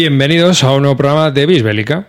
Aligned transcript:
Bienvenidos 0.00 0.64
a 0.64 0.72
un 0.72 0.80
nuevo 0.80 0.96
programa 0.96 1.30
de 1.30 1.44
Bisbélica. 1.44 2.08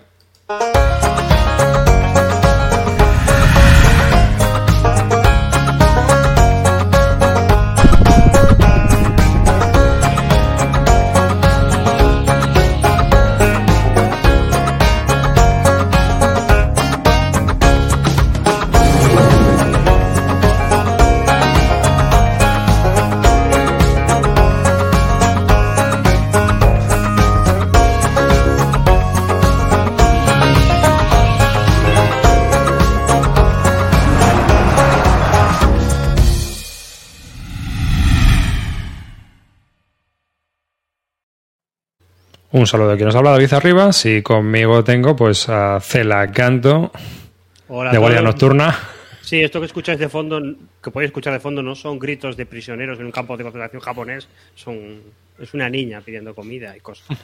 Un 42.62 42.68
saludo 42.68 42.94
quien 42.94 43.08
nos 43.08 43.16
habla, 43.16 43.32
David 43.32 43.54
Arribas, 43.54 44.06
y 44.06 44.22
conmigo 44.22 44.84
tengo 44.84 45.16
pues 45.16 45.50
a 45.50 45.80
Cela 45.82 46.32
Canto, 46.32 46.92
Hola 47.68 47.92
de 47.92 47.98
Guardia. 47.98 48.22
Nocturna. 48.22 48.78
Sí, 49.22 49.42
esto 49.42 49.60
que 49.60 49.66
escucháis 49.66 49.98
de 49.98 50.08
fondo, 50.08 50.40
que 50.80 50.92
podéis 50.92 51.10
escuchar 51.10 51.34
de 51.34 51.40
fondo, 51.40 51.64
no 51.64 51.74
son 51.74 51.98
gritos 51.98 52.38
de 52.38 52.46
prisioneros 52.46 53.00
en 53.00 53.06
un 53.06 53.12
campo 53.12 53.36
de 53.36 53.46
concentración 53.46 53.82
japonés, 53.82 54.28
son 54.54 55.02
es 55.40 55.56
una 55.56 55.70
niña 55.70 56.02
pidiendo 56.02 56.36
comida 56.36 56.78
y 56.78 56.82
cosas. 56.82 57.08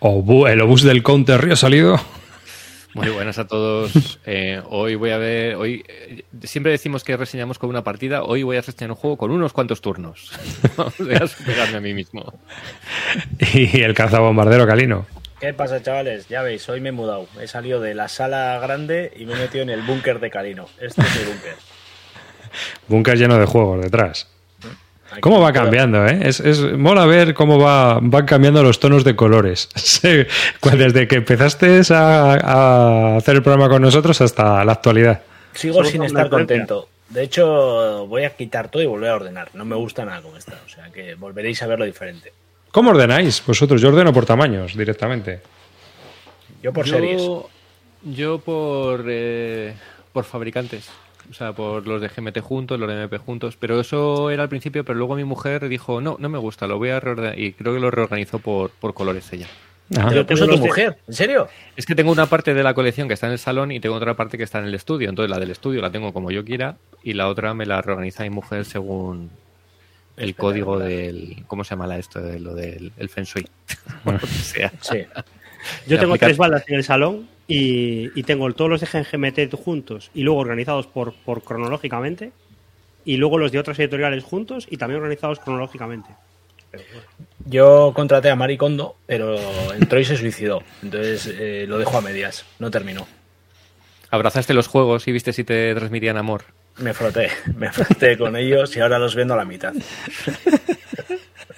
O 0.00 0.48
el 0.48 0.60
obús 0.62 0.82
del 0.82 1.02
Counter 1.02 1.40
Río 1.42 1.52
ha 1.52 1.56
salido. 1.56 2.00
Muy 2.94 3.08
buenas 3.08 3.38
a 3.38 3.46
todos. 3.46 3.92
Eh, 4.24 4.62
hoy 4.70 4.94
voy 4.94 5.10
a 5.10 5.18
ver. 5.18 5.56
Hoy 5.56 5.84
eh, 5.88 6.22
siempre 6.44 6.70
decimos 6.70 7.02
que 7.02 7.16
reseñamos 7.16 7.58
con 7.58 7.68
una 7.68 7.82
partida. 7.82 8.22
Hoy 8.22 8.44
voy 8.44 8.56
a 8.56 8.60
reseñar 8.60 8.90
un 8.90 8.96
juego 8.96 9.16
con 9.16 9.32
unos 9.32 9.52
cuantos 9.52 9.80
turnos. 9.80 10.30
voy 10.98 11.14
a 11.14 11.26
superarme 11.26 11.78
a 11.78 11.80
mí 11.80 11.92
mismo. 11.92 12.32
Y 13.52 13.80
el 13.80 13.94
cazabombardero 13.94 14.64
Calino. 14.64 15.06
¿Qué 15.40 15.52
pasa, 15.52 15.82
chavales? 15.82 16.28
Ya 16.28 16.42
veis, 16.42 16.68
hoy 16.68 16.80
me 16.80 16.90
he 16.90 16.92
mudado. 16.92 17.26
He 17.40 17.48
salido 17.48 17.80
de 17.80 17.94
la 17.94 18.06
sala 18.06 18.60
grande 18.60 19.12
y 19.16 19.26
me 19.26 19.32
he 19.32 19.36
metido 19.36 19.64
en 19.64 19.70
el 19.70 19.82
búnker 19.82 20.20
de 20.20 20.30
Calino. 20.30 20.66
Este 20.80 21.02
es 21.02 21.18
mi 21.18 21.32
búnker. 21.32 21.54
Búnker 22.86 23.18
lleno 23.18 23.38
de 23.38 23.46
juegos 23.46 23.82
detrás. 23.82 24.31
¿Cómo 25.20 25.40
va 25.40 25.52
cambiando, 25.52 26.06
eh? 26.06 26.20
Es, 26.22 26.40
es- 26.40 26.60
mola 26.78 27.06
ver 27.06 27.34
cómo 27.34 27.58
va, 27.58 27.98
van 28.00 28.24
cambiando 28.26 28.62
los 28.62 28.80
tonos 28.80 29.04
de 29.04 29.14
colores. 29.16 29.68
Pues 30.60 30.78
Desde 30.78 31.06
que 31.08 31.16
empezaste 31.16 31.80
a, 31.90 32.32
a 32.34 33.16
hacer 33.16 33.36
el 33.36 33.42
programa 33.42 33.68
con 33.68 33.82
nosotros 33.82 34.20
hasta 34.20 34.64
la 34.64 34.72
actualidad. 34.72 35.22
Sigo 35.54 35.74
Solo 35.74 35.88
sin 35.88 36.02
estar 36.04 36.28
contento. 36.30 36.88
De 37.10 37.22
hecho, 37.24 38.06
voy 38.06 38.24
a 38.24 38.30
quitar 38.30 38.68
todo 38.70 38.82
y 38.82 38.86
volver 38.86 39.10
a 39.10 39.16
ordenar. 39.16 39.50
No 39.54 39.64
me 39.66 39.76
gusta 39.76 40.04
nada 40.04 40.22
como 40.22 40.36
está. 40.38 40.54
O 40.64 40.68
sea 40.68 40.88
que 40.90 41.14
volveréis 41.14 41.62
a 41.62 41.66
verlo 41.66 41.84
diferente. 41.84 42.32
¿Cómo 42.70 42.90
ordenáis 42.90 43.42
vosotros? 43.46 43.82
Yo 43.82 43.88
ordeno 43.90 44.12
por 44.14 44.24
tamaños 44.24 44.74
directamente. 44.76 45.40
Yo 46.62 46.72
por 46.72 46.88
series. 46.88 47.20
yo, 47.20 47.50
yo 48.02 48.38
por, 48.38 49.04
eh, 49.08 49.74
por 50.12 50.24
fabricantes. 50.24 50.88
O 51.32 51.34
sea, 51.34 51.54
por 51.54 51.86
los 51.86 52.02
de 52.02 52.08
GMT 52.08 52.40
juntos, 52.40 52.78
los 52.78 52.86
de 52.86 52.94
MP 52.94 53.16
juntos. 53.16 53.56
Pero 53.58 53.80
eso 53.80 54.28
era 54.30 54.42
al 54.42 54.50
principio, 54.50 54.84
pero 54.84 54.98
luego 54.98 55.16
mi 55.16 55.24
mujer 55.24 55.66
dijo, 55.70 56.02
no, 56.02 56.16
no 56.20 56.28
me 56.28 56.36
gusta, 56.36 56.66
lo 56.66 56.76
voy 56.76 56.90
a 56.90 57.00
reorganizar. 57.00 57.38
Y 57.38 57.54
creo 57.54 57.72
que 57.72 57.80
lo 57.80 57.90
reorganizó 57.90 58.38
por, 58.38 58.70
por 58.72 58.92
colores 58.92 59.32
ella. 59.32 59.46
¿Te 59.88 60.14
lo 60.14 60.26
puso 60.26 60.46
tu 60.46 60.58
mujer? 60.58 60.98
¿En 61.08 61.14
serio? 61.14 61.48
Es 61.74 61.86
que 61.86 61.94
tengo 61.94 62.12
una 62.12 62.26
parte 62.26 62.52
de 62.52 62.62
la 62.62 62.74
colección 62.74 63.08
que 63.08 63.14
está 63.14 63.28
en 63.28 63.32
el 63.32 63.38
salón 63.38 63.72
y 63.72 63.80
tengo 63.80 63.94
otra 63.94 64.12
parte 64.12 64.36
que 64.36 64.44
está 64.44 64.58
en 64.58 64.66
el 64.66 64.74
estudio. 64.74 65.08
Entonces 65.08 65.30
la 65.30 65.38
del 65.40 65.50
estudio 65.50 65.80
la 65.80 65.90
tengo 65.90 66.12
como 66.12 66.30
yo 66.30 66.44
quiera 66.44 66.76
y 67.02 67.14
la 67.14 67.28
otra 67.28 67.54
me 67.54 67.64
la 67.64 67.80
reorganiza 67.80 68.24
mi 68.24 68.30
mujer 68.30 68.66
según 68.66 69.30
el 70.18 70.34
código 70.34 70.78
del... 70.78 71.44
¿Cómo 71.46 71.64
se 71.64 71.70
llama 71.70 71.86
la 71.86 71.96
esto? 71.96 72.20
De 72.20 72.38
lo 72.40 72.54
del 72.54 72.92
el 72.98 73.08
Feng 73.08 73.24
Shui. 73.24 73.46
O 74.04 74.12
lo 74.12 74.18
que 74.18 74.26
sea. 74.26 74.70
Sí. 74.82 74.98
Yo 75.86 75.98
tengo 75.98 76.12
aplicar- 76.14 76.26
tres 76.28 76.36
balas 76.36 76.64
en 76.68 76.74
el 76.74 76.84
salón 76.84 77.31
y, 77.52 78.18
y 78.18 78.22
tengo 78.22 78.50
todos 78.54 78.70
los 78.70 78.80
de 78.80 78.86
GMT 78.86 79.54
juntos 79.54 80.10
y 80.14 80.22
luego 80.22 80.40
organizados 80.40 80.86
por, 80.86 81.12
por 81.12 81.42
cronológicamente 81.42 82.32
y 83.04 83.18
luego 83.18 83.36
los 83.36 83.52
de 83.52 83.58
otras 83.58 83.78
editoriales 83.78 84.24
juntos 84.24 84.66
y 84.70 84.78
también 84.78 85.02
organizados 85.02 85.38
cronológicamente. 85.40 86.08
Yo 87.44 87.92
contraté 87.94 88.30
a 88.30 88.36
Maricondo, 88.36 88.96
pero 89.04 89.36
entró 89.74 90.00
y 90.00 90.06
se 90.06 90.16
suicidó. 90.16 90.62
Entonces 90.82 91.26
eh, 91.26 91.66
lo 91.68 91.76
dejo 91.76 91.98
a 91.98 92.00
medias. 92.00 92.46
No 92.58 92.70
terminó. 92.70 93.06
Abrazaste 94.10 94.54
los 94.54 94.68
juegos 94.68 95.06
y 95.06 95.12
viste 95.12 95.34
si 95.34 95.44
te 95.44 95.74
transmitían 95.74 96.16
amor. 96.16 96.44
Me 96.78 96.94
froté. 96.94 97.28
Me 97.54 97.70
froté 97.70 98.16
con 98.16 98.34
ellos 98.34 98.74
y 98.76 98.80
ahora 98.80 98.98
los 98.98 99.14
vendo 99.14 99.34
a 99.34 99.36
la 99.36 99.44
mitad. 99.44 99.74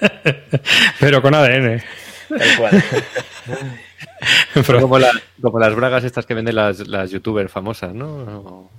Pero 0.99 1.23
con 1.23 1.35
ADN. 1.35 1.81
Tal 2.29 2.57
cual. 2.59 2.85
Como, 4.81 4.99
la- 4.99 5.11
como 5.41 5.59
las 5.59 5.75
bragas 5.75 6.05
estas 6.05 6.27
que 6.27 6.35
venden 6.35 6.57
las, 6.57 6.87
las 6.89 7.11
youtubers 7.11 7.51
famosas, 7.51 7.95
¿no? 7.95 8.71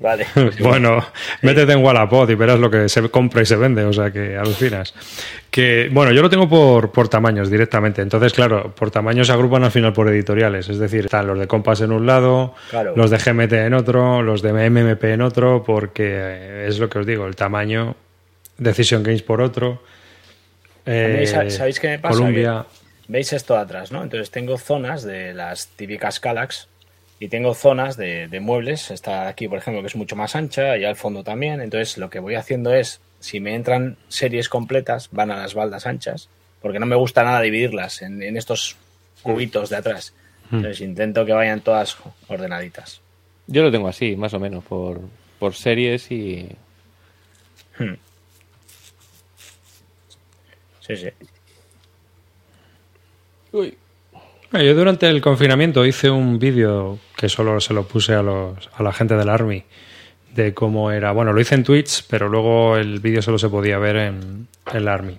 vale. 0.00 0.26
Bueno, 0.60 1.04
métete 1.42 1.72
en 1.72 1.84
Wallapod 1.84 2.28
y 2.28 2.34
verás 2.34 2.58
lo 2.58 2.68
que 2.70 2.88
se 2.88 3.08
compra 3.08 3.42
y 3.42 3.46
se 3.46 3.54
vende, 3.56 3.84
o 3.84 3.92
sea 3.92 4.10
que 4.10 4.36
alucinas. 4.36 4.92
Que, 5.50 5.88
bueno, 5.92 6.10
yo 6.12 6.22
lo 6.22 6.28
tengo 6.30 6.48
por, 6.48 6.90
por 6.90 7.08
tamaños 7.08 7.48
directamente. 7.50 8.02
Entonces, 8.02 8.32
claro, 8.32 8.74
por 8.74 8.90
tamaños 8.90 9.28
se 9.28 9.32
agrupan 9.32 9.62
al 9.64 9.70
final 9.70 9.92
por 9.92 10.08
editoriales. 10.08 10.68
Es 10.68 10.78
decir, 10.78 11.04
están 11.04 11.26
los 11.28 11.38
de 11.38 11.46
Compass 11.46 11.80
en 11.82 11.92
un 11.92 12.04
lado, 12.06 12.54
Claro. 12.70 12.94
los 12.96 13.10
de 13.10 13.18
GMT 13.18 13.52
en 13.52 13.74
otro, 13.74 14.22
los 14.22 14.42
de 14.42 14.52
MMP 14.70 15.04
en 15.04 15.22
otro, 15.22 15.62
porque 15.64 16.04
eh, 16.10 16.66
es 16.68 16.78
lo 16.80 16.88
que 16.88 16.98
os 16.98 17.06
digo, 17.06 17.26
el 17.26 17.36
tamaño, 17.36 17.94
Decision 18.58 19.04
Games 19.04 19.22
por 19.22 19.40
otro. 19.40 19.80
eh, 20.84 21.48
¿sabéis 21.50 21.78
qué 21.78 21.88
me 21.90 21.98
pasa? 22.00 22.18
Columbia. 22.18 22.64
¿Veis 23.08 23.32
esto 23.32 23.54
de 23.54 23.60
atrás, 23.60 23.90
no? 23.90 24.02
Entonces 24.02 24.30
tengo 24.30 24.58
zonas 24.58 25.02
de 25.02 25.32
las 25.32 25.68
típicas 25.68 26.20
Calax 26.20 26.68
y 27.18 27.28
tengo 27.28 27.54
zonas 27.54 27.96
de, 27.96 28.28
de 28.28 28.40
muebles. 28.40 28.90
Esta 28.90 29.28
aquí, 29.28 29.48
por 29.48 29.58
ejemplo, 29.58 29.80
que 29.80 29.88
es 29.88 29.96
mucho 29.96 30.14
más 30.14 30.36
ancha 30.36 30.76
y 30.76 30.84
al 30.84 30.96
fondo 30.96 31.24
también. 31.24 31.60
Entonces 31.60 31.96
lo 31.96 32.10
que 32.10 32.18
voy 32.18 32.34
haciendo 32.34 32.74
es, 32.74 33.00
si 33.18 33.40
me 33.40 33.54
entran 33.54 33.96
series 34.08 34.50
completas, 34.50 35.08
van 35.10 35.30
a 35.30 35.38
las 35.38 35.54
baldas 35.54 35.86
anchas, 35.86 36.28
porque 36.60 36.78
no 36.78 36.86
me 36.86 36.96
gusta 36.96 37.24
nada 37.24 37.40
dividirlas 37.40 38.02
en, 38.02 38.22
en 38.22 38.36
estos 38.36 38.76
cubitos 39.22 39.70
de 39.70 39.76
atrás. 39.76 40.12
Entonces 40.52 40.80
intento 40.80 41.24
que 41.24 41.32
vayan 41.32 41.60
todas 41.60 41.96
ordenaditas. 42.28 43.00
Yo 43.46 43.62
lo 43.62 43.70
tengo 43.70 43.88
así, 43.88 44.16
más 44.16 44.34
o 44.34 44.40
menos, 44.40 44.62
por, 44.64 45.00
por 45.38 45.54
series 45.54 46.10
y... 46.10 46.48
Hmm. 47.78 47.94
Sí, 50.80 50.96
sí. 50.96 51.08
Uy. 53.52 53.76
Eh, 54.52 54.64
Yo 54.66 54.74
durante 54.74 55.08
el 55.08 55.20
confinamiento 55.20 55.84
hice 55.84 56.10
un 56.10 56.38
vídeo 56.38 56.98
que 57.16 57.28
solo 57.28 57.60
se 57.60 57.74
lo 57.74 57.84
puse 57.84 58.14
a, 58.14 58.22
los, 58.22 58.70
a 58.74 58.82
la 58.82 58.92
gente 58.92 59.14
del 59.16 59.28
Army 59.28 59.64
de 60.34 60.54
cómo 60.54 60.90
era. 60.90 61.12
Bueno, 61.12 61.32
lo 61.32 61.40
hice 61.40 61.54
en 61.54 61.64
Twitch, 61.64 62.06
pero 62.08 62.28
luego 62.28 62.76
el 62.76 63.00
vídeo 63.00 63.22
solo 63.22 63.38
se 63.38 63.48
podía 63.48 63.78
ver 63.78 63.96
en, 63.96 64.46
en 64.70 64.76
el 64.76 64.88
Army. 64.88 65.18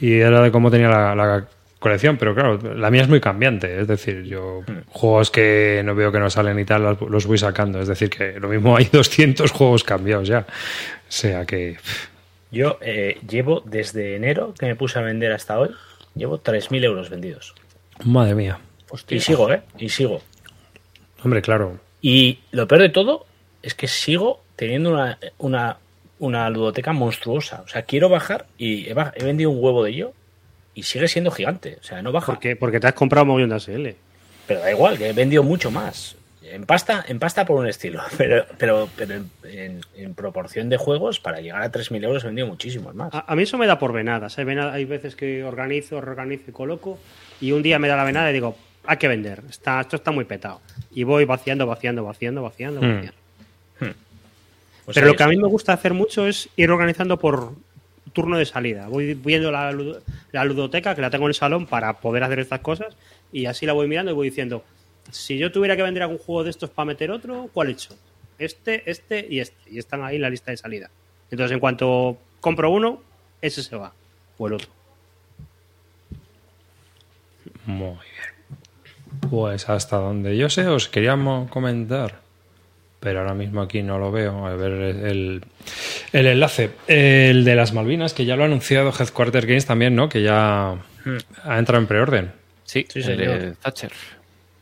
Y 0.00 0.14
era 0.14 0.40
de 0.42 0.50
cómo 0.50 0.70
tenía 0.70 0.88
la, 0.88 1.14
la 1.14 1.46
colección, 1.78 2.16
pero 2.16 2.34
claro, 2.34 2.58
la 2.74 2.90
mía 2.90 3.02
es 3.02 3.08
muy 3.08 3.20
cambiante. 3.20 3.80
Es 3.80 3.86
decir, 3.88 4.22
yo 4.24 4.62
juegos 4.88 5.30
que 5.30 5.82
no 5.84 5.94
veo 5.94 6.10
que 6.12 6.20
no 6.20 6.30
salen 6.30 6.58
y 6.58 6.64
tal, 6.64 6.82
los- 6.82 7.00
los 7.02 7.26
voy 7.26 7.36
sacando. 7.38 7.80
Es 7.80 7.88
decir, 7.88 8.08
que 8.10 8.38
lo 8.40 8.48
mismo 8.48 8.76
hay 8.78 8.86
200 8.90 9.50
juegos 9.50 9.84
cambiados 9.84 10.28
ya. 10.28 10.40
O 10.40 11.10
sea 11.12 11.44
que. 11.44 11.76
Yo 12.50 12.78
eh, 12.80 13.18
llevo 13.28 13.62
desde 13.66 14.14
enero 14.16 14.54
que 14.58 14.66
me 14.66 14.76
puse 14.76 14.98
a 14.98 15.02
vender 15.02 15.32
hasta 15.32 15.58
hoy, 15.58 15.70
llevo 16.14 16.42
3.000 16.42 16.84
euros 16.84 17.10
vendidos. 17.10 17.54
Madre 18.04 18.34
mía. 18.34 18.58
Y 19.08 19.20
sigo, 19.20 19.52
¿eh? 19.52 19.62
Y 19.78 19.88
sigo. 19.88 20.20
Hombre, 21.22 21.42
claro. 21.42 21.78
Y 22.00 22.40
lo 22.50 22.68
peor 22.68 22.82
de 22.82 22.88
todo 22.90 23.26
es 23.62 23.74
que 23.74 23.88
sigo 23.88 24.42
teniendo 24.56 24.90
una, 24.90 25.18
una, 25.38 25.78
una 26.18 26.50
ludoteca 26.50 26.92
monstruosa. 26.92 27.62
O 27.62 27.68
sea, 27.68 27.82
quiero 27.82 28.08
bajar 28.08 28.46
y 28.58 28.88
he, 28.88 28.94
vendido 29.24 29.50
un 29.50 29.62
huevo 29.62 29.84
de 29.84 29.90
ello 29.90 30.12
y 30.74 30.82
sigue 30.82 31.08
siendo 31.08 31.30
gigante. 31.30 31.78
O 31.80 31.84
sea, 31.84 32.02
no 32.02 32.12
baja. 32.12 32.26
¿Por 32.26 32.38
qué? 32.38 32.56
Porque 32.56 32.80
te 32.80 32.86
has 32.86 32.94
comprado 32.94 33.24
un 33.24 33.28
mogollón 33.28 33.50
de 33.50 33.56
ASL. 33.56 33.96
Pero 34.46 34.60
da 34.60 34.70
igual, 34.70 34.98
que 34.98 35.08
he 35.08 35.12
vendido 35.12 35.42
mucho 35.42 35.70
más. 35.70 36.16
En 36.54 36.66
pasta, 36.66 37.04
en 37.08 37.18
pasta 37.18 37.44
por 37.44 37.58
un 37.60 37.66
estilo. 37.66 38.00
Pero, 38.18 38.46
pero, 38.58 38.88
pero 38.96 39.14
en, 39.14 39.30
en- 39.44 39.80
en 39.96 40.14
proporción 40.14 40.68
de 40.68 40.76
juegos, 40.76 41.18
para 41.20 41.40
llegar 41.40 41.62
a 41.62 41.70
3.000 41.72 42.04
euros 42.04 42.22
he 42.24 42.26
vendido 42.28 42.46
muchísimos 42.46 42.94
más. 42.94 43.12
A, 43.12 43.24
a 43.26 43.34
mí 43.36 43.42
eso 43.42 43.58
me 43.58 43.66
da 43.66 43.78
por 43.78 43.92
venadas. 43.92 44.38
Hay, 44.38 44.84
veces 44.84 45.16
que 45.16 45.42
organizo, 45.44 46.00
reorganizo 46.00 46.44
y 46.50 46.52
coloco 46.52 46.98
y 47.40 47.52
un 47.52 47.62
día 47.62 47.78
me 47.78 47.88
da 47.88 47.96
la 47.96 48.04
venada 48.04 48.30
y 48.30 48.34
digo, 48.34 48.56
hay 48.86 48.96
que 48.98 49.08
vender. 49.08 49.42
Está, 49.50 49.80
esto 49.80 49.96
está 49.96 50.10
muy 50.12 50.24
petado. 50.24 50.60
Y 50.92 51.02
voy 51.04 51.24
vaciando, 51.24 51.66
vaciando, 51.66 52.04
vaciando, 52.04 52.42
vaciando, 52.42 52.80
Hmm. 52.80 52.94
vaciando. 52.94 53.14
Pues 54.84 54.94
Pero 54.96 55.06
lo 55.06 55.16
que 55.16 55.22
a 55.22 55.28
mí 55.28 55.36
me 55.36 55.48
gusta 55.48 55.72
hacer 55.72 55.94
mucho 55.94 56.26
es 56.26 56.48
ir 56.56 56.70
organizando 56.70 57.18
por, 57.18 57.52
turno 58.12 58.36
de 58.38 58.44
salida. 58.44 58.86
Voy 58.88 59.14
viendo 59.14 59.50
la, 59.50 59.74
la 60.32 60.44
ludoteca, 60.44 60.94
que 60.94 61.00
la 61.00 61.10
tengo 61.10 61.24
en 61.24 61.30
el 61.30 61.34
salón, 61.34 61.66
para 61.66 61.94
poder 61.94 62.22
hacer 62.22 62.38
estas 62.38 62.60
cosas, 62.60 62.94
y 63.32 63.46
así 63.46 63.66
la 63.66 63.72
voy 63.72 63.88
mirando 63.88 64.12
y 64.12 64.14
voy 64.14 64.28
diciendo, 64.28 64.62
si 65.10 65.38
yo 65.38 65.52
tuviera 65.52 65.76
que 65.76 65.82
vender 65.82 66.02
algún 66.02 66.18
juego 66.18 66.44
de 66.44 66.50
estos 66.50 66.70
para 66.70 66.86
meter 66.86 67.10
otro, 67.10 67.48
¿cuál 67.52 67.68
he 67.68 67.72
hecho? 67.72 67.94
Este, 68.38 68.88
este 68.90 69.26
y 69.28 69.40
este. 69.40 69.70
Y 69.70 69.78
están 69.78 70.02
ahí 70.02 70.16
en 70.16 70.22
la 70.22 70.30
lista 70.30 70.50
de 70.50 70.56
salida. 70.56 70.90
Entonces, 71.30 71.54
en 71.54 71.60
cuanto 71.60 72.18
compro 72.40 72.70
uno, 72.70 73.02
ese 73.40 73.62
se 73.62 73.76
va. 73.76 73.92
O 74.38 74.46
el 74.46 74.54
otro. 74.54 74.68
Muy 77.66 77.88
bien. 77.88 79.30
Pues 79.30 79.68
hasta 79.68 79.96
donde 79.96 80.36
yo 80.36 80.50
sé, 80.50 80.66
os 80.66 80.88
queríamos 80.88 81.48
comentar, 81.50 82.20
pero 83.00 83.20
ahora 83.20 83.34
mismo 83.34 83.62
aquí 83.62 83.82
no 83.82 83.98
lo 83.98 84.10
veo. 84.10 84.46
A 84.46 84.54
ver 84.54 84.72
el, 84.72 85.44
el 86.12 86.26
enlace. 86.26 86.70
El 86.88 87.44
de 87.44 87.54
las 87.54 87.72
Malvinas, 87.72 88.12
que 88.12 88.24
ya 88.24 88.36
lo 88.36 88.42
ha 88.42 88.46
anunciado 88.46 88.92
Headquarter 88.98 89.46
Games 89.46 89.66
también, 89.66 89.94
¿no? 89.94 90.08
Que 90.08 90.22
ya 90.22 90.72
ha 91.44 91.58
entrado 91.58 91.80
en 91.80 91.86
preorden. 91.86 92.32
Sí, 92.64 92.86
Sí, 92.88 93.00
el 93.00 93.16
de 93.18 93.54
Thatcher. 93.60 93.92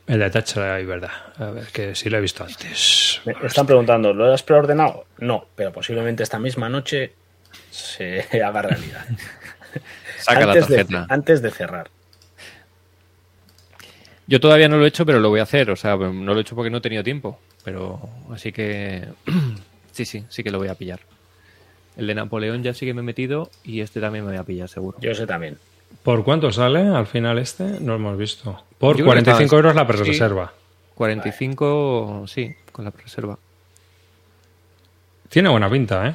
El 0.06 0.19
de 0.19 0.70
ahí, 0.70 0.84
verdad. 0.84 1.10
A 1.38 1.50
ver, 1.50 1.66
que 1.66 1.94
sí 1.94 2.10
lo 2.10 2.19
he 2.19 2.20
visto 2.20 2.44
antes. 2.44 3.20
Me 3.25 3.34
están 3.46 3.66
preguntando, 3.66 4.12
¿lo 4.12 4.32
has 4.32 4.43
preordenado? 4.43 5.06
No, 5.19 5.46
pero 5.54 5.72
posiblemente 5.72 6.22
esta 6.22 6.38
misma 6.38 6.69
noche 6.69 7.12
se 7.70 8.20
haga 8.43 8.62
realidad. 8.62 9.04
Saca 10.19 10.46
la 10.46 10.52
antes, 10.52 10.69
de, 10.69 10.76
tarjeta. 10.76 11.06
antes 11.08 11.43
de 11.43 11.50
cerrar. 11.50 11.90
Yo 14.26 14.40
todavía 14.40 14.69
no 14.69 14.76
lo 14.76 14.84
he 14.84 14.88
hecho, 14.88 15.06
pero 15.06 15.20
lo 15.20 15.28
voy 15.28 15.40
a 15.40 15.44
hacer. 15.44 15.70
O 15.70 15.76
sea, 15.76 15.96
no 15.96 16.32
lo 16.32 16.38
he 16.38 16.43
hecho 16.43 16.56
porque 16.56 16.70
no 16.70 16.78
he 16.78 16.82
tenido 16.82 17.02
tiempo. 17.02 17.40
Pero 17.64 18.08
así 18.32 18.52
que 18.52 19.06
sí, 19.93 20.05
sí, 20.05 20.25
sí 20.28 20.43
que 20.43 20.50
lo 20.50 20.58
voy 20.58 20.69
a 20.69 20.75
pillar. 20.75 21.00
El 21.96 22.06
de 22.06 22.14
Napoleón 22.14 22.62
ya 22.62 22.75
sí 22.75 22.87
que 22.87 22.94
me 22.94 23.00
he 23.00 23.05
metido 23.05 23.50
y 23.62 23.81
este 23.81 24.00
también 24.00 24.25
me 24.25 24.32
voy 24.32 24.40
a 24.40 24.44
pillar, 24.44 24.69
seguro. 24.69 24.98
Yo 25.00 25.14
sé 25.14 25.26
también. 25.26 25.58
¿Por 26.03 26.25
cuánto 26.25 26.50
sale 26.53 26.81
al 26.89 27.06
final 27.06 27.39
este? 27.39 27.65
No 27.65 27.93
lo 27.93 27.94
hemos 27.97 28.19
visto. 28.19 28.62
Por 28.79 28.97
Yo 28.97 29.05
creo 29.05 29.15
que 29.15 29.23
45 29.25 29.44
estaba- 29.44 29.59
euros 29.59 29.75
la 29.77 30.05
sí. 30.05 30.11
reserva. 30.11 30.53
45, 30.94 32.25
sí, 32.27 32.55
con 32.73 32.85
la 32.85 32.91
reserva. 32.91 33.39
Tiene 35.29 35.49
buena 35.49 35.71
pinta, 35.71 36.09
¿eh? 36.09 36.15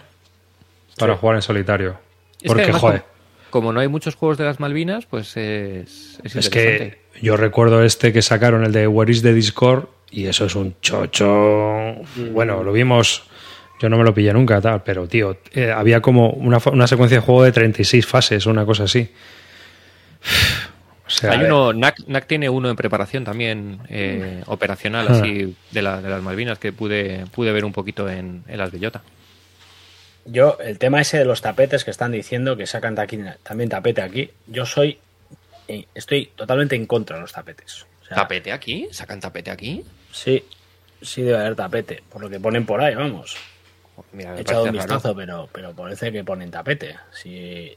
Para 0.97 1.13
Sí. 1.13 1.19
jugar 1.21 1.35
en 1.37 1.41
solitario. 1.41 1.97
Es 2.41 2.47
Porque, 2.47 2.63
además, 2.63 2.81
joder, 2.81 3.01
como, 3.01 3.49
como 3.49 3.73
no 3.73 3.79
hay 3.79 3.87
muchos 3.87 4.15
juegos 4.15 4.37
de 4.37 4.45
las 4.45 4.59
Malvinas, 4.59 5.05
pues 5.05 5.35
es, 5.37 6.19
es, 6.23 6.35
es 6.35 6.49
que 6.49 6.99
yo 7.21 7.35
recuerdo 7.37 7.83
este 7.83 8.13
que 8.13 8.21
sacaron, 8.21 8.63
el 8.63 8.71
de 8.71 8.87
Where 8.87 9.11
is 9.11 9.21
the 9.23 9.33
Discord, 9.33 9.85
y 10.11 10.25
eso 10.27 10.45
es 10.45 10.55
un 10.55 10.75
chocho. 10.81 11.95
Bueno, 12.31 12.63
lo 12.63 12.71
vimos. 12.71 13.23
Yo 13.79 13.89
no 13.89 13.97
me 13.97 14.03
lo 14.03 14.13
pillé 14.13 14.33
nunca, 14.33 14.59
tal, 14.59 14.81
pero 14.83 15.07
tío, 15.07 15.37
eh, 15.53 15.71
había 15.71 16.01
como 16.01 16.31
una, 16.31 16.57
una 16.71 16.87
secuencia 16.87 17.19
de 17.19 17.23
juego 17.25 17.43
de 17.43 17.51
36 17.51 18.07
fases, 18.07 18.45
una 18.47 18.65
cosa 18.65 18.85
así. 18.85 19.09
O 21.05 21.09
sea, 21.09 21.31
Hay 21.31 21.45
uno, 21.45 21.71
NAC, 21.71 21.99
NAC 22.07 22.27
tiene 22.27 22.49
uno 22.49 22.69
en 22.69 22.75
preparación 22.75 23.23
también, 23.23 23.79
eh, 23.87 24.43
operacional, 24.47 25.07
Ah. 25.09 25.13
así, 25.13 25.55
de, 25.71 25.81
la- 25.81 26.01
de 26.01 26.09
las 26.09 26.21
Malvinas, 26.21 26.59
que 26.59 26.73
pude, 26.73 27.25
pude 27.27 27.51
ver 27.53 27.63
un 27.63 27.71
poquito 27.71 28.09
en, 28.09 28.43
en 28.47 28.57
las 28.57 28.71
Bellota. 28.71 29.01
Yo, 30.25 30.57
el 30.61 30.77
tema 30.77 30.99
ese 30.99 31.17
de 31.19 31.23
los 31.25 31.41
tapetes 31.41 31.85
que 31.85 31.91
están 31.91 32.11
diciendo 32.11 32.57
que 32.57 32.67
sacan 32.67 32.99
aquí, 32.99 33.17
también 33.43 33.69
tapete 33.69 34.01
aquí, 34.01 34.29
yo 34.47 34.65
soy, 34.65 34.99
eh, 35.69 35.85
estoy 35.95 36.25
totalmente 36.35 36.75
en 36.75 36.85
contra 36.85 37.15
de 37.15 37.21
los 37.21 37.31
tapetes. 37.31 37.85
O 38.01 38.05
sea, 38.05 38.17
¿Tapete 38.17 38.51
aquí? 38.51 38.89
¿Sacan 38.91 39.21
tapete 39.21 39.49
aquí? 39.51 39.85
Sí, 40.11 40.43
sí 41.01 41.21
debe 41.21 41.37
haber 41.39 41.55
tapete, 41.55 42.03
por 42.11 42.21
lo 42.21 42.29
que 42.29 42.41
ponen 42.41 42.65
por 42.65 42.81
ahí, 42.81 42.93
vamos. 42.95 43.37
Mira, 44.11 44.37
He 44.37 44.41
echado 44.41 44.63
un 44.63 44.67
raro. 44.67 44.79
vistazo, 44.79 45.15
pero, 45.15 45.47
pero 45.53 45.71
parece 45.73 46.11
que 46.11 46.23
ponen 46.25 46.51
tapete. 46.51 46.97
Si, 47.13 47.73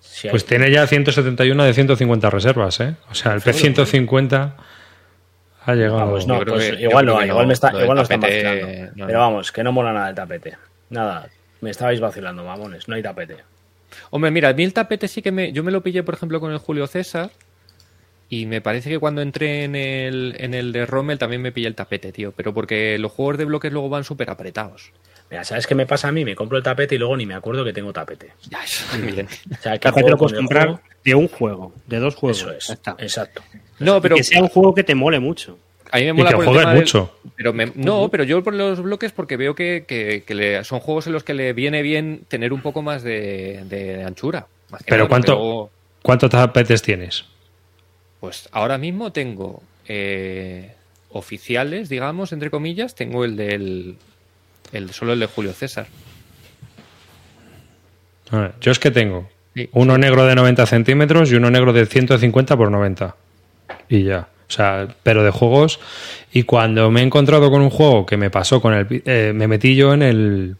si 0.00 0.28
hay- 0.28 0.30
Pues 0.32 0.44
tiene 0.44 0.70
ya 0.70 0.86
171 0.86 1.64
de 1.64 1.72
150 1.74 2.30
reservas, 2.30 2.80
¿eh? 2.80 2.94
O 3.10 3.14
sea, 3.14 3.34
el 3.34 3.40
P150 3.40 4.54
ha 5.64 5.74
llegado. 5.74 5.96
Vamos, 5.98 6.26
no, 6.26 6.40
pues 6.44 6.70
que- 6.70 6.82
igual 6.82 7.06
no, 7.06 7.22
igual 7.24 7.42
no, 7.42 7.46
me 7.48 7.54
está, 7.54 7.68
igual 7.82 7.96
no 7.96 8.02
están 8.02 8.20
tapete, 8.20 8.44
vacilando. 8.44 8.92
no, 8.96 9.06
Pero 9.06 9.18
vamos, 9.18 9.52
que 9.52 9.62
no 9.64 9.72
mola 9.72 9.92
nada 9.92 10.08
el 10.10 10.14
tapete. 10.14 10.56
Nada, 10.90 11.28
me 11.60 11.70
estabais 11.70 12.00
vacilando, 12.00 12.44
mamones, 12.44 12.88
no 12.88 12.94
hay 12.94 13.02
tapete. 13.02 13.36
Hombre, 14.10 14.30
mira, 14.30 14.50
a 14.50 14.52
mí 14.52 14.64
el 14.64 14.72
tapete 14.72 15.08
sí 15.08 15.22
que 15.22 15.32
me. 15.32 15.52
Yo 15.52 15.62
me 15.64 15.70
lo 15.72 15.82
pillé, 15.82 16.02
por 16.02 16.14
ejemplo, 16.14 16.40
con 16.40 16.52
el 16.52 16.58
Julio 16.58 16.86
César. 16.86 17.30
Y 18.30 18.44
me 18.44 18.60
parece 18.60 18.90
que 18.90 18.98
cuando 18.98 19.22
entré 19.22 19.64
en 19.64 19.74
el, 19.74 20.36
en 20.38 20.52
el 20.52 20.70
de 20.72 20.84
Rommel 20.84 21.18
también 21.18 21.40
me 21.40 21.50
pillé 21.50 21.66
el 21.66 21.74
tapete, 21.74 22.12
tío. 22.12 22.32
Pero 22.32 22.52
porque 22.52 22.98
los 22.98 23.10
juegos 23.12 23.38
de 23.38 23.46
bloques 23.46 23.72
luego 23.72 23.88
van 23.88 24.04
súper 24.04 24.28
apretados. 24.28 24.92
Mira, 25.30 25.44
¿sabes 25.44 25.66
qué 25.66 25.74
me 25.74 25.84
pasa 25.86 26.08
a 26.08 26.12
mí? 26.12 26.24
Me 26.24 26.34
compro 26.34 26.56
el 26.56 26.64
tapete 26.64 26.94
y 26.94 26.98
luego 26.98 27.16
ni 27.16 27.26
me 27.26 27.34
acuerdo 27.34 27.64
que 27.64 27.72
tengo 27.72 27.92
tapete. 27.92 28.32
Ya, 28.48 28.62
eso. 28.64 28.84
O 28.94 29.62
sea, 29.62 29.72
que 29.74 29.78
Tapete 29.80 30.10
lo 30.10 30.16
puedes 30.16 30.38
comprar 30.38 30.66
juego, 30.68 30.80
de 31.04 31.14
un 31.14 31.28
juego, 31.28 31.72
de 31.86 31.98
dos 31.98 32.14
juegos. 32.14 32.38
Eso 32.40 32.50
es, 32.52 32.70
está. 32.70 32.96
exacto. 32.98 33.42
No, 33.78 34.00
pero 34.00 34.16
que 34.16 34.24
sea 34.24 34.40
un 34.42 34.48
juego 34.48 34.74
que 34.74 34.84
te 34.84 34.94
mole 34.94 35.18
mucho. 35.20 35.58
a 35.90 35.98
mí 35.98 36.04
me 36.04 36.10
Y 36.10 36.12
mola 36.14 36.30
que 36.30 36.36
por 36.36 36.46
el 36.46 36.52
tema 36.58 36.70
del- 36.72 36.80
mucho. 36.80 37.18
Pero 37.36 37.52
me- 37.52 37.72
no, 37.74 38.08
pero 38.10 38.24
yo 38.24 38.42
por 38.42 38.54
los 38.54 38.80
bloques 38.82 39.12
porque 39.12 39.36
veo 39.36 39.54
que, 39.54 39.84
que- 39.86 40.22
que 40.26 40.34
le- 40.34 40.64
son 40.64 40.80
juegos 40.80 41.06
en 41.06 41.12
los 41.12 41.24
que 41.24 41.34
le 41.34 41.52
viene 41.52 41.82
bien 41.82 42.22
tener 42.28 42.52
un 42.54 42.60
poco 42.62 42.80
más 42.82 43.02
de, 43.02 43.62
de 43.68 44.04
anchura. 44.04 44.46
Más 44.70 44.82
que 44.82 44.86
Pero 44.90 45.04
nada, 45.04 45.08
¿cuánto- 45.08 45.70
¿Cuántos 46.02 46.30
tapetes 46.30 46.80
tienes? 46.82 47.24
Pues 48.20 48.48
ahora 48.52 48.78
mismo 48.78 49.12
tengo 49.12 49.62
eh, 49.88 50.72
oficiales, 51.10 51.88
digamos, 51.88 52.32
entre 52.32 52.50
comillas, 52.50 52.94
tengo 52.94 53.24
el 53.24 53.36
del 53.36 53.96
el, 54.72 54.90
solo 54.92 55.12
el 55.12 55.20
de 55.20 55.26
Julio 55.26 55.52
César. 55.52 55.86
A 58.30 58.36
ver, 58.38 58.52
yo 58.60 58.72
es 58.72 58.78
que 58.78 58.90
tengo 58.90 59.28
Sí. 59.54 59.68
uno 59.72 59.98
negro 59.98 60.24
de 60.26 60.34
90 60.34 60.66
centímetros 60.66 61.32
y 61.32 61.34
uno 61.34 61.50
negro 61.50 61.72
de 61.72 61.86
150 61.86 62.56
por 62.56 62.70
90. 62.70 63.16
Y 63.88 64.04
ya. 64.04 64.28
O 64.48 64.50
sea, 64.52 64.86
pero 65.02 65.24
de 65.24 65.30
juegos. 65.30 65.80
Y 66.32 66.44
cuando 66.44 66.90
me 66.90 67.00
he 67.00 67.04
encontrado 67.04 67.50
con 67.50 67.60
un 67.62 67.70
juego 67.70 68.06
que 68.06 68.16
me 68.16 68.30
pasó 68.30 68.60
con 68.60 68.74
el. 68.74 68.86
eh, 69.04 69.32
me 69.34 69.48
metí 69.48 69.74
yo 69.74 69.92
en 69.94 70.02
el. 70.02 70.56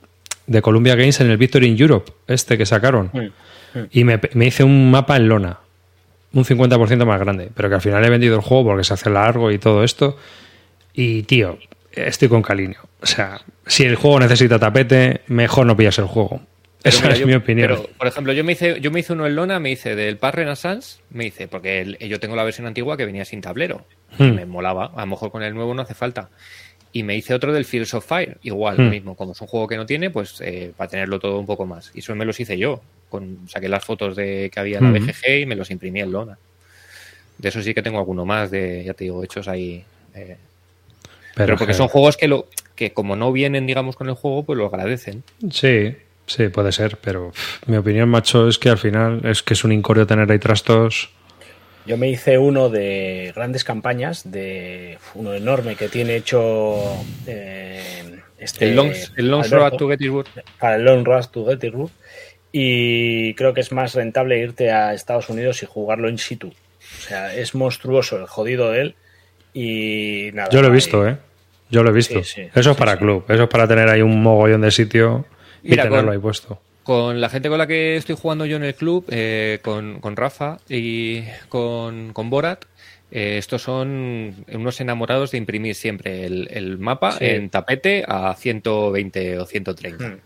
de 0.46 0.62
Columbia 0.62 0.94
Games 0.96 1.20
en 1.20 1.30
el 1.30 1.36
Victory 1.36 1.68
in 1.68 1.76
Europe, 1.80 2.10
este 2.26 2.58
que 2.58 2.66
sacaron. 2.66 3.10
Y 3.92 4.02
me, 4.04 4.18
me 4.32 4.46
hice 4.46 4.64
un 4.64 4.90
mapa 4.90 5.16
en 5.16 5.28
lona. 5.28 5.58
Un 6.32 6.44
50% 6.44 7.04
más 7.06 7.20
grande. 7.20 7.50
Pero 7.54 7.68
que 7.68 7.74
al 7.76 7.80
final 7.82 8.04
he 8.04 8.10
vendido 8.10 8.34
el 8.36 8.42
juego 8.42 8.64
porque 8.70 8.84
se 8.84 8.94
hace 8.94 9.10
largo 9.10 9.50
y 9.52 9.58
todo 9.58 9.84
esto. 9.84 10.16
Y 10.92 11.22
tío, 11.22 11.58
estoy 11.92 12.28
con 12.28 12.42
Calinio. 12.42 12.80
O 13.00 13.06
sea, 13.06 13.40
si 13.68 13.84
el 13.84 13.94
juego 13.96 14.18
necesita 14.20 14.58
tapete, 14.58 15.20
mejor 15.28 15.66
no 15.66 15.76
pillas 15.76 15.98
el 15.98 16.06
juego. 16.06 16.40
Pero 16.82 16.96
Esa 16.96 17.02
mira, 17.02 17.14
es 17.14 17.20
yo- 17.20 17.26
mi 17.26 17.34
opinión. 17.34 17.68
Pero, 17.68 17.88
por 17.98 18.06
ejemplo, 18.06 18.32
yo 18.32 18.44
me 18.44 18.52
hice 18.52 18.80
yo 18.80 18.90
me 18.90 19.00
hice 19.00 19.12
uno 19.12 19.26
en 19.26 19.34
lona, 19.36 19.58
me 19.58 19.70
hice 19.70 19.94
del 19.96 20.16
Paz 20.16 20.34
Renaissance, 20.34 21.00
me 21.10 21.26
hice 21.26 21.48
porque 21.48 21.80
el- 21.80 21.98
yo 21.98 22.20
tengo 22.20 22.36
la 22.36 22.44
versión 22.44 22.66
antigua 22.66 22.96
que 22.96 23.04
venía 23.04 23.24
sin 23.24 23.40
tablero 23.40 23.84
y 24.18 24.22
Hmm. 24.22 24.34
me 24.34 24.46
molaba. 24.46 24.92
A 24.96 25.00
lo 25.00 25.06
mejor 25.06 25.30
con 25.30 25.42
el 25.42 25.54
nuevo 25.54 25.74
no 25.74 25.82
hace 25.82 25.94
falta. 25.94 26.28
Y 26.92 27.02
me 27.02 27.14
hice 27.16 27.34
otro 27.34 27.52
del 27.52 27.64
Fields 27.66 27.92
of 27.94 28.06
Fire, 28.06 28.38
igual, 28.42 28.76
Hmm. 28.78 28.84
lo 28.84 28.90
mismo. 28.90 29.14
Como 29.16 29.32
es 29.32 29.40
un 29.40 29.46
juego 29.48 29.66
que 29.68 29.76
no 29.76 29.86
tiene, 29.86 30.10
pues 30.10 30.40
eh, 30.40 30.72
para 30.76 30.88
tenerlo 30.88 31.18
todo 31.18 31.38
un 31.38 31.46
poco 31.46 31.66
más. 31.66 31.90
Y 31.94 31.98
eso 31.98 32.14
me 32.14 32.24
los 32.24 32.38
hice 32.40 32.56
yo. 32.56 32.80
Con, 33.08 33.48
saqué 33.48 33.68
las 33.68 33.84
fotos 33.84 34.14
de 34.16 34.48
que 34.52 34.60
había 34.60 34.78
en 34.78 34.84
la 34.92 34.98
Hmm. 35.00 35.06
BGG 35.06 35.40
y 35.42 35.46
me 35.46 35.56
los 35.56 35.70
imprimí 35.70 36.00
en 36.00 36.12
lona. 36.12 36.38
De 37.38 37.48
eso 37.48 37.60
sí 37.62 37.74
que 37.74 37.82
tengo 37.82 37.98
alguno 37.98 38.24
más, 38.24 38.50
de 38.50 38.84
ya 38.84 38.94
te 38.94 39.04
digo, 39.04 39.22
hechos 39.24 39.48
ahí. 39.48 39.84
eh, 40.14 40.36
pero, 41.34 41.56
porque 41.56 41.74
son 41.74 41.86
juegos 41.88 42.16
que, 42.16 42.26
lo, 42.26 42.48
que 42.78 42.92
como 42.92 43.16
no 43.16 43.32
vienen, 43.32 43.66
digamos, 43.66 43.96
con 43.96 44.08
el 44.08 44.14
juego, 44.14 44.44
pues 44.44 44.56
lo 44.56 44.66
agradecen. 44.66 45.24
Sí, 45.50 45.96
sí, 46.26 46.48
puede 46.48 46.70
ser, 46.70 46.96
pero 46.98 47.32
pff, 47.32 47.66
mi 47.66 47.76
opinión, 47.76 48.08
macho, 48.08 48.46
es 48.48 48.56
que 48.56 48.68
al 48.70 48.78
final 48.78 49.20
es 49.24 49.42
que 49.42 49.54
es 49.54 49.64
un 49.64 49.72
incordio 49.72 50.06
tener 50.06 50.30
ahí 50.30 50.38
trastos. 50.38 51.10
Yo 51.86 51.96
me 51.96 52.08
hice 52.08 52.38
uno 52.38 52.68
de 52.68 53.32
grandes 53.34 53.64
campañas, 53.64 54.30
de 54.30 54.96
uno 55.14 55.34
enorme 55.34 55.74
que 55.74 55.88
tiene 55.88 56.14
hecho 56.16 56.76
eh, 57.26 58.20
este 58.38 58.66
El 58.68 58.76
Long, 58.76 58.92
el 59.16 59.28
long 59.28 59.42
Alberto, 59.44 59.56
Road 59.70 59.76
to 59.78 59.88
Gettysburg. 59.88 60.28
para 60.60 60.76
el 60.76 60.84
Long 60.84 61.04
Rush 61.04 61.26
to 61.32 61.46
Gettysburg 61.46 61.90
y 62.52 63.34
creo 63.34 63.54
que 63.54 63.60
es 63.60 63.72
más 63.72 63.94
rentable 63.94 64.38
irte 64.38 64.70
a 64.70 64.94
Estados 64.94 65.28
Unidos 65.30 65.62
y 65.62 65.66
jugarlo 65.66 66.08
in 66.08 66.18
situ. 66.18 66.48
O 66.48 67.02
sea, 67.02 67.34
es 67.34 67.54
monstruoso 67.54 68.16
el 68.18 68.26
jodido 68.26 68.70
de 68.70 68.80
él 68.82 68.94
y 69.54 70.30
nada. 70.34 70.48
Yo 70.50 70.60
lo 70.60 70.68
he 70.68 70.70
ahí- 70.70 70.74
visto, 70.76 71.06
¿eh? 71.08 71.16
Yo 71.70 71.82
lo 71.82 71.90
he 71.90 71.92
visto. 71.92 72.22
Sí, 72.24 72.34
sí, 72.34 72.40
eso 72.54 72.70
es 72.70 72.76
sí, 72.76 72.78
para 72.78 72.92
sí. 72.92 72.98
club, 72.98 73.24
eso 73.28 73.42
es 73.44 73.48
para 73.48 73.66
tener 73.68 73.88
ahí 73.88 74.00
un 74.02 74.22
mogollón 74.22 74.60
de 74.62 74.70
sitio 74.70 75.26
y 75.62 75.70
Mira, 75.70 75.84
tenerlo 75.84 76.04
con- 76.06 76.12
ahí 76.14 76.18
puesto. 76.20 76.60
Con 76.82 77.20
la 77.20 77.28
gente 77.28 77.50
con 77.50 77.58
la 77.58 77.66
que 77.66 77.96
estoy 77.96 78.16
jugando 78.18 78.46
yo 78.46 78.56
en 78.56 78.64
el 78.64 78.74
club, 78.74 79.04
eh, 79.10 79.58
con, 79.62 80.00
con 80.00 80.16
Rafa 80.16 80.56
y 80.70 81.22
con, 81.50 82.14
con 82.14 82.30
Borat, 82.30 82.64
eh, 83.10 83.36
estos 83.36 83.60
son 83.62 84.34
unos 84.50 84.80
enamorados 84.80 85.30
de 85.32 85.36
imprimir 85.38 85.74
siempre 85.74 86.24
el, 86.24 86.48
el 86.50 86.78
mapa 86.78 87.12
Sí. 87.12 87.26
en 87.26 87.50
tapete 87.50 88.04
a 88.08 88.34
120 88.34 89.38
o 89.38 89.44
130. 89.44 90.08
Mm. 90.08 90.16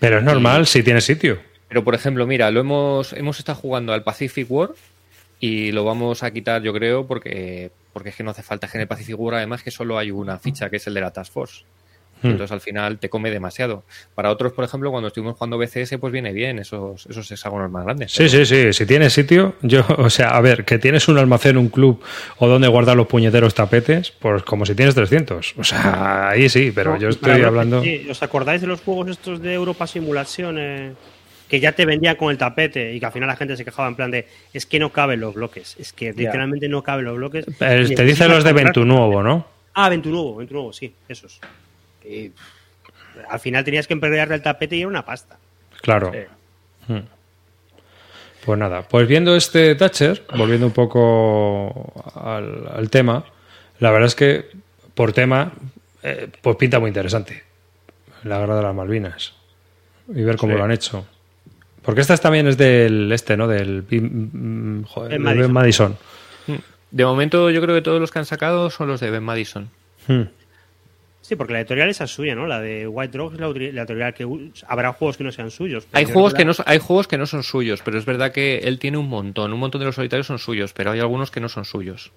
Pero 0.00 0.18
es 0.18 0.24
normal 0.24 0.66
si 0.66 0.82
tiene 0.82 1.00
sitio. 1.00 1.38
Pero 1.68 1.84
por 1.84 1.94
ejemplo, 1.94 2.26
mira, 2.26 2.50
lo 2.50 2.60
hemos, 2.60 3.12
hemos 3.12 3.38
estado 3.38 3.58
jugando 3.58 3.92
al 3.92 4.02
Pacific 4.02 4.50
War 4.50 4.70
y 5.38 5.70
lo 5.72 5.84
vamos 5.84 6.22
a 6.24 6.32
quitar, 6.32 6.62
yo 6.62 6.72
creo, 6.72 7.06
porque, 7.06 7.70
porque 7.96 8.10
es 8.10 8.14
que 8.14 8.22
no 8.22 8.32
hace 8.32 8.42
falta. 8.42 8.68
En 8.74 8.82
el 8.82 8.86
Pacific 8.86 9.18
War, 9.18 9.36
además, 9.36 9.62
que 9.62 9.70
solo 9.70 9.96
hay 9.96 10.10
una 10.10 10.38
ficha, 10.38 10.68
que 10.68 10.76
es 10.76 10.86
el 10.86 10.92
de 10.92 11.00
la 11.00 11.14
Task 11.14 11.32
Force. 11.32 11.62
Hmm. 12.20 12.26
Entonces 12.26 12.52
al 12.52 12.60
final 12.60 12.98
te 12.98 13.08
come 13.08 13.30
demasiado. 13.30 13.84
Para 14.14 14.30
otros, 14.30 14.52
por 14.52 14.66
ejemplo, 14.66 14.90
cuando 14.90 15.08
estuvimos 15.08 15.38
jugando 15.38 15.56
BCS, 15.56 15.96
pues 15.98 16.12
viene 16.12 16.34
bien 16.34 16.58
esos, 16.58 17.06
esos 17.06 17.30
hexágonos 17.30 17.70
más 17.70 17.84
grandes. 17.86 18.12
Sí, 18.12 18.28
sí, 18.28 18.44
sí. 18.44 18.74
Si 18.74 18.84
tienes 18.84 19.14
sitio, 19.14 19.54
yo, 19.62 19.82
o 19.96 20.10
sea, 20.10 20.36
a 20.36 20.42
ver, 20.42 20.66
que 20.66 20.78
tienes 20.78 21.08
un 21.08 21.16
almacén, 21.16 21.56
un 21.56 21.70
club 21.70 22.04
o 22.36 22.46
donde 22.46 22.68
guardar 22.68 22.98
los 22.98 23.06
puñeteros 23.06 23.54
tapetes, 23.54 24.10
pues 24.10 24.42
como 24.42 24.66
si 24.66 24.74
tienes 24.74 24.94
300. 24.94 25.54
O 25.56 25.64
sea, 25.64 26.28
ahí 26.28 26.50
sí, 26.50 26.72
pero 26.74 26.98
yo 26.98 27.08
estoy 27.08 27.40
hablando. 27.40 27.82
¿Os 28.10 28.22
acordáis 28.22 28.60
de 28.60 28.66
los 28.66 28.82
juegos 28.82 29.08
estos 29.08 29.40
de 29.40 29.54
Europa 29.54 29.86
Simulación? 29.86 30.58
Que 31.48 31.60
ya 31.60 31.72
te 31.72 31.86
vendían 31.86 32.16
con 32.16 32.30
el 32.30 32.38
tapete 32.38 32.94
y 32.94 33.00
que 33.00 33.06
al 33.06 33.12
final 33.12 33.28
la 33.28 33.36
gente 33.36 33.56
se 33.56 33.64
quejaba 33.64 33.88
en 33.88 33.94
plan 33.94 34.10
de 34.10 34.26
es 34.52 34.66
que 34.66 34.78
no 34.78 34.90
caben 34.90 35.20
los 35.20 35.34
bloques, 35.34 35.76
es 35.78 35.92
que 35.92 36.12
literalmente 36.12 36.68
no 36.68 36.82
caben 36.82 37.04
los 37.04 37.16
bloques. 37.16 37.46
te 37.58 38.04
dicen 38.04 38.30
los 38.30 38.44
de 38.44 38.52
Ventu 38.52 38.84
Nuevo, 38.84 39.22
¿no? 39.22 39.46
Ah, 39.74 39.88
Ventu 39.88 40.10
Nuevo, 40.10 40.36
Ventu 40.36 40.54
Nuevo, 40.54 40.72
sí, 40.72 40.92
esos 41.08 41.40
al 43.28 43.40
final 43.40 43.64
tenías 43.64 43.86
que 43.86 43.94
empeñarle 43.94 44.34
el 44.34 44.42
tapete 44.42 44.76
y 44.76 44.80
era 44.80 44.88
una 44.88 45.04
pasta. 45.04 45.38
Claro. 45.80 46.12
Hmm. 46.86 47.00
Pues 48.44 48.58
nada, 48.58 48.82
pues 48.82 49.08
viendo 49.08 49.34
este 49.34 49.74
Thatcher, 49.74 50.24
volviendo 50.36 50.66
un 50.66 50.72
poco 50.72 51.92
al, 52.14 52.88
tema, 52.90 53.24
la 53.80 53.90
verdad 53.90 54.06
es 54.06 54.14
que 54.14 54.46
por 54.94 55.12
tema, 55.12 55.52
eh, 56.02 56.28
pues 56.42 56.56
pinta 56.56 56.78
muy 56.78 56.88
interesante 56.88 57.42
la 58.22 58.38
guerra 58.38 58.56
de 58.56 58.62
las 58.62 58.74
Malvinas 58.74 59.34
y 60.08 60.22
ver 60.22 60.36
cómo 60.36 60.56
lo 60.56 60.62
han 60.62 60.70
hecho. 60.70 61.06
Porque 61.86 62.00
esta 62.00 62.16
también 62.16 62.48
es 62.48 62.58
del 62.58 63.12
este, 63.12 63.36
¿no? 63.36 63.46
Del 63.46 63.84
mm, 63.88 64.82
Ben 65.08 65.52
Madison. 65.52 65.96
Hmm. 66.48 66.56
De 66.90 67.04
momento 67.04 67.48
yo 67.50 67.62
creo 67.62 67.76
que 67.76 67.80
todos 67.80 68.00
los 68.00 68.10
que 68.10 68.18
han 68.18 68.24
sacado 68.24 68.70
son 68.70 68.88
los 68.88 68.98
de 68.98 69.08
Ben 69.10 69.22
Madison. 69.22 69.70
Hmm. 70.08 70.22
Sí, 71.20 71.36
porque 71.36 71.52
la 71.52 71.60
editorial 71.60 71.88
es 71.88 71.98
suya, 72.10 72.34
¿no? 72.34 72.48
La 72.48 72.60
de 72.60 72.88
White 72.88 73.16
Rock 73.16 73.34
es 73.34 73.40
la, 73.40 73.46
editorial 73.46 74.14
que 74.14 74.26
habrá 74.66 74.92
juegos 74.94 75.16
que 75.16 75.22
no 75.22 75.30
sean 75.30 75.52
suyos. 75.52 75.86
Hay 75.92 76.06
juegos 76.06 76.34
que 76.34 76.44
no 76.44 76.52
hay 76.66 76.78
juegos 76.80 77.06
que 77.06 77.18
no 77.18 77.26
son 77.26 77.44
suyos, 77.44 77.82
pero 77.84 77.98
es 77.98 78.04
verdad 78.04 78.32
que 78.32 78.58
él 78.64 78.80
tiene 78.80 78.98
un 78.98 79.08
montón, 79.08 79.52
un 79.52 79.60
montón 79.60 79.78
de 79.78 79.84
los 79.84 79.94
solitarios 79.94 80.26
son 80.26 80.40
suyos, 80.40 80.72
pero 80.72 80.90
hay 80.90 80.98
algunos 80.98 81.30
que 81.30 81.38
no 81.38 81.48
son 81.48 81.64
suyos. 81.64 82.10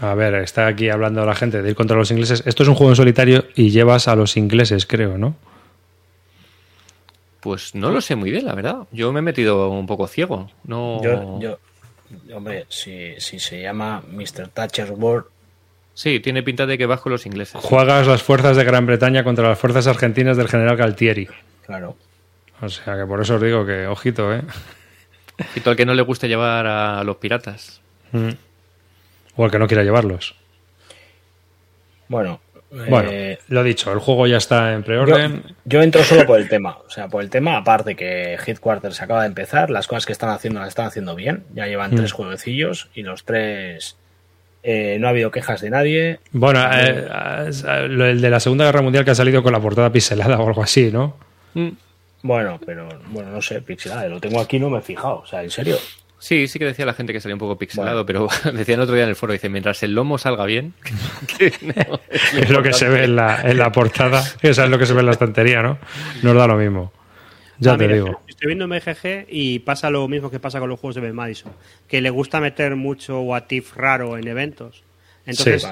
A 0.00 0.14
ver, 0.14 0.34
está 0.36 0.66
aquí 0.66 0.88
hablando 0.88 1.26
la 1.26 1.34
gente 1.34 1.60
de 1.60 1.70
ir 1.70 1.76
contra 1.76 1.96
los 1.96 2.10
ingleses. 2.10 2.42
Esto 2.46 2.62
es 2.62 2.70
un 2.70 2.74
juego 2.74 2.92
en 2.92 2.96
solitario 2.96 3.44
y 3.54 3.68
llevas 3.68 4.08
a 4.08 4.16
los 4.16 4.38
ingleses, 4.38 4.86
creo, 4.86 5.18
¿no? 5.18 5.36
Pues 7.46 7.76
no 7.76 7.92
lo 7.92 8.00
sé 8.00 8.16
muy 8.16 8.32
bien, 8.32 8.44
la 8.44 8.56
verdad. 8.56 8.88
Yo 8.90 9.12
me 9.12 9.20
he 9.20 9.22
metido 9.22 9.70
un 9.70 9.86
poco 9.86 10.08
ciego. 10.08 10.50
No. 10.64 11.00
Yo, 11.40 11.60
hombre, 12.34 12.66
si, 12.68 13.14
si 13.18 13.38
se 13.38 13.62
llama 13.62 14.02
Mr. 14.10 14.48
Thatcher's 14.48 14.90
World, 14.90 15.26
Sí, 15.94 16.18
tiene 16.18 16.42
pinta 16.42 16.66
de 16.66 16.76
que 16.76 16.86
vas 16.86 17.00
con 17.00 17.12
los 17.12 17.24
ingleses. 17.24 17.60
Juegas 17.62 18.08
las 18.08 18.20
fuerzas 18.20 18.56
de 18.56 18.64
Gran 18.64 18.84
Bretaña 18.84 19.22
contra 19.22 19.48
las 19.48 19.60
fuerzas 19.60 19.86
argentinas 19.86 20.36
del 20.36 20.48
general 20.48 20.76
Galtieri. 20.76 21.28
Claro. 21.64 21.96
O 22.60 22.68
sea 22.68 22.96
que 22.96 23.06
por 23.06 23.20
eso 23.20 23.36
os 23.36 23.40
digo 23.40 23.64
que, 23.64 23.86
ojito, 23.86 24.34
¿eh? 24.34 24.42
Ojito 25.38 25.70
al 25.70 25.76
que 25.76 25.86
no 25.86 25.94
le 25.94 26.02
guste 26.02 26.26
llevar 26.26 26.66
a 26.66 27.04
los 27.04 27.16
piratas. 27.18 27.80
Mm. 28.10 28.30
O 29.36 29.44
al 29.44 29.52
que 29.52 29.58
no 29.60 29.68
quiera 29.68 29.84
llevarlos. 29.84 30.34
Bueno. 32.08 32.40
Bueno, 32.70 33.10
eh, 33.10 33.38
lo 33.48 33.62
dicho, 33.62 33.92
el 33.92 34.00
juego 34.00 34.26
ya 34.26 34.38
está 34.38 34.74
en 34.74 34.82
preorden. 34.82 35.42
Yo, 35.64 35.82
entro 35.82 36.02
solo 36.02 36.26
por 36.26 36.40
el 36.40 36.48
tema. 36.48 36.78
O 36.86 36.90
sea, 36.90 37.08
por 37.08 37.22
el 37.22 37.30
tema, 37.30 37.56
aparte 37.56 37.94
que 37.94 38.34
Headquarters 38.34 39.00
acaba 39.00 39.22
de 39.22 39.28
empezar, 39.28 39.70
las 39.70 39.86
cosas 39.86 40.04
que 40.04 40.12
están 40.12 40.30
haciendo 40.30 40.60
las 40.60 40.70
están 40.70 40.86
haciendo 40.86 41.14
bien. 41.14 41.44
Ya 41.54 41.66
llevan 41.66 41.92
mm. 41.92 41.96
tres 41.96 42.12
jueguecillos 42.12 42.90
y 42.94 43.02
los 43.02 43.24
tres 43.24 43.96
eh, 44.62 44.98
no 44.98 45.06
ha 45.06 45.10
habido 45.10 45.30
quejas 45.30 45.60
de 45.60 45.70
nadie. 45.70 46.18
Bueno, 46.32 46.60
eh, 46.72 47.08
el 47.84 48.20
de 48.20 48.30
la 48.30 48.40
Segunda 48.40 48.64
Guerra 48.64 48.82
Mundial 48.82 49.04
que 49.04 49.12
ha 49.12 49.14
salido 49.14 49.42
con 49.42 49.52
la 49.52 49.60
portada 49.60 49.92
pixelada 49.92 50.38
o 50.40 50.48
algo 50.48 50.62
así, 50.62 50.90
¿no? 50.90 51.16
Mm. 51.54 51.68
Bueno, 52.22 52.58
pero 52.66 52.88
bueno, 53.10 53.30
no 53.30 53.40
sé, 53.40 53.62
pixelada. 53.62 54.08
Lo 54.08 54.20
tengo 54.20 54.40
aquí, 54.40 54.58
no 54.58 54.68
me 54.68 54.78
he 54.78 54.82
fijado. 54.82 55.18
O 55.18 55.26
sea, 55.26 55.44
en 55.44 55.50
serio. 55.50 55.76
Sí, 56.26 56.48
sí 56.48 56.58
que 56.58 56.64
decía 56.64 56.84
la 56.84 56.92
gente 56.92 57.12
que 57.12 57.20
salía 57.20 57.36
un 57.36 57.38
poco 57.38 57.56
pixelado, 57.56 58.04
pero 58.04 58.26
decía 58.52 58.74
el 58.74 58.80
otro 58.80 58.96
día 58.96 59.04
en 59.04 59.10
el 59.10 59.14
foro, 59.14 59.32
dice, 59.32 59.48
mientras 59.48 59.80
el 59.84 59.94
lomo 59.94 60.18
salga 60.18 60.44
bien, 60.44 60.74
es 61.38 62.50
lo 62.50 62.64
que 62.64 62.72
se 62.72 62.88
ve 62.88 63.04
en 63.04 63.14
la, 63.14 63.42
en 63.42 63.56
la 63.56 63.70
portada, 63.70 64.24
eso 64.42 64.64
es 64.64 64.68
lo 64.68 64.76
que 64.76 64.86
se 64.86 64.92
ve 64.92 65.00
en 65.00 65.06
la 65.06 65.12
estantería, 65.12 65.62
¿no? 65.62 65.78
Nos 66.24 66.34
da 66.34 66.48
lo 66.48 66.56
mismo. 66.56 66.92
Ya 67.60 67.74
ah, 67.74 67.78
te 67.78 67.86
digo. 67.86 68.22
Estoy 68.26 68.48
viendo 68.48 68.66
MGG 68.66 69.26
y 69.28 69.60
pasa 69.60 69.88
lo 69.88 70.08
mismo 70.08 70.28
que 70.28 70.40
pasa 70.40 70.58
con 70.58 70.68
los 70.68 70.80
juegos 70.80 70.96
de 70.96 71.02
Ben 71.02 71.14
Madison, 71.14 71.52
que 71.86 72.00
le 72.00 72.10
gusta 72.10 72.40
meter 72.40 72.74
mucho 72.74 73.20
what 73.20 73.44
raro 73.76 74.18
en 74.18 74.26
eventos. 74.26 74.82
Entonces, 75.26 75.64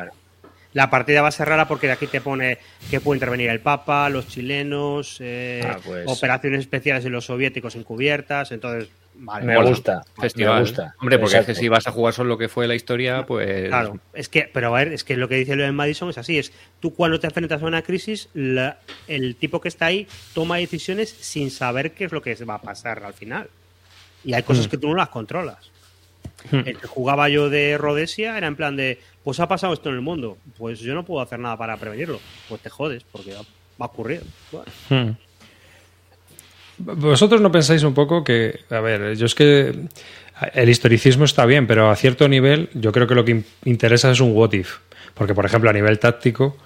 la 0.72 0.88
partida 0.88 1.20
va 1.20 1.28
a 1.28 1.32
ser 1.32 1.48
rara 1.48 1.66
porque 1.66 1.88
de 1.88 1.94
aquí 1.94 2.06
te 2.06 2.20
pone 2.20 2.58
que 2.92 3.00
puede 3.00 3.16
intervenir 3.16 3.50
el 3.50 3.58
Papa, 3.58 4.08
los 4.08 4.28
chilenos, 4.28 5.16
eh, 5.18 5.64
ah, 5.66 5.78
pues. 5.84 6.04
operaciones 6.06 6.60
especiales 6.60 7.02
de 7.02 7.10
los 7.10 7.24
soviéticos 7.24 7.74
encubiertas. 7.74 8.52
Entonces, 8.52 8.88
me, 9.16 9.62
gusta, 9.62 10.02
me 10.36 10.60
gusta. 10.60 10.94
Hombre, 11.00 11.18
porque 11.18 11.38
es 11.38 11.46
que 11.46 11.54
si 11.54 11.68
vas 11.68 11.86
a 11.86 11.92
jugar 11.92 12.12
solo 12.12 12.30
lo 12.30 12.38
que 12.38 12.48
fue 12.48 12.66
la 12.66 12.74
historia, 12.74 13.24
pues. 13.26 13.68
Claro, 13.68 13.98
es 14.12 14.28
que, 14.28 14.50
pero 14.52 14.74
a 14.74 14.78
ver, 14.78 14.92
es 14.92 15.04
que 15.04 15.16
lo 15.16 15.28
que 15.28 15.36
dice 15.36 15.56
Ben 15.56 15.74
Madison 15.74 16.10
es 16.10 16.18
así: 16.18 16.38
es 16.38 16.52
tú 16.80 16.94
cuando 16.94 17.20
te 17.20 17.26
enfrentas 17.26 17.62
a 17.62 17.66
una 17.66 17.82
crisis, 17.82 18.28
el 18.34 19.36
tipo 19.36 19.60
que 19.60 19.68
está 19.68 19.86
ahí 19.86 20.08
toma 20.32 20.56
decisiones 20.56 21.10
sin 21.10 21.50
saber 21.50 21.92
qué 21.92 22.04
es 22.06 22.12
lo 22.12 22.22
que 22.22 22.34
va 22.44 22.54
a 22.54 22.62
pasar 22.62 23.04
al 23.04 23.14
final. 23.14 23.48
Y 24.24 24.34
hay 24.34 24.42
cosas 24.42 24.66
hmm. 24.66 24.70
que 24.70 24.78
tú 24.78 24.88
no 24.88 24.94
las 24.94 25.10
controlas. 25.10 25.70
Hmm. 26.50 26.62
El 26.66 26.78
que 26.78 26.86
jugaba 26.86 27.28
yo 27.28 27.50
de 27.50 27.78
Rhodesia 27.78 28.36
era 28.36 28.46
en 28.46 28.56
plan 28.56 28.76
de, 28.76 29.00
pues 29.22 29.40
ha 29.40 29.48
pasado 29.48 29.72
esto 29.72 29.90
en 29.90 29.96
el 29.96 30.00
mundo, 30.00 30.38
pues 30.58 30.80
yo 30.80 30.94
no 30.94 31.04
puedo 31.04 31.20
hacer 31.20 31.38
nada 31.38 31.56
para 31.56 31.76
prevenirlo. 31.76 32.20
Pues 32.48 32.60
te 32.60 32.70
jodes, 32.70 33.04
porque 33.04 33.34
va, 33.34 33.40
a 33.78 33.84
ocurrir. 33.84 34.22
Hmm. 34.88 35.10
Vosotros 36.78 37.40
no 37.40 37.52
pensáis 37.52 37.82
un 37.82 37.94
poco 37.94 38.24
que, 38.24 38.60
a 38.70 38.80
ver, 38.80 39.16
yo 39.16 39.26
es 39.26 39.34
que 39.34 39.74
el 40.54 40.68
historicismo 40.68 41.24
está 41.24 41.46
bien, 41.46 41.66
pero 41.66 41.90
a 41.90 41.96
cierto 41.96 42.28
nivel 42.28 42.68
yo 42.74 42.92
creo 42.92 43.06
que 43.06 43.14
lo 43.14 43.24
que 43.24 43.42
interesa 43.64 44.10
es 44.10 44.20
un 44.20 44.32
what 44.32 44.52
if. 44.52 44.78
Porque, 45.14 45.34
por 45.34 45.46
ejemplo, 45.46 45.70
a 45.70 45.72
nivel 45.72 45.98
táctico, 45.98 46.56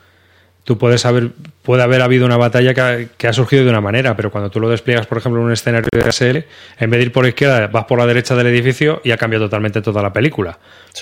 tú 0.65 0.79
puedes 0.79 1.03
saber, 1.03 1.31
puede 1.63 1.83
haber 1.83 2.01
habido 2.01 2.25
una 2.25 2.39
batalla 2.39 3.09
que 3.09 3.29
ha, 3.29 3.33
surgido 3.33 3.65
de 3.65 3.71
una 3.71 3.83
manera, 3.83 4.17
pero 4.17 4.31
cuando 4.31 4.51
tú 4.51 4.61
lo 4.61 4.71
despliegas, 4.71 5.07
por 5.07 5.19
ejemplo, 5.19 5.41
en 5.41 5.47
un 5.47 5.53
escenario 5.53 5.89
de 5.93 6.13
SL, 6.13 6.45
en 6.79 6.91
vez 6.91 6.99
de 6.99 7.03
ir 7.03 7.13
por 7.13 7.27
izquierda, 7.27 7.67
vas 7.67 7.85
por 7.85 7.99
la 7.99 8.07
derecha 8.07 8.35
del 8.35 8.47
edificio 8.47 9.03
y 9.05 9.11
ha 9.11 9.19
cambiado 9.19 9.47
totalmente 9.47 9.83
toda 9.83 10.03
la 10.03 10.13
película. 10.13 10.59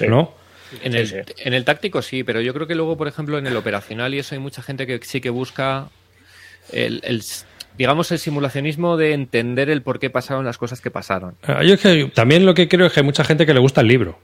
¿No? 0.09 0.35
En 0.83 0.95
el, 0.95 1.25
en 1.39 1.55
el 1.55 1.65
táctico 1.65 2.03
sí, 2.03 2.25
pero 2.25 2.41
yo 2.41 2.53
creo 2.53 2.67
que 2.67 2.75
luego, 2.75 2.97
por 2.97 3.07
ejemplo, 3.07 3.39
en 3.39 3.47
el 3.47 3.57
operacional 3.57 4.13
y 4.15 4.19
eso 4.19 4.35
hay 4.35 4.41
mucha 4.41 4.63
gente 4.63 4.85
que 4.85 4.99
sí 5.05 5.21
que 5.21 5.31
busca 5.31 5.89
el 6.73 7.23
digamos, 7.77 8.11
el 8.13 8.19
simulacionismo 8.19 8.97
de 8.97 9.13
entender 9.13 9.71
el 9.71 9.83
por 9.83 9.99
qué 9.99 10.11
pasaron 10.11 10.45
las 10.45 10.59
cosas 10.59 10.81
que 10.81 10.91
pasaron. 10.91 11.35
Ah, 11.43 11.63
yo 11.63 11.79
que 11.79 12.11
también 12.15 12.47
lo 12.47 12.55
que 12.55 12.69
creo 12.69 12.87
es 12.87 12.93
que 12.93 13.01
hay 13.01 13.07
mucha 13.07 13.25
gente 13.25 13.47
que 13.47 13.55
le 13.55 13.61
gusta 13.61 13.81
el 13.81 13.89
libro. 13.89 14.19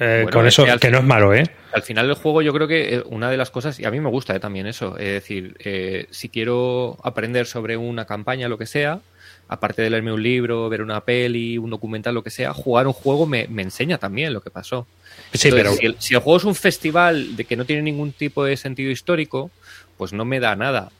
Eh, 0.00 0.26
con 0.32 0.46
eso, 0.46 0.64
que, 0.80 0.90
no 0.90 0.98
es 0.98 1.04
malo, 1.04 1.34
¿eh? 1.34 1.42
Al 1.72 1.82
final 1.82 2.06
del 2.06 2.14
juego 2.14 2.40
yo 2.40 2.52
creo 2.52 2.68
que 2.68 2.94
eh, 2.94 3.02
una 3.06 3.30
de 3.30 3.36
las 3.36 3.50
cosas, 3.50 3.80
y 3.80 3.84
a 3.84 3.90
mí 3.90 3.98
me 3.98 4.08
gusta 4.08 4.34
eh, 4.34 4.38
también 4.38 4.68
eso, 4.68 4.96
es 4.96 5.08
decir, 5.08 5.56
si 6.10 6.28
quiero 6.28 6.96
aprender 7.02 7.46
sobre 7.46 7.76
una 7.76 8.04
campaña, 8.04 8.48
lo 8.48 8.58
que 8.58 8.66
sea, 8.66 9.00
aparte 9.48 9.82
de 9.82 9.90
leerme 9.90 10.12
un 10.12 10.22
libro, 10.22 10.68
ver 10.68 10.82
una 10.82 11.00
peli, 11.00 11.58
un 11.58 11.70
documental, 11.70 12.14
lo 12.14 12.22
que 12.22 12.30
sea, 12.30 12.54
jugar 12.54 12.86
un 12.86 12.92
juego 12.92 13.26
me, 13.26 13.48
enseña 13.56 13.98
también 13.98 14.32
lo 14.32 14.40
que 14.40 14.50
pasó. 14.50 14.86
Sí, 15.32 15.50
pero... 15.50 15.72
Si 15.72 15.86
el, 15.86 15.96
si 15.98 16.14
el, 16.14 16.20
juego 16.20 16.36
es 16.36 16.44
un 16.44 16.54
festival 16.54 17.34
de 17.34 17.44
que 17.44 17.56
no 17.56 17.64
tiene 17.64 17.82
ningún 17.82 18.12
tipo 18.12 18.44
de 18.44 18.56
sentido 18.56 18.90
histórico, 18.90 19.50
pues 19.96 20.12
no 20.12 20.24
me 20.24 20.38
da 20.38 20.54
nada. 20.54 20.90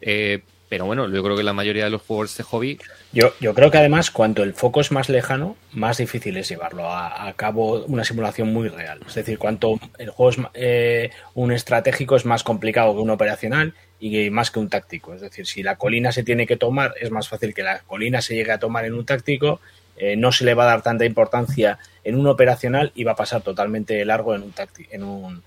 Eh, 0.00 0.40
pero 0.68 0.84
bueno, 0.84 1.08
yo 1.08 1.22
creo 1.22 1.36
que 1.36 1.44
la 1.44 1.52
mayoría 1.52 1.84
de 1.84 1.90
los 1.90 2.02
juegos 2.02 2.36
de 2.36 2.42
hobby. 2.42 2.78
Yo, 3.12 3.32
yo 3.40 3.54
creo 3.54 3.70
que 3.70 3.78
además, 3.78 4.10
cuando 4.10 4.42
el 4.42 4.52
foco 4.52 4.80
es 4.80 4.90
más 4.90 5.08
lejano, 5.08 5.56
más 5.72 5.98
difícil 5.98 6.36
es 6.36 6.48
llevarlo 6.48 6.90
a, 6.90 7.32
cabo 7.36 7.84
una 7.84 8.04
simulación 8.04 8.52
muy 8.52 8.68
real. 8.68 9.00
Es 9.06 9.14
decir, 9.14 9.38
cuanto 9.38 9.78
el 9.98 10.10
juego 10.10 10.30
es 10.30 10.38
eh, 10.54 11.10
un 11.34 11.52
estratégico, 11.52 12.16
es 12.16 12.24
más 12.24 12.42
complicado 12.42 12.94
que 12.94 13.00
un 13.00 13.10
operacional 13.10 13.74
y 14.00 14.28
más 14.30 14.50
que 14.50 14.58
un 14.58 14.68
táctico. 14.68 15.14
Es 15.14 15.20
decir, 15.20 15.46
si 15.46 15.62
la 15.62 15.76
colina 15.76 16.10
se 16.10 16.24
tiene 16.24 16.46
que 16.46 16.56
tomar, 16.56 16.94
es 17.00 17.10
más 17.10 17.28
fácil 17.28 17.54
que 17.54 17.62
la 17.62 17.80
colina 17.80 18.20
se 18.20 18.34
llegue 18.34 18.52
a 18.52 18.58
tomar 18.58 18.84
en 18.86 18.94
un 18.94 19.04
táctico. 19.04 19.60
Eh, 19.96 20.16
no 20.16 20.32
se 20.32 20.44
le 20.44 20.54
va 20.54 20.64
a 20.64 20.66
dar 20.66 20.82
tanta 20.82 21.04
importancia 21.04 21.78
en 22.02 22.16
un 22.16 22.26
operacional 22.26 22.92
y 22.94 23.04
va 23.04 23.12
a 23.12 23.16
pasar 23.16 23.42
totalmente 23.42 24.04
largo 24.04 24.34
en 24.34 24.42
un, 24.42 24.54
en 24.90 25.02
un, 25.04 25.42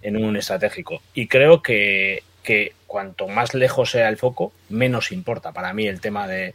en 0.00 0.24
un 0.24 0.36
estratégico. 0.36 1.02
Y 1.14 1.28
creo 1.28 1.62
que 1.62 2.22
que 2.42 2.72
cuanto 2.86 3.28
más 3.28 3.54
lejos 3.54 3.90
sea 3.90 4.08
el 4.08 4.16
foco, 4.16 4.52
menos 4.68 5.12
importa 5.12 5.52
para 5.52 5.72
mí 5.72 5.86
el 5.86 6.00
tema 6.00 6.26
de, 6.26 6.54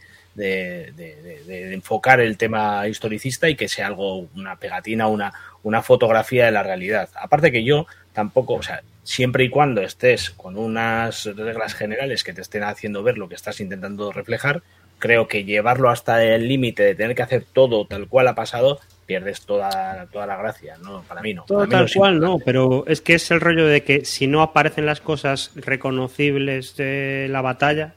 enfocar 1.72 2.20
el 2.20 2.36
tema 2.36 2.86
historicista 2.86 3.48
y 3.48 3.56
que 3.56 3.68
sea 3.68 3.88
algo, 3.88 4.28
una 4.36 4.56
pegatina, 4.56 5.08
una, 5.08 5.32
una 5.62 5.82
fotografía 5.82 6.46
de 6.46 6.52
la 6.52 6.62
realidad. 6.62 7.08
Aparte 7.20 7.50
que 7.50 7.64
yo 7.64 7.86
tampoco, 8.12 8.54
o 8.54 8.62
sea, 8.62 8.82
siempre 9.02 9.44
y 9.44 9.48
cuando 9.48 9.80
estés 9.80 10.30
con 10.30 10.56
unas 10.58 11.24
reglas 11.24 11.74
generales 11.74 12.22
que 12.22 12.34
te 12.34 12.42
estén 12.42 12.62
haciendo 12.62 13.02
ver 13.02 13.18
lo 13.18 13.28
que 13.28 13.34
estás 13.34 13.60
intentando 13.60 14.12
reflejar, 14.12 14.62
creo 14.98 15.28
que 15.28 15.44
llevarlo 15.44 15.90
hasta 15.90 16.22
el 16.22 16.46
límite 16.46 16.82
de 16.82 16.94
tener 16.94 17.16
que 17.16 17.22
hacer 17.22 17.44
todo 17.52 17.86
tal 17.86 18.08
cual 18.08 18.28
ha 18.28 18.34
pasado 18.34 18.80
pierdes 19.08 19.40
toda, 19.40 20.06
toda 20.12 20.26
la 20.26 20.36
gracia. 20.36 20.76
No, 20.82 21.02
para 21.02 21.22
mí 21.22 21.32
no. 21.32 21.44
Todo 21.46 21.64
mí 21.64 21.70
tal 21.70 21.86
no 21.86 21.90
cual, 21.96 22.20
no, 22.20 22.38
pero 22.38 22.84
es 22.86 23.00
que 23.00 23.14
es 23.14 23.30
el 23.30 23.40
rollo 23.40 23.66
de 23.66 23.82
que 23.82 24.04
si 24.04 24.26
no 24.26 24.42
aparecen 24.42 24.84
las 24.84 25.00
cosas 25.00 25.50
reconocibles 25.56 26.76
de 26.76 27.26
la 27.30 27.40
batalla, 27.40 27.94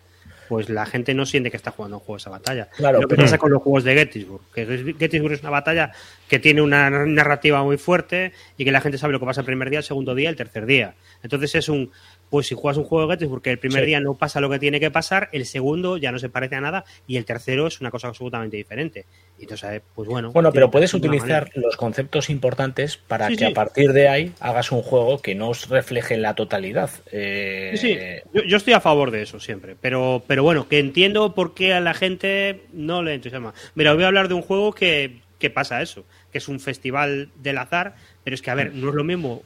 pues 0.48 0.70
la 0.70 0.86
gente 0.86 1.14
no 1.14 1.26
siente 1.26 1.52
que 1.52 1.58
está 1.58 1.72
jugando 1.72 1.98
un 1.98 2.04
juego 2.04 2.16
esa 2.16 2.30
batalla. 2.30 2.70
Claro, 2.78 3.02
lo 3.02 3.08
que 3.10 3.16
pero- 3.16 3.26
pasa 3.26 3.38
con 3.38 3.52
los 3.52 3.62
juegos 3.62 3.84
de 3.84 3.94
Gettysburg, 3.94 4.42
que 4.56 4.96
Gettysburg 4.98 5.34
es 5.34 5.42
una 5.42 5.50
batalla 5.50 5.92
que 6.30 6.40
tiene 6.40 6.62
una 6.62 6.90
narrativa 6.90 7.62
muy 7.62 7.78
fuerte 7.78 8.32
y 8.58 8.64
que 8.64 8.72
la 8.72 8.80
gente 8.80 8.98
sabe 8.98 9.12
lo 9.12 9.20
que 9.20 9.26
pasa 9.26 9.42
el 9.42 9.46
primer 9.46 9.70
día, 9.70 9.80
el 9.80 9.86
segundo 9.86 10.16
día, 10.16 10.30
el 10.30 10.38
tercer 10.38 10.66
día. 10.66 10.96
Entonces 11.24 11.54
es 11.56 11.68
un, 11.68 11.92
pues 12.32 12.48
si 12.48 12.56
juegas 12.56 12.78
un 12.78 12.86
juego 12.86 13.06
de 13.08 13.14
Gettysburg 13.14 13.44
que 13.44 13.52
el 13.52 13.60
primer 13.60 13.82
Sí. 13.82 13.88
día 13.88 14.00
no 14.00 14.16
pasa 14.16 14.42
lo 14.42 14.50
que 14.50 14.58
tiene 14.58 14.80
que 14.80 14.90
pasar, 14.90 15.30
el 15.34 15.46
segundo 15.46 15.98
ya 15.98 16.12
no 16.12 16.18
se 16.18 16.30
parece 16.30 16.56
a 16.56 16.62
nada 16.62 16.84
y 17.06 17.18
el 17.18 17.26
tercero 17.26 17.68
es 17.68 17.80
una 17.82 17.92
cosa 17.92 18.08
absolutamente 18.08 18.58
diferente. 18.58 19.06
Y 19.38 19.44
entonces, 19.44 19.82
pues 19.94 20.08
bueno. 20.10 20.32
Bueno, 20.32 20.52
pero 20.54 20.72
puedes 20.72 20.94
utilizar 20.94 21.44
manera. 21.50 21.62
los 21.62 21.76
conceptos 21.76 22.30
importantes 22.30 22.96
para 22.98 23.28
Sí, 23.28 23.36
que 23.36 23.46
sí. 23.46 23.52
a 23.52 23.54
partir 23.54 23.92
de 23.94 24.08
ahí 24.08 24.32
hagas 24.40 24.72
un 24.72 24.82
juego 24.82 25.22
que 25.22 25.36
no 25.36 25.50
os 25.50 25.68
refleje 25.70 26.14
en 26.16 26.22
la 26.24 26.34
totalidad. 26.34 26.90
Eh, 27.12 27.74
Sí, 27.76 27.94
sí, 27.96 28.00
yo, 28.34 28.44
yo 28.44 28.58
estoy 28.58 28.74
a 28.74 28.80
favor 28.80 29.12
de 29.12 29.22
eso 29.24 29.40
siempre, 29.40 29.76
pero, 29.80 30.24
pero 30.26 30.42
bueno, 30.44 30.68
que 30.70 30.80
entiendo 30.80 31.36
por 31.36 31.54
qué 31.54 31.74
a 31.74 31.82
la 31.82 31.94
gente 31.94 32.62
no 32.72 33.04
le 33.04 33.14
entusiasma. 33.14 33.54
Mira, 33.76 33.94
voy 33.94 34.04
a 34.04 34.08
hablar 34.08 34.30
de 34.30 34.36
un 34.36 34.42
juego 34.42 34.72
que, 34.74 35.20
que 35.38 35.50
pasa 35.50 35.82
eso, 35.82 36.06
que 36.32 36.38
es 36.38 36.48
un 36.48 36.62
festival 36.62 37.30
del 37.36 37.58
azar, 37.58 37.96
pero 38.24 38.36
es 38.36 38.42
que, 38.42 38.52
a 38.52 38.56
ver, 38.56 38.74
no 38.74 38.90
es 38.90 38.96
lo 38.96 39.04
mismo 39.04 39.44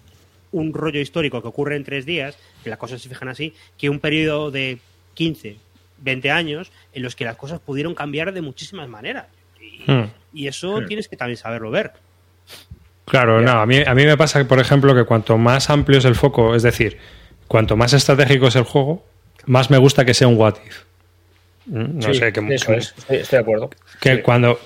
un 0.56 0.74
rollo 0.74 1.00
histórico 1.00 1.42
que 1.42 1.48
ocurre 1.48 1.76
en 1.76 1.84
tres 1.84 2.06
días, 2.06 2.38
que 2.64 2.70
las 2.70 2.80
cosas 2.80 3.02
se 3.02 3.10
fijan 3.10 3.28
así, 3.28 3.54
que 3.78 3.90
un 3.90 4.00
periodo 4.00 4.52
de 4.52 4.80
15, 5.16 5.58
20 6.00 6.32
años 6.32 6.72
en 6.94 7.04
los 7.04 7.16
que 7.16 7.26
las 7.26 7.36
cosas 7.36 7.60
pudieron 7.60 7.94
cambiar 7.94 8.32
de 8.34 8.42
muchísimas 8.42 8.88
maneras. 8.88 9.26
Y, 9.60 9.92
Hmm. 9.92 10.06
y 10.34 10.48
eso 10.48 10.80
Hmm. 10.82 10.86
tienes 10.88 11.08
que 11.10 11.18
también 11.18 11.38
saberlo 11.38 11.72
ver. 11.72 11.92
Claro, 13.06 13.42
no, 13.42 13.52
a 13.52 13.66
mí, 13.66 13.82
a 13.86 13.94
mí 13.94 14.06
me 14.06 14.18
pasa, 14.18 14.48
por 14.48 14.60
ejemplo, 14.60 14.96
que 14.96 15.04
cuanto 15.04 15.38
más 15.38 15.70
amplio 15.70 16.00
es 16.00 16.06
el 16.06 16.16
foco, 16.16 16.56
es 16.56 16.64
decir, 16.64 16.98
cuanto 17.48 17.76
más 17.78 17.94
estratégico 17.94 18.48
es 18.48 18.56
el 18.56 18.64
juego, 18.64 19.06
más 19.46 19.70
me 19.70 19.78
gusta 19.78 20.06
que 20.06 20.14
sea 20.14 20.28
un 20.28 20.38
what 20.38 20.56
if. 20.66 20.84
Mm, 21.68 21.98
No 22.00 22.14
sí, 22.14 22.20
sé, 22.20 22.32
que, 22.34 22.40
eso 22.56 22.74
es, 22.74 22.94
estoy, 22.98 23.18
estoy 23.18 23.38
de 23.38 23.42
acuerdo. 23.42 23.70
que 24.02 24.16
Sí. 24.16 24.22
cuando... 24.22 24.60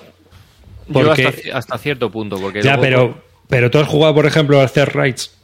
Yo 0.88 1.10
hasta, 1.12 1.32
hasta 1.58 1.78
cierto 1.78 2.10
punto, 2.10 2.40
porque 2.40 2.62
ya, 2.62 2.76
luego- 2.76 2.82
pero, 2.82 3.24
pero 3.48 3.70
tú 3.70 3.78
has 3.78 3.86
jugado, 3.88 4.14
por 4.14 4.26
ejemplo, 4.26 4.60
al 4.60 4.70
Third 4.70 4.92
Rights. 4.94 5.36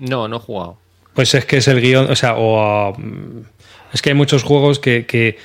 No, 0.00 0.26
no 0.28 0.36
he 0.36 0.40
jugado. 0.40 0.78
Pues 1.14 1.34
es 1.34 1.44
que 1.44 1.58
es 1.58 1.68
el 1.68 1.80
guion, 1.80 2.10
o 2.10 2.16
sea, 2.16 2.34
o 2.36 2.94
mm, 2.98 3.40
es 3.92 4.02
que 4.02 4.10
hay 4.10 4.14
muchos 4.14 4.42
juegos 4.42 4.78
que, 4.78 5.06
que, 5.06 5.38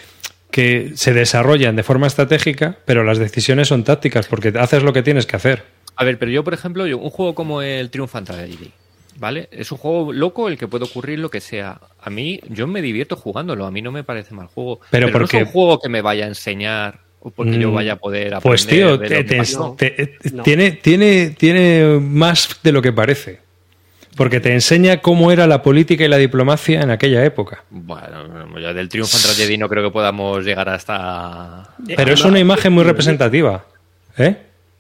que 0.51 0.91
se 0.95 1.13
desarrollan 1.13 1.75
de 1.75 1.83
forma 1.83 2.07
estratégica, 2.07 2.77
pero 2.85 3.03
las 3.03 3.17
decisiones 3.19 3.67
son 3.67 3.83
tácticas, 3.83 4.27
porque 4.27 4.53
haces 4.57 4.83
lo 4.83 4.93
que 4.93 5.03
tienes 5.03 5.25
que 5.25 5.35
hacer. 5.35 5.63
A 5.95 6.03
ver, 6.03 6.17
pero 6.19 6.31
yo, 6.31 6.43
por 6.43 6.53
ejemplo, 6.53 6.85
yo, 6.87 6.97
un 6.97 7.09
juego 7.09 7.35
como 7.35 7.61
el 7.61 7.89
Triumphant 7.89 8.27
Tragedy, 8.27 8.71
¿vale? 9.17 9.47
Es 9.51 9.71
un 9.71 9.77
juego 9.77 10.13
loco 10.13 10.47
el 10.49 10.57
que 10.57 10.67
puede 10.67 10.85
ocurrir 10.85 11.19
lo 11.19 11.29
que 11.29 11.41
sea. 11.41 11.79
A 12.01 12.09
mí, 12.09 12.39
yo 12.49 12.67
me 12.67 12.81
divierto 12.81 13.15
jugándolo, 13.15 13.65
a 13.65 13.71
mí 13.71 13.81
no 13.81 13.91
me 13.91 14.03
parece 14.03 14.33
mal 14.33 14.47
juego. 14.47 14.81
Pero 14.91 15.07
no 15.07 15.13
porque- 15.13 15.37
es 15.37 15.43
un 15.47 15.51
juego 15.51 15.79
que 15.79 15.89
me 15.89 16.01
vaya 16.01 16.25
a 16.25 16.27
enseñar 16.27 16.99
o 17.21 17.31
porque 17.31 17.57
yo 17.57 17.71
Mm, 17.71 17.75
vaya 17.75 17.93
a 17.93 17.95
poder 17.95 18.35
aprender. 18.35 18.41
Pues 18.43 18.67
tío, 18.67 18.97
de 18.97 19.07
te- 19.07 19.15
lo 19.15 19.21
que 19.21 19.29
te- 19.29 19.37
pasó. 19.37 19.75
te- 19.77 20.17
No. 20.31 20.43
tiene, 20.43 20.71
tiene, 20.73 21.29
tiene 21.31 21.97
más 21.99 22.59
de 22.61 22.71
lo 22.71 22.81
que 22.81 22.91
parece. 22.93 23.39
Porque 24.15 24.39
te 24.39 24.53
enseña 24.53 25.01
cómo 25.01 25.31
era 25.31 25.45
la 25.45 25.61
política 25.61 26.05
y 26.05 26.07
la 26.07 26.17
diplomacia 26.17 26.81
en 26.81 26.89
aquella 26.89 27.23
época. 27.25 27.63
Bueno, 27.69 28.59
ya 28.59 28.73
del 28.73 28.87
Triumphant 28.87 29.23
Tragedy 29.23 29.57
no 29.57 29.67
creo 29.67 29.83
que 29.83 29.91
podamos 29.91 30.45
llegar 30.45 30.69
hasta... 30.69 31.75
Pero 31.85 32.13
es 32.13 32.23
una 32.23 32.39
imagen 32.39 32.71
muy 32.73 32.83
representativa. 32.83 33.65
¿Eh? 34.17 34.37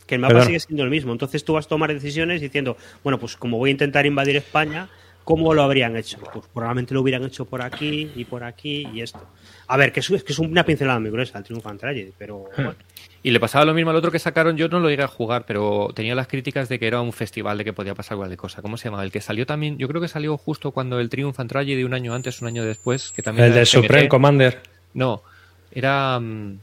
Que 0.07 0.15
el 0.15 0.21
mapa 0.21 0.35
Perdón. 0.35 0.47
sigue 0.47 0.59
siendo 0.59 0.83
el 0.83 0.89
mismo. 0.89 1.11
Entonces 1.11 1.43
tú 1.43 1.53
vas 1.53 1.65
a 1.65 1.69
tomar 1.69 1.93
decisiones 1.93 2.39
diciendo, 2.39 2.77
bueno, 3.03 3.19
pues 3.19 3.35
como 3.35 3.57
voy 3.57 3.69
a 3.69 3.71
intentar 3.71 4.05
invadir 4.05 4.37
España, 4.37 4.87
¿cómo 5.23 5.53
lo 5.53 5.63
habrían 5.63 5.97
hecho? 5.97 6.17
Pues 6.31 6.45
probablemente 6.53 6.93
lo 6.93 7.01
hubieran 7.01 7.23
hecho 7.23 7.45
por 7.45 7.61
aquí 7.61 8.11
y 8.15 8.23
por 8.23 8.43
aquí 8.43 8.87
y 8.93 9.01
esto. 9.01 9.19
A 9.67 9.77
ver, 9.77 9.91
que 9.91 9.99
es, 9.99 10.07
que 10.07 10.33
es 10.33 10.39
una 10.39 10.63
pincelada 10.63 10.99
muy 10.99 11.09
gruesa 11.09 11.37
el 11.37 11.43
Triumphant 11.43 11.79
Tragedy, 11.79 12.11
pero 12.17 12.45
Hmm. 12.57 12.63
bueno. 12.63 12.75
Y 13.23 13.31
le 13.31 13.39
pasaba 13.39 13.65
lo 13.65 13.73
mismo 13.73 13.89
al 13.89 13.95
otro 13.95 14.11
que 14.11 14.19
sacaron, 14.19 14.55
yo 14.55 14.67
no 14.67 14.79
lo 14.79 14.87
llegué 14.87 15.01
a 15.01 15.07
jugar, 15.07 15.45
pero 15.47 15.89
tenía 15.95 16.13
las 16.13 16.27
críticas 16.27 16.69
de 16.69 16.77
que 16.77 16.85
era 16.85 17.01
un 17.01 17.11
festival, 17.11 17.57
de 17.57 17.63
que 17.65 17.73
podía 17.73 17.95
pasar 17.95 18.17
cualquier 18.17 18.37
cosa. 18.37 18.61
¿Cómo 18.61 18.77
se 18.77 18.87
llama? 18.89 19.01
El 19.03 19.11
que 19.11 19.19
salió 19.19 19.47
también, 19.47 19.79
yo 19.79 19.87
creo 19.87 19.99
que 19.99 20.07
salió 20.07 20.37
justo 20.37 20.69
cuando 20.71 20.99
el 20.99 21.09
Triumphant 21.09 21.49
Tragedy, 21.49 21.83
un 21.83 21.95
año 21.95 22.13
antes, 22.13 22.39
un 22.43 22.47
año 22.49 22.63
después, 22.63 23.11
que 23.11 23.23
también 23.23 23.47
El 23.47 23.53
de. 23.55 23.65
Supreme 23.65 24.07
Commander. 24.07 24.61
No, 24.93 25.23
era... 25.71 26.19
mm, 26.19 26.59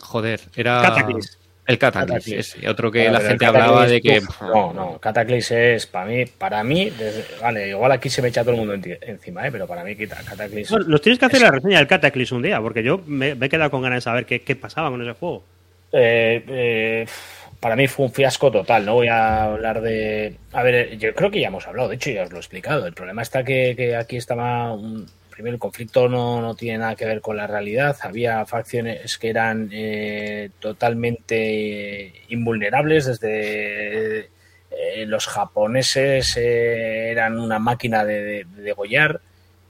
Joder, 0.00 0.40
era... 0.56 0.82
Cataclysm. 0.82 1.38
El 1.64 1.78
Cataclysm, 1.78 2.38
ese, 2.38 2.68
otro 2.68 2.90
que 2.90 3.02
Bueno, 3.04 3.20
la 3.20 3.28
gente 3.28 3.46
hablaba 3.46 3.86
de 3.86 4.00
que... 4.02 4.18
Uf, 4.18 4.42
no, 4.42 4.72
no, 4.72 4.98
Cataclysm 4.98 5.54
es 5.54 5.86
para 5.86 6.06
mí, 6.06 6.24
para 6.26 6.64
mí, 6.64 6.90
desde- 6.90 7.24
vale, 7.40 7.68
igual 7.68 7.92
aquí 7.92 8.10
se 8.10 8.20
me 8.20 8.28
echa 8.28 8.42
todo 8.42 8.54
el 8.54 8.58
mundo 8.66 8.74
encima, 8.74 9.46
¿eh? 9.46 9.52
pero 9.52 9.66
para 9.68 9.84
mí 9.84 9.94
quita 9.94 10.16
Cataclysm. 10.28 10.72
Bueno, 10.72 10.86
nos 10.88 11.00
tienes 11.00 11.18
que 11.20 11.26
hacer 11.26 11.36
es- 11.36 11.42
la 11.44 11.50
reseña 11.52 11.78
del 11.78 11.86
Cataclysm 11.86 12.36
un 12.36 12.42
día, 12.42 12.60
porque 12.60 12.82
yo 12.82 13.00
me, 13.06 13.36
me 13.36 13.46
he 13.46 13.48
quedado 13.48 13.70
con 13.70 13.80
ganas 13.82 13.98
de 13.98 14.00
saber 14.00 14.26
qué, 14.26 14.40
qué 14.42 14.56
pasaba 14.56 14.90
con 14.90 15.02
ese 15.02 15.12
juego. 15.12 15.44
Eh, 15.92 16.42
eh, 16.48 17.06
para 17.60 17.76
mí 17.76 17.86
fue 17.86 18.06
un 18.06 18.12
fiasco 18.12 18.50
total. 18.50 18.84
No 18.84 18.94
voy 18.94 19.06
a 19.08 19.44
hablar 19.44 19.80
de. 19.82 20.34
A 20.52 20.64
ver, 20.64 20.98
yo 20.98 21.14
creo 21.14 21.30
que 21.30 21.40
ya 21.40 21.46
hemos 21.48 21.66
hablado, 21.68 21.88
de 21.90 21.94
hecho, 21.94 22.10
ya 22.10 22.24
os 22.24 22.30
lo 22.30 22.38
he 22.38 22.40
explicado. 22.40 22.86
El 22.86 22.92
problema 22.94 23.22
está 23.22 23.44
que, 23.44 23.74
que 23.76 23.94
aquí 23.94 24.16
estaba. 24.16 24.72
Un, 24.72 25.06
primero, 25.32 25.54
el 25.54 25.60
conflicto 25.60 26.08
no, 26.08 26.40
no 26.40 26.54
tiene 26.54 26.78
nada 26.78 26.94
que 26.94 27.04
ver 27.06 27.20
con 27.20 27.36
la 27.36 27.46
realidad. 27.48 27.96
Había 28.02 28.44
facciones 28.46 29.18
que 29.18 29.30
eran 29.30 29.68
eh, 29.72 30.50
totalmente 30.60 32.12
invulnerables, 32.28 33.06
desde. 33.06 34.30
eh, 34.70 35.04
los 35.06 35.26
japoneses 35.26 36.36
eh, 36.36 37.10
eran 37.10 37.38
una 37.38 37.58
máquina 37.58 38.04
de, 38.04 38.22
de- 38.22 38.44
de 38.44 38.62
degollar. 38.62 39.20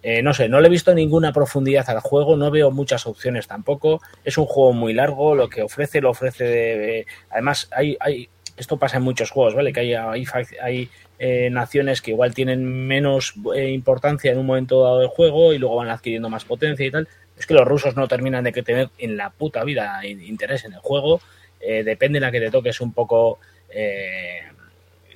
Eh, 0.04 0.20
no 0.22 0.34
sé, 0.34 0.48
no 0.48 0.60
le 0.60 0.66
he 0.66 0.70
visto 0.70 0.92
ninguna 0.94 1.32
profundidad 1.32 1.88
al 1.88 2.00
juego, 2.00 2.36
no 2.36 2.50
veo 2.50 2.70
muchas 2.72 3.06
opciones 3.06 3.46
tampoco. 3.46 4.00
Es 4.24 4.36
un 4.38 4.46
juego 4.46 4.72
muy 4.72 4.92
largo, 4.94 5.34
lo 5.34 5.48
que 5.48 5.62
ofrece 5.62 6.00
lo 6.00 6.10
ofrece 6.10 6.44
de... 6.44 6.78
de- 6.78 7.06
además, 7.30 7.68
hay, 7.72 7.96
hay, 8.00 8.28
esto 8.56 8.76
pasa 8.78 8.96
en 8.98 9.04
muchos 9.04 9.30
juegos, 9.30 9.54
¿vale? 9.54 9.72
Que 9.72 9.80
hay, 9.80 9.94
hay, 9.94 10.24
hay, 10.60 10.90
eh, 11.24 11.50
naciones 11.50 12.02
que 12.02 12.10
igual 12.10 12.34
tienen 12.34 12.64
menos 12.88 13.34
eh, 13.54 13.70
importancia 13.70 14.32
en 14.32 14.38
un 14.38 14.46
momento 14.46 14.82
dado 14.82 14.98
del 14.98 15.08
juego 15.08 15.52
y 15.52 15.58
luego 15.58 15.76
van 15.76 15.88
adquiriendo 15.88 16.28
más 16.28 16.44
potencia 16.44 16.84
y 16.84 16.90
tal. 16.90 17.06
Es 17.38 17.46
que 17.46 17.54
los 17.54 17.64
rusos 17.64 17.94
no 17.94 18.08
terminan 18.08 18.42
de 18.42 18.50
tener 18.50 18.88
en 18.98 19.16
la 19.16 19.30
puta 19.30 19.62
vida 19.62 20.04
in- 20.04 20.20
interés 20.22 20.64
en 20.64 20.72
el 20.72 20.80
juego. 20.80 21.20
Eh, 21.60 21.84
depende 21.84 22.18
de 22.18 22.26
la 22.26 22.32
que 22.32 22.40
te 22.40 22.50
toque, 22.50 22.70
es 22.70 22.80
un 22.80 22.92
poco 22.92 23.38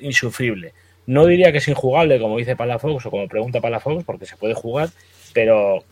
insufrible. 0.01 0.73
No 1.07 1.27
diría 1.27 1.51
que 1.53 1.59
es 1.59 1.69
injugable, 1.69 2.21
como 2.21 2.39
dice 2.39 2.57
Palafox 2.57 3.07
o 3.07 3.11
como 3.11 3.29
pregunta 3.29 3.61
Palafox, 3.61 4.05
porque 4.05 4.27
se 4.27 4.37
puede 4.37 4.55
jugar, 4.55 4.89
pero 5.33 5.85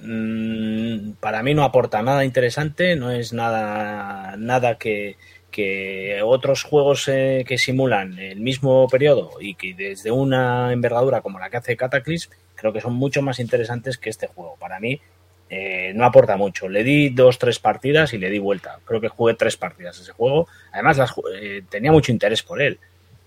mm, 0.00 1.12
para 1.20 1.42
mí 1.42 1.54
no 1.54 1.64
aporta 1.64 2.02
nada 2.02 2.24
interesante, 2.24 2.96
no 2.96 3.10
es 3.10 3.32
nada, 3.32 4.36
nada 4.36 4.76
que, 4.76 5.16
que 5.50 6.20
otros 6.24 6.62
juegos 6.62 7.08
eh, 7.08 7.44
que 7.46 7.58
simulan 7.58 8.18
el 8.18 8.40
mismo 8.40 8.88
periodo 8.88 9.32
y 9.40 9.54
que 9.54 9.74
desde 9.74 10.10
una 10.10 10.72
envergadura 10.72 11.20
como 11.20 11.38
la 11.38 11.50
que 11.50 11.56
hace 11.58 11.76
Cataclysm, 11.76 12.30
creo 12.54 12.72
que 12.72 12.80
son 12.80 12.94
mucho 12.94 13.22
más 13.22 13.38
interesantes 13.38 13.98
que 13.98 14.10
este 14.10 14.26
juego. 14.26 14.56
Para 14.58 14.80
mí 14.80 15.00
eh, 15.48 15.92
no 15.94 16.04
aporta 16.04 16.36
mucho. 16.36 16.68
Le 16.68 16.84
di 16.84 17.08
dos, 17.10 17.38
tres 17.38 17.58
partidas 17.58 18.12
y 18.12 18.18
le 18.18 18.30
di 18.30 18.38
vuelta. 18.38 18.78
Creo 18.84 19.00
que 19.00 19.08
jugué 19.08 19.34
tres 19.34 19.56
partidas 19.56 19.98
ese 19.98 20.12
juego. 20.12 20.46
Además, 20.72 20.98
las 20.98 21.12
eh, 21.34 21.62
tenía 21.68 21.90
mucho 21.90 22.12
interés 22.12 22.42
por 22.42 22.62
él. 22.62 22.78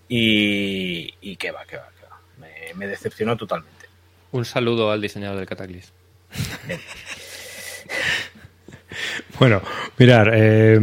Y, 0.07 1.13
y 1.21 1.35
que 1.35 1.51
va, 1.51 1.65
que 1.65 1.77
va, 1.77 1.89
que 1.99 2.05
va. 2.05 2.19
Me, 2.37 2.73
me 2.75 2.87
decepcionó 2.87 3.35
totalmente. 3.35 3.87
Un 4.31 4.45
saludo 4.45 4.91
al 4.91 5.01
diseñador 5.01 5.37
del 5.37 5.47
Cataclysm. 5.47 5.93
Bueno, 9.39 9.61
mirar, 9.97 10.31
eh, 10.33 10.79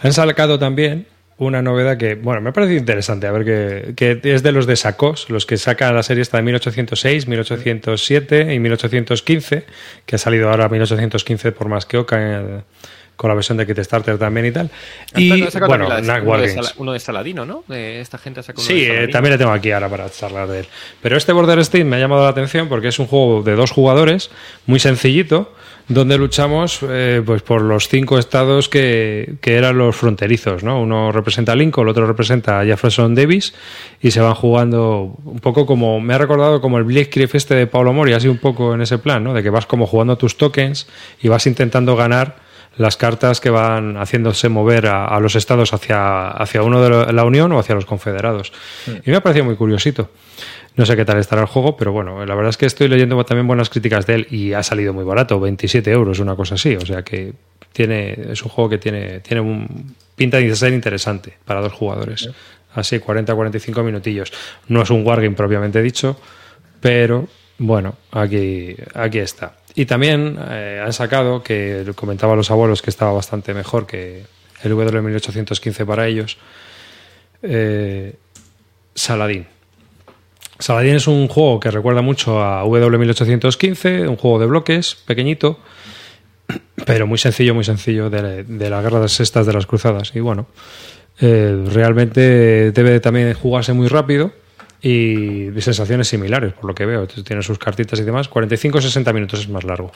han 0.00 0.12
sacado 0.12 0.58
también 0.58 1.06
una 1.36 1.62
novedad 1.62 1.96
que, 1.96 2.14
bueno, 2.14 2.40
me 2.40 2.50
ha 2.50 2.52
parecido 2.52 2.78
interesante, 2.78 3.26
a 3.26 3.32
ver, 3.32 3.44
que, 3.44 3.94
que 4.20 4.34
es 4.34 4.42
de 4.44 4.52
los 4.52 4.66
de 4.66 4.76
Sacos, 4.76 5.28
los 5.30 5.46
que 5.46 5.56
sacan 5.56 5.94
la 5.94 6.02
serie 6.04 6.22
esta 6.22 6.36
de 6.36 6.44
1806, 6.44 7.26
1807 7.26 8.54
y 8.54 8.58
1815, 8.60 9.64
que 10.06 10.14
ha 10.14 10.18
salido 10.18 10.48
ahora 10.50 10.68
1815 10.68 11.52
por 11.52 11.68
más 11.68 11.86
que 11.86 11.96
Oca, 11.98 12.20
en- 12.38 12.62
con 13.16 13.28
la 13.28 13.34
versión 13.36 13.56
de 13.56 13.64
Kickstarter 13.64 14.18
también 14.18 14.46
y 14.46 14.50
tal. 14.50 14.70
Y, 15.14 15.42
Ha 15.42 15.50
sacado 15.50 15.68
bueno, 15.68 15.84
de- 15.88 16.02
uno, 16.20 16.38
de 16.38 16.60
uno 16.78 16.98
Saladino, 16.98 17.46
¿no? 17.46 17.62
De 17.68 18.00
esta 18.00 18.18
gente 18.18 18.40
ha 18.40 18.42
sacado 18.42 18.62
uno 18.64 18.68
Sí, 18.74 18.84
de 18.86 19.04
eh, 19.04 19.08
también 19.08 19.32
le 19.34 19.38
tengo 19.38 19.52
aquí 19.52 19.70
ahora 19.70 19.88
para 19.88 20.10
charlar 20.10 20.48
de 20.48 20.60
él. 20.60 20.66
Pero 21.00 21.16
este 21.16 21.32
Border 21.32 21.60
State 21.60 21.84
me 21.84 21.94
ha 21.94 21.98
llamado 22.00 22.24
la 22.24 22.30
atención 22.30 22.68
porque 22.68 22.88
es 22.88 22.98
un 22.98 23.06
juego 23.06 23.42
de 23.44 23.54
dos 23.54 23.70
jugadores, 23.70 24.30
muy 24.66 24.80
sencillito, 24.80 25.54
donde 25.88 26.16
luchamos 26.16 26.80
eh, 26.88 27.22
pues 27.24 27.42
por 27.42 27.60
los 27.60 27.88
cinco 27.88 28.18
estados 28.18 28.68
que, 28.70 29.34
que 29.42 29.56
eran 29.56 29.76
los 29.76 29.94
fronterizos, 29.94 30.62
¿no? 30.64 30.80
Uno 30.80 31.12
representa 31.12 31.52
a 31.52 31.56
Lincoln, 31.56 31.86
el 31.86 31.90
otro 31.90 32.06
representa 32.06 32.60
a 32.60 32.64
Jefferson 32.64 33.14
Davis 33.14 33.54
y 34.00 34.10
se 34.10 34.20
van 34.20 34.34
jugando 34.34 35.14
un 35.24 35.40
poco 35.40 35.66
como, 35.66 36.00
me 36.00 36.14
ha 36.14 36.18
recordado 36.18 36.60
como 36.62 36.78
el 36.78 36.84
Blitzkrieg 36.84 37.28
este 37.34 37.54
de 37.54 37.66
Paulo 37.66 37.92
Mori, 37.92 38.14
así 38.14 38.28
un 38.28 38.38
poco 38.38 38.74
en 38.74 38.80
ese 38.80 38.96
plan, 38.98 39.22
¿no? 39.22 39.34
De 39.34 39.42
que 39.42 39.50
vas 39.50 39.66
como 39.66 39.86
jugando 39.86 40.16
tus 40.16 40.38
tokens 40.38 40.86
y 41.20 41.28
vas 41.28 41.46
intentando 41.46 41.96
ganar 41.96 42.36
las 42.76 42.96
cartas 42.96 43.40
que 43.40 43.50
van 43.50 43.96
haciéndose 43.98 44.48
mover 44.48 44.86
a, 44.88 45.06
a 45.06 45.20
los 45.20 45.36
estados 45.36 45.72
hacia, 45.72 46.28
hacia 46.28 46.62
uno 46.62 46.82
de 46.82 46.90
la- 46.90 47.12
la 47.12 47.24
Unión 47.24 47.52
o 47.52 47.58
hacia 47.60 47.74
los 47.76 47.84
confederados. 47.86 48.52
Y 49.04 49.10
me 49.10 49.16
ha 49.16 49.20
parecido 49.22 49.44
muy 49.44 49.54
curiosito. 49.54 50.10
No 50.76 50.84
sé 50.86 50.96
qué 50.96 51.04
tal 51.04 51.18
estará 51.18 51.42
el 51.42 51.48
juego, 51.48 51.76
pero 51.76 51.92
bueno, 51.92 52.24
la 52.26 52.34
verdad 52.34 52.50
es 52.50 52.56
que 52.56 52.66
estoy 52.66 52.88
leyendo 52.88 53.22
también 53.24 53.46
buenas 53.46 53.70
críticas 53.70 54.06
de 54.06 54.14
él 54.14 54.26
y 54.30 54.54
ha 54.54 54.62
salido 54.62 54.92
muy 54.92 55.04
barato, 55.04 55.38
27 55.38 55.90
euros, 55.90 56.18
una 56.18 56.34
cosa 56.34 56.56
así. 56.56 56.74
O 56.74 56.84
sea 56.84 57.02
que 57.02 57.32
tiene, 57.72 58.16
es 58.32 58.42
un 58.42 58.48
juego 58.48 58.70
que 58.70 58.78
tiene, 58.78 59.20
tiene 59.20 59.40
un, 59.40 59.94
pinta 60.16 60.38
de 60.38 60.56
ser 60.56 60.72
interesante 60.72 61.34
para 61.44 61.60
dos 61.60 61.72
jugadores. 61.72 62.28
Así, 62.74 62.98
40-45 62.98 63.84
minutillos. 63.84 64.32
No 64.68 64.82
es 64.82 64.90
un 64.90 65.06
wargame 65.06 65.36
propiamente 65.36 65.80
dicho, 65.80 66.18
pero 66.80 67.28
bueno, 67.58 67.96
aquí, 68.10 68.74
aquí 68.94 69.18
está. 69.18 69.56
Y 69.76 69.86
también 69.86 70.38
eh, 70.50 70.82
han 70.84 70.92
sacado, 70.92 71.42
que 71.42 71.84
comentaba 71.94 72.32
a 72.32 72.36
los 72.36 72.50
abuelos 72.50 72.82
que 72.82 72.90
estaba 72.90 73.12
bastante 73.12 73.54
mejor 73.54 73.86
que 73.86 74.24
el 74.62 74.72
W1815 74.72 75.86
para 75.86 76.06
ellos, 76.06 76.38
eh, 77.42 78.14
Saladín. 78.94 79.46
Saladín 80.58 80.94
es 80.94 81.06
un 81.06 81.28
juego 81.28 81.60
que 81.60 81.70
recuerda 81.70 82.02
mucho 82.02 82.42
a 82.42 82.64
W1815, 82.64 84.08
un 84.08 84.16
juego 84.16 84.38
de 84.38 84.46
bloques, 84.46 84.94
pequeñito, 84.94 85.58
pero 86.86 87.06
muy 87.06 87.18
sencillo, 87.18 87.54
muy 87.54 87.64
sencillo, 87.64 88.10
de, 88.10 88.44
de 88.44 88.70
las 88.70 88.82
guerras 88.82 89.20
estas 89.20 89.46
de 89.46 89.52
las 89.52 89.66
cruzadas. 89.66 90.12
Y 90.14 90.20
bueno, 90.20 90.46
eh, 91.20 91.64
realmente 91.72 92.72
debe 92.72 93.00
también 93.00 93.32
jugarse 93.34 93.72
muy 93.72 93.88
rápido 93.88 94.32
y 94.82 95.46
de 95.46 95.62
sensaciones 95.62 96.08
similares, 96.08 96.52
por 96.52 96.66
lo 96.66 96.74
que 96.74 96.86
veo. 96.86 97.06
Tiene 97.06 97.42
sus 97.42 97.58
cartitas 97.58 97.98
y 98.00 98.02
demás. 98.02 98.30
45-60 98.30 99.14
minutos 99.14 99.40
es 99.40 99.48
más 99.48 99.64
largo 99.64 99.92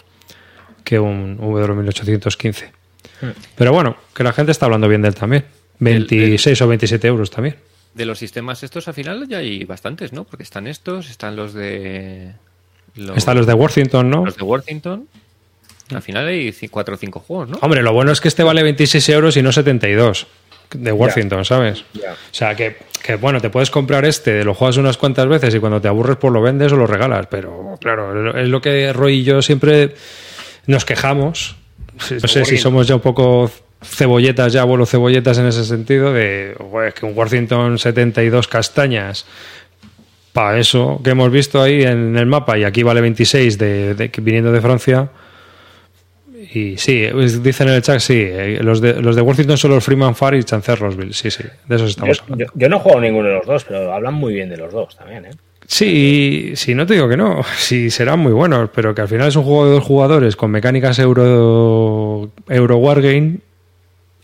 que 0.84 0.98
un 0.98 1.38
W1815. 1.38 2.70
Pero 3.56 3.72
bueno, 3.72 3.96
que 4.14 4.24
la 4.24 4.32
gente 4.32 4.52
está 4.52 4.66
hablando 4.66 4.88
bien 4.88 5.02
de 5.02 5.08
él 5.08 5.14
también. 5.14 5.44
26 5.80 6.62
o 6.62 6.68
27 6.68 7.06
euros 7.06 7.30
también. 7.30 7.56
De 7.98 8.06
los 8.06 8.18
sistemas 8.18 8.62
estos 8.62 8.88
al 8.88 8.94
final 8.94 9.26
ya 9.28 9.38
hay 9.38 9.64
bastantes, 9.64 10.12
¿no? 10.12 10.24
Porque 10.24 10.44
están 10.44 10.66
estos, 10.66 11.10
están 11.10 11.36
los 11.36 11.52
de... 11.52 12.32
Los, 12.94 13.16
Están 13.18 13.36
los 13.36 13.46
de 13.46 13.52
Worthington, 13.54 14.08
¿no? 14.08 14.24
los 14.24 14.36
de 14.36 14.42
Worthington. 14.44 15.06
Al 15.94 16.02
final 16.02 16.26
hay 16.26 16.48
ci- 16.52 16.70
cuatro 16.70 16.94
o 16.94 16.98
cinco 16.98 17.20
juegos, 17.20 17.48
¿no? 17.50 17.58
Hombre, 17.60 17.82
lo 17.82 17.92
bueno 17.92 18.12
es 18.12 18.20
que 18.20 18.28
este 18.28 18.42
vale 18.42 18.62
26 18.62 19.08
euros 19.10 19.36
y 19.36 19.42
no 19.42 19.52
72 19.52 20.26
de 20.74 20.92
Worthington, 20.92 21.44
¿sabes? 21.44 21.84
Ya. 21.94 22.12
O 22.12 22.16
sea, 22.30 22.54
que, 22.54 22.76
que, 23.02 23.16
bueno, 23.16 23.40
te 23.40 23.50
puedes 23.50 23.70
comprar 23.70 24.04
este, 24.04 24.44
lo 24.44 24.54
juegas 24.54 24.76
unas 24.76 24.96
cuantas 24.96 25.26
veces 25.28 25.54
y 25.54 25.58
cuando 25.60 25.80
te 25.80 25.88
aburres 25.88 26.16
pues 26.18 26.32
lo 26.32 26.40
vendes 26.42 26.72
o 26.72 26.76
lo 26.76 26.86
regalas. 26.86 27.26
Pero 27.28 27.76
claro, 27.80 28.38
es 28.38 28.48
lo 28.48 28.60
que 28.60 28.92
Roy 28.92 29.20
y 29.20 29.24
yo 29.24 29.42
siempre 29.42 29.94
nos 30.66 30.84
quejamos. 30.84 31.56
No 32.22 32.28
sé 32.28 32.44
si 32.44 32.58
somos 32.58 32.86
ya 32.86 32.94
un 32.96 33.00
poco 33.00 33.50
cebolletas, 33.82 34.52
ya 34.52 34.62
abuelo 34.62 34.86
cebolletas 34.86 35.38
en 35.38 35.46
ese 35.46 35.64
sentido, 35.64 36.12
de 36.12 36.54
"Joder, 36.58 36.88
es 36.88 36.94
que 36.94 37.06
un 37.06 37.16
Worthington 37.16 37.78
72 37.78 38.48
castañas 38.48 39.24
para 40.32 40.58
eso 40.58 41.00
que 41.02 41.10
hemos 41.10 41.30
visto 41.30 41.60
ahí 41.62 41.82
en 41.82 42.16
el 42.16 42.26
mapa 42.26 42.58
y 42.58 42.64
aquí 42.64 42.82
vale 42.82 43.00
26 43.00 43.58
de, 43.58 43.94
de- 43.94 44.10
viniendo 44.20 44.52
de 44.52 44.60
Francia. 44.60 45.08
Y 46.54 46.76
sí, 46.78 47.06
pues 47.12 47.42
dicen 47.42 47.68
en 47.68 47.74
el 47.74 47.82
chat, 47.82 47.98
sí, 48.00 48.14
eh, 48.16 48.60
los 48.62 48.80
de, 48.80 49.02
los 49.02 49.14
de 49.16 49.22
Worthington 49.22 49.58
son 49.58 49.72
los 49.72 49.84
Freeman 49.84 50.14
Far 50.14 50.34
y 50.34 50.40
Roseville, 50.42 51.12
sí, 51.12 51.30
sí, 51.30 51.42
de 51.66 51.76
esos 51.76 51.96
Yo, 51.96 52.04
estamos 52.12 52.20
hablando. 52.22 52.44
yo- 52.46 52.50
yo 52.54 52.68
no 52.68 52.78
jugado 52.78 53.00
ninguno 53.00 53.28
de 53.28 53.34
los 53.34 53.46
dos, 53.46 53.64
pero 53.64 53.92
hablan 53.92 54.14
muy 54.14 54.32
bien 54.34 54.48
de 54.48 54.56
los 54.56 54.72
dos 54.72 54.96
también, 54.96 55.26
¿eh? 55.26 55.30
Sí, 55.66 56.52
sí, 56.54 56.74
no 56.74 56.86
te 56.86 56.94
digo 56.94 57.08
que 57.08 57.16
no, 57.18 57.42
sí 57.58 57.90
serán 57.90 58.20
muy 58.20 58.32
buenos, 58.32 58.70
pero 58.74 58.94
que 58.94 59.02
al 59.02 59.08
final 59.08 59.28
es 59.28 59.36
un 59.36 59.42
juego 59.44 59.66
de 59.66 59.72
dos 59.72 59.84
jugadores 59.84 60.36
con 60.36 60.50
mecánicas 60.50 60.98
euro, 61.00 62.30
euro 62.48 62.76
wargame 62.78 63.38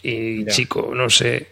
y 0.04 0.44
Ya. 0.44 0.50
chico, 0.52 0.92
no 0.94 1.08
sé. 1.10 1.48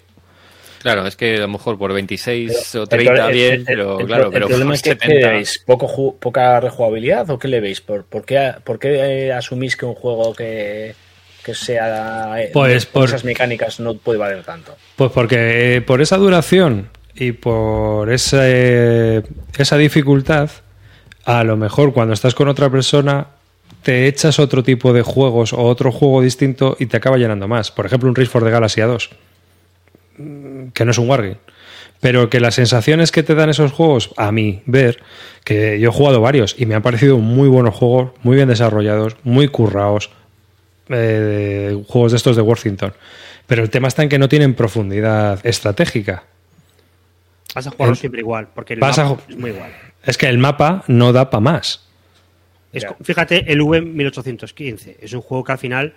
Claro, 0.80 1.06
es 1.06 1.14
que 1.14 1.36
a 1.36 1.40
lo 1.40 1.48
mejor 1.48 1.78
por 1.78 1.92
26 1.92 2.70
Pero- 2.72 2.84
o 2.84 2.86
30 2.88 3.26
el- 3.28 3.32
bien, 3.32 3.52
el- 3.54 3.64
pero 3.64 4.00
el- 4.00 4.06
claro, 4.06 4.26
el 4.26 4.32
pero 4.32 4.46
problema 4.48 4.70
por 4.70 4.74
es 4.74 4.82
que, 4.82 4.90
¿qué 4.96 5.06
70. 5.06 5.28
veis? 5.30 5.62
¿Poco 5.64 5.86
ju- 5.88 6.18
¿Poca 6.18 6.58
rejugabilidad 6.60 7.30
o 7.30 7.38
qué 7.38 7.46
le 7.48 7.60
veis? 7.60 7.80
¿Por, 7.80 8.04
por 8.04 8.24
qué, 8.24 8.52
por 8.64 8.78
qué, 8.80 9.26
eh, 9.28 9.32
asumís 9.32 9.76
que 9.76 9.86
un 9.86 9.94
juego 9.94 10.34
que, 10.34 10.94
que 11.44 11.54
sea 11.54 12.34
eh, 12.42 12.50
Pues 12.52 12.86
por- 12.86 13.04
esas 13.08 13.24
mecánicas 13.24 13.78
no 13.78 13.94
puede 13.94 14.18
valer 14.18 14.42
tanto? 14.42 14.76
Pues 14.96 15.12
porque 15.12 15.76
eh, 15.76 15.80
por 15.82 16.02
esa 16.02 16.16
duración 16.16 16.90
y 17.14 17.30
por 17.32 18.12
ese- 18.12 19.22
esa 19.56 19.76
dificultad, 19.76 20.50
a 21.24 21.44
lo 21.44 21.56
mejor 21.56 21.92
cuando 21.92 22.12
estás 22.14 22.34
con 22.34 22.48
otra 22.48 22.68
persona 22.70 23.28
te 23.82 24.06
echas 24.06 24.38
otro 24.38 24.62
tipo 24.62 24.92
de 24.92 25.02
juegos 25.02 25.52
o 25.52 25.62
otro 25.62 25.92
juego 25.92 26.22
distinto 26.22 26.76
y 26.78 26.86
te 26.86 26.96
acaba 26.96 27.16
llenando 27.16 27.48
más. 27.48 27.70
Por 27.70 27.86
ejemplo, 27.86 28.08
un 28.08 28.14
Race 28.14 28.30
for 28.30 28.44
the 28.44 28.50
Galaxy 28.50 28.80
2, 28.80 29.10
que 30.72 30.84
no 30.84 30.90
es 30.90 30.98
un 30.98 31.08
Wargame. 31.08 31.38
Pero 32.00 32.28
que 32.30 32.40
las 32.40 32.56
sensaciones 32.56 33.12
que 33.12 33.22
te 33.22 33.34
dan 33.34 33.48
esos 33.48 33.70
juegos, 33.70 34.10
a 34.16 34.32
mí, 34.32 34.62
ver, 34.66 35.00
que 35.44 35.78
yo 35.78 35.90
he 35.90 35.92
jugado 35.92 36.20
varios 36.20 36.56
y 36.58 36.66
me 36.66 36.74
han 36.74 36.82
parecido 36.82 37.18
muy 37.18 37.48
buenos 37.48 37.74
juegos, 37.76 38.12
muy 38.22 38.36
bien 38.36 38.48
desarrollados, 38.48 39.16
muy 39.22 39.46
currados, 39.48 40.10
eh, 40.88 41.80
juegos 41.86 42.12
de 42.12 42.16
estos 42.16 42.34
de 42.34 42.42
Worthington. 42.42 42.92
Pero 43.46 43.62
el 43.62 43.70
tema 43.70 43.88
está 43.88 44.02
en 44.02 44.08
que 44.08 44.18
no 44.18 44.28
tienen 44.28 44.54
profundidad 44.54 45.44
estratégica. 45.46 46.24
Vas 47.54 47.66
a 47.66 47.70
jugarlo 47.70 47.94
siempre 47.94 48.20
igual, 48.20 48.48
porque 48.54 48.74
el 48.74 48.82
a 48.82 48.88
mapa 48.88 49.18
es 49.28 49.36
muy 49.36 49.50
igual. 49.50 49.70
Es 50.04 50.18
que 50.18 50.28
el 50.28 50.38
mapa 50.38 50.84
no 50.88 51.12
da 51.12 51.30
para 51.30 51.40
más. 51.40 51.86
Es 52.72 52.86
fíjate, 53.02 53.52
el 53.52 53.60
V1815 53.60 54.96
es 55.00 55.12
un 55.12 55.20
juego 55.20 55.44
que 55.44 55.52
al 55.52 55.58
final 55.58 55.94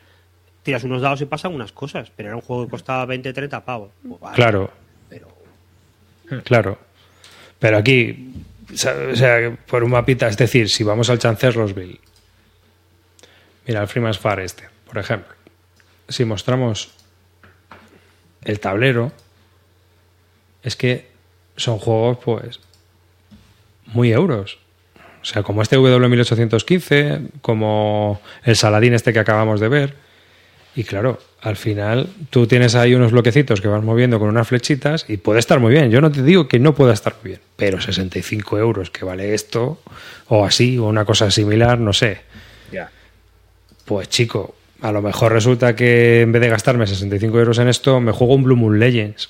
tiras 0.64 0.84
unos 0.84 1.02
dados 1.02 1.22
y 1.22 1.26
pasan 1.26 1.54
unas 1.54 1.72
cosas, 1.72 2.12
pero 2.16 2.30
era 2.30 2.36
un 2.36 2.42
juego 2.42 2.66
que 2.66 2.72
costaba 2.72 3.06
20, 3.06 3.32
30 3.32 3.64
pavos. 3.64 3.92
Pues 4.08 4.20
vale, 4.20 4.36
Claro, 4.36 4.72
Pero 5.10 5.28
claro. 6.44 6.78
Pero 7.60 7.78
aquí, 7.78 8.34
o 8.74 9.16
sea, 9.16 9.58
por 9.68 9.84
un 9.84 9.92
mapita, 9.92 10.28
es 10.28 10.38
decir, 10.38 10.70
si 10.70 10.84
vamos 10.84 11.10
al 11.10 11.20
Chancellorsville, 11.20 12.00
mira, 13.68 13.82
el 13.82 13.88
Freeman's 13.88 14.20
Far 14.20 14.40
este, 14.40 14.66
por 14.86 14.98
ejemplo, 14.98 15.34
si 16.10 16.26
mostramos 16.26 16.92
el 18.44 18.60
tablero, 18.60 19.12
es 20.64 20.76
que 20.76 21.08
son 21.56 21.78
juegos, 21.78 22.18
pues, 22.24 22.60
muy 23.86 24.12
euros. 24.12 24.60
O 25.26 25.28
sea, 25.28 25.42
como 25.42 25.64
este 25.64 25.76
W1815, 25.76 27.30
como 27.42 28.22
el 28.44 28.56
Saladín 28.56 28.94
este 28.94 29.12
que 29.12 29.18
acabamos 29.18 29.60
de 29.60 29.70
ver. 29.70 29.96
Y 30.76 30.84
claro, 30.84 31.18
al 31.42 31.56
final 31.56 32.10
tú 32.30 32.46
tienes 32.46 32.76
ahí 32.76 32.94
unos 32.94 33.12
bloquecitos 33.12 33.60
que 33.60 33.68
vas 33.68 33.84
moviendo 33.84 34.20
con 34.20 34.30
unas 34.30 34.48
flechitas 34.48 35.04
y 35.08 35.18
puede 35.18 35.40
estar 35.40 35.60
muy 35.60 35.74
bien. 35.74 35.90
Yo 35.90 36.00
no 36.00 36.12
te 36.12 36.22
digo 36.22 36.48
que 36.48 36.60
no 36.60 36.76
pueda 36.76 36.94
estar 36.94 37.16
muy 37.24 37.32
bien, 37.32 37.42
pero 37.56 37.82
65 37.82 38.60
euros 38.60 38.92
que 38.92 39.04
vale 39.04 39.34
esto, 39.34 39.82
o 40.28 40.46
así, 40.46 40.78
o 40.78 40.86
una 40.86 41.06
cosa 41.06 41.32
similar, 41.32 41.80
no 41.80 41.92
sé. 41.92 42.20
Ya. 42.72 42.92
Pues 43.86 44.08
chico, 44.10 44.54
a 44.82 44.92
lo 44.92 45.02
mejor 45.02 45.34
resulta 45.34 45.76
que 45.76 46.22
en 46.22 46.34
vez 46.34 46.42
de 46.44 46.50
gastarme 46.50 46.86
65 46.86 47.40
euros 47.40 47.58
en 47.58 47.68
esto, 47.68 48.00
me 48.00 48.12
juego 48.12 48.36
un 48.36 48.44
Blue 48.44 48.58
Moon 48.58 48.78
Legends. 48.78 49.28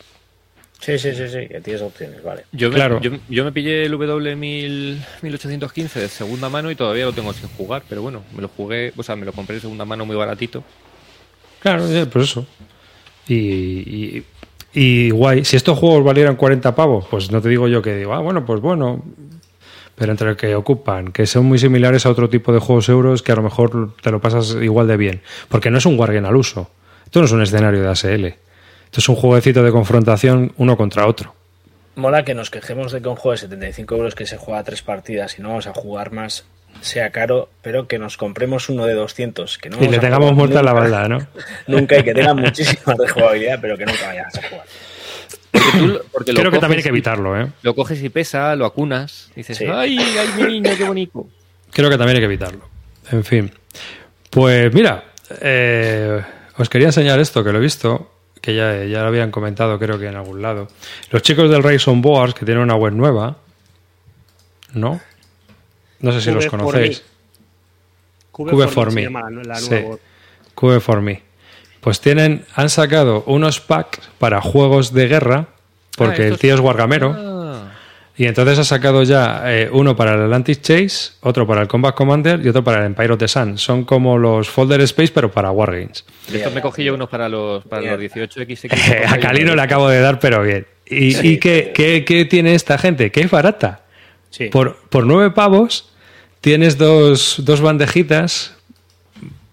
Sí, 0.79 0.99
sí, 0.99 1.13
sí, 1.15 1.27
sí, 1.29 1.47
que 1.47 1.61
tienes 1.61 1.81
opciones, 1.81 2.21
vale. 2.23 2.43
Yo 2.51 2.69
me, 2.69 2.75
Claro. 2.75 2.99
yo, 3.01 3.11
yo 3.29 3.43
me 3.43 3.51
pillé 3.51 3.85
el 3.85 3.93
W1815 3.93 5.93
de 5.93 6.09
segunda 6.09 6.49
mano 6.49 6.69
y 6.69 6.75
todavía 6.75 7.05
lo 7.05 7.13
tengo 7.13 7.33
sin 7.33 7.49
jugar, 7.49 7.83
pero 7.89 8.01
bueno, 8.01 8.23
me 8.35 8.41
lo 8.41 8.49
jugué, 8.49 8.93
o 8.95 9.03
sea, 9.03 9.15
me 9.15 9.25
lo 9.25 9.33
compré 9.33 9.55
de 9.55 9.61
segunda 9.61 9.85
mano 9.85 10.05
muy 10.05 10.15
baratito. 10.15 10.63
Claro, 11.59 11.87
eh, 11.89 12.05
pues 12.05 12.25
eso. 12.25 12.45
Y, 13.27 13.35
y, 13.35 14.23
y 14.73 15.09
guay. 15.09 15.45
Si 15.45 15.55
estos 15.55 15.79
juegos 15.79 16.03
valieran 16.03 16.35
40 16.35 16.75
pavos, 16.75 17.05
pues 17.09 17.31
no 17.31 17.41
te 17.41 17.49
digo 17.49 17.67
yo 17.67 17.81
que 17.81 17.95
digo, 17.95 18.13
ah, 18.13 18.19
bueno, 18.19 18.45
pues 18.45 18.61
bueno. 18.61 19.03
Pero 19.95 20.11
entre 20.11 20.29
el 20.29 20.35
que 20.35 20.53
ocupan, 20.55 21.13
que 21.13 21.25
son 21.25 21.45
muy 21.45 21.57
similares 21.57 22.05
a 22.05 22.09
otro 22.09 22.29
tipo 22.29 22.51
de 22.51 22.59
juegos 22.59 22.89
euros 22.89 23.23
que 23.23 23.31
a 23.31 23.35
lo 23.35 23.41
mejor 23.43 23.95
te 24.01 24.11
lo 24.11 24.19
pasas 24.19 24.57
igual 24.61 24.87
de 24.87 24.97
bien. 24.97 25.21
Porque 25.47 25.71
no 25.71 25.77
es 25.77 25.85
un 25.85 25.97
Wargame 25.97 26.27
al 26.27 26.35
uso. 26.35 26.69
Esto 27.05 27.19
no 27.21 27.25
es 27.25 27.31
un 27.31 27.41
escenario 27.41 27.81
de 27.81 27.87
ASL. 27.87 28.35
Esto 28.95 29.01
es 29.01 29.09
un 29.09 29.15
jueguecito 29.21 29.61
de 29.61 29.71
confrontación 29.73 30.53
uno 30.55 30.77
contra 30.77 31.05
otro. 31.05 31.35
Mola 31.95 32.23
que 32.23 32.33
nos 32.33 32.49
quejemos 32.49 32.93
de 32.93 33.01
que 33.01 33.09
un 33.09 33.17
juego 33.17 33.33
de 33.33 33.39
75 33.39 33.93
euros 33.93 34.15
que 34.15 34.25
se 34.25 34.37
juega 34.37 34.63
tres 34.63 34.83
partidas 34.83 35.37
y 35.37 35.41
no 35.41 35.49
vamos 35.49 35.67
a 35.67 35.73
jugar 35.73 36.13
más 36.13 36.45
sea 36.79 37.09
caro, 37.09 37.49
pero 37.61 37.89
que 37.89 37.99
nos 37.99 38.15
compremos 38.15 38.69
uno 38.69 38.85
de 38.85 38.93
200, 38.93 39.57
que 39.57 39.69
no 39.69 39.83
Y 39.83 39.89
le 39.89 39.99
tengamos 39.99 40.31
muerta 40.33 40.63
la 40.63 40.71
balda, 40.71 41.09
¿no? 41.09 41.27
Nunca 41.67 41.97
y 41.99 42.03
que 42.03 42.13
tenga 42.13 42.33
muchísima 42.33 42.95
rejugabilidad, 42.97 43.59
pero 43.61 43.77
que 43.77 43.85
nunca 43.85 44.07
vayas 44.07 44.33
a 44.37 44.41
jugar. 44.47 44.65
Porque 45.51 45.77
tú 45.77 45.87
lo- 45.87 46.03
porque 46.05 46.31
lo 46.31 46.39
Creo 46.39 46.51
que 46.53 46.59
también 46.59 46.77
hay 46.77 46.83
que 46.83 46.89
evitarlo, 46.89 47.37
¿eh? 47.41 47.47
Lo 47.63 47.75
coges 47.75 48.01
y 48.01 48.07
pesa, 48.07 48.55
lo 48.55 48.65
acunas, 48.65 49.29
dices, 49.35 49.57
Sí. 49.57 49.65
¡ay, 49.69 49.97
ay, 49.99 50.27
mi 50.37 50.53
niño, 50.53 50.71
qué 50.77 50.85
bonito! 50.85 51.27
Creo 51.73 51.89
que 51.89 51.97
también 51.97 52.15
hay 52.15 52.21
que 52.21 52.27
evitarlo. 52.27 52.61
En 53.11 53.25
fin. 53.25 53.51
Pues 54.29 54.73
mira, 54.73 55.03
eh, 55.41 56.21
os 56.55 56.69
quería 56.69 56.87
enseñar 56.87 57.19
esto 57.19 57.43
que 57.43 57.51
lo 57.51 57.57
he 57.57 57.61
visto, 57.61 58.11
que 58.45 58.55
ya, 58.55 58.85
ya 58.85 59.01
lo 59.01 59.07
habían 59.07 59.31
comentado 59.31 59.79
creo 59.79 59.97
que 59.97 60.07
en 60.07 60.15
algún 60.15 60.41
lado. 60.41 60.67
Los 61.09 61.21
chicos 61.23 61.49
del 61.49 61.63
Rise 61.63 61.89
on 61.89 62.01
Boards, 62.01 62.35
que 62.35 62.45
tienen 62.45 62.63
una 62.63 62.75
web 62.75 62.93
nueva, 62.93 63.37
¿no? 64.73 65.01
No 65.99 66.11
sé 66.11 66.21
si 66.21 66.31
los 66.31 66.45
Cube 66.45 66.49
for 66.51 66.59
conocéis. 66.59 67.03
Me. 67.03 68.51
Cube 68.51 68.67
for 68.67 68.91
Me. 68.91 69.09
la, 69.43 69.55
Sí. 69.55 69.83
Cube 70.53 70.79
for 70.79 71.01
Me. 71.01 71.23
Pues 71.81 71.99
tienen, 72.01 72.45
han 72.55 72.69
sacado 72.69 73.23
unos 73.27 73.59
packs 73.61 73.99
para 74.19 74.41
juegos 74.41 74.93
de 74.93 75.07
guerra, 75.07 75.47
porque 75.97 76.23
Ah, 76.23 76.27
el 76.27 76.37
tío 76.37 76.53
es 76.53 76.61
guargamero. 76.61 77.13
Y 78.17 78.25
entonces 78.27 78.57
ha 78.59 78.63
sacado 78.63 79.03
ya 79.03 79.41
eh, 79.45 79.69
uno 79.71 79.95
para 79.95 80.13
el 80.15 80.21
Atlantic 80.21 80.61
Chase, 80.61 81.11
otro 81.21 81.45
para 81.45 81.61
el 81.61 81.67
Combat 81.67 81.93
Commander 81.95 82.39
y 82.45 82.47
otro 82.47 82.63
para 82.63 82.79
el 82.79 82.85
Empire 82.85 83.11
of 83.11 83.19
the 83.19 83.27
Sun. 83.27 83.57
Son 83.57 83.83
como 83.83 84.17
los 84.17 84.47
Folder 84.49 84.79
Space, 84.81 85.11
pero 85.13 85.29
para 85.31 85.51
Wargames. 85.51 86.05
estos 86.33 86.53
me 86.53 86.61
cogí 86.61 86.85
yo 86.85 86.93
unos 86.93 87.09
para 87.09 87.27
los, 87.27 87.65
para 87.65 87.81
los 87.81 87.99
Mierda. 87.99 88.15
18XX. 88.27 89.05
a 89.13 89.19
Calino 89.19 89.53
le 89.53 89.61
acabo 89.61 89.89
de 89.89 89.99
dar, 89.99 90.19
pero 90.19 90.41
bien. 90.43 90.65
¿Y, 90.87 91.27
y 91.27 91.37
qué, 91.39 91.71
qué- 91.75 92.05
qué 92.05 92.23
tiene 92.25 92.55
esta 92.55 92.77
gente? 92.77 93.11
Que 93.11 93.21
es 93.21 93.29
barata. 93.29 93.81
Sí. 94.29 94.45
Por, 94.45 94.77
por 94.89 95.05
nueve 95.05 95.31
pavos 95.31 95.91
tienes 96.41 96.77
dos, 96.77 97.37
dos 97.43 97.59
bandejitas 97.61 98.54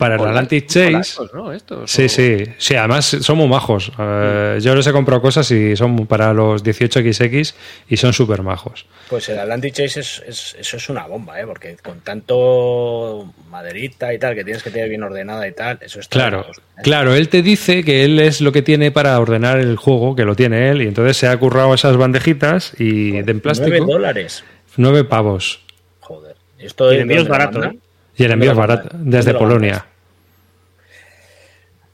para 0.02 0.16
el 0.16 0.28
Atlantic 0.28 0.66
Chase. 0.66 1.16
polacos, 1.16 1.34
¿no? 1.34 1.52
Estos, 1.52 1.90
Sí, 1.90 2.04
o- 2.04 2.08
sí, 2.08 2.44
sí, 2.58 2.74
además 2.74 3.04
son 3.20 3.36
muy 3.38 3.48
majos. 3.48 3.90
Eh, 3.98 4.58
yo 4.60 4.74
les 4.74 4.86
he 4.86 4.92
comprado 4.92 5.22
cosas 5.22 5.50
y 5.50 5.76
son 5.76 6.06
para 6.06 6.32
los 6.32 6.62
18XX 6.64 7.54
y 7.88 7.96
son 7.96 8.12
súper 8.12 8.42
majos. 8.42 8.86
Pues 9.08 9.28
el 9.28 9.38
Atlantic 9.38 9.74
Chase 9.74 10.00
es, 10.00 10.22
es- 10.26 10.56
eso 10.58 10.76
es 10.76 10.88
una 10.88 11.06
bomba, 11.06 11.40
¿eh? 11.40 11.44
Porque 11.46 11.76
con 11.82 12.00
tanto 12.00 13.32
maderita 13.50 14.12
y 14.14 14.18
tal, 14.18 14.34
que 14.34 14.44
tienes 14.44 14.62
que 14.62 14.70
tener 14.70 14.88
bien 14.88 15.02
ordenada 15.02 15.46
y 15.46 15.52
tal, 15.52 15.78
eso 15.80 16.00
está... 16.00 16.18
Claro, 16.18 16.46
claro, 16.82 17.14
él 17.14 17.28
te 17.28 17.42
dice 17.42 17.84
que 17.84 18.04
él 18.04 18.18
es 18.18 18.40
lo 18.40 18.52
que 18.52 18.62
tiene 18.62 18.90
para 18.90 19.18
ordenar 19.20 19.58
el 19.58 19.76
juego, 19.76 20.16
que 20.16 20.24
lo 20.24 20.34
tiene 20.34 20.70
él, 20.70 20.82
y 20.82 20.86
entonces 20.88 21.16
se 21.16 21.28
ha 21.28 21.36
currado 21.36 21.74
esas 21.74 21.96
bandejitas 21.96 22.72
y 22.78 23.10
de 23.12 23.18
en 23.18 23.24
9 23.26 23.40
plástico, 23.40 23.84
dólares. 23.84 24.44
nueve 24.76 25.04
pavos. 25.04 25.60
Joder. 26.00 26.36
Esto 26.58 26.86
Y 26.92 26.96
el 26.96 26.96
de 26.96 27.02
envío 27.02 27.22
es 27.22 27.28
barato? 27.28 27.62
¿eh? 27.64 27.76
Y 28.16 28.22
el 28.24 28.30
¿Dónde 28.30 28.32
envío 28.32 28.50
es 28.52 28.56
barato, 28.56 28.88
desde 28.92 29.00
¿Dónde 29.18 29.32
lo 29.34 29.38
Polonia. 29.38 29.86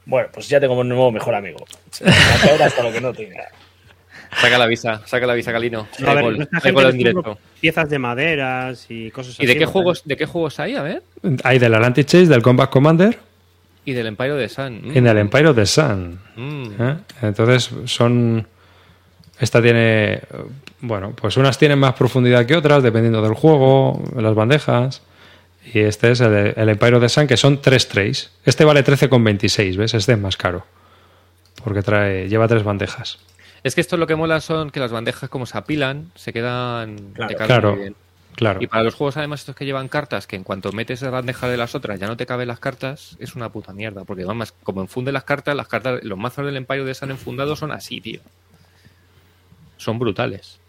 Bueno, 0.09 0.29
pues 0.33 0.49
ya 0.49 0.59
tengo 0.59 0.73
un 0.73 0.89
nuevo 0.89 1.11
mejor 1.11 1.35
amigo. 1.35 1.63
Hasta 2.59 2.83
lo 2.83 2.91
que 2.91 2.99
no 2.99 3.13
tenga. 3.13 3.47
Saca 4.41 4.57
la 4.57 4.65
visa, 4.65 5.01
saca 5.05 5.27
la 5.27 5.35
visa, 5.35 5.51
Calino. 5.51 5.87
No, 5.99 6.09
a 6.09 6.13
ver, 6.15 6.23
gol, 6.23 6.41
esta 6.41 6.57
hay 6.57 6.61
gente 6.61 6.71
gol 6.71 6.83
en 6.83 6.89
les 6.89 6.97
directo. 6.97 7.23
compra 7.23 7.43
piezas 7.59 7.89
de 7.89 7.99
maderas 7.99 8.85
y 8.89 9.11
cosas 9.11 9.33
así. 9.33 9.43
¿Y 9.43 9.45
de 9.45 9.57
qué 9.57 9.65
juegos, 9.65 10.03
de 10.05 10.17
qué 10.17 10.25
juegos 10.25 10.59
hay? 10.59 10.75
A 10.75 10.81
ver. 10.81 11.03
Hay 11.43 11.59
del 11.59 11.75
Atlantic 11.75 12.07
Chase, 12.07 12.25
del 12.25 12.41
Combat 12.41 12.69
Commander 12.69 13.19
Y 13.85 13.93
del 13.93 14.07
Empire 14.07 14.33
de 14.33 14.49
Sun. 14.49 14.81
Mm. 14.83 14.97
y 14.97 15.01
del 15.01 15.17
Empire 15.17 15.47
of 15.49 15.55
the 15.55 15.65
Sun. 15.65 16.19
Mm. 16.35 16.67
¿eh? 16.79 16.95
Entonces 17.21 17.69
son... 17.85 18.47
Esta 19.39 19.61
tiene... 19.61 20.21
Bueno, 20.81 21.13
pues 21.15 21.37
unas 21.37 21.57
tienen 21.57 21.77
más 21.77 21.93
profundidad 21.93 22.45
que 22.45 22.55
otras, 22.55 22.81
dependiendo 22.81 23.21
del 23.21 23.33
juego, 23.33 24.01
las 24.15 24.33
bandejas. 24.33 25.01
Y 25.73 25.79
este 25.79 26.11
es 26.11 26.19
el, 26.21 26.53
el 26.55 26.69
Empire 26.69 26.95
of 26.95 27.01
the 27.01 27.09
Sun, 27.09 27.27
que 27.27 27.37
son 27.37 27.61
tres 27.61 27.87
trays. 27.87 28.31
Este 28.45 28.65
vale 28.65 28.83
13,26, 28.83 29.77
¿ves? 29.77 29.93
Este 29.93 30.13
es 30.13 30.19
más 30.19 30.37
caro. 30.37 30.65
Porque 31.63 31.81
trae, 31.81 32.27
lleva 32.27 32.47
tres 32.47 32.63
bandejas. 32.63 33.19
Es 33.63 33.75
que 33.75 33.81
esto 33.81 33.97
lo 33.97 34.07
que 34.07 34.15
mola 34.15 34.39
son 34.41 34.71
que 34.71 34.79
las 34.79 34.91
bandejas 34.91 35.29
como 35.29 35.45
se 35.45 35.57
apilan, 35.57 36.11
se 36.15 36.31
quedan 36.31 37.13
Claro. 37.13 37.35
Claro, 37.45 37.71
muy 37.71 37.79
bien. 37.81 37.95
claro. 38.35 38.61
Y 38.61 38.67
para 38.67 38.83
los 38.83 38.95
juegos 38.95 39.17
además 39.17 39.41
estos 39.41 39.55
que 39.55 39.65
llevan 39.65 39.89
cartas, 39.89 40.27
que 40.27 40.37
en 40.37 40.43
cuanto 40.43 40.71
metes 40.71 41.01
la 41.01 41.09
bandeja 41.09 41.49
de 41.49 41.57
las 41.57 41.75
otras 41.75 41.99
ya 41.99 42.07
no 42.07 42.15
te 42.15 42.25
caben 42.25 42.47
las 42.47 42.59
cartas, 42.59 43.17
es 43.19 43.35
una 43.35 43.49
puta 43.49 43.73
mierda. 43.73 44.05
Porque 44.05 44.23
además, 44.23 44.53
como 44.63 44.81
enfunde 44.81 45.11
las 45.11 45.25
cartas, 45.25 45.55
las 45.55 45.67
cartas, 45.67 46.01
los 46.03 46.17
mazos 46.17 46.45
del 46.45 46.55
Empire 46.55 46.85
de 46.85 46.93
Sun 46.93 47.11
enfundados 47.11 47.59
son 47.59 47.71
así, 47.71 47.99
tío. 47.99 48.21
Son 49.77 49.99
brutales. 49.99 50.59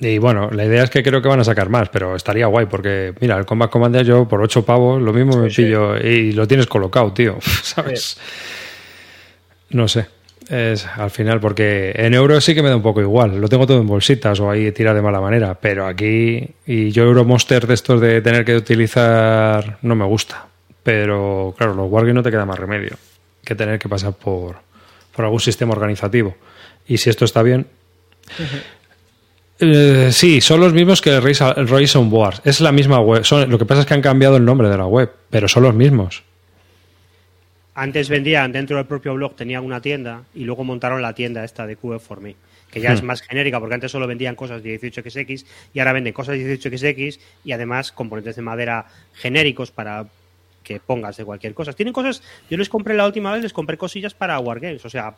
Y 0.00 0.18
bueno, 0.18 0.50
la 0.50 0.64
idea 0.64 0.82
es 0.84 0.90
que 0.90 1.02
creo 1.02 1.22
que 1.22 1.28
van 1.28 1.40
a 1.40 1.44
sacar 1.44 1.68
más, 1.68 1.88
pero 1.88 2.16
estaría 2.16 2.46
guay 2.46 2.66
porque, 2.66 3.14
mira, 3.20 3.38
el 3.38 3.46
Combat 3.46 3.70
Commander 3.70 4.04
yo 4.04 4.26
por 4.26 4.42
8 4.42 4.64
pavos 4.64 5.00
lo 5.00 5.12
mismo 5.12 5.36
me 5.38 5.50
sí. 5.50 5.62
pillo 5.62 5.96
y 5.96 6.32
lo 6.32 6.48
tienes 6.48 6.66
colocado, 6.66 7.12
tío, 7.12 7.38
¿sabes? 7.62 8.18
No 9.70 9.88
sé. 9.88 10.06
Es 10.50 10.86
al 10.86 11.10
final 11.10 11.40
porque 11.40 11.92
en 11.96 12.12
euros 12.12 12.44
sí 12.44 12.54
que 12.54 12.62
me 12.62 12.68
da 12.68 12.76
un 12.76 12.82
poco 12.82 13.00
igual. 13.00 13.40
Lo 13.40 13.48
tengo 13.48 13.66
todo 13.66 13.80
en 13.80 13.86
bolsitas 13.86 14.38
o 14.40 14.50
ahí 14.50 14.72
tira 14.72 14.92
de 14.92 15.00
mala 15.00 15.20
manera, 15.20 15.54
pero 15.58 15.86
aquí 15.86 16.50
y 16.66 16.90
yo 16.90 17.04
Euromonster 17.04 17.66
de 17.66 17.74
estos 17.74 18.00
de 18.00 18.20
tener 18.20 18.44
que 18.44 18.54
utilizar 18.54 19.78
no 19.80 19.94
me 19.94 20.04
gusta. 20.04 20.46
Pero 20.82 21.54
claro, 21.56 21.72
los 21.74 21.90
Wargames 21.90 22.16
no 22.16 22.22
te 22.22 22.30
queda 22.30 22.44
más 22.44 22.58
remedio 22.58 22.96
que 23.42 23.54
tener 23.54 23.78
que 23.78 23.88
pasar 23.88 24.12
por, 24.12 24.56
por 25.14 25.24
algún 25.24 25.40
sistema 25.40 25.72
organizativo. 25.72 26.36
Y 26.86 26.98
si 26.98 27.08
esto 27.10 27.24
está 27.24 27.42
bien, 27.42 27.66
eh, 29.60 30.10
sí, 30.12 30.40
son 30.40 30.60
los 30.60 30.72
mismos 30.72 31.00
que 31.00 31.10
el 31.10 31.22
Race, 31.22 31.44
el 31.56 31.68
Race 31.68 31.96
on 31.96 32.12
Wars. 32.12 32.40
Es 32.44 32.60
la 32.60 32.72
misma 32.72 33.00
web. 33.00 33.24
Son, 33.24 33.48
lo 33.48 33.58
que 33.58 33.64
pasa 33.64 33.82
es 33.82 33.86
que 33.86 33.94
han 33.94 34.02
cambiado 34.02 34.36
el 34.36 34.44
nombre 34.44 34.68
de 34.68 34.76
la 34.76 34.86
web, 34.86 35.10
pero 35.30 35.48
son 35.48 35.62
los 35.62 35.74
mismos. 35.74 36.22
Antes 37.74 38.08
vendían 38.08 38.52
dentro 38.52 38.76
del 38.76 38.86
propio 38.86 39.14
blog, 39.14 39.34
tenían 39.34 39.64
una 39.64 39.80
tienda 39.80 40.22
y 40.34 40.44
luego 40.44 40.62
montaron 40.62 41.02
la 41.02 41.12
tienda 41.12 41.42
esta 41.44 41.66
de 41.66 41.76
QF 41.76 42.00
for 42.06 42.20
Me, 42.20 42.36
que 42.70 42.80
ya 42.80 42.92
es 42.92 43.02
Hmm. 43.02 43.06
más 43.06 43.22
genérica 43.22 43.58
porque 43.58 43.74
antes 43.74 43.90
solo 43.90 44.06
vendían 44.06 44.36
cosas 44.36 44.62
de 44.62 44.80
18XX 44.80 45.44
y 45.72 45.78
ahora 45.80 45.92
venden 45.92 46.12
cosas 46.12 46.38
de 46.38 46.44
18XX 46.44 47.18
y 47.44 47.50
además 47.50 47.90
componentes 47.90 48.36
de 48.36 48.42
madera 48.42 48.86
genéricos 49.14 49.72
para 49.72 50.06
que 50.62 50.78
pongas 50.78 51.16
de 51.16 51.24
cualquier 51.24 51.52
cosa. 51.52 51.72
Tienen 51.72 51.92
cosas, 51.92 52.22
yo 52.48 52.56
les 52.56 52.68
compré 52.68 52.94
la 52.94 53.06
última 53.06 53.32
vez, 53.32 53.42
les 53.42 53.52
compré 53.52 53.76
cosillas 53.76 54.14
para 54.14 54.38
Wargames, 54.38 54.84
o 54.84 54.88
sea, 54.90 55.16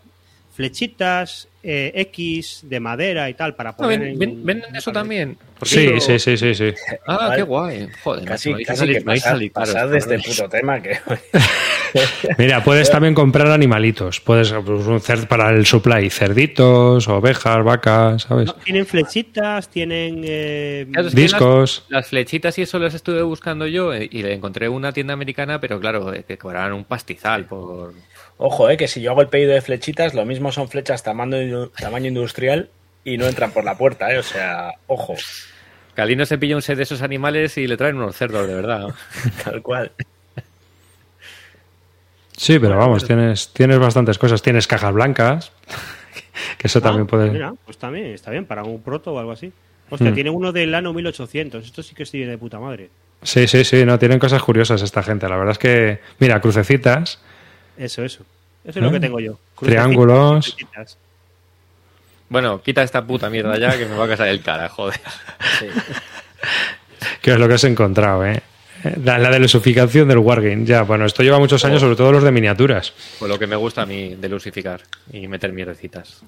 flechitas 0.56 1.48
eh, 1.62 1.92
X 1.94 2.60
de 2.64 2.80
madera 2.80 3.28
y 3.28 3.34
tal 3.34 3.54
para 3.54 3.76
poner 3.76 3.98
ven- 4.00 4.08
en- 4.12 4.18
ven- 4.18 4.46
¿Venden 4.46 4.74
eso 4.76 4.90
también? 4.92 5.36
Sí, 5.62 6.00
sí, 6.00 6.18
sí, 6.18 6.36
sí, 6.36 6.54
sí. 6.54 6.72
Ah, 7.06 7.16
Vale. 7.28 7.36
qué 7.36 7.42
guay. 7.42 7.88
Joder, 8.02 8.24
Casi, 8.24 8.54
me 8.54 8.64
casi 8.64 8.86
que 8.86 9.00
pasar, 9.02 9.38
pasar 9.52 9.88
de 9.90 9.98
este 9.98 10.18
puto 10.18 10.48
tema 10.48 10.80
que... 10.80 10.98
Mira, 12.38 12.62
puedes 12.62 12.90
también 12.90 13.14
comprar 13.14 13.46
animalitos. 13.48 14.20
Puedes 14.20 14.52
pues, 14.52 14.86
un 14.86 15.00
cer- 15.00 15.26
para 15.28 15.50
el 15.50 15.66
supply, 15.66 16.10
cerditos, 16.10 17.08
ovejas, 17.08 17.64
vacas, 17.64 18.22
¿sabes? 18.22 18.46
No, 18.46 18.54
tienen 18.54 18.86
flechitas, 18.86 19.68
tienen 19.70 20.22
eh, 20.24 20.86
Discos. 21.12 21.84
Las, 21.88 22.02
las 22.02 22.08
flechitas 22.08 22.58
y 22.58 22.62
eso 22.62 22.78
las 22.78 22.94
estuve 22.94 23.22
buscando 23.22 23.66
yo 23.66 23.92
eh, 23.94 24.08
y 24.10 24.22
le 24.22 24.34
encontré 24.34 24.68
una 24.68 24.92
tienda 24.92 25.14
americana, 25.14 25.60
pero 25.60 25.80
claro, 25.80 26.12
eh, 26.12 26.24
que 26.26 26.36
cobraban 26.38 26.72
un 26.72 26.84
pastizal 26.84 27.44
por... 27.46 27.92
Ojo, 28.38 28.68
eh, 28.68 28.77
que 28.77 28.87
si 28.88 29.01
yo 29.01 29.12
hago 29.12 29.22
el 29.22 29.29
pedido 29.29 29.53
de 29.55 29.62
flechitas, 29.62 30.12
lo 30.14 30.25
mismo 30.27 30.53
son 30.53 30.68
flechas 30.68 31.03
tamaño, 31.03 31.68
tamaño 31.70 32.09
industrial 32.09 32.68
y 33.05 33.16
no 33.16 33.27
entran 33.27 33.51
por 33.53 33.64
la 33.64 33.77
puerta, 33.79 34.12
eh. 34.12 34.18
O 34.18 34.22
sea, 34.22 34.72
ojo, 34.87 35.14
Calino 35.94 36.27
se 36.27 36.37
pilla 36.37 36.57
un 36.57 36.62
set 36.62 36.77
de 36.77 36.83
esos 36.83 37.01
animales 37.03 37.57
y 37.57 37.66
le 37.66 37.77
traen 37.79 37.96
unos 37.96 38.14
cerdos, 38.16 38.46
de 38.46 38.55
verdad. 38.55 38.88
tal 39.44 39.62
cual. 39.62 39.90
Sí, 42.37 42.59
pero 42.59 42.77
vamos, 42.77 43.05
tienes, 43.07 43.49
tienes 43.55 43.79
bastantes 43.79 44.18
cosas. 44.18 44.42
Tienes 44.42 44.66
cajas 44.66 44.92
blancas, 44.92 45.53
que 46.59 46.66
eso 46.66 46.81
también 46.83 47.05
Ah, 47.07 47.11
puede... 47.11 47.31
Mira, 47.31 47.55
pues 47.64 47.79
también, 47.79 48.07
está 48.07 48.31
bien, 48.31 48.44
para 48.44 48.62
un 48.62 48.83
proto 48.83 49.12
o 49.14 49.18
algo 49.18 49.33
así. 49.33 49.53
Hostia, 49.88 50.11
Hmm. 50.11 50.14
tiene 50.14 50.31
uno 50.31 50.53
del 50.53 50.75
ano 50.75 50.92
1800. 50.92 51.64
Esto 51.64 51.83
sí 51.83 51.94
que 51.94 52.03
estoy 52.03 52.25
de 52.25 52.37
puta 52.37 52.59
madre. 52.59 52.90
Sí, 53.22 53.46
sí, 53.49 53.64
sí, 53.64 53.85
no, 53.87 53.99
tienen 53.99 54.18
cosas 54.18 54.42
curiosas 54.42 54.83
esta 54.83 55.03
gente. 55.03 55.29
La 55.29 55.37
verdad 55.37 55.53
es 55.53 55.59
que, 55.59 56.01
mira, 56.18 56.40
crucecitas, 56.40 57.20
Eso, 57.76 58.04
eso. 58.04 58.24
Eso 58.64 58.78
es 58.78 58.84
lo 58.84 58.90
que 58.90 59.00
tengo 59.00 59.20
yo. 59.20 59.38
Triángulos. 59.60 60.56
Bueno, 62.28 62.60
quita 62.60 62.82
esta 62.82 63.06
puta 63.06 63.30
mierda 63.30 63.56
ya 63.58 63.78
que 63.78 63.86
me 63.86 63.96
va 63.96 64.06
a 64.06 64.08
casar 64.08 64.28
el 64.28 64.42
cara, 64.42 64.68
joder. 64.68 65.00
Sí. 65.60 65.66
que 67.22 67.32
es 67.32 67.38
lo 67.38 67.46
que 67.46 67.54
has 67.54 67.64
encontrado, 67.64 68.26
¿eh? 68.26 68.42
La, 69.04 69.18
la 69.18 69.30
delusificación 69.30 70.08
del 70.08 70.18
Wargame, 70.18 70.64
ya, 70.64 70.82
bueno, 70.82 71.06
esto 71.06 71.22
lleva 71.22 71.38
muchos 71.38 71.64
años, 71.64 71.80
sobre 71.80 71.96
todo 71.96 72.12
los 72.12 72.22
de 72.22 72.30
miniaturas. 72.30 72.92
Pues 73.18 73.28
lo 73.28 73.38
que 73.38 73.46
me 73.46 73.56
gusta 73.56 73.82
a 73.82 73.86
mí 73.86 74.14
de 74.14 74.28
lucificar 74.28 74.82
y 75.12 75.26
meter 75.28 75.52
mierdecitas. 75.52 76.22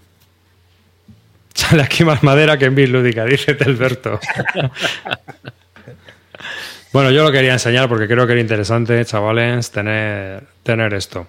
Sale 1.54 1.82
aquí 1.82 2.04
más 2.04 2.22
madera 2.22 2.56
que 2.56 2.66
en 2.66 2.74
Bill 2.74 2.92
Lúdica, 2.92 3.24
dice 3.24 3.54
Telberto. 3.54 4.20
bueno, 6.92 7.10
yo 7.10 7.24
lo 7.24 7.32
quería 7.32 7.52
enseñar 7.52 7.88
porque 7.88 8.06
creo 8.06 8.26
que 8.26 8.32
era 8.32 8.40
interesante, 8.40 9.04
chavales, 9.04 9.70
tener, 9.70 10.44
tener 10.62 10.94
esto. 10.94 11.26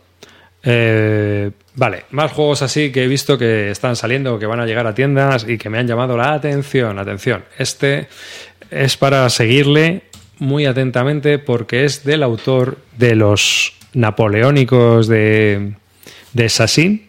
Eh, 0.64 1.52
vale, 1.76 2.06
más 2.12 2.32
juegos 2.32 2.62
así 2.62 2.92
que 2.92 3.06
he 3.06 3.08
visto 3.08 3.38
que 3.38 3.72
están 3.72 3.96
saliendo, 3.96 4.38
que 4.40 4.46
van 4.46 4.60
a 4.60 4.66
llegar 4.66 4.86
a 4.88 4.94
tiendas 4.94 5.46
y 5.48 5.58
que 5.58 5.70
me 5.70 5.78
han 5.78 5.88
llamado 5.88 6.18
la 6.18 6.34
atención. 6.34 7.00
Atención, 7.00 7.46
este 7.58 8.10
es 8.72 8.98
para 8.98 9.30
seguirle 9.30 10.04
muy 10.38 10.66
atentamente 10.66 11.40
porque 11.40 11.86
es 11.86 12.04
del 12.04 12.24
autor 12.24 12.78
de 12.98 13.16
los 13.16 13.74
napoleónicos 13.94 15.08
de, 15.08 15.74
de 16.34 16.50
Sassin 16.50 17.08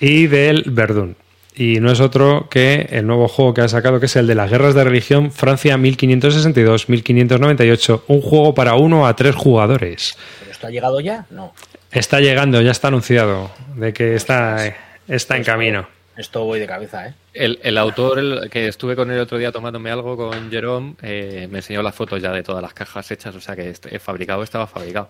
y 0.00 0.26
del 0.26 0.64
Verdún. 0.66 1.16
Y 1.54 1.80
no 1.80 1.92
es 1.92 2.00
otro 2.00 2.48
que 2.50 2.88
el 2.90 3.06
nuevo 3.06 3.28
juego 3.28 3.52
que 3.52 3.60
ha 3.60 3.68
sacado, 3.68 4.00
que 4.00 4.06
es 4.06 4.16
el 4.16 4.26
de 4.26 4.34
las 4.34 4.50
guerras 4.50 4.74
de 4.74 4.84
religión 4.84 5.30
Francia 5.30 5.76
1562-1598, 5.76 8.04
un 8.08 8.22
juego 8.22 8.54
para 8.54 8.74
uno 8.74 9.06
a 9.06 9.14
tres 9.14 9.36
jugadores. 9.36 10.16
¿Pero 10.40 10.50
esto 10.50 10.66
ha 10.66 10.70
llegado 10.70 10.98
ya? 11.00 11.26
No. 11.30 11.52
Está 11.92 12.20
llegando, 12.20 12.60
ya 12.62 12.70
está 12.70 12.88
anunciado 12.88 13.50
de 13.76 13.92
que 13.92 14.14
está, 14.14 14.74
está 15.08 15.36
en 15.36 15.44
camino. 15.44 15.86
Esto 16.16 16.44
voy 16.44 16.58
de 16.60 16.66
cabeza, 16.66 17.08
¿eh? 17.08 17.14
El, 17.32 17.58
el 17.62 17.78
autor 17.78 18.18
el 18.18 18.50
que 18.50 18.68
estuve 18.68 18.94
con 18.96 19.10
él 19.10 19.16
el 19.16 19.22
otro 19.22 19.38
día 19.38 19.50
tomándome 19.52 19.90
algo 19.90 20.16
con 20.16 20.50
Jerome 20.50 20.94
eh, 21.02 21.48
me 21.50 21.58
enseñó 21.58 21.82
las 21.82 21.94
fotos 21.94 22.20
ya 22.20 22.30
de 22.32 22.42
todas 22.42 22.60
las 22.62 22.74
cajas 22.74 23.10
hechas, 23.10 23.34
o 23.34 23.40
sea 23.40 23.56
que 23.56 23.70
este- 23.70 23.94
el 23.94 24.00
fabricado 24.00 24.42
estaba 24.42 24.66
fabricado. 24.66 25.08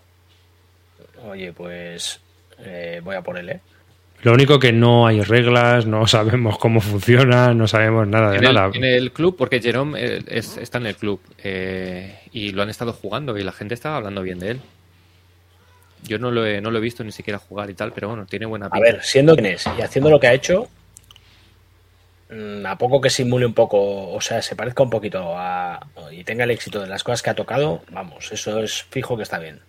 Oye, 1.29 1.53
pues 1.53 2.21
eh, 2.61 3.01
voy 3.03 3.16
a 3.16 3.23
por 3.23 3.37
él, 3.38 3.49
¿eh? 3.51 3.61
Lo 4.23 4.33
único 4.33 4.61
que 4.61 4.73
no 4.73 5.07
hay 5.09 5.21
reglas, 5.23 5.85
no 5.87 6.07
sabemos 6.07 6.59
cómo 6.59 6.81
funciona, 6.81 7.53
no 7.55 7.66
sabemos 7.66 8.07
nada 8.07 8.31
de 8.31 8.37
en 8.38 8.45
el, 8.45 8.55
nada. 8.55 8.71
en 8.75 8.85
el 8.85 9.11
club, 9.12 9.37
porque 9.37 9.61
Jerome 9.61 9.99
eh, 10.01 10.23
es- 10.29 10.57
está 10.57 10.79
en 10.79 10.87
el 10.87 10.97
club 10.97 11.21
eh, 11.42 12.21
y 12.33 12.53
lo 12.53 12.62
han 12.62 12.71
estado 12.71 12.92
jugando 12.92 13.37
y 13.38 13.42
la 13.42 13.53
gente 13.53 13.75
estaba 13.75 13.97
hablando 13.97 14.23
bien 14.23 14.38
de 14.38 14.51
él. 14.53 14.61
Yo 16.05 16.19
no 16.19 16.31
lo 16.31 16.45
he, 16.45 16.61
no 16.61 16.71
lo 16.71 16.79
he 16.79 16.81
visto 16.81 17.05
ni 17.05 17.12
siquiera 17.12 17.38
jugar 17.38 17.71
y 17.71 17.75
tal, 17.75 17.93
pero 17.93 18.09
bueno, 18.09 18.27
tiene 18.27 18.47
buena 18.47 18.67
A 18.67 18.71
pinta. 18.71 18.85
ver, 18.93 19.03
siendo 19.05 19.35
quien 19.35 19.47
es 19.47 19.67
y 19.79 19.83
haciendo 19.83 20.11
lo 20.11 20.19
que 20.19 20.27
ha 20.27 20.33
hecho, 20.35 20.69
mm, 22.31 22.67
a 22.67 22.77
poco 22.79 23.01
que 23.01 23.11
simule 23.11 23.47
un 23.47 23.55
poco, 23.55 24.11
o 24.12 24.21
sea, 24.21 24.43
se 24.43 24.57
parezca 24.57 24.83
un 24.83 24.91
poquito 24.91 25.35
a. 25.37 25.81
y 26.11 26.25
tenga 26.25 26.45
el 26.45 26.51
éxito 26.51 26.81
de 26.81 26.88
las 26.88 27.05
cosas 27.05 27.23
que 27.23 27.31
ha 27.31 27.35
tocado, 27.35 27.83
vamos, 27.91 28.33
eso 28.33 28.61
es 28.62 28.83
fijo 28.85 29.17
que 29.17 29.23
está 29.23 29.38
bien. 29.38 29.61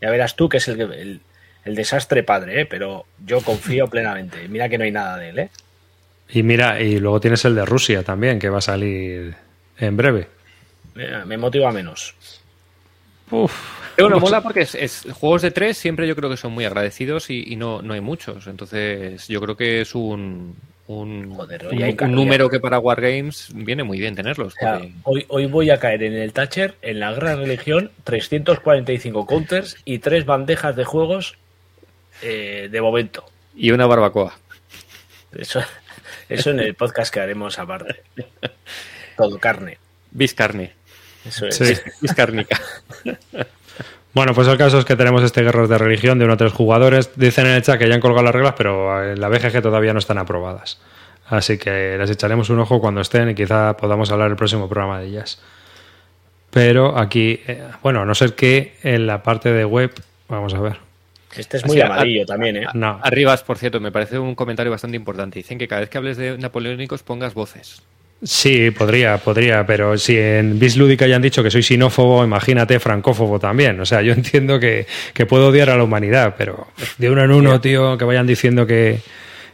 Ya 0.00 0.10
verás 0.10 0.34
tú 0.36 0.48
que 0.48 0.56
es 0.58 0.68
el, 0.68 0.76
que- 0.76 0.82
el, 1.00 1.20
el 1.64 1.74
desastre 1.74 2.22
padre, 2.22 2.62
¿eh? 2.62 2.66
pero 2.66 3.04
yo 3.24 3.40
confío 3.40 3.86
plenamente. 3.90 4.48
Mira 4.48 4.68
que 4.68 4.78
no 4.78 4.84
hay 4.84 4.92
nada 4.92 5.16
de 5.16 5.28
él, 5.30 5.38
¿eh? 5.38 5.50
Y 6.30 6.42
mira, 6.42 6.80
y 6.80 6.98
luego 6.98 7.20
tienes 7.20 7.44
el 7.44 7.54
de 7.54 7.64
Rusia 7.66 8.02
también, 8.02 8.38
que 8.38 8.48
va 8.48 8.58
a 8.58 8.62
salir 8.62 9.34
en 9.78 9.96
breve. 9.96 10.28
Mira, 10.94 11.24
Me 11.26 11.36
motiva 11.36 11.70
menos. 11.72 12.14
Uf, 13.30 13.52
Pero 13.96 14.08
bueno, 14.08 14.20
mola 14.20 14.42
porque 14.42 14.60
es, 14.62 14.74
es- 14.74 15.06
juegos 15.12 15.42
de 15.42 15.50
tres 15.50 15.76
siempre 15.76 16.06
yo 16.08 16.16
creo 16.16 16.30
que 16.30 16.36
son 16.36 16.52
muy 16.52 16.64
agradecidos 16.64 17.30
y, 17.30 17.44
y 17.52 17.56
no, 17.56 17.82
no 17.82 17.94
hay 17.94 18.00
muchos. 18.00 18.46
Entonces 18.46 19.26
yo 19.28 19.40
creo 19.40 19.56
que 19.56 19.80
es 19.82 19.94
un, 19.94 20.56
un, 20.86 21.34
Joder, 21.34 21.66
número 22.08 22.48
que 22.48 22.58
para 22.60 22.78
Wargames 22.78 23.48
viene 23.54 23.82
muy 23.84 23.98
bien 23.98 24.14
tenerlos. 24.14 24.54
O 24.54 24.56
sea, 24.58 24.74
porque- 24.78 24.92
hoy, 25.04 25.24
hoy 25.28 25.46
voy 25.46 25.70
a 25.70 25.78
caer 25.78 26.02
en 26.02 26.14
el 26.14 26.32
Thatcher, 26.32 26.76
en 26.82 27.00
la 27.00 27.12
de 27.12 27.36
religión, 27.36 27.90
345 28.04 29.26
counters 29.26 29.76
y 29.84 29.98
tres 29.98 30.24
bandejas 30.24 30.74
de 30.76 30.84
juegos 30.84 31.36
eh, 32.22 32.68
de 32.70 32.80
momento. 32.80 33.24
y 33.54 33.70
una 33.72 33.86
barbacoa. 33.86 34.38
Eso, 35.34 35.60
eso 36.28 36.50
en 36.50 36.60
el 36.60 36.74
podcast 36.74 37.12
que 37.12 37.20
haremos 37.20 37.58
aparte. 37.58 38.02
Todo 39.16 39.38
carne. 39.38 39.78
Biscarne. 40.10 40.72
Eso 41.24 41.46
es. 41.46 41.56
Sí. 41.56 41.74
Biscárnica. 42.00 42.60
Bueno, 44.14 44.34
pues 44.34 44.46
el 44.48 44.58
caso 44.58 44.78
es 44.78 44.84
que 44.84 44.94
tenemos 44.94 45.22
este 45.22 45.42
Guerreros 45.42 45.70
de 45.70 45.78
Religión 45.78 46.18
de 46.18 46.26
uno 46.26 46.34
a 46.34 46.36
tres 46.36 46.52
jugadores. 46.52 47.10
Dicen 47.16 47.46
en 47.46 47.52
el 47.52 47.62
chat 47.62 47.78
que 47.78 47.88
ya 47.88 47.94
han 47.94 48.00
colgado 48.00 48.24
las 48.24 48.34
reglas, 48.34 48.54
pero 48.56 49.12
en 49.12 49.20
la 49.20 49.28
BGG 49.28 49.62
todavía 49.62 49.92
no 49.92 49.98
están 49.98 50.18
aprobadas. 50.18 50.78
Así 51.28 51.56
que 51.56 51.96
les 51.98 52.10
echaremos 52.10 52.50
un 52.50 52.58
ojo 52.58 52.80
cuando 52.80 53.00
estén 53.00 53.30
y 53.30 53.34
quizá 53.34 53.74
podamos 53.76 54.10
hablar 54.10 54.30
el 54.30 54.36
próximo 54.36 54.68
programa 54.68 55.00
de 55.00 55.06
ellas. 55.06 55.40
Pero 56.50 56.98
aquí, 56.98 57.40
eh, 57.46 57.62
bueno, 57.82 58.02
a 58.02 58.04
no 58.04 58.14
ser 58.14 58.34
que 58.34 58.76
en 58.82 59.06
la 59.06 59.22
parte 59.22 59.50
de 59.50 59.64
web, 59.64 59.90
vamos 60.28 60.52
a 60.52 60.60
ver. 60.60 60.76
Este 61.34 61.56
es 61.56 61.64
muy 61.64 61.80
Así, 61.80 61.90
amarillo 61.90 62.26
también, 62.26 62.56
¿eh? 62.56 62.66
No, 62.74 63.00
Arribas, 63.02 63.42
por 63.42 63.56
cierto, 63.56 63.80
me 63.80 63.90
parece 63.90 64.18
un 64.18 64.34
comentario 64.34 64.70
bastante 64.70 64.98
importante. 64.98 65.38
Dicen 65.38 65.56
que 65.56 65.66
cada 65.66 65.80
vez 65.80 65.88
que 65.88 65.96
hables 65.96 66.18
de 66.18 66.36
napoleónicos 66.36 67.02
pongas 67.02 67.32
voces. 67.32 67.82
Sí, 68.22 68.70
podría, 68.70 69.18
podría, 69.18 69.66
pero 69.66 69.98
si 69.98 70.16
en 70.18 70.58
Bis 70.58 70.76
Lúdica 70.76 71.06
ya 71.06 71.16
han 71.16 71.22
dicho 71.22 71.42
que 71.42 71.50
soy 71.50 71.62
sinófobo, 71.62 72.24
imagínate 72.24 72.78
francófobo 72.80 73.38
también. 73.38 73.80
O 73.80 73.86
sea, 73.86 74.02
yo 74.02 74.12
entiendo 74.14 74.60
que, 74.60 74.86
que 75.12 75.26
puedo 75.26 75.48
odiar 75.48 75.70
a 75.70 75.76
la 75.76 75.84
humanidad, 75.84 76.34
pero 76.36 76.68
de 76.98 77.10
uno 77.10 77.24
en 77.24 77.32
uno, 77.32 77.60
tío, 77.60 77.98
que 77.98 78.04
vayan 78.04 78.26
diciendo 78.26 78.66
que, 78.66 79.00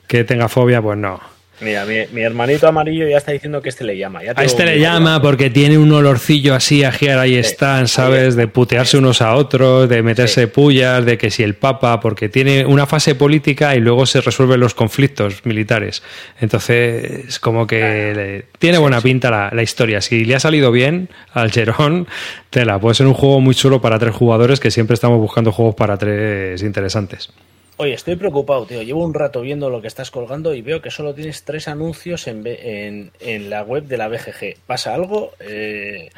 que 0.06 0.24
tenga 0.24 0.48
fobia, 0.48 0.82
pues 0.82 0.98
no. 0.98 1.37
Mira, 1.60 1.84
mi, 1.84 1.96
mi 2.12 2.22
hermanito 2.22 2.68
amarillo 2.68 3.08
ya 3.08 3.16
está 3.18 3.32
diciendo 3.32 3.60
que 3.60 3.68
este 3.68 3.82
le 3.84 3.96
llama. 3.98 4.22
Ya 4.22 4.32
A 4.36 4.44
este 4.44 4.64
le 4.64 4.78
llama 4.78 5.20
porque 5.20 5.50
tiene 5.50 5.76
un 5.76 5.90
olorcillo 5.92 6.54
así 6.54 6.84
a 6.84 6.90
Here 6.90 7.14
ahí 7.14 7.34
están, 7.36 7.88
¿sabes? 7.88 8.36
De 8.36 8.46
putearse 8.46 8.96
unos 8.96 9.20
a 9.22 9.34
otros, 9.34 9.88
de 9.88 10.02
meterse 10.02 10.46
pullas, 10.46 11.04
de 11.04 11.18
que 11.18 11.30
si 11.30 11.42
el 11.42 11.54
Papa, 11.54 11.98
porque 12.00 12.28
tiene 12.28 12.64
una 12.64 12.86
fase 12.86 13.16
política 13.16 13.74
y 13.74 13.80
luego 13.80 14.06
se 14.06 14.20
resuelven 14.20 14.60
los 14.60 14.74
conflictos 14.74 15.44
militares. 15.44 16.02
Entonces, 16.40 17.26
es 17.28 17.38
como 17.40 17.66
que 17.66 17.80
le- 18.14 18.44
tiene 18.58 18.78
buena 18.78 19.00
pinta 19.00 19.30
la, 19.30 19.50
la 19.52 19.62
historia. 19.62 20.00
Si 20.00 20.24
le 20.24 20.36
ha 20.36 20.40
salido 20.40 20.70
bien 20.70 21.08
al 21.32 21.50
Gerón, 21.50 22.06
tela. 22.50 22.78
Puede 22.78 22.94
ser 22.94 23.06
un 23.06 23.14
juego 23.14 23.40
muy 23.40 23.54
chulo 23.54 23.80
para 23.80 23.98
tres 23.98 24.14
jugadores 24.14 24.60
que 24.60 24.70
siempre 24.70 24.94
estamos 24.94 25.18
buscando 25.18 25.50
juegos 25.50 25.74
para 25.74 25.96
tres 25.96 26.62
interesantes. 26.62 27.30
Oye, 27.78 27.94
estoy 27.94 28.16
preocupado, 28.16 28.66
tío. 28.66 28.82
Llevo 28.82 29.04
un 29.04 29.14
rato 29.14 29.40
viendo 29.40 29.70
lo 29.70 29.80
que 29.80 29.86
estás 29.88 30.10
colgando 30.10 30.52
y 30.54 30.62
veo 30.62 30.82
que 30.82 30.90
solo 30.90 31.14
tienes 31.14 31.44
tres 31.44 31.68
anuncios 31.68 32.26
en, 32.26 32.42
B- 32.42 32.58
en, 32.88 33.12
en 33.20 33.50
la 33.50 33.62
web 33.62 33.84
de 33.84 33.96
la 33.96 34.08
BGG. 34.08 34.56
¿Pasa 34.66 34.94
algo? 34.94 35.32
Eh, 35.40 36.10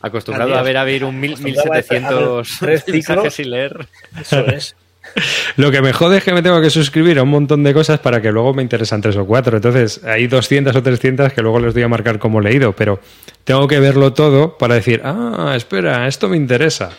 Acostumbrado 0.00 0.50
Adiós. 0.52 0.60
a 0.60 0.62
ver 0.64 0.76
a 0.78 0.84
ver 0.84 1.04
un 1.04 1.20
mil- 1.20 1.32
Acostumbrado 1.32 1.70
a 1.72 1.74
ver 1.76 1.84
1700 1.90 2.48
tres 2.60 2.88
mensajes 2.88 3.34
sin 3.34 3.50
leer. 3.50 3.86
eso 4.20 4.46
es. 4.46 4.74
Lo 5.56 5.70
que 5.70 5.82
me 5.82 5.92
jode 5.92 6.18
es 6.18 6.24
que 6.24 6.32
me 6.32 6.42
tengo 6.42 6.60
que 6.62 6.70
suscribir 6.70 7.18
a 7.18 7.24
un 7.24 7.28
montón 7.28 7.62
de 7.62 7.74
cosas 7.74 7.98
para 8.00 8.22
que 8.22 8.32
luego 8.32 8.54
me 8.54 8.62
interesan 8.62 9.02
tres 9.02 9.16
o 9.16 9.26
cuatro. 9.26 9.56
Entonces, 9.56 10.02
hay 10.04 10.28
200 10.28 10.74
o 10.74 10.82
300 10.82 11.32
que 11.32 11.42
luego 11.42 11.58
les 11.60 11.74
doy 11.74 11.82
a 11.82 11.88
marcar 11.88 12.18
como 12.18 12.40
leído, 12.40 12.72
pero 12.72 13.00
tengo 13.44 13.66
que 13.68 13.80
verlo 13.80 14.12
todo 14.14 14.56
para 14.56 14.76
decir, 14.76 15.02
ah, 15.04 15.52
espera, 15.56 16.06
esto 16.08 16.28
me 16.28 16.36
interesa. 16.36 16.90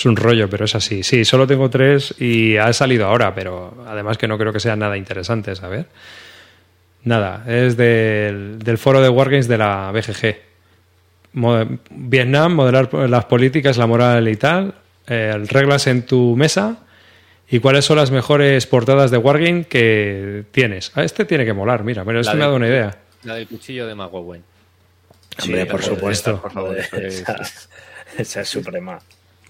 Es 0.00 0.06
un 0.06 0.16
rollo, 0.16 0.48
pero 0.48 0.64
es 0.64 0.74
así. 0.74 1.02
Sí, 1.02 1.24
solo 1.26 1.46
tengo 1.46 1.68
tres 1.68 2.14
y 2.18 2.56
ha 2.56 2.72
salido 2.72 3.06
ahora, 3.06 3.34
pero 3.34 3.84
además 3.86 4.16
que 4.16 4.26
no 4.26 4.38
creo 4.38 4.50
que 4.52 4.60
sea 4.60 4.74
nada 4.74 4.96
interesante, 4.96 5.54
¿sabes? 5.54 5.84
Nada, 7.04 7.44
es 7.46 7.76
del, 7.76 8.58
del 8.58 8.78
foro 8.78 9.00
de 9.02 9.08
Wargames 9.08 9.46
de 9.48 9.58
la 9.58 9.90
BGG. 9.92 10.36
Mo- 11.34 11.66
Vietnam, 11.90 12.54
modelar 12.54 12.92
las 12.94 13.24
políticas, 13.26 13.76
la 13.76 13.86
moral 13.86 14.26
y 14.28 14.36
tal, 14.36 14.74
eh, 15.06 15.34
reglas 15.48 15.86
en 15.86 16.06
tu 16.06 16.34
mesa 16.36 16.78
y 17.50 17.58
cuáles 17.60 17.84
son 17.84 17.96
las 17.96 18.10
mejores 18.10 18.66
portadas 18.66 19.10
de 19.10 19.18
Wargame 19.18 19.64
que 19.64 20.44
tienes. 20.50 20.92
A 20.96 21.02
este 21.04 21.24
tiene 21.26 21.44
que 21.44 21.52
molar, 21.52 21.84
mira, 21.84 22.04
pero 22.04 22.20
esto 22.20 22.34
me 22.34 22.42
ha 22.42 22.46
dado 22.46 22.56
una 22.56 22.68
idea. 22.68 22.96
La 23.24 23.34
del 23.34 23.46
cuchillo 23.48 23.86
de 23.86 23.94
McGowan. 23.94 24.42
Hombre, 25.42 25.66
por 25.66 25.82
supuesto. 25.82 26.40
por 26.40 26.52
favor, 26.52 26.76
Esa, 26.78 27.36
esa 28.18 28.40
es 28.40 28.48
suprema. 28.48 28.98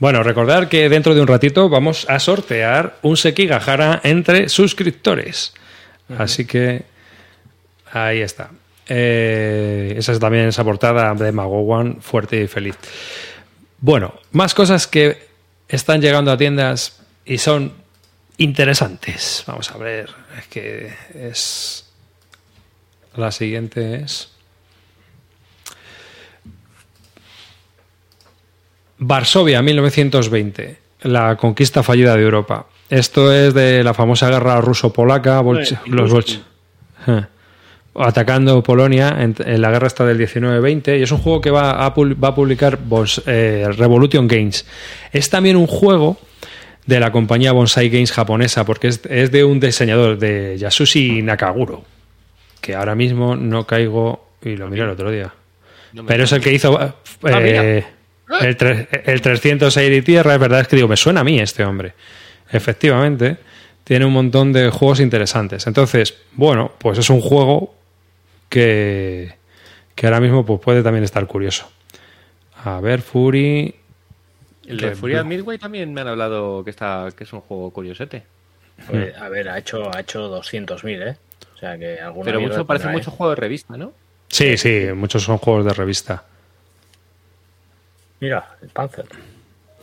Bueno, 0.00 0.22
recordar 0.22 0.70
que 0.70 0.88
dentro 0.88 1.14
de 1.14 1.20
un 1.20 1.26
ratito 1.26 1.68
vamos 1.68 2.06
a 2.08 2.18
sortear 2.18 2.96
un 3.02 3.18
Sekigahara 3.18 4.00
entre 4.02 4.48
suscriptores. 4.48 5.52
Así 6.16 6.46
que 6.46 6.84
ahí 7.92 8.22
está. 8.22 8.50
Eh, 8.88 9.94
esa 9.98 10.12
es 10.12 10.18
también 10.18 10.48
esa 10.48 10.64
portada 10.64 11.14
de 11.14 11.30
Magowan, 11.32 12.00
fuerte 12.00 12.42
y 12.42 12.48
feliz. 12.48 12.76
Bueno, 13.78 14.14
más 14.32 14.54
cosas 14.54 14.86
que 14.86 15.28
están 15.68 16.00
llegando 16.00 16.32
a 16.32 16.38
tiendas 16.38 17.02
y 17.26 17.36
son 17.36 17.74
interesantes. 18.38 19.44
Vamos 19.46 19.70
a 19.70 19.76
ver, 19.76 20.08
es 20.38 20.46
que 20.48 20.94
es... 21.14 21.86
La 23.16 23.30
siguiente 23.30 23.96
es... 23.96 24.30
Varsovia, 29.00 29.62
1920, 29.62 30.76
la 31.02 31.36
conquista 31.36 31.82
fallida 31.82 32.16
de 32.16 32.22
Europa. 32.22 32.66
Esto 32.88 33.32
es 33.32 33.54
de 33.54 33.82
la 33.82 33.94
famosa 33.94 34.28
guerra 34.30 34.60
ruso-polaca, 34.60 35.40
bolche- 35.42 35.78
los 35.86 36.12
bolche- 36.12 36.40
atacando 37.94 38.62
Polonia 38.62 39.16
en, 39.20 39.34
en 39.44 39.60
la 39.62 39.70
guerra 39.70 39.86
esta 39.88 40.04
del 40.06 40.18
19-20 40.18 40.98
y 40.98 41.02
es 41.02 41.10
un 41.12 41.18
juego 41.18 41.40
que 41.40 41.50
va 41.50 41.84
a, 41.84 41.88
va 41.90 42.28
a 42.28 42.34
publicar 42.34 42.78
Bons- 42.78 43.22
eh, 43.26 43.66
Revolution 43.76 44.28
Games. 44.28 44.64
Es 45.12 45.28
también 45.30 45.56
un 45.56 45.66
juego 45.66 46.16
de 46.86 47.00
la 47.00 47.10
compañía 47.12 47.52
Bonsai 47.52 47.88
Games 47.88 48.12
japonesa 48.12 48.64
porque 48.64 48.88
es, 48.88 49.00
es 49.08 49.30
de 49.32 49.44
un 49.44 49.60
diseñador 49.60 50.18
de 50.18 50.56
Yasushi 50.58 51.22
Nakaguro 51.22 51.84
que 52.60 52.74
ahora 52.74 52.94
mismo 52.94 53.36
no 53.36 53.66
caigo 53.66 54.28
y 54.42 54.56
lo 54.56 54.68
miré 54.68 54.82
el 54.84 54.90
otro 54.90 55.10
día. 55.10 55.32
No 55.92 56.04
Pero 56.06 56.24
es 56.24 56.32
el 56.32 56.40
que 56.40 56.52
hizo 56.52 56.80
eh, 56.80 56.92
Ah. 57.86 57.88
El, 58.40 58.56
tre- 58.56 58.88
el 59.04 59.20
306 59.20 59.90
de 59.90 60.02
tierra, 60.02 60.34
es 60.34 60.40
verdad, 60.40 60.60
es 60.60 60.68
que 60.68 60.76
digo, 60.76 60.88
me 60.88 60.96
suena 60.96 61.20
a 61.20 61.24
mí 61.24 61.38
este 61.40 61.64
hombre. 61.64 61.94
Efectivamente, 62.50 63.36
tiene 63.84 64.04
un 64.04 64.12
montón 64.12 64.52
de 64.52 64.70
juegos 64.70 65.00
interesantes. 65.00 65.66
Entonces, 65.66 66.14
bueno, 66.32 66.72
pues 66.78 66.98
es 66.98 67.10
un 67.10 67.20
juego 67.20 67.74
que, 68.48 69.34
que 69.94 70.06
ahora 70.06 70.20
mismo 70.20 70.44
pues, 70.44 70.60
puede 70.60 70.82
también 70.82 71.04
estar 71.04 71.26
curioso. 71.26 71.70
A 72.64 72.80
ver, 72.80 73.00
Fury. 73.02 73.74
El 74.66 74.76
de 74.76 74.94
Furia 74.94 75.24
Midway 75.24 75.58
también 75.58 75.92
me 75.92 76.00
han 76.02 76.08
hablado 76.08 76.62
que 76.62 76.70
está 76.70 77.08
que 77.16 77.24
es 77.24 77.32
un 77.32 77.40
juego 77.40 77.70
curiosete. 77.70 78.22
Pues, 78.88 79.16
a 79.16 79.28
ver, 79.28 79.48
ha 79.48 79.58
hecho, 79.58 79.94
ha 79.94 80.00
hecho 80.00 80.28
200.000, 80.28 81.08
¿eh? 81.08 81.16
O 81.54 81.58
sea 81.58 81.76
que 81.78 81.98
Pero 82.24 82.40
mucho 82.40 82.64
parece 82.66 82.84
tendrá, 82.84 82.92
¿eh? 82.92 82.96
mucho 82.98 83.10
juego 83.10 83.30
de 83.30 83.36
revista, 83.36 83.76
¿no? 83.76 83.92
Sí, 84.28 84.56
sí, 84.56 84.86
muchos 84.94 85.22
son 85.24 85.38
juegos 85.38 85.64
de 85.66 85.74
revista. 85.74 86.24
Mira, 88.20 88.56
el 88.62 88.68
Panzer. 88.68 89.06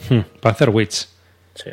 Hmm, 0.10 0.22
Panzer 0.40 0.70
Witch. 0.70 1.08
Sí. 1.56 1.72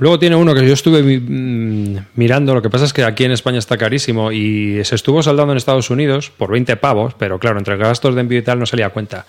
Luego 0.00 0.18
tiene 0.18 0.34
uno 0.34 0.54
que 0.54 0.66
yo 0.66 0.72
estuve 0.72 1.02
mm, 1.02 2.06
mirando, 2.14 2.54
lo 2.54 2.62
que 2.62 2.70
pasa 2.70 2.86
es 2.86 2.94
que 2.94 3.04
aquí 3.04 3.24
en 3.24 3.32
España 3.32 3.58
está 3.58 3.76
carísimo 3.76 4.32
y 4.32 4.82
se 4.82 4.94
estuvo 4.94 5.22
saldando 5.22 5.52
en 5.52 5.58
Estados 5.58 5.90
Unidos 5.90 6.30
por 6.30 6.50
20 6.52 6.76
pavos, 6.76 7.12
pero 7.18 7.38
claro, 7.38 7.58
entre 7.58 7.76
gastos 7.76 8.14
de 8.14 8.22
envío 8.22 8.38
y 8.38 8.42
tal 8.42 8.58
no 8.58 8.64
salía 8.64 8.86
a 8.86 8.90
cuenta, 8.90 9.26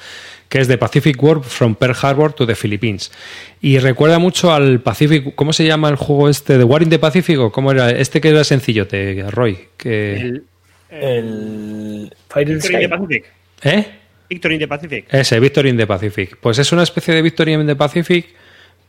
que 0.48 0.62
es 0.62 0.70
de 0.70 0.78
Pacific 0.78 1.22
Warp 1.22 1.44
from 1.44 1.76
Pearl 1.76 1.96
Harbor 2.02 2.32
to 2.32 2.48
the 2.48 2.56
Philippines. 2.56 3.12
Y 3.60 3.80
recuerda 3.80 4.18
mucho 4.18 4.54
al 4.54 4.80
Pacific, 4.80 5.36
¿cómo 5.36 5.52
se 5.52 5.66
llama 5.66 5.90
el 5.90 5.98
juego 5.98 6.30
este 6.30 6.58
de 6.58 6.64
War 6.64 6.84
in 6.84 6.90
the 6.90 7.00
Pacific 7.00 7.38
o 7.38 7.52
cómo 7.52 7.72
era? 7.72 7.90
Este 7.90 8.22
que 8.22 8.30
era 8.30 8.46
sencillote, 8.46 9.26
Roy, 9.30 9.68
que 9.76 10.14
El, 10.14 10.44
El 10.90 12.16
Fire 12.30 12.50
in 12.50 12.60
the. 12.60 12.88
Pacific. 12.88 13.26
¿Eh? 13.64 14.01
Victory 14.32 14.56
in 14.56 14.60
the 14.62 14.68
Pacific. 14.68 15.08
Ese, 15.12 15.40
Victory 15.42 15.70
in 15.70 15.78
the 15.78 15.86
Pacific. 15.86 16.38
Pues 16.38 16.58
es 16.58 16.72
una 16.72 16.84
especie 16.84 17.14
de 17.14 17.22
Victory 17.22 17.54
in 17.54 17.68
the 17.68 17.76
Pacific, 17.76 18.34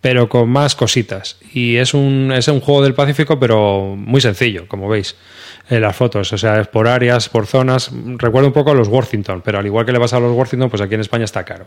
pero 0.00 0.28
con 0.28 0.48
más 0.48 0.76
cositas. 0.76 1.36
Y 1.52 1.76
es 1.78 1.94
un, 1.94 2.32
es 2.32 2.46
un 2.46 2.60
juego 2.60 2.84
del 2.84 2.94
Pacífico, 2.94 3.40
pero 3.40 3.96
muy 3.96 4.20
sencillo, 4.20 4.68
como 4.68 4.88
veis 4.88 5.16
en 5.68 5.80
las 5.80 5.96
fotos. 5.96 6.32
O 6.32 6.38
sea, 6.38 6.60
es 6.60 6.68
por 6.68 6.86
áreas, 6.86 7.28
por 7.28 7.48
zonas. 7.48 7.90
Recuerda 8.18 8.46
un 8.46 8.52
poco 8.52 8.70
a 8.70 8.74
los 8.74 8.86
Worthington, 8.86 9.42
pero 9.42 9.58
al 9.58 9.66
igual 9.66 9.84
que 9.84 9.90
le 9.90 9.98
pasa 9.98 10.18
a 10.18 10.20
los 10.20 10.32
Worthington, 10.32 10.70
pues 10.70 10.80
aquí 10.80 10.94
en 10.94 11.00
España 11.00 11.24
está 11.24 11.44
caro. 11.44 11.66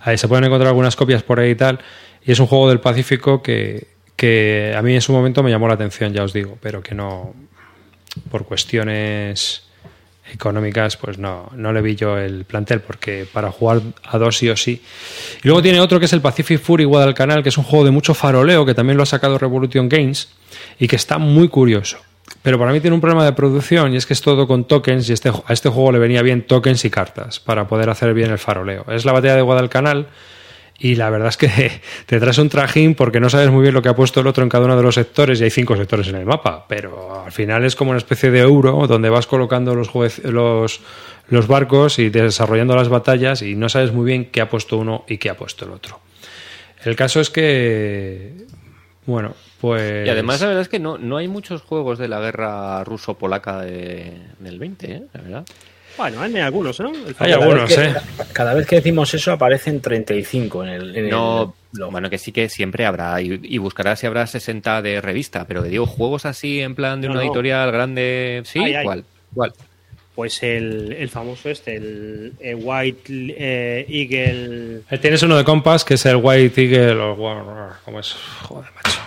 Ahí 0.00 0.18
se 0.18 0.26
pueden 0.26 0.44
encontrar 0.46 0.68
algunas 0.68 0.96
copias 0.96 1.22
por 1.22 1.38
ahí 1.38 1.50
y 1.50 1.54
tal. 1.54 1.78
Y 2.24 2.32
es 2.32 2.40
un 2.40 2.48
juego 2.48 2.68
del 2.68 2.80
Pacífico 2.80 3.44
que, 3.44 3.86
que 4.16 4.74
a 4.76 4.82
mí 4.82 4.92
en 4.92 5.00
su 5.00 5.12
momento 5.12 5.44
me 5.44 5.50
llamó 5.50 5.68
la 5.68 5.74
atención, 5.74 6.12
ya 6.12 6.24
os 6.24 6.32
digo, 6.32 6.58
pero 6.60 6.82
que 6.82 6.96
no, 6.96 7.32
por 8.28 8.44
cuestiones 8.44 9.68
económicas, 10.32 10.96
pues 10.96 11.18
no, 11.18 11.50
no 11.54 11.72
le 11.72 11.82
vi 11.82 11.96
yo 11.96 12.18
el 12.18 12.44
plantel, 12.44 12.80
porque 12.80 13.26
para 13.30 13.50
jugar 13.50 13.80
a 14.04 14.18
dos 14.18 14.38
sí 14.38 14.48
o 14.48 14.56
sí. 14.56 14.82
Y 15.42 15.48
luego 15.48 15.62
tiene 15.62 15.80
otro 15.80 15.98
que 15.98 16.06
es 16.06 16.12
el 16.12 16.20
Pacific 16.20 16.60
Fury 16.60 16.84
Guadalcanal, 16.84 17.42
que 17.42 17.50
es 17.50 17.58
un 17.58 17.64
juego 17.64 17.84
de 17.84 17.90
mucho 17.90 18.14
faroleo, 18.14 18.64
que 18.64 18.74
también 18.74 18.96
lo 18.96 19.02
ha 19.02 19.06
sacado 19.06 19.38
Revolution 19.38 19.88
Games, 19.88 20.30
y 20.78 20.88
que 20.88 20.96
está 20.96 21.18
muy 21.18 21.48
curioso. 21.48 21.98
Pero 22.42 22.58
para 22.58 22.72
mí 22.72 22.80
tiene 22.80 22.94
un 22.94 23.00
problema 23.00 23.24
de 23.24 23.32
producción 23.32 23.94
y 23.94 23.96
es 23.96 24.06
que 24.06 24.12
es 24.12 24.20
todo 24.20 24.46
con 24.46 24.64
tokens 24.64 25.08
y 25.08 25.12
este, 25.12 25.30
a 25.30 25.52
este 25.52 25.68
juego 25.68 25.92
le 25.92 25.98
venía 25.98 26.22
bien 26.22 26.46
tokens 26.46 26.84
y 26.84 26.90
cartas 26.90 27.40
para 27.40 27.66
poder 27.68 27.90
hacer 27.90 28.12
bien 28.14 28.30
el 28.30 28.38
faroleo. 28.38 28.84
Es 28.90 29.04
la 29.04 29.12
batalla 29.12 29.36
de 29.36 29.42
Guadalcanal 29.42 30.08
y 30.78 30.96
la 30.96 31.08
verdad 31.10 31.28
es 31.28 31.36
que 31.36 31.48
te 32.06 32.18
traes 32.20 32.38
un 32.38 32.48
trajín 32.48 32.94
porque 32.94 33.20
no 33.20 33.30
sabes 33.30 33.50
muy 33.50 33.62
bien 33.62 33.74
lo 33.74 33.82
que 33.82 33.88
ha 33.88 33.94
puesto 33.96 34.20
el 34.20 34.26
otro 34.26 34.42
en 34.42 34.48
cada 34.48 34.64
uno 34.64 34.76
de 34.76 34.82
los 34.82 34.94
sectores 34.96 35.40
y 35.40 35.44
hay 35.44 35.50
cinco 35.50 35.76
sectores 35.76 36.08
en 36.08 36.16
el 36.16 36.26
mapa, 36.26 36.66
pero 36.68 37.24
al 37.24 37.32
final 37.32 37.64
es 37.64 37.76
como 37.76 37.90
una 37.90 37.98
especie 37.98 38.30
de 38.30 38.40
euro 38.40 38.86
donde 38.86 39.08
vas 39.08 39.26
colocando 39.26 39.74
los, 39.74 39.90
los, 40.24 40.80
los 41.28 41.46
barcos 41.46 41.98
y 41.98 42.10
desarrollando 42.10 42.74
las 42.76 42.88
batallas 42.88 43.42
y 43.42 43.54
no 43.54 43.68
sabes 43.68 43.92
muy 43.92 44.04
bien 44.04 44.26
qué 44.26 44.40
ha 44.40 44.48
puesto 44.50 44.76
uno 44.78 45.04
y 45.08 45.18
qué 45.18 45.30
ha 45.30 45.36
puesto 45.36 45.64
el 45.64 45.70
otro. 45.70 46.00
El 46.84 46.96
caso 46.96 47.20
es 47.20 47.30
que, 47.30 48.34
bueno, 49.06 49.34
pues... 49.60 50.06
Y 50.06 50.10
además 50.10 50.40
la 50.42 50.48
verdad 50.48 50.60
es 50.62 50.68
que 50.68 50.78
no, 50.80 50.98
no 50.98 51.16
hay 51.16 51.28
muchos 51.28 51.62
juegos 51.62 51.98
de 51.98 52.08
la 52.08 52.20
guerra 52.20 52.84
ruso-polaca 52.84 53.60
de- 53.62 54.18
del 54.38 54.58
20, 54.58 54.92
¿eh? 54.92 55.02
La 55.14 55.20
verdad. 55.22 55.44
Bueno, 55.96 56.20
hay 56.22 56.36
algunos, 56.38 56.80
¿no? 56.80 56.90
El 56.92 57.14
Hay 57.18 57.32
algunos, 57.32 57.72
que- 57.72 57.82
¿eh? 57.84 57.94
Cada 58.32 58.54
vez 58.54 58.66
que 58.66 58.76
decimos 58.76 59.14
eso 59.14 59.30
aparecen 59.32 59.80
35 59.80 60.64
en 60.64 60.70
el. 60.70 60.96
en 60.96 61.08
No, 61.08 61.42
el 61.42 61.78
blog. 61.78 61.92
bueno, 61.92 62.10
que 62.10 62.18
sí 62.18 62.32
que 62.32 62.48
siempre 62.48 62.84
habrá, 62.84 63.20
y, 63.22 63.38
y 63.42 63.58
buscarás 63.58 64.00
si 64.00 64.06
habrá 64.06 64.26
60 64.26 64.82
de 64.82 65.00
revista, 65.00 65.46
pero 65.46 65.62
que 65.62 65.68
digo, 65.68 65.86
juegos 65.86 66.26
así 66.26 66.60
en 66.60 66.74
plan 66.74 67.00
de 67.00 67.06
No, 67.08 67.12
una 67.14 67.22
no. 67.22 67.26
editorial 67.28 67.70
grande, 67.70 68.42
¿sí? 68.44 68.58
Hay, 68.58 68.74
hay. 68.74 68.84
¿Cuál? 68.84 69.04
¿Cuál? 69.34 69.52
Pues 70.16 70.42
el, 70.44 70.92
el 70.92 71.08
famoso 71.08 71.48
este, 71.50 71.74
el, 71.76 72.32
White 72.60 73.02
eh, 73.36 73.84
Eagle. 73.88 74.82
Eh, 74.88 74.98
Tienes 74.98 75.22
uno 75.24 75.36
de 75.36 75.42
Compass 75.42 75.84
que 75.84 75.94
es 75.94 76.06
el 76.06 76.16
White 76.22 76.60
Eagle 76.62 77.00
o 77.00 77.16
¿cómo 77.84 77.98
es? 78.00 78.14
Joder, 78.42 78.70
macho. 78.76 79.00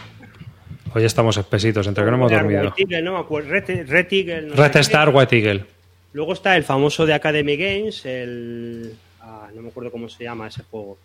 Hoy 0.94 1.06
estamos 1.06 1.38
espesitos, 1.38 1.88
entre 1.88 2.04
que 2.04 2.12
no 2.12 2.18
hemos 2.18 2.32
dormido. 2.32 2.64
White 2.64 2.82
Eagle, 2.84 3.02
no 3.04 3.14
me 3.14 3.20
acuerdo. 3.20 3.50
Red, 3.52 3.88
Red 3.90 4.08
Eagle. 4.12 4.42
no 4.48 4.56
Red. 4.56 4.76
Star 4.78 5.10
White 5.10 5.38
Eagle. 5.38 5.66
Luego 6.14 6.34
está 6.34 6.56
el 6.56 6.64
famoso 6.64 7.06
de 7.06 7.14
Academy 7.14 7.56
Games, 7.58 8.06
el. 8.06 8.96
ah, 9.22 9.48
no 9.54 9.62
me 9.62 9.70
acuerdo 9.70 9.92
cómo 9.92 10.10
se 10.10 10.24
llama 10.24 10.48
ese 10.48 10.64
juego. 10.70 10.98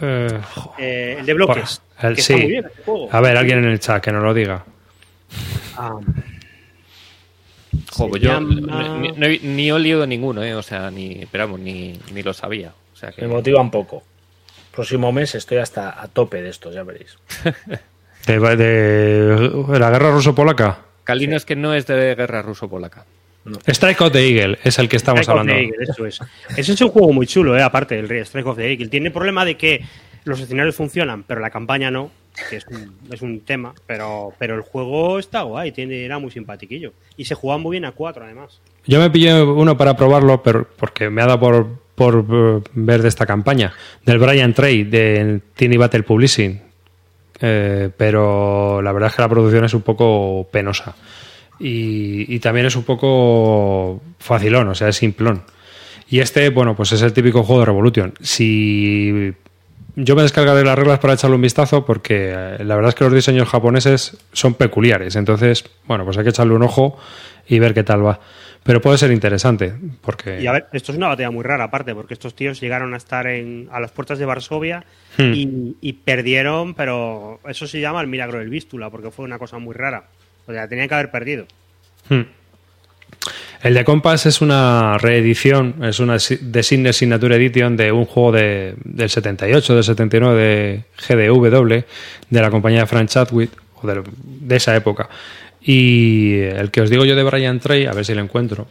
Eh, 0.00 0.40
Eh, 0.78 1.16
el 1.20 1.26
de 1.26 1.34
bloques. 1.34 1.80
el- 2.02 2.16
que 2.16 2.22
sí. 2.22 2.32
está 2.34 2.42
muy 2.44 2.50
bien 2.52 2.66
ese 2.66 2.82
juego. 2.84 3.08
A 3.10 3.20
ver, 3.20 3.36
alguien 3.36 3.58
en 3.58 3.64
el 3.66 3.80
chat 3.80 4.02
que 4.02 4.12
nos 4.12 4.22
lo 4.22 4.34
diga. 4.34 4.64
Ah, 5.76 5.98
Se 7.92 8.06
pues 8.08 8.22
yo 8.22 8.30
llama- 8.30 8.54
ni, 8.98 9.12
no 9.12 9.26
he- 9.26 9.38
ni 9.40 9.68
he 9.68 9.72
olido 9.72 10.06
ninguno, 10.06 10.42
¿eh? 10.44 10.54
O 10.54 10.62
sea, 10.62 10.90
ni, 10.90 11.12
esperamos, 11.22 11.60
ni, 11.60 11.98
ni 12.12 12.22
lo 12.22 12.34
sabía. 12.34 12.72
O 12.92 12.96
sea 12.96 13.10
que... 13.12 13.22
Me 13.22 13.28
motiva 13.28 13.60
un 13.60 13.70
poco. 13.70 14.02
Próximo 14.74 15.12
mes 15.12 15.34
estoy 15.34 15.58
hasta 15.58 16.00
a 16.02 16.08
tope 16.08 16.42
de 16.42 16.50
estos, 16.50 16.74
ya 16.74 16.82
veréis. 16.82 17.16
De, 18.26 18.40
de 18.40 19.78
la 19.78 19.88
guerra 19.90 20.10
ruso-polaca. 20.10 20.78
Calino 21.04 21.36
es 21.36 21.44
que 21.44 21.54
no 21.54 21.74
es 21.74 21.86
de 21.86 22.16
guerra 22.16 22.42
ruso-polaca. 22.42 23.04
Strike 23.66 24.00
of 24.00 24.12
the 24.12 24.26
Eagle 24.26 24.58
es 24.62 24.78
el 24.78 24.88
que 24.88 24.96
estamos 24.96 25.20
Strike 25.22 25.34
of 25.36 25.40
hablando. 25.40 25.60
the 25.60 25.66
Eagle, 25.68 25.84
eso 25.88 26.06
es. 26.06 26.20
Ese 26.56 26.72
es 26.72 26.80
un 26.80 26.88
juego 26.88 27.12
muy 27.12 27.26
chulo, 27.26 27.56
eh, 27.56 27.62
aparte 27.62 28.00
del 28.00 28.10
Strike 28.24 28.46
of 28.46 28.56
the 28.56 28.70
Eagle. 28.70 28.88
Tiene 28.88 29.08
el 29.08 29.12
problema 29.12 29.44
de 29.44 29.56
que 29.56 29.84
los 30.24 30.40
escenarios 30.40 30.74
funcionan, 30.74 31.22
pero 31.22 31.40
la 31.40 31.50
campaña 31.50 31.90
no, 31.90 32.10
que 32.50 32.56
es 32.56 32.66
un, 32.66 32.92
es 33.10 33.22
un 33.22 33.40
tema, 33.40 33.74
pero, 33.86 34.32
pero 34.38 34.56
el 34.56 34.62
juego 34.62 35.18
está 35.18 35.42
guay, 35.42 35.72
tiene, 35.72 36.04
era 36.04 36.18
muy 36.18 36.30
simpatiquillo. 36.30 36.92
Y 37.16 37.24
se 37.24 37.34
jugaba 37.34 37.58
muy 37.58 37.72
bien 37.72 37.84
a 37.84 37.92
cuatro, 37.92 38.24
además. 38.24 38.60
Yo 38.86 39.00
me 39.00 39.10
pillé 39.10 39.42
uno 39.42 39.76
para 39.76 39.96
probarlo, 39.96 40.42
pero 40.42 40.66
porque 40.76 41.10
me 41.10 41.22
ha 41.22 41.26
dado 41.26 41.40
por, 41.40 41.66
por 41.94 42.26
eh, 42.30 42.70
ver 42.74 43.02
de 43.02 43.08
esta 43.08 43.26
campaña, 43.26 43.72
del 44.04 44.18
Brian 44.18 44.52
Trey, 44.52 44.84
de 44.84 45.40
Tiny 45.54 45.76
Battle 45.76 46.02
Publishing. 46.02 46.62
Eh, 47.40 47.90
pero 47.96 48.80
la 48.82 48.92
verdad 48.92 49.10
es 49.10 49.16
que 49.16 49.22
la 49.22 49.28
producción 49.28 49.64
es 49.64 49.74
un 49.74 49.82
poco 49.82 50.48
penosa. 50.50 50.96
Y, 51.58 52.32
y 52.34 52.38
también 52.40 52.66
es 52.66 52.76
un 52.76 52.84
poco 52.84 54.02
facilón, 54.18 54.68
o 54.68 54.74
sea, 54.74 54.88
es 54.88 54.96
simplón. 54.96 55.42
Y 56.08 56.20
este, 56.20 56.50
bueno, 56.50 56.76
pues 56.76 56.92
es 56.92 57.02
el 57.02 57.12
típico 57.12 57.42
juego 57.42 57.60
de 57.60 57.66
Revolution. 57.66 58.14
Si 58.20 59.32
yo 59.96 60.14
me 60.14 60.22
descargaré 60.22 60.62
las 60.64 60.78
reglas 60.78 60.98
para 60.98 61.14
echarle 61.14 61.36
un 61.36 61.42
vistazo 61.42 61.84
porque 61.86 62.32
eh, 62.34 62.64
la 62.64 62.76
verdad 62.76 62.90
es 62.90 62.94
que 62.94 63.04
los 63.04 63.12
diseños 63.14 63.48
japoneses 63.48 64.16
son 64.32 64.54
peculiares. 64.54 65.16
Entonces, 65.16 65.64
bueno, 65.86 66.04
pues 66.04 66.16
hay 66.18 66.24
que 66.24 66.30
echarle 66.30 66.54
un 66.54 66.62
ojo 66.62 66.98
y 67.48 67.58
ver 67.58 67.74
qué 67.74 67.82
tal 67.82 68.06
va. 68.06 68.20
Pero 68.62 68.80
puede 68.80 68.98
ser 68.98 69.12
interesante 69.12 69.72
porque... 70.00 70.40
Y 70.42 70.46
a 70.46 70.52
ver, 70.52 70.66
esto 70.72 70.90
es 70.92 70.98
una 70.98 71.06
batalla 71.08 71.30
muy 71.30 71.44
rara, 71.44 71.64
aparte, 71.64 71.94
porque 71.94 72.14
estos 72.14 72.34
tíos 72.34 72.60
llegaron 72.60 72.94
a 72.94 72.96
estar 72.96 73.26
en, 73.28 73.68
a 73.72 73.80
las 73.80 73.92
puertas 73.92 74.18
de 74.18 74.26
Varsovia 74.26 74.84
Hmm. 75.18 75.32
y, 75.32 75.76
y 75.80 75.92
perdieron, 75.94 76.74
pero 76.74 77.40
eso 77.48 77.66
se 77.66 77.80
llama 77.80 78.02
el 78.02 78.06
milagro 78.06 78.38
del 78.38 78.50
Vístula, 78.50 78.90
porque 78.90 79.10
fue 79.10 79.24
una 79.24 79.38
cosa 79.38 79.58
muy 79.58 79.74
rara. 79.74 80.04
O 80.46 80.52
sea, 80.52 80.68
tenían 80.68 80.88
que 80.88 80.94
haber 80.94 81.10
perdido. 81.10 81.46
Hmm. 82.08 82.22
El 83.62 83.74
de 83.74 83.84
Compass 83.84 84.26
es 84.26 84.40
una 84.40 84.96
reedición, 84.98 85.82
es 85.84 85.98
una 85.98 86.18
si- 86.18 86.38
Design 86.40 86.92
Signature 86.92 87.34
Edition 87.36 87.76
de 87.76 87.90
un 87.90 88.04
juego 88.04 88.32
de, 88.32 88.74
del 88.84 89.10
78, 89.10 89.74
del 89.74 89.82
79 89.84 90.84
de 91.08 91.28
GDW, 91.30 91.84
de 92.30 92.40
la 92.40 92.50
compañía 92.50 92.80
de 92.80 92.86
Frank 92.86 93.08
Chadwick, 93.08 93.50
o 93.82 93.86
de, 93.86 94.02
de 94.22 94.56
esa 94.56 94.76
época. 94.76 95.08
Y 95.62 96.38
el 96.42 96.70
que 96.70 96.82
os 96.82 96.90
digo 96.90 97.04
yo 97.04 97.16
de 97.16 97.24
Brian 97.24 97.58
Trey, 97.58 97.86
a 97.86 97.92
ver 97.92 98.04
si 98.04 98.14
lo 98.14 98.20
encuentro. 98.20 98.68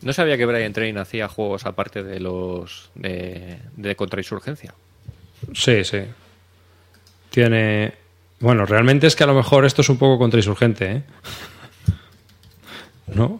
No 0.00 0.12
sabía 0.12 0.36
que 0.36 0.46
Brian 0.46 0.72
Train 0.72 0.98
hacía 0.98 1.28
juegos 1.28 1.64
aparte 1.66 2.02
de 2.02 2.18
los 2.18 2.90
de, 2.94 3.58
de 3.76 3.94
contrainsurgencia. 3.94 4.74
Sí, 5.54 5.84
sí. 5.84 5.98
Tiene. 7.30 7.92
Bueno, 8.42 8.66
realmente 8.66 9.06
es 9.06 9.16
que 9.16 9.24
a 9.24 9.26
lo 9.26 9.34
mejor 9.34 9.64
esto 9.64 9.80
es 9.80 9.88
un 9.88 9.96
poco 9.96 10.18
contrainsurgente, 10.18 10.90
¿eh? 10.92 11.02
¿No? 13.14 13.38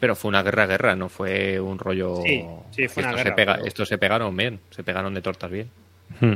Pero 0.00 0.14
fue 0.14 0.28
una 0.28 0.42
guerra-guerra, 0.42 0.94
no 0.96 1.08
fue 1.08 1.58
un 1.60 1.78
rollo... 1.78 2.16
Sí, 2.22 2.44
sí, 2.72 2.88
fue 2.88 3.02
una 3.02 3.12
guerra, 3.12 3.30
Se 3.30 3.34
pega- 3.36 3.54
pero- 3.54 3.66
Estos 3.66 3.88
se 3.88 3.96
pegaron 3.98 4.36
bien, 4.36 4.60
se 4.70 4.82
pegaron 4.82 5.14
de 5.14 5.22
tortas 5.22 5.50
bien. 5.50 5.70
Hmm. 6.20 6.34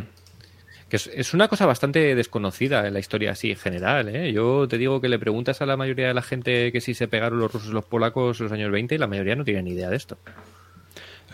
Que 0.88 0.96
es, 0.96 1.06
es 1.14 1.34
una 1.34 1.46
cosa 1.48 1.66
bastante 1.66 2.14
desconocida 2.14 2.86
en 2.86 2.94
la 2.94 3.00
historia 3.00 3.32
así 3.32 3.50
en 3.50 3.56
general. 3.58 4.08
¿eh? 4.08 4.32
Yo 4.32 4.66
te 4.66 4.76
digo 4.78 5.00
que 5.00 5.08
le 5.08 5.18
preguntas 5.18 5.60
a 5.60 5.66
la 5.66 5.76
mayoría 5.76 6.08
de 6.08 6.14
la 6.14 6.22
gente 6.22 6.72
que 6.72 6.80
si 6.80 6.94
se 6.94 7.06
pegaron 7.06 7.38
los 7.38 7.52
rusos 7.52 7.68
y 7.68 7.72
los 7.72 7.84
polacos 7.84 8.40
en 8.40 8.44
los 8.44 8.52
años 8.52 8.70
20 8.72 8.94
y 8.94 8.98
la 8.98 9.06
mayoría 9.06 9.36
no 9.36 9.44
tiene 9.44 9.62
ni 9.62 9.70
idea 9.72 9.90
de 9.90 9.96
esto. 9.96 10.18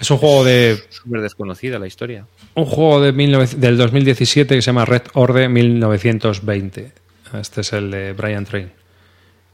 Es 0.00 0.10
un 0.10 0.18
juego 0.18 0.44
de. 0.44 0.78
Súper 0.90 1.20
desconocida 1.22 1.78
la 1.78 1.86
historia. 1.86 2.26
Un 2.54 2.66
juego 2.66 3.00
de 3.00 3.12
19 3.12 3.46
del 3.56 3.76
2017 3.78 4.54
que 4.54 4.62
se 4.62 4.66
llama 4.66 4.84
Red 4.84 5.02
Order 5.14 5.48
1920. 5.48 6.92
Este 7.40 7.60
es 7.62 7.72
el 7.72 7.90
de 7.90 8.12
Brian 8.12 8.44
Train. 8.44 8.70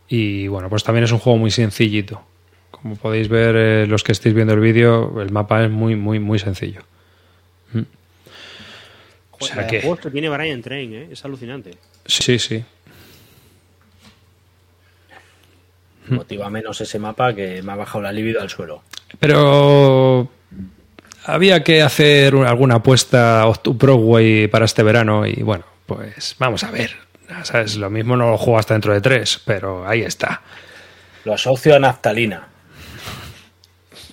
Y 0.09 0.49
bueno, 0.49 0.69
pues 0.69 0.83
también 0.85 1.05
es 1.05 1.13
un 1.13 1.19
juego 1.19 1.39
muy 1.39 1.51
sencillito. 1.51 2.23
Como 2.71 2.97
podéis 2.97 3.29
ver, 3.29 3.55
eh, 3.57 3.87
los 3.87 4.03
que 4.03 4.13
estéis 4.13 4.35
viendo 4.35 4.53
el 4.55 4.61
vídeo, 4.61 5.21
el 5.23 5.31
mapa 5.31 5.65
es 5.65 5.71
muy, 5.71 5.95
muy, 5.95 6.19
muy 6.19 6.39
sencillo. 6.39 6.83
Mm. 7.73 7.83
O 9.39 9.45
sea 9.45 9.67
que- 9.67 9.81
que 9.81 10.11
tiene 10.11 10.29
Brian 10.29 10.61
Train, 10.61 10.93
¿eh? 10.95 11.09
es 11.13 11.25
alucinante. 11.25 11.71
Sí, 12.05 12.39
sí. 12.39 12.65
Motiva 16.09 16.51
menos 16.51 16.81
ese 16.81 16.99
mapa 16.99 17.33
que 17.35 17.63
me 17.63 17.73
ha 17.73 17.77
bajado 17.77 18.03
la 18.03 18.13
libido 18.13 18.41
al 18.41 18.51
suelo. 18.51 18.83
Pero 19.21 20.29
había 21.25 21.63
que 21.63 21.83
hacer 21.83 22.35
un- 22.35 22.47
alguna 22.47 22.77
apuesta 22.77 23.47
off 23.47 23.61
to 23.63 23.75
Broadway 23.75 24.49
para 24.49 24.65
este 24.65 24.83
verano 24.83 25.27
y 25.27 25.35
bueno, 25.43 25.65
pues 25.87 26.37
vamos 26.39 26.65
a 26.65 26.71
ver. 26.71 26.91
¿Sabes? 27.45 27.77
Lo 27.77 27.89
mismo 27.89 28.15
no 28.17 28.31
lo 28.31 28.37
juego 28.37 28.59
hasta 28.59 28.75
dentro 28.75 28.93
de 28.93 29.01
tres, 29.01 29.41
pero 29.47 29.87
ahí 29.89 30.03
está. 30.03 30.43
Lo 31.25 31.33
asocio 31.33 31.75
a 31.75 31.79
naftalina. 31.79 32.47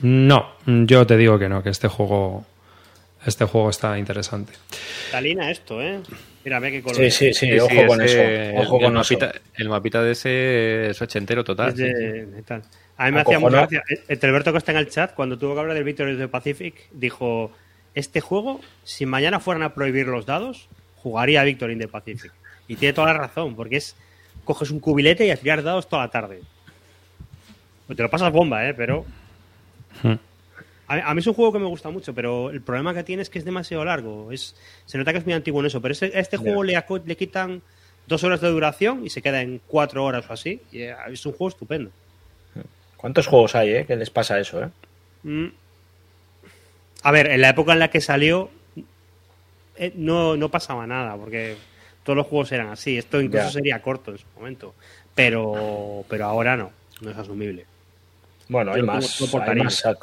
No, 0.02 0.52
yo 0.66 1.06
te 1.06 1.18
digo 1.18 1.38
que 1.38 1.50
no, 1.50 1.62
que 1.62 1.70
este 1.70 1.88
juego, 1.89 2.45
este 3.26 3.43
juego 3.45 3.70
está 3.70 3.97
interesante. 4.00 4.54
Talina 5.12 5.52
esto, 5.52 5.82
¿eh? 5.82 6.00
Mira, 6.45 6.60
ve 6.60 6.72
qué 6.72 6.82
color. 6.82 6.95
Sí, 6.97 7.12
sí, 7.12 7.34
sí, 7.34 7.47
Sí, 7.47 7.60
ojo 7.60 7.70
sí, 7.70 7.86
con 7.86 8.02
ese- 8.02 8.52
eso. 8.52 8.62
Ojo 8.62 8.78
el, 8.78 8.84
con 8.86 8.95
el 8.95 9.02
eso. 9.02 9.14
mapita, 9.16 9.32
el 9.58 9.70
mapita 9.70 10.02
de 10.04 10.12
ese 10.14 10.89
es 10.91 11.02
ochentero 11.02 11.43
total. 11.43 11.70
Es 11.70 11.76
de- 11.76 11.88
sí. 12.26 12.32
de 12.36 12.41
tal. 12.43 12.62
A 13.00 13.06
mí 13.06 13.12
me 13.12 13.22
hacía 13.22 13.39
mucha 13.39 13.58
gracia. 13.80 13.84
El 14.08 14.20
Alberto 14.22 14.52
que 14.52 14.58
está 14.58 14.72
en 14.74 14.78
el 14.78 14.89
chat, 14.89 15.14
cuando 15.14 15.38
tuvo 15.38 15.54
que 15.54 15.60
hablar 15.62 15.76
del 15.76 15.84
Victory 15.86 16.14
of 16.14 16.20
the 16.20 16.28
Pacific, 16.28 16.76
dijo: 16.91 17.52
Este 17.95 18.22
juego, 18.22 18.60
si 18.84 19.06
mañana 19.06 19.39
fueran 19.39 19.64
a 19.64 19.74
prohibir 19.74 20.08
los 20.08 20.26
dados, 20.26 20.68
jugaría 20.97 21.43
Victory 21.43 21.74
in 21.74 21.80
the 21.80 21.88
Pacific. 21.88 22.32
Y 22.68 22.76
tiene 22.76 22.93
toda 22.93 23.08
la 23.14 23.20
razón, 23.20 23.56
porque 23.56 23.78
es. 23.78 23.95
Coges 24.43 24.72
un 24.72 24.80
cubilete 24.80 25.26
y 25.26 25.32
a 25.32 25.38
tirar 25.38 25.62
dados 25.64 25.88
toda 25.88 26.04
la 26.04 26.12
tarde. 26.12 26.41
Pues 27.88 27.97
te 27.97 28.04
lo 28.04 28.10
pasas 28.10 28.32
bomba, 28.32 28.68
¿eh? 28.68 28.74
Pero. 28.74 29.06
Hmm. 30.04 30.14
A, 30.88 31.12
a 31.12 31.14
mí 31.14 31.20
es 31.20 31.28
un 31.28 31.36
juego 31.36 31.54
que 31.54 31.60
me 31.60 31.68
gusta 31.68 31.89
mucho, 31.91 32.14
pero 32.16 32.50
el 32.50 32.62
problema 32.62 32.93
que 32.93 33.04
tiene 33.04 33.22
es 33.22 33.30
que 33.30 33.38
es 33.39 33.45
demasiado 33.45 33.86
largo. 33.86 34.32
Es, 34.32 34.56
se 34.86 34.97
nota 34.97 35.12
que 35.12 35.20
es 35.20 35.26
muy 35.26 35.34
antiguo 35.34 35.60
en 35.62 35.68
eso, 35.68 35.82
pero 35.82 35.91
ese- 35.91 36.12
a 36.16 36.20
este 36.20 36.38
juego 36.38 36.64
le, 36.64 36.84
le 37.06 37.16
quitan 37.16 37.62
dos 38.08 38.24
horas 38.24 38.41
de 38.41 38.50
duración 38.50 39.06
y 39.06 39.10
se 39.12 39.22
queda 39.22 39.41
en 39.41 39.62
cuatro 39.68 40.04
horas 40.04 40.26
o 40.30 40.34
así. 40.34 40.62
Y 40.72 40.82
eh, 40.82 40.95
es 41.12 41.26
un 41.26 41.32
juego 41.34 41.50
estupendo. 41.50 41.91
¿Cuántos 43.00 43.28
juegos 43.28 43.56
hay, 43.56 43.70
eh? 43.76 43.86
Que 43.86 43.95
les 43.95 44.10
pasa 44.10 44.38
eso, 44.39 44.62
eh? 44.62 44.70
Mm. 45.24 45.47
A 47.04 47.12
ver, 47.12 47.28
en 47.28 47.39
la 47.39 47.50
época 47.50 47.72
en 47.72 47.80
la 47.80 47.89
que 47.89 48.02
salió 48.02 48.50
eh, 49.78 49.93
no, 49.95 50.36
no 50.36 50.50
pasaba 50.50 50.86
nada, 50.86 51.16
porque 51.16 51.56
todos 52.04 52.18
los 52.18 52.28
juegos 52.28 52.52
eran 52.52 52.68
así. 52.68 52.97
Esto 52.97 53.22
incluso 53.22 53.45
Ya. 53.45 53.52
sería 53.52 53.82
corto 53.82 54.12
en 54.12 54.18
su 54.18 54.26
momento. 54.36 54.76
Pero, 55.16 56.04
pero 56.10 56.26
ahora 56.26 56.58
no, 56.58 56.72
no 57.00 57.12
es 57.12 57.18
asumible. 57.18 57.66
Bueno, 58.50 58.74
hay 58.74 58.82
más, 58.82 59.22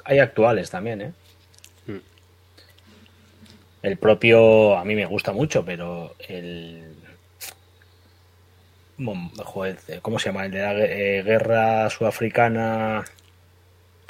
hay 0.05 0.19
actuales 0.19 0.71
también, 0.71 1.03
¿eh? 1.03 1.13
Mm. 1.87 1.99
El 3.83 3.97
propio, 3.99 4.79
a 4.79 4.85
mí 4.87 4.95
me 4.95 5.05
gusta 5.05 5.33
mucho, 5.33 5.65
pero 5.65 6.15
el... 6.29 6.95
Joder, 8.99 9.77
¿cómo 10.03 10.19
se 10.19 10.31
llama? 10.31 10.47
El 10.47 10.53
de 10.53 10.59
la 10.61 10.73
eh, 10.85 11.23
guerra 11.23 11.91
sudafricana... 11.91 13.05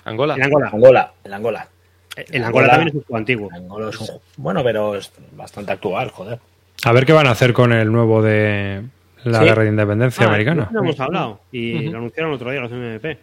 Angola. 0.05 0.35
En 0.37 0.43
Angola. 0.45 0.71
Angola, 0.73 1.13
el 1.25 1.35
Angola. 1.35 1.69
En 2.17 2.45
Angola 2.45 2.47
Angola- 2.47 2.69
también 2.69 2.89
es 2.89 2.95
un 2.95 3.01
juego 3.03 3.17
antiguo. 3.19 3.49
Angola 3.53 3.91
es 3.91 4.01
un 4.01 4.09
Bueno, 4.37 4.63
pero 4.63 4.95
es 4.95 5.13
bastante 5.33 5.73
actual, 5.73 6.11
joder. 6.11 6.39
A 6.85 6.93
ver 6.93 7.05
qué 7.05 7.13
van 7.13 7.27
a 7.27 7.33
hacer 7.33 7.53
con 7.53 7.73
el 7.73 7.91
nuevo 7.91 8.23
de 8.23 8.83
la 9.25 9.41
Sí. 9.41 9.45
guerra 9.45 9.65
de 9.65 9.69
independencia 9.71 10.25
Ah, 10.25 10.29
americana. 10.29 10.69
No 10.71 10.81
hemos 10.81 11.01
hablado. 11.01 11.41
Y 11.51 11.89
lo 11.89 11.99
anunciaron 11.99 12.33
otro 12.33 12.51
día 12.53 12.61
los 12.61 12.71
MMP. 12.71 13.19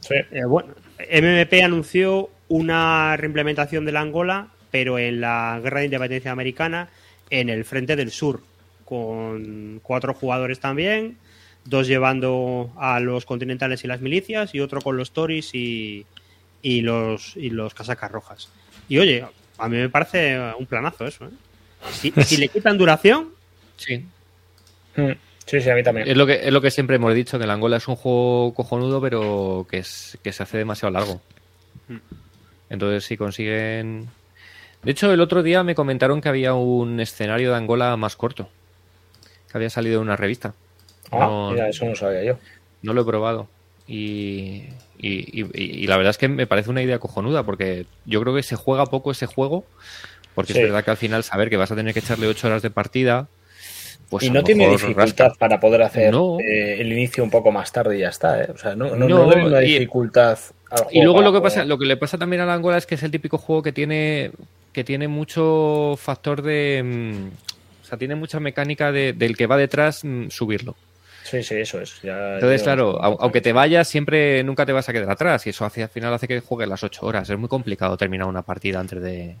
Sí. 0.00 0.14
Eh, 0.30 0.44
bueno, 0.44 0.68
MMP 1.10 1.62
anunció 1.64 2.30
una 2.48 3.16
reimplementación 3.16 3.84
de 3.84 3.92
la 3.92 4.00
Angola, 4.00 4.48
pero 4.70 4.98
en 4.98 5.20
la 5.20 5.58
Guerra 5.62 5.80
de 5.80 5.86
Independencia 5.86 6.30
Americana, 6.30 6.88
en 7.30 7.48
el 7.48 7.64
frente 7.64 7.96
del 7.96 8.10
sur, 8.12 8.40
con 8.88 9.80
cuatro 9.82 10.14
jugadores 10.14 10.60
también, 10.60 11.18
dos 11.64 11.86
llevando 11.86 12.72
a 12.76 13.00
los 13.00 13.24
continentales 13.26 13.84
y 13.84 13.88
las 13.88 14.00
milicias, 14.00 14.54
y 14.54 14.60
otro 14.60 14.80
con 14.80 14.96
los 14.96 15.10
Tories 15.10 15.54
y, 15.54 16.06
y 16.62 16.80
los, 16.80 17.36
y 17.36 17.50
los 17.50 17.74
casacas 17.74 18.10
rojas. 18.10 18.48
Y 18.88 18.98
oye, 18.98 19.24
a 19.58 19.68
mí 19.68 19.76
me 19.76 19.88
parece 19.88 20.38
un 20.58 20.66
planazo 20.66 21.06
eso. 21.06 21.26
¿eh? 21.26 21.30
Si, 21.90 22.10
si 22.24 22.36
le 22.36 22.48
quitan 22.48 22.78
duración, 22.78 23.38
Sí. 23.78 24.04
Mm. 24.96 25.12
Sí, 25.46 25.62
sí, 25.62 25.70
a 25.70 25.74
mí 25.74 25.82
también. 25.82 26.06
Es 26.06 26.16
lo, 26.16 26.26
que, 26.26 26.46
es 26.46 26.52
lo 26.52 26.60
que 26.60 26.70
siempre 26.70 26.96
hemos 26.96 27.14
dicho, 27.14 27.38
que 27.38 27.44
el 27.44 27.50
Angola 27.50 27.78
es 27.78 27.88
un 27.88 27.96
juego 27.96 28.52
cojonudo, 28.52 29.00
pero 29.00 29.66
que, 29.70 29.78
es, 29.78 30.18
que 30.22 30.32
se 30.32 30.42
hace 30.42 30.58
demasiado 30.58 30.92
largo. 30.92 31.22
Mm. 31.88 31.96
Entonces, 32.68 33.04
si 33.04 33.16
consiguen... 33.16 34.08
De 34.82 34.90
hecho, 34.90 35.10
el 35.10 35.20
otro 35.20 35.42
día 35.42 35.64
me 35.64 35.74
comentaron 35.74 36.20
que 36.20 36.28
había 36.28 36.52
un 36.52 37.00
escenario 37.00 37.50
de 37.50 37.56
Angola 37.56 37.96
más 37.96 38.14
corto, 38.14 38.50
que 39.50 39.58
había 39.58 39.70
salido 39.70 39.96
en 39.96 40.02
una 40.02 40.16
revista. 40.16 40.54
Ah, 41.10 41.18
No- 41.26 41.50
mira, 41.52 41.68
eso 41.68 41.84
no 41.84 41.94
sabía 41.94 42.22
yo. 42.24 42.38
No 42.82 42.92
lo 42.92 43.02
he 43.02 43.04
probado. 43.04 43.48
Y, 43.86 44.64
y- 44.98 45.40
y- 45.42 45.48
y 45.54 45.86
la 45.86 45.96
verdad 45.96 46.10
es 46.10 46.18
que 46.18 46.28
me 46.28 46.46
parece 46.46 46.70
una 46.70 46.82
idea 46.82 46.98
cojonuda, 46.98 47.42
porque 47.42 47.86
yo 48.04 48.20
creo 48.20 48.34
que 48.34 48.42
se 48.42 48.56
juega 48.56 48.84
poco 48.86 49.10
ese 49.10 49.26
juego, 49.26 49.64
porque 50.34 50.52
Sí. 50.52 50.58
es 50.58 50.66
verdad 50.66 50.84
que 50.84 50.90
al 50.90 50.96
final 50.98 51.24
saber 51.24 51.48
que 51.50 51.56
vas 51.56 51.72
a 51.72 51.76
tener 51.76 51.94
que 51.94 52.00
echarle 52.00 52.26
ocho 52.26 52.46
horas 52.48 52.62
de 52.62 52.70
partida, 52.70 53.28
pues 54.10 54.24
y 54.24 54.30
no 54.30 54.42
tiene 54.44 54.68
dificultad 54.68 55.28
rasca. 55.28 55.38
para 55.38 55.60
poder 55.60 55.82
hacer 55.82 56.12
No. 56.12 56.38
eh, 56.40 56.80
el 56.80 56.92
inicio 56.92 57.24
un 57.24 57.30
poco 57.30 57.50
más 57.50 57.72
tarde 57.72 57.96
y 57.96 58.00
ya 58.00 58.08
está, 58.08 58.42
¿eh? 58.42 58.48
O 58.54 58.58
sea, 58.58 58.74
no, 58.74 58.94
no, 58.94 59.08
No, 59.08 59.26
veo 59.28 59.46
una 59.46 59.62
y- 59.62 59.72
dificultad 59.72 60.38
al 60.70 60.80
Y 60.90 60.98
juego 60.98 61.04
luego 61.04 61.14
para 61.16 61.24
lo 61.26 61.32
que 61.32 61.38
poder- 61.40 61.52
pasa, 61.54 61.64
lo 61.64 61.78
que 61.78 61.86
le 61.86 61.96
pasa 61.96 62.18
también 62.18 62.42
a 62.42 62.46
la 62.46 62.54
Angola 62.54 62.76
es 62.78 62.86
que 62.86 62.94
es 62.94 63.02
el 63.02 63.10
típico 63.10 63.38
juego 63.38 63.62
que 63.62 63.72
tiene 63.72 64.30
que 64.72 64.84
tiene 64.84 65.08
mucho 65.08 65.94
factor 65.98 66.42
de 66.42 66.82
mm, 66.84 67.28
sea, 67.88 67.98
tiene 67.98 68.14
mucha 68.14 68.40
mecánica 68.40 68.92
de- 68.92 69.12
del 69.12 69.36
que 69.36 69.46
va 69.46 69.56
detrás 69.56 70.04
mm, 70.04 70.28
subirlo. 70.28 70.76
Sí, 71.24 71.42
sí, 71.42 71.56
eso 71.56 71.80
es. 71.80 72.00
Ya- 72.02 72.34
Entonces, 72.34 72.62
claro, 72.62 72.98
au- 73.00 73.16
aunque 73.20 73.40
te 73.42 73.52
vayas, 73.52 73.86
siempre 73.88 74.42
nunca 74.44 74.64
te 74.64 74.72
vas 74.72 74.88
a 74.88 74.92
quedar 74.92 75.10
atrás. 75.10 75.46
Y 75.46 75.50
eso 75.50 75.64
hace, 75.66 75.82
al 75.82 75.88
final 75.90 76.12
hace 76.14 76.26
que 76.26 76.40
juegues 76.40 76.68
las 76.68 76.82
ocho 76.84 77.04
horas. 77.04 77.28
Es 77.28 77.38
muy 77.38 77.48
complicado 77.48 77.96
terminar 77.98 78.26
una 78.28 78.40
partida 78.42 78.80
antes 78.80 79.02
de, 79.02 79.36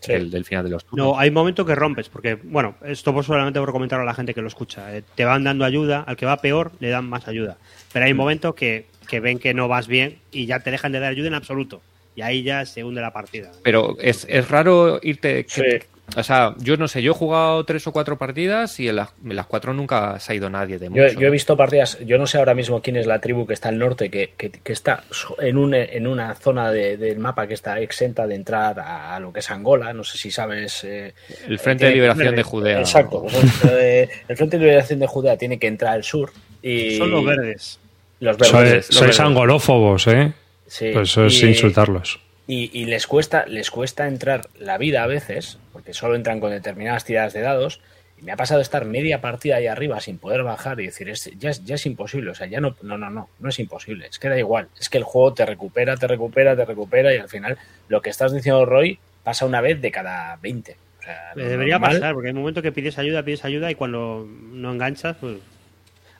Sí. 0.00 0.12
del, 0.12 0.30
del 0.30 0.44
final 0.46 0.64
de 0.64 0.70
los 0.70 0.84
turnos. 0.84 1.06
No, 1.06 1.18
hay 1.18 1.30
momentos 1.30 1.66
que 1.66 1.74
rompes, 1.74 2.08
porque, 2.08 2.36
bueno, 2.36 2.76
esto 2.84 3.12
pues 3.12 3.26
solamente 3.26 3.58
por 3.60 3.72
comentar 3.72 4.00
a 4.00 4.04
la 4.04 4.14
gente 4.14 4.32
que 4.32 4.40
lo 4.40 4.48
escucha. 4.48 4.96
eh, 4.96 5.02
te 5.16 5.24
van 5.26 5.44
dando 5.44 5.64
ayuda, 5.64 6.02
al 6.06 6.16
que 6.16 6.24
va 6.24 6.36
peor 6.38 6.72
le 6.80 6.88
dan 6.88 7.04
más 7.06 7.26
ayuda. 7.28 7.58
Pero 7.92 8.04
hay 8.06 8.14
momentos 8.14 8.54
que, 8.54 8.86
que 9.08 9.20
ven 9.20 9.38
que 9.38 9.52
no 9.54 9.68
vas 9.68 9.86
bien 9.88 10.18
y 10.30 10.46
ya 10.46 10.60
te 10.60 10.70
dejan 10.70 10.92
de 10.92 11.00
dar 11.00 11.10
ayuda 11.10 11.28
en 11.28 11.34
absoluto. 11.34 11.82
Y 12.16 12.22
ahí 12.22 12.42
ya 12.42 12.64
se 12.64 12.84
hunde 12.84 13.00
la 13.00 13.12
partida. 13.12 13.50
Pero 13.62 13.96
es, 14.00 14.24
es 14.30 14.48
raro 14.48 14.98
irte. 15.02 15.44
que- 15.44 15.50
Sí. 15.80 15.86
O 16.16 16.22
sea, 16.22 16.54
yo 16.58 16.76
no 16.76 16.88
sé, 16.88 17.02
yo 17.02 17.12
he 17.12 17.14
jugado 17.14 17.64
tres 17.64 17.86
o 17.86 17.92
cuatro 17.92 18.16
partidas 18.16 18.80
y 18.80 18.88
en 18.88 18.96
las, 18.96 19.10
en 19.24 19.36
las 19.36 19.46
cuatro 19.46 19.74
nunca 19.74 20.18
se 20.18 20.32
ha 20.32 20.34
ido 20.34 20.48
nadie 20.48 20.78
de 20.78 20.88
mucho. 20.88 21.06
yo 21.20 21.28
he 21.28 21.30
visto 21.30 21.56
partidas, 21.56 21.98
yo 22.04 22.16
no 22.18 22.26
sé 22.26 22.38
ahora 22.38 22.54
mismo 22.54 22.80
quién 22.80 22.96
es 22.96 23.06
la 23.06 23.20
tribu 23.20 23.46
que 23.46 23.52
está 23.54 23.68
al 23.68 23.78
norte, 23.78 24.10
que, 24.10 24.32
que- 24.36 24.50
que 24.50 24.72
está 24.72 25.04
en, 25.40 25.58
un, 25.58 25.74
en 25.74 26.06
una 26.06 26.34
zona 26.34 26.72
de- 26.72 26.96
del 26.96 27.18
mapa 27.18 27.46
que 27.46 27.54
está 27.54 27.78
exenta 27.80 28.26
de 28.26 28.34
entrar 28.36 28.80
a, 28.80 29.14
a 29.16 29.20
lo 29.20 29.32
que 29.32 29.40
es 29.40 29.50
Angola. 29.50 29.92
No 29.92 30.02
sé 30.02 30.16
si 30.18 30.30
sabes. 30.30 30.82
eh, 30.84 31.12
El 31.46 31.58
Frente 31.58 31.84
de 31.84 31.90
tiene- 31.92 32.06
Liberación 32.06 32.34
de 32.36 32.42
Judea. 32.42 32.78
Exacto. 32.80 33.26
eh, 33.70 34.08
el 34.28 34.36
Frente 34.36 34.58
de 34.58 34.64
Liberación 34.64 34.98
de 35.00 35.06
Judea 35.06 35.36
tiene 35.36 35.58
que 35.58 35.66
entrar 35.66 35.92
al 35.92 36.04
sur. 36.04 36.32
Y 36.62 36.96
Son 36.96 37.10
los 37.10 37.24
verdes. 37.24 37.78
Los 38.20 38.36
verdes. 38.38 38.50
Sois, 38.50 38.72
los 38.72 38.86
sois 38.86 39.00
verdes. 39.02 39.20
angolófobos, 39.20 40.06
¿eh? 40.08 40.32
sí. 40.66 40.90
Pues 40.92 41.10
eso 41.10 41.26
es 41.26 41.42
Y- 41.42 41.46
insultarlos. 41.48 42.20
Y, 42.48 42.70
y 42.72 42.86
les 42.86 43.06
cuesta 43.06 43.44
les 43.46 43.70
cuesta 43.70 44.08
entrar 44.08 44.48
la 44.58 44.78
vida 44.78 45.02
a 45.04 45.06
veces, 45.06 45.58
porque 45.72 45.92
solo 45.94 46.16
entran 46.16 46.40
con 46.40 46.50
determinadas 46.50 47.04
tiradas 47.04 47.34
de 47.34 47.42
dados. 47.42 47.80
Y 48.20 48.22
me 48.24 48.32
ha 48.32 48.36
pasado 48.36 48.60
estar 48.60 48.84
media 48.84 49.20
partida 49.20 49.56
ahí 49.56 49.68
arriba 49.68 50.00
sin 50.00 50.18
poder 50.18 50.42
bajar 50.42 50.80
y 50.80 50.86
decir, 50.86 51.08
es, 51.08 51.30
ya, 51.38 51.50
es, 51.50 51.64
ya 51.64 51.76
es 51.76 51.86
imposible. 51.86 52.30
O 52.30 52.34
sea, 52.34 52.48
ya 52.48 52.60
no, 52.60 52.74
no, 52.82 52.98
no, 52.98 53.10
no, 53.10 53.28
no 53.38 53.48
es 53.48 53.58
imposible. 53.60 54.06
Es 54.08 54.18
que 54.18 54.28
da 54.28 54.36
igual. 54.36 54.66
Es 54.80 54.88
que 54.88 54.98
el 54.98 55.04
juego 55.04 55.34
te 55.34 55.46
recupera, 55.46 55.96
te 55.96 56.08
recupera, 56.08 56.56
te 56.56 56.64
recupera 56.64 57.14
y 57.14 57.18
al 57.18 57.28
final 57.28 57.56
lo 57.88 58.02
que 58.02 58.10
estás 58.10 58.32
diciendo, 58.32 58.64
Roy, 58.66 58.98
pasa 59.22 59.46
una 59.46 59.60
vez 59.60 59.80
de 59.80 59.92
cada 59.92 60.34
20. 60.36 60.76
O 60.98 61.02
sea, 61.02 61.30
Eh, 61.30 61.34
lo 61.36 61.44
Debería 61.48 61.74
normal- 61.78 61.92
pasar, 62.00 62.14
porque 62.14 62.28
hay 62.28 62.34
momentos 62.34 62.62
que 62.64 62.72
pides 62.72 62.98
ayuda, 62.98 63.22
pides 63.22 63.44
ayuda 63.44 63.70
y 63.70 63.76
cuando 63.76 64.26
no 64.26 64.72
enganchas, 64.72 65.16
pues. 65.20 65.36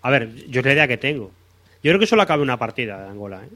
A 0.02 0.10
ver, 0.10 0.32
yo 0.48 0.60
es 0.60 0.66
la 0.66 0.72
idea 0.74 0.86
que 0.88 0.98
tengo. 0.98 1.32
Yo 1.82 1.90
creo 1.90 1.98
que 1.98 2.06
solo 2.06 2.22
acabe 2.22 2.42
una 2.42 2.58
partida 2.58 3.02
de 3.02 3.08
Angola. 3.08 3.40
¿eh? 3.44 3.48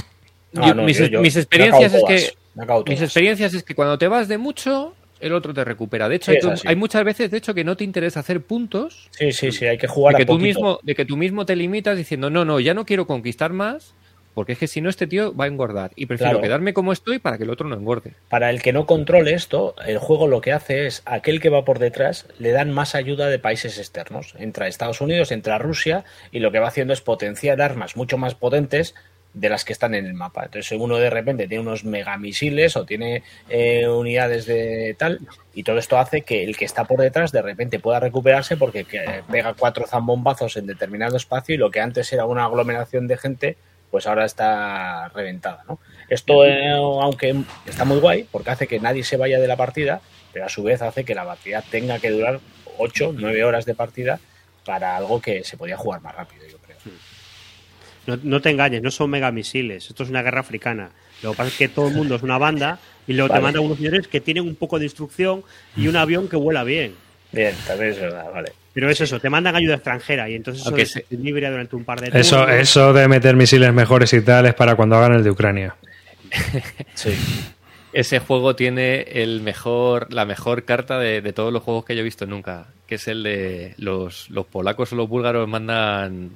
No, 0.53 0.67
Yo- 0.67 0.75
no, 0.75 0.83
mis, 0.83 0.99
yo- 0.99 1.07
yo- 1.07 1.21
mis 1.21 1.37
experiencias 1.37 1.95
es 1.95 2.05
que 2.09 2.42
mis 2.87 3.01
experiencias 3.01 3.55
es 3.55 3.63
que 3.63 3.75
cuando 3.75 3.99
te 3.99 4.09
vas 4.09 4.29
de 4.29 4.39
mucho 4.39 4.95
el 5.23 5.33
otro 5.33 5.55
te 5.55 5.65
recupera. 5.65 6.09
De 6.09 6.17
hecho, 6.17 6.33
Sí, 6.33 6.67
hay, 6.67 6.75
muchas 6.77 7.05
veces, 7.05 7.31
de 7.31 7.39
hecho, 7.39 7.55
que 7.55 7.63
no 7.65 7.77
te 7.77 7.85
interesa 7.85 8.21
hacer 8.21 8.43
puntos, 8.43 9.09
Sí, 9.13 9.33
sí, 9.33 9.53
sí, 9.53 9.67
hay 9.67 9.79
que 9.79 9.87
jugar 9.87 10.15
de 10.15 10.19
que, 10.19 10.23
a 10.25 10.27
tú 10.27 10.33
poquito. 10.33 10.47
mismo, 10.47 10.81
de 10.83 10.95
que 10.97 11.05
tú 11.05 11.17
mismo 11.17 11.47
te 11.47 11.55
limitas 11.55 11.97
diciendo, 11.97 12.29
no, 12.29 12.45
no, 12.45 12.59
ya 12.59 12.75
no 12.75 12.85
quiero 12.85 13.07
conquistar 13.07 13.53
más, 13.53 13.95
porque 14.35 14.53
es 14.53 14.59
que 14.59 14.67
si 14.67 14.81
no 14.81 14.91
este 14.91 15.07
tío 15.07 15.33
va 15.35 15.45
a 15.45 15.49
engordar. 15.49 15.93
Y 15.95 16.07
prefiero 16.07 16.33
Claro. 16.33 16.43
quedarme 16.43 16.75
como 16.75 16.93
estoy 16.93 17.21
para 17.21 17.39
que 17.39 17.45
el 17.45 17.51
otro 17.51 17.69
no 17.69 17.77
engorde. 17.77 18.15
Para 18.29 18.51
el 18.51 18.63
que 18.63 18.73
no 18.73 18.85
controle 18.85 19.35
esto, 19.35 19.77
el 19.87 19.99
juego 19.99 20.27
lo 20.27 20.41
que 20.41 20.53
hace 20.53 20.87
es, 20.87 21.03
aquel 21.05 21.39
que 21.41 21.51
va 21.51 21.65
por 21.65 21.79
detrás, 21.79 22.27
le 22.39 22.51
dan 22.51 22.73
más 22.73 22.97
ayuda 22.97 23.29
de 23.29 23.39
países 23.39 23.79
externos. 23.79 24.35
Entra 24.39 24.67
Estados 24.67 25.01
Unidos, 25.01 25.31
entra 25.31 25.59
Rusia, 25.59 26.05
y 26.33 26.41
lo 26.41 26.51
que 26.51 26.59
va 26.59 26.69
haciendo 26.69 26.95
es 26.95 27.01
potenciar 27.01 27.61
armas 27.63 27.95
mucho 27.97 28.19
más 28.19 28.35
potentes 28.35 28.97
de 29.35 29.49
las 29.49 29.65
que 29.65 29.73
están 29.73 29.95
en 29.95 30.07
el 30.07 30.15
mapa. 30.15 30.45
Entonces 30.45 30.79
uno 30.79 30.97
de 30.99 31.11
repente 31.11 31.49
tiene 31.49 31.63
unos 31.63 31.85
megamisiles 31.85 32.77
o 32.77 32.85
tiene 32.85 33.23
eh, 33.49 33.89
unidades 33.89 34.47
de 34.47 34.95
tal, 34.99 35.21
y 35.55 35.63
todo 35.63 35.79
esto 35.79 35.99
hace 35.99 36.23
que 36.23 36.45
el 36.45 36.57
que 36.57 36.65
está 36.65 36.85
por 36.85 37.01
detrás 37.01 37.33
de 37.33 37.43
repente 37.43 37.79
pueda 37.79 38.01
recuperarse 38.01 38.57
porque 38.57 38.85
que 38.85 39.23
pega 39.31 39.55
cuatro 39.55 39.87
zambombazos 39.87 40.57
en 40.57 40.67
determinado 40.67 41.17
espacio 41.17 41.55
y 41.55 41.59
lo 41.59 41.71
que 41.71 41.81
antes 41.81 42.13
era 42.13 42.27
una 42.27 42.45
aglomeración 42.45 43.07
de 43.07 43.17
gente 43.17 43.57
pues 43.91 44.07
ahora 44.07 44.25
está 44.25 45.09
reventada, 45.09 45.65
¿no? 45.69 45.79
Esto, 46.09 46.47
eh, 46.47 46.71
aunque 46.71 47.43
está 47.67 47.85
muy 47.85 48.01
guay, 48.01 48.27
porque 48.31 48.51
hace 48.51 48.67
que 48.67 48.81
nadie 48.81 49.05
se 49.05 49.19
vaya 49.19 49.39
de 49.39 49.47
la 49.47 49.57
partida, 49.57 50.01
pero 50.33 50.47
a 50.47 50.49
su 50.49 50.63
vez 50.63 50.81
hace 50.81 51.05
que 51.05 51.15
la 51.15 51.27
partida 51.27 51.63
tenga 51.71 51.99
que 51.99 52.11
durar 52.11 52.41
8, 52.79 53.13
9 53.15 53.45
horas 53.45 53.67
de 53.67 53.75
partida 53.75 54.19
para 54.65 54.97
algo 54.97 55.21
que 55.21 55.45
se 55.45 55.59
podía 55.59 55.77
jugar 55.77 56.01
más 56.01 56.15
rápido, 56.15 56.47
yo. 56.47 56.57
No, 58.07 58.19
no 58.23 58.41
te 58.41 58.51
engañes, 58.51 58.83
no 58.83 58.91
son 58.91 59.11
megamisiles. 59.11 59.89
Esto 59.89 60.03
es 60.03 60.11
una 60.11 60.23
guerra 60.23 60.41
africana. 60.41 60.91
Lo 61.23 61.31
que 61.33 61.37
pasa 61.37 61.49
es 61.51 61.57
que 61.57 61.69
todo 61.69 61.89
el 61.89 61.95
mundo 61.95 62.17
es 62.17 62.23
una 62.23 62.37
banda 62.39 62.79
y 63.07 63.13
luego 63.13 63.33
te 63.33 63.41
mandan 63.41 63.63
unos 63.65 63.77
señores 63.79 64.09
que 64.09 64.21
tienen 64.21 64.45
un 64.45 64.57
poco 64.57 64.79
de 64.79 64.87
instrucción 64.87 65.43
y 65.77 65.87
un 65.89 65.97
avión 65.97 66.29
que 66.29 66.37
vuela 66.37 66.65
bien. 66.65 66.95
Bien, 67.31 67.55
también 67.67 67.93
es 67.93 68.01
verdad, 68.01 68.31
vale. 68.33 68.53
Pero 68.75 68.91
es 68.91 69.01
eso, 69.01 69.21
te 69.21 69.31
mandan 69.31 69.55
ayuda 69.55 69.75
extranjera 69.75 70.29
y 70.29 70.35
entonces 70.35 70.67
eso 70.67 70.77
se- 70.87 71.05
libre 71.17 71.49
durante 71.49 71.77
un 71.77 71.85
par 71.85 72.01
de 72.01 72.19
Eso, 72.19 72.39
turnos. 72.41 72.57
eso 72.57 72.93
de 72.93 73.07
meter 73.07 73.37
misiles 73.37 73.73
mejores 73.73 74.13
y 74.15 74.21
tal 74.23 74.47
es 74.47 74.55
para 74.55 74.75
cuando 74.75 74.97
hagan 74.97 75.15
el 75.15 75.23
de 75.25 75.31
Ucrania. 75.31 75.75
Sí. 76.95 77.15
Ese 77.93 78.21
juego 78.21 78.57
tiene 78.57 79.03
el 79.03 79.43
mejor, 79.43 80.13
la 80.13 80.25
mejor 80.25 80.65
carta 80.65 80.99
de, 80.99 81.21
de 81.21 81.33
todos 81.35 81.53
los 81.53 81.63
juegos 81.63 81.85
que 81.85 81.95
yo 81.95 82.01
he 82.01 82.05
visto 82.05 82.25
nunca, 82.27 82.67
que 82.87 82.95
es 82.95 83.07
el 83.07 83.23
de 83.23 83.75
los, 83.77 84.31
los 84.31 84.47
polacos 84.47 84.93
o 84.93 84.97
los 84.97 85.09
búlgaros 85.09 85.47
mandan... 85.47 86.31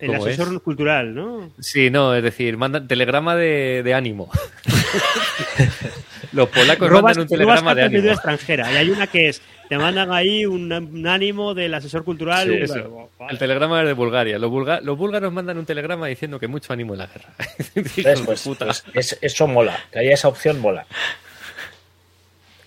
El 0.00 0.12
¿Cómo 0.12 0.24
asesor 0.26 0.54
es? 0.54 0.60
cultural, 0.60 1.14
¿no? 1.14 1.50
Sí, 1.60 1.90
no, 1.90 2.14
es 2.14 2.22
decir, 2.22 2.56
mandan 2.56 2.88
telegrama 2.88 3.36
de, 3.36 3.82
de 3.84 3.94
ánimo. 3.94 4.30
los 6.32 6.48
polacos 6.48 6.88
Robas, 6.88 7.02
mandan 7.16 7.22
un 7.22 7.28
telegrama 7.28 7.74
de 7.74 7.82
ánimo. 7.82 8.08
extranjera 8.10 8.72
y 8.72 8.76
hay 8.76 8.90
una 8.90 9.06
que 9.06 9.28
es, 9.28 9.42
te 9.68 9.76
mandan 9.78 10.12
ahí 10.12 10.46
un, 10.46 10.72
un 10.72 11.06
ánimo 11.06 11.54
del 11.54 11.74
asesor 11.74 12.04
cultural. 12.04 12.48
Sí, 12.48 12.50
húngaro. 12.62 12.80
eso. 12.80 13.10
Vale. 13.18 13.32
El 13.32 13.38
telegrama 13.38 13.80
es 13.82 13.86
de 13.88 13.92
Bulgaria. 13.92 14.38
Los, 14.38 14.50
bulga- 14.50 14.80
los 14.80 14.96
búlgaros 14.96 15.32
mandan 15.32 15.58
un 15.58 15.66
telegrama 15.66 16.06
diciendo 16.06 16.38
que 16.40 16.48
mucho 16.48 16.72
ánimo 16.72 16.94
en 16.94 16.98
la 17.00 17.06
guerra. 17.06 17.28
Entonces, 17.74 18.20
pues, 18.22 18.42
puta. 18.42 18.64
pues, 18.66 18.84
es- 18.94 19.18
eso 19.20 19.46
mola, 19.46 19.78
que 19.92 19.98
haya 19.98 20.14
esa 20.14 20.28
opción 20.28 20.60
mola. 20.60 20.86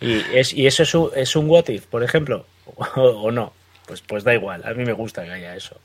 Y, 0.02 0.22
es, 0.34 0.54
y 0.54 0.68
eso 0.68 0.84
es 0.84 0.94
un, 0.94 1.10
es 1.16 1.36
un 1.36 1.50
what 1.50 1.68
if, 1.70 1.86
por 1.88 2.04
ejemplo, 2.04 2.46
o, 2.76 2.84
o 2.86 3.32
no. 3.32 3.54
Pues, 3.88 4.02
pues 4.02 4.24
da 4.24 4.34
igual, 4.34 4.62
a 4.66 4.74
mí 4.74 4.86
me 4.86 4.94
gusta 4.94 5.24
que 5.26 5.32
haya 5.32 5.56
eso. 5.56 5.78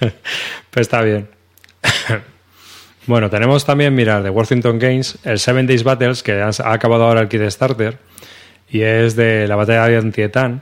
Pues 0.70 0.86
está 0.86 1.00
bien. 1.02 1.28
bueno, 3.06 3.30
tenemos 3.30 3.64
también, 3.64 3.94
mirar, 3.94 4.22
de 4.22 4.30
Worthington 4.30 4.78
Games, 4.78 5.18
el 5.24 5.38
Seven 5.38 5.66
Days 5.66 5.84
Battles, 5.84 6.22
que 6.22 6.40
ha 6.40 6.50
acabado 6.72 7.04
ahora 7.04 7.20
el 7.22 7.28
Kickstarter, 7.28 7.98
y 8.68 8.82
es 8.82 9.16
de 9.16 9.46
la 9.48 9.56
batalla 9.56 9.86
de 9.86 9.96
Antietam. 9.96 10.60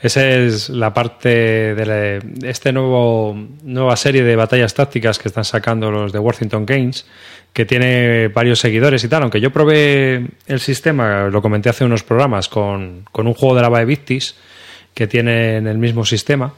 Esa 0.00 0.26
es 0.30 0.70
la 0.70 0.94
parte 0.94 1.28
de, 1.74 1.84
la- 1.86 2.48
este 2.48 2.72
nuevo 2.72 3.36
nueva 3.64 3.96
serie 3.96 4.22
de 4.22 4.34
batallas 4.34 4.72
tácticas 4.72 5.18
que 5.18 5.28
están 5.28 5.44
sacando 5.44 5.90
los 5.90 6.10
de 6.12 6.18
Worthington 6.18 6.64
Games, 6.64 7.06
que 7.52 7.66
tiene 7.66 8.28
varios 8.28 8.60
seguidores 8.60 9.04
y 9.04 9.08
tal. 9.08 9.24
Aunque 9.24 9.42
yo 9.42 9.50
probé 9.52 10.26
el 10.46 10.60
sistema, 10.60 11.24
lo 11.28 11.42
comenté 11.42 11.68
hace 11.68 11.84
unos 11.84 12.02
programas, 12.02 12.48
con, 12.48 13.04
con 13.12 13.26
un 13.26 13.34
juego 13.34 13.54
de 13.56 13.60
la 13.62 13.84
Victis, 13.84 14.36
que 14.94 15.06
tienen 15.06 15.66
el 15.66 15.76
mismo 15.76 16.06
sistema 16.06 16.54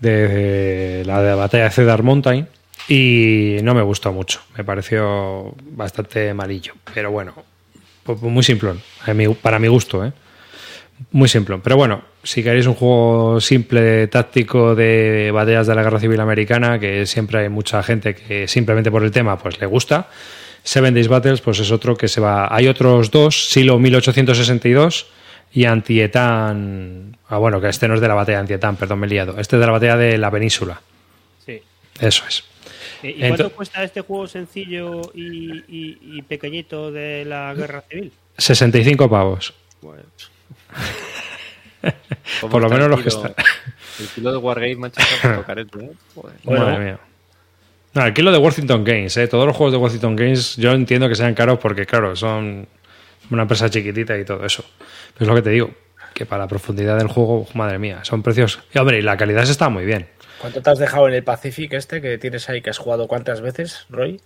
de 0.00 1.02
la 1.06 1.22
de 1.22 1.30
la 1.30 1.36
batalla 1.36 1.64
de 1.64 1.70
Cedar 1.70 2.02
Mountain 2.02 2.48
y 2.88 3.56
no 3.62 3.74
me 3.74 3.82
gustó 3.82 4.12
mucho. 4.12 4.40
Me 4.56 4.64
pareció 4.64 5.54
bastante 5.72 6.34
malillo. 6.34 6.74
Pero 6.92 7.10
bueno, 7.10 7.34
pues 8.02 8.20
muy 8.20 8.42
simplón. 8.42 8.80
Para 9.42 9.58
mi 9.58 9.68
gusto, 9.68 10.04
¿eh? 10.04 10.12
Muy 11.12 11.28
simplón. 11.28 11.60
Pero 11.62 11.76
bueno, 11.76 12.02
si 12.22 12.42
queréis 12.42 12.66
un 12.66 12.74
juego 12.74 13.40
simple, 13.40 14.06
táctico 14.08 14.74
de 14.74 15.30
batallas 15.32 15.66
de 15.66 15.74
la 15.74 15.82
Guerra 15.82 16.00
Civil 16.00 16.20
Americana, 16.20 16.78
que 16.78 17.06
siempre 17.06 17.40
hay 17.40 17.48
mucha 17.48 17.82
gente 17.82 18.14
que 18.14 18.46
simplemente 18.48 18.90
por 18.90 19.04
el 19.04 19.10
tema 19.10 19.38
pues 19.38 19.60
le 19.60 19.66
gusta. 19.66 20.08
Seven 20.62 20.92
Days 20.92 21.08
Battles, 21.08 21.40
pues 21.40 21.58
es 21.60 21.70
otro 21.70 21.96
que 21.96 22.08
se 22.08 22.20
va. 22.20 22.54
Hay 22.54 22.68
otros 22.68 23.10
dos, 23.10 23.50
Silo 23.50 23.78
1862 23.78 25.06
y 25.52 25.64
Antietam. 25.64 27.12
Ah, 27.28 27.38
bueno, 27.38 27.60
que 27.60 27.68
este 27.68 27.88
no 27.88 27.94
es 27.94 28.00
de 28.00 28.08
la 28.08 28.14
batalla 28.14 28.38
de 28.38 28.40
Antietam, 28.42 28.76
perdón, 28.76 29.00
me 29.00 29.06
he 29.06 29.10
liado. 29.10 29.38
Este 29.38 29.56
es 29.56 29.60
de 29.60 29.66
la 29.66 29.72
batalla 29.72 29.96
de 29.96 30.18
la 30.18 30.30
península. 30.30 30.80
Sí. 31.44 31.60
Eso 32.00 32.24
es. 32.28 32.44
¿Y 33.02 33.14
cuánto 33.18 33.50
cuesta 33.52 33.82
este 33.82 34.02
juego 34.02 34.26
sencillo 34.26 35.00
y, 35.14 35.52
y- 35.68 35.98
y 36.18 36.22
pequeñito 36.22 36.92
de 36.92 37.24
la 37.24 37.54
guerra 37.54 37.82
civil? 37.88 38.12
65 38.36 39.08
pavos. 39.08 39.54
¿Cómo 39.80 39.94
por 42.50 42.60
lo 42.62 42.68
menos 42.68 42.88
los 42.90 43.00
que 43.00 43.08
están. 43.08 43.34
El 43.98 44.06
kilo 44.08 44.32
de 44.32 44.38
Wargame, 44.38 44.90
por 45.22 45.36
tocar 45.36 45.58
el 45.58 45.66
¿eh? 45.66 45.90
Joder. 46.14 46.36
Bueno. 46.44 46.64
Madre 46.64 46.78
mía. 46.84 46.98
No, 47.94 48.04
el 48.06 48.12
kilo 48.14 48.30
de 48.30 48.38
Worthington 48.38 48.84
Games, 48.84 49.16
¿eh? 49.16 49.26
todos 49.26 49.46
los 49.46 49.56
juegos 49.56 49.72
de 49.72 49.78
Worthington 49.78 50.14
Games 50.14 50.56
yo 50.56 50.72
entiendo 50.72 51.08
que 51.08 51.14
sean 51.16 51.34
caros 51.34 51.58
porque, 51.58 51.86
claro, 51.86 52.14
son 52.14 52.68
una 53.30 53.42
empresa 53.42 53.68
chiquitita 53.70 54.18
y 54.18 54.24
todo 54.24 54.44
eso. 54.44 54.64
Pero 55.14 55.24
es 55.24 55.28
lo 55.28 55.34
que 55.34 55.42
te 55.42 55.50
digo, 55.50 55.70
que 56.14 56.26
para 56.26 56.42
la 56.44 56.48
profundidad 56.48 56.96
del 56.98 57.08
juego, 57.08 57.46
madre 57.54 57.78
mía, 57.78 58.00
son 58.04 58.22
precios. 58.22 58.60
Y 58.74 58.78
hombre, 58.78 58.98
y 58.98 59.02
la 59.02 59.16
calidad 59.16 59.44
se 59.44 59.52
está 59.52 59.68
muy 59.68 59.84
bien. 59.84 60.08
¿Cuánto 60.40 60.62
te 60.62 60.70
has 60.70 60.78
dejado 60.78 61.06
en 61.08 61.14
el 61.14 61.22
Pacific 61.22 61.72
este 61.74 62.00
que 62.00 62.16
tienes 62.18 62.48
ahí, 62.48 62.62
que 62.62 62.70
has 62.70 62.78
jugado 62.78 63.06
cuántas 63.08 63.40
veces, 63.40 63.86
Roy? 63.90 64.20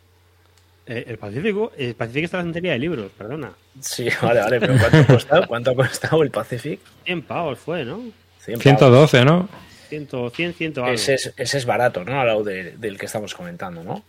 Eh, 0.86 1.04
el 1.08 1.18
Pacífico, 1.18 1.72
el 1.78 1.94
Pacífico 1.94 2.24
está 2.26 2.36
en 2.38 2.44
la 2.44 2.48
estantería 2.50 2.72
de 2.72 2.78
libros, 2.78 3.10
perdona. 3.16 3.52
Sí, 3.80 4.06
vale, 4.22 4.40
vale, 4.40 4.60
pero 4.60 4.74
¿cuánto 4.78 4.98
ha 4.98 5.06
costado? 5.06 5.46
¿Cuánto 5.48 5.70
ha 5.70 5.74
costado 5.74 6.22
el 6.22 6.30
Pacific? 6.30 6.78
100 7.04 7.22
pavos 7.22 7.58
fue, 7.58 7.84
¿no? 7.84 8.00
100 8.40 8.58
pavos. 8.58 8.62
112, 8.62 9.24
¿no? 9.24 9.48
100, 9.88 10.08
100, 10.34 10.54
100 10.54 10.72
algo. 10.78 10.88
Ese 10.90 11.14
es, 11.14 11.32
ese 11.36 11.58
es 11.58 11.64
barato, 11.66 12.04
¿no? 12.04 12.20
Al 12.20 12.26
lado 12.26 12.44
de- 12.44 12.72
del 12.76 12.98
que 12.98 13.06
estamos 13.06 13.34
comentando, 13.34 13.82
¿no? 13.82 14.04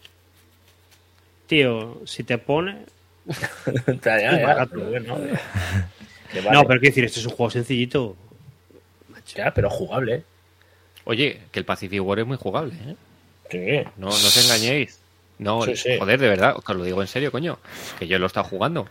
Tío, 1.47 2.01
si 2.05 2.23
te 2.23 2.37
pone... 2.37 2.85
Ya, 4.03 4.19
ya, 4.19 4.31
Es 4.31 4.39
ya, 4.39 4.45
barato. 4.47 4.71
pero 4.73 4.89
bueno, 4.89 5.17
que 6.31 6.41
vale. 6.41 6.51
No, 6.51 6.63
pero 6.65 6.79
quiero 6.79 6.91
decir, 6.91 7.03
esto 7.05 7.19
es 7.19 7.25
un 7.25 7.31
juego 7.33 7.49
sencillito. 7.49 8.15
Ya, 9.35 9.51
pero 9.53 9.69
jugable. 9.69 10.23
Oye, 11.05 11.41
que 11.51 11.59
el 11.59 11.65
Pacific 11.65 12.01
War 12.03 12.19
es 12.19 12.25
muy 12.27 12.37
jugable, 12.37 12.73
¿eh? 12.85 12.95
Sí. 13.51 13.89
No, 13.97 14.07
no 14.07 14.13
os 14.13 14.43
engañéis. 14.43 14.99
No, 15.37 15.63
Sí, 15.63 15.75
sí. 15.75 15.97
joder, 15.99 16.19
de 16.19 16.29
verdad, 16.29 16.55
os 16.55 16.75
lo 16.75 16.83
digo 16.83 17.01
en 17.01 17.07
serio, 17.07 17.31
coño. 17.31 17.57
Que 17.99 18.07
yo 18.07 18.17
lo 18.19 18.25
he 18.25 18.27
estado 18.27 18.45
jugando. 18.47 18.87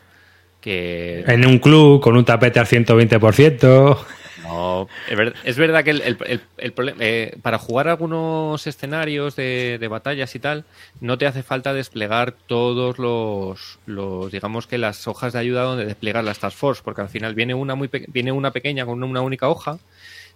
Que 0.60 1.24
En 1.26 1.46
un 1.46 1.58
club 1.58 2.00
con 2.00 2.16
un 2.16 2.24
tapete 2.24 2.58
al 2.58 2.66
120%. 2.66 3.98
No. 4.44 4.88
Es, 5.08 5.16
ver- 5.16 5.34
es 5.44 5.56
verdad 5.56 5.82
que 5.82 5.90
el, 5.90 6.00
el- 6.02 6.16
el- 6.26 6.40
el 6.58 6.72
problema. 6.72 6.98
eh, 7.00 7.36
para 7.42 7.58
jugar 7.58 7.88
algunos 7.88 8.66
escenarios 8.66 9.34
de, 9.36 9.78
de 9.80 9.88
batallas 9.88 10.34
y 10.34 10.38
tal, 10.38 10.64
no 11.00 11.18
te 11.18 11.26
hace 11.26 11.42
falta 11.42 11.72
desplegar 11.74 12.32
todos 12.46 12.98
los, 12.98 13.78
los. 13.86 14.30
Digamos 14.30 14.66
que 14.66 14.78
las 14.78 15.08
hojas 15.08 15.32
de 15.32 15.38
ayuda 15.40 15.62
donde 15.62 15.84
desplegar 15.86 16.22
las 16.24 16.38
Task 16.38 16.56
Force, 16.56 16.82
porque 16.84 17.00
al 17.00 17.08
final 17.08 17.34
viene 17.34 17.54
una, 17.54 17.74
muy 17.74 17.88
pe- 17.88 18.04
viene 18.08 18.30
una 18.32 18.50
pequeña 18.52 18.86
con 18.86 19.02
una 19.02 19.20
única 19.20 19.48
hoja 19.48 19.78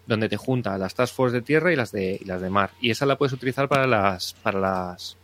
donde 0.06 0.28
te 0.28 0.36
junta 0.38 0.78
las 0.78 0.94
Task 0.94 1.14
Force 1.14 1.36
de 1.36 1.42
tierra 1.42 1.72
y 1.72 1.76
las 1.76 1.92
de, 1.92 2.18
y 2.20 2.24
las 2.24 2.40
de 2.40 2.48
mar. 2.50 2.70
Y 2.80 2.90
esa 2.90 3.04
la 3.06 3.16
puedes 3.16 3.32
utilizar 3.34 3.68
para 3.68 3.86
las. 3.86 4.32
Para 4.42 4.58
las 4.58 5.16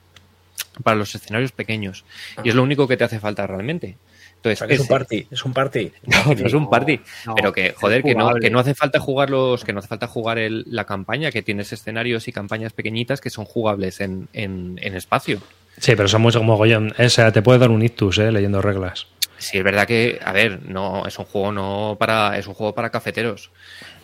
para 0.83 0.97
los 0.97 1.15
escenarios 1.15 1.53
pequeños. 1.53 2.05
Y 2.43 2.49
es 2.49 2.55
lo 2.55 2.63
único 2.63 2.89
que 2.89 2.97
te 2.97 3.05
hace 3.05 3.21
falta 3.21 3.47
realmente. 3.47 3.97
Entonces, 4.45 4.71
es 4.71 4.81
un 4.81 4.89
party, 4.89 5.27
es 5.31 5.45
un 5.45 5.53
party. 5.53 5.93
no, 6.03 6.35
no 6.35 6.47
es 6.47 6.53
un 6.53 6.69
party. 6.69 7.01
no, 7.27 7.35
pero 7.35 7.53
que, 7.53 7.73
joder, 7.73 8.03
que 8.03 8.15
no, 8.15 8.35
que 8.35 8.51
no 8.51 8.59
hace 8.59 8.75
falta 8.75 9.01
jugar 9.01 9.31
los, 9.31 9.65
que 9.65 9.73
no 9.73 9.79
hace 9.79 9.89
falta 9.89 10.07
jugar 10.07 10.39
el, 10.39 10.65
la 10.69 10.85
campaña, 10.85 11.31
que 11.31 11.43
tienes 11.43 11.73
escenarios 11.73 12.29
y 12.29 12.33
campañas 12.33 12.73
pequeñitas 12.73 13.21
que 13.21 13.31
son 13.31 13.45
jugables 13.45 14.01
en, 14.01 14.29
en, 14.33 14.79
en 14.83 14.95
espacio. 14.95 15.41
Sí, 15.79 15.97
pero 15.97 16.09
son 16.09 16.23
mucho 16.23 16.43
mogollón. 16.43 16.95
O 16.99 17.09
sea, 17.09 17.33
te 17.33 17.43
puede 17.43 17.59
dar 17.59 17.71
un 17.71 17.83
ictus, 17.83 18.19
¿eh? 18.19 18.31
Leyendo 18.31 18.63
reglas. 18.63 19.07
Sí, 19.39 19.59
es 19.59 19.65
verdad 19.65 19.87
que, 19.87 20.21
a 20.25 20.33
ver, 20.33 20.63
no, 20.63 21.07
es 21.07 21.19
un 21.19 21.25
juego 21.25 21.53
no 21.53 21.97
para, 21.99 22.39
es 22.39 22.47
un 22.47 22.55
juego 22.55 22.75
para 22.75 22.91
cafeteros. 22.91 23.51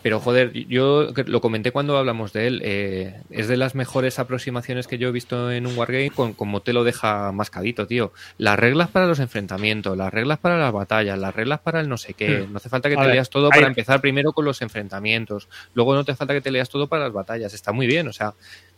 Pero 0.03 0.19
joder, 0.19 0.51
yo 0.67 1.09
lo 1.27 1.41
comenté 1.41 1.71
cuando 1.71 1.95
hablamos 1.97 2.33
de 2.33 2.47
él, 2.47 2.61
eh, 2.63 3.21
es 3.29 3.47
de 3.47 3.55
las 3.55 3.75
mejores 3.75 4.17
aproximaciones 4.17 4.87
que 4.87 4.97
yo 4.97 5.09
he 5.09 5.11
visto 5.11 5.51
en 5.51 5.67
un 5.67 5.77
wargame, 5.77 6.09
con, 6.09 6.33
como 6.33 6.61
te 6.61 6.73
lo 6.73 6.83
deja 6.83 7.31
mascadito, 7.31 7.85
tío. 7.85 8.11
Las 8.39 8.57
reglas 8.57 8.89
para 8.89 9.05
los 9.05 9.19
enfrentamientos, 9.19 9.95
las 9.95 10.11
reglas 10.11 10.39
para 10.39 10.57
las 10.57 10.71
batallas, 10.73 11.19
las 11.19 11.35
reglas 11.35 11.59
para 11.59 11.81
el 11.81 11.87
no 11.89 11.97
sé 11.97 12.15
qué. 12.15 12.47
No 12.49 12.57
hace 12.57 12.69
falta 12.69 12.89
que 12.89 12.95
A 12.95 12.99
te 13.01 13.05
ver, 13.05 13.13
leas 13.15 13.29
todo 13.29 13.45
hay- 13.51 13.59
para 13.59 13.67
empezar 13.67 14.01
primero 14.01 14.31
con 14.33 14.43
los 14.45 14.61
enfrentamientos. 14.63 15.47
Luego 15.75 15.93
no 15.93 16.03
te 16.03 16.15
falta 16.15 16.33
que 16.33 16.41
te 16.41 16.49
leas 16.51 16.69
todo 16.69 16.87
para 16.87 17.03
las 17.03 17.13
batallas. 17.13 17.53
Está 17.53 17.71
muy 17.71 17.85
bien, 17.85 18.07
o 18.07 18.13
sea, 18.13 18.33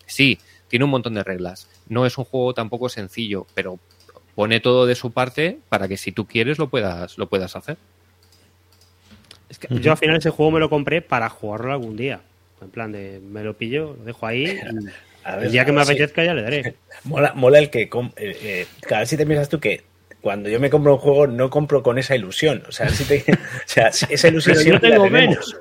sí, 0.06 0.38
tiene 0.68 0.84
un 0.86 0.92
montón 0.92 1.14
de 1.14 1.24
reglas. 1.24 1.70
No 1.88 2.06
es 2.06 2.18
un 2.18 2.26
juego 2.26 2.54
tampoco 2.54 2.90
sencillo, 2.90 3.48
pero 3.54 3.80
pone 4.36 4.60
todo 4.60 4.86
de 4.86 4.96
su 4.96 5.12
parte 5.12 5.60
para 5.70 5.88
que 5.88 5.96
si 5.96 6.12
tú 6.12 6.26
quieres 6.26 6.58
lo 6.58 6.68
puedas, 6.70 7.18
lo 7.18 7.28
puedas 7.30 7.56
hacer. 7.56 7.78
Es 9.54 9.60
que 9.60 9.68
yo 9.70 9.92
al 9.92 9.98
final 9.98 10.18
ese 10.18 10.32
juego 10.32 10.52
me 10.52 10.60
lo 10.60 10.68
compré 10.68 11.04
para 11.04 11.30
jugarlo 11.30 11.72
algún 11.72 11.96
día. 11.96 12.22
En 12.60 12.70
plan 12.72 12.92
de, 12.92 13.20
me 13.22 13.44
lo 13.44 13.54
pillo, 13.56 13.96
lo 14.00 14.04
dejo 14.04 14.26
ahí 14.26 14.46
y 14.72 14.90
A 15.24 15.36
ver, 15.36 15.46
el 15.46 15.52
día 15.52 15.64
que 15.64 15.72
me 15.72 15.82
apetezca 15.82 16.24
ya 16.24 16.34
le 16.34 16.42
daré. 16.42 16.74
Mola, 17.04 17.34
mola 17.36 17.60
el 17.60 17.70
que. 17.70 17.84
eh, 17.84 17.90
eh, 18.18 18.68
cada 18.82 19.02
vez 19.02 19.10
si 19.10 19.16
te 19.18 19.28
piensas 19.28 19.50
tú 19.50 19.60
que 19.60 19.84
cuando 20.22 20.50
yo 20.50 20.60
me 20.60 20.72
compro 20.72 20.94
un 20.94 20.98
juego 21.00 21.28
no 21.28 21.52
compro 21.52 21.84
con 21.84 22.00
esa 22.00 22.16
ilusión. 22.16 22.64
O 22.68 22.72
sea, 22.72 22.90
si 22.90 23.04
te, 23.06 23.24
o 23.32 23.38
sea, 23.68 23.90
esa 23.90 24.28
ilusión 24.28 24.56
Pero 24.58 24.72
yo 24.72 24.80
tengo 24.80 25.08
menos. 25.08 25.56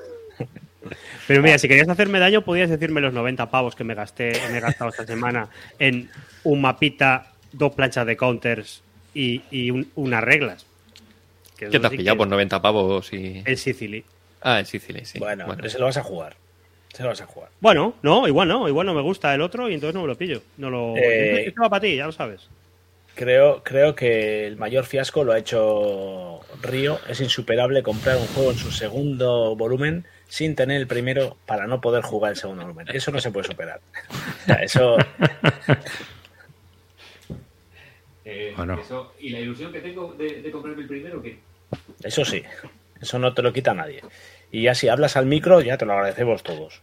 Pero 1.27 1.43
mira, 1.43 1.59
si 1.59 1.67
querías 1.67 1.87
hacerme 1.87 2.17
daño, 2.19 2.43
podías 2.43 2.69
decirme 2.71 2.99
los 2.99 3.13
90 3.13 3.51
pavos 3.51 3.75
que 3.75 3.83
me 3.83 3.93
gasté, 3.93 4.33
me 4.51 4.57
he 4.57 4.61
gastado 4.61 4.89
esta 4.89 5.05
semana 5.05 5.49
en 5.77 6.09
un 6.43 6.61
mapita, 6.61 7.27
dos 7.51 7.75
planchas 7.75 8.07
de 8.07 8.17
counters 8.17 8.81
y, 9.13 9.43
y 9.51 9.69
un- 9.69 9.87
unas 9.95 10.23
reglas. 10.23 10.65
Que 11.65 11.71
¿Qué 11.71 11.79
te 11.79 11.87
has 11.87 11.91
pillado 11.93 12.15
que- 12.15 12.19
por 12.19 12.27
90 12.27 12.61
pavos 12.61 13.13
y... 13.13 13.41
En 13.45 13.57
Sicily. 13.57 14.03
Ah, 14.41 14.59
en 14.59 14.65
Sicily, 14.65 15.05
sí. 15.05 15.19
Bueno, 15.19 15.45
pero 15.55 15.69
se 15.69 15.79
lo 15.79 15.85
vas 15.85 15.97
a 15.97 16.03
jugar. 16.03 16.35
Se 16.93 17.01
lo 17.03 17.09
vas 17.09 17.21
a 17.21 17.25
jugar. 17.25 17.49
Bueno, 17.59 17.95
no, 18.03 18.27
igual 18.27 18.47
no, 18.47 18.67
igual 18.67 18.85
no 18.85 18.93
me 18.93 19.01
gusta 19.01 19.33
el 19.33 19.41
otro 19.41 19.69
y 19.69 19.73
entonces 19.73 19.95
no 19.95 20.01
me 20.01 20.07
lo 20.07 20.15
pillo. 20.17 20.41
No 20.57 20.69
lo. 20.69 20.95
Eh, 20.97 21.47
Esto- 21.47 21.61
va 21.63 21.69
para 21.69 21.81
ti, 21.81 21.95
ya 21.95 22.05
lo 22.05 22.11
sabes. 22.11 22.49
Creo, 23.15 23.61
creo 23.63 23.95
que 23.95 24.47
el 24.47 24.57
mayor 24.57 24.85
fiasco 24.85 25.23
lo 25.23 25.33
ha 25.33 25.37
hecho 25.39 26.41
Río. 26.61 26.99
Es 27.07 27.21
insuperable 27.21 27.83
comprar 27.83 28.17
un 28.17 28.25
juego 28.27 28.51
en 28.51 28.57
su 28.57 28.71
segundo 28.71 29.55
volumen 29.55 30.05
sin 30.27 30.55
tener 30.55 30.77
el 30.81 30.87
primero 30.87 31.37
para 31.45 31.67
no 31.67 31.79
poder 31.79 32.03
jugar 32.03 32.31
el 32.31 32.37
segundo 32.37 32.63
volumen. 32.63 32.87
Eso 32.91 33.11
no 33.11 33.19
se 33.21 33.29
puede 33.31 33.47
superar. 33.47 33.79
Eso, 34.61 34.97
Bueno. 38.55 38.79
¿Y 39.19 39.29
la 39.29 39.39
ilusión 39.39 39.71
que 39.71 39.79
tengo 39.79 40.13
de, 40.13 40.49
comprarme 40.51 40.81
el 40.83 40.87
primero 40.87 41.21
qué? 41.21 41.39
Eso 42.03 42.25
sí. 42.25 42.43
Eso 43.01 43.19
no 43.19 43.33
te 43.33 43.41
lo 43.41 43.51
quita 43.51 43.73
nadie. 43.73 44.01
Y 44.51 44.63
ya 44.63 44.75
si 44.75 44.87
hablas 44.87 45.17
al 45.17 45.25
micro, 45.25 45.61
ya 45.61 45.77
te 45.77 45.85
lo 45.85 45.93
agradecemos 45.93 46.43
todos. 46.43 46.81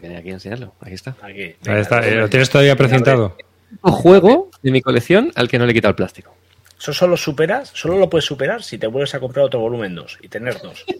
Tenía 0.00 0.18
aquí 0.18 0.30
enseñarlo. 0.30 0.74
Aquí 0.80 0.94
está. 0.94 1.14
Aquí. 1.22 1.54
Ahí 1.66 1.80
está, 1.80 2.06
eh, 2.06 2.16
¿Lo 2.16 2.28
tienes 2.28 2.50
todavía 2.50 2.74
precintado? 2.74 3.36
Un 3.82 3.92
juego 3.92 4.50
de 4.62 4.70
mi 4.70 4.82
colección 4.82 5.30
al 5.34 5.48
que 5.48 5.58
no 5.58 5.66
le 5.66 5.72
he 5.72 5.74
quitado 5.74 5.90
el 5.90 5.96
plástico. 5.96 6.34
Eso 6.78 6.92
solo 6.92 7.16
superas, 7.16 7.70
solo 7.72 7.96
lo 7.96 8.10
puedes 8.10 8.24
superar 8.24 8.62
si 8.62 8.76
te 8.76 8.88
vuelves 8.88 9.14
a 9.14 9.20
comprar 9.20 9.44
otro 9.44 9.60
volumen 9.60 9.94
2 9.94 10.18
y 10.22 10.28
tener 10.28 10.60
dos. 10.60 10.84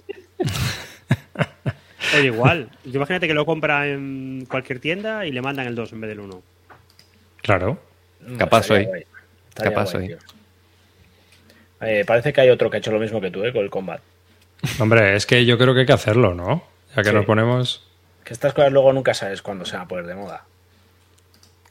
Oye, 2.16 2.26
igual. 2.26 2.68
Imagínate 2.84 3.26
que 3.26 3.34
lo 3.34 3.44
compra 3.46 3.88
en 3.88 4.46
cualquier 4.48 4.78
tienda 4.78 5.26
y 5.26 5.32
le 5.32 5.40
mandan 5.42 5.66
el 5.66 5.74
2 5.74 5.92
en 5.92 6.00
vez 6.00 6.08
del 6.10 6.20
1. 6.20 6.42
Claro. 7.42 7.78
Mm, 8.20 8.36
Capaz 8.36 8.62
soy. 8.64 8.86
Capaz 9.54 9.86
soy. 9.86 10.16
Eh, 11.82 12.04
parece 12.06 12.32
que 12.32 12.40
hay 12.40 12.50
otro 12.50 12.70
que 12.70 12.76
ha 12.76 12.80
hecho 12.80 12.92
lo 12.92 12.98
mismo 13.00 13.20
que 13.20 13.30
tú, 13.30 13.44
eh, 13.44 13.52
con 13.52 13.62
el 13.62 13.70
combat. 13.70 14.00
Hombre, 14.78 15.16
es 15.16 15.26
que 15.26 15.44
yo 15.44 15.58
creo 15.58 15.74
que 15.74 15.80
hay 15.80 15.86
que 15.86 15.92
hacerlo, 15.92 16.34
¿no? 16.34 16.64
Ya 16.96 17.02
que 17.02 17.08
Sí. 17.10 17.14
nos 17.14 17.26
ponemos... 17.26 17.84
Que 18.24 18.32
estas 18.34 18.54
cosas 18.54 18.72
luego 18.72 18.92
nunca 18.92 19.14
sabes 19.14 19.42
cuándo 19.42 19.64
se 19.64 19.76
van 19.76 19.86
a 19.86 19.88
poner 19.88 20.06
de 20.06 20.14
moda. 20.14 20.44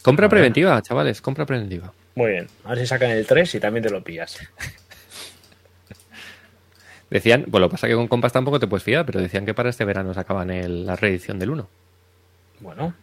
Compra 0.02 0.28
preventiva, 0.28 0.82
chavales, 0.82 1.22
compra 1.22 1.46
preventiva. 1.46 1.94
Muy 2.16 2.32
bien. 2.32 2.48
A 2.66 2.70
ver 2.70 2.80
si 2.80 2.88
sacan 2.88 3.12
el 3.12 3.26
3 3.26 3.56
y 3.56 3.60
también 3.62 3.84
te 3.84 3.90
lo 3.90 4.04
pillas. 4.04 4.38
Decían, 7.10 7.44
bueno, 7.48 7.66
lo 7.66 7.70
que 7.70 7.74
pasa 7.74 7.88
es 7.88 7.92
que 7.92 7.96
con 7.96 8.08
compas 8.08 8.32
tampoco 8.32 8.60
te 8.60 8.68
puedes 8.68 8.84
fiar, 8.84 9.06
pero 9.06 9.20
decían 9.22 9.46
que 9.46 9.54
para 9.54 9.70
este 9.70 9.84
verano 9.86 10.14
sacaban 10.14 10.50
el- 10.50 10.86
la 10.86 10.96
reedición 10.96 11.40
del 11.40 11.50
1. 11.52 11.70
Bueno. 12.62 12.94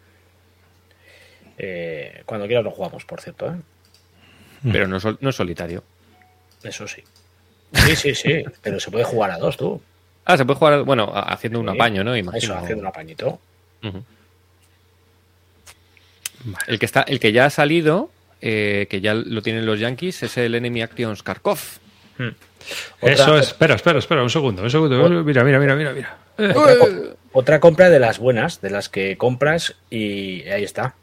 Eh, 1.59 2.23
cuando 2.25 2.47
quieras 2.47 2.65
lo 2.65 2.71
jugamos, 2.71 3.05
por 3.05 3.21
cierto. 3.21 3.49
¿eh? 3.49 3.57
Pero 4.73 4.87
no, 4.87 4.99
sol- 4.99 5.19
no 5.21 5.31
es 5.31 5.37
solitario. 5.37 5.85
Eso 6.63 6.87
sí. 6.89 7.03
Sí, 7.73 7.97
sí, 7.97 8.15
sí. 8.15 8.45
Pero 8.63 8.81
se 8.81 8.91
puede 8.91 9.05
jugar 9.05 9.31
a 9.31 9.39
dos, 9.39 9.57
tú. 9.57 9.81
Ah, 10.25 10.37
se 10.37 10.45
puede 10.45 10.59
jugar, 10.59 10.83
bueno, 10.83 11.11
haciendo 11.15 11.61
un 11.61 11.69
apaño, 11.69 12.05
¿no? 12.05 12.17
Imagino. 12.17 12.55
Eso, 12.55 12.55
haciendo 12.57 12.83
un 12.83 12.89
apañito. 12.89 13.39
El 16.67 16.79
que 16.79 16.87
está, 16.87 17.03
el 17.03 17.19
que 17.19 17.33
ya 17.33 17.47
ha 17.47 17.51
salido, 17.51 18.11
eh, 18.41 18.87
que 18.91 19.01
ya 19.01 19.15
lo 19.15 19.43
tienen 19.43 19.67
los 19.67 19.81
Yankees, 19.81 20.23
es 20.23 20.37
el 20.39 20.55
Enemy 20.55 20.83
Actions 20.83 21.23
Kharkov. 21.23 21.59
Otra- 23.01 23.13
Eso 23.13 23.39
es. 23.39 23.47
Espera, 23.49 23.75
espera, 23.75 23.99
espera, 23.99 24.23
un 24.23 24.31
segundo, 24.31 24.63
un 24.63 24.71
segundo. 24.71 25.09
Mira, 25.25 25.45
mira, 25.45 25.59
mira, 25.59 25.75
mira, 25.77 25.93
mira. 25.93 26.19
Otra, 26.55 26.79
co- 26.79 27.17
otra 27.33 27.61
compra 27.61 27.91
de 27.91 27.99
las 27.99 28.19
buenas, 28.19 28.61
de 28.61 28.71
las 28.71 28.89
que 28.89 29.17
compras 29.17 29.75
y 29.91 30.43
ahí 30.49 30.65
está. 30.65 30.95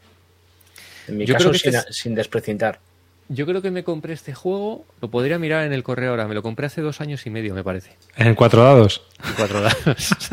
En 1.08 1.18
mi 1.18 1.26
Yo 1.26 1.34
caso, 1.34 1.50
creo 1.50 1.52
que 1.52 1.58
sin, 1.58 1.74
este 1.74 1.90
es- 1.90 1.96
sin 1.96 2.14
desprecintar. 2.14 2.80
Yo 3.28 3.44
creo 3.46 3.60
que 3.60 3.70
me 3.72 3.82
compré 3.82 4.12
este 4.12 4.34
juego, 4.34 4.84
lo 5.00 5.10
podría 5.10 5.38
mirar 5.38 5.64
en 5.64 5.72
el 5.72 5.82
correo 5.82 6.10
ahora, 6.10 6.28
me 6.28 6.34
lo 6.34 6.42
compré 6.42 6.66
hace 6.66 6.80
dos 6.80 7.00
años 7.00 7.26
y 7.26 7.30
medio, 7.30 7.54
me 7.54 7.64
parece. 7.64 7.96
En 8.16 8.34
cuatro 8.36 8.62
dados. 8.62 9.02
Y 9.28 9.32
cuatro 9.34 9.60
dados. 9.60 10.16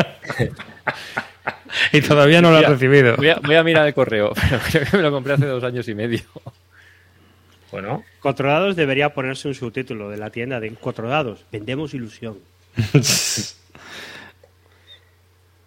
Y 1.91 2.01
todavía 2.01 2.39
no 2.41 2.51
lo 2.51 2.57
has 2.57 2.69
recibido. 2.69 3.15
Voy 3.17 3.29
a, 3.29 3.35
voy 3.35 3.55
a 3.55 3.63
mirar 3.63 3.87
el 3.87 3.93
correo, 3.95 4.31
pero 4.51 4.59
creo 4.63 4.85
que 4.85 4.97
me 4.97 5.03
lo 5.03 5.11
compré 5.11 5.33
hace 5.33 5.45
dos 5.47 5.63
años 5.63 5.87
y 5.87 5.95
medio. 5.95 6.21
Bueno, 7.71 8.03
Cuatro 8.21 8.47
dados 8.49 8.75
debería 8.75 9.13
ponerse 9.13 9.47
un 9.47 9.55
subtítulo 9.55 10.09
de 10.09 10.17
la 10.17 10.29
tienda 10.29 10.59
de 10.59 10.71
Cuatro 10.75 11.09
dados. 11.09 11.43
Vendemos 11.51 11.93
ilusión. 11.95 12.37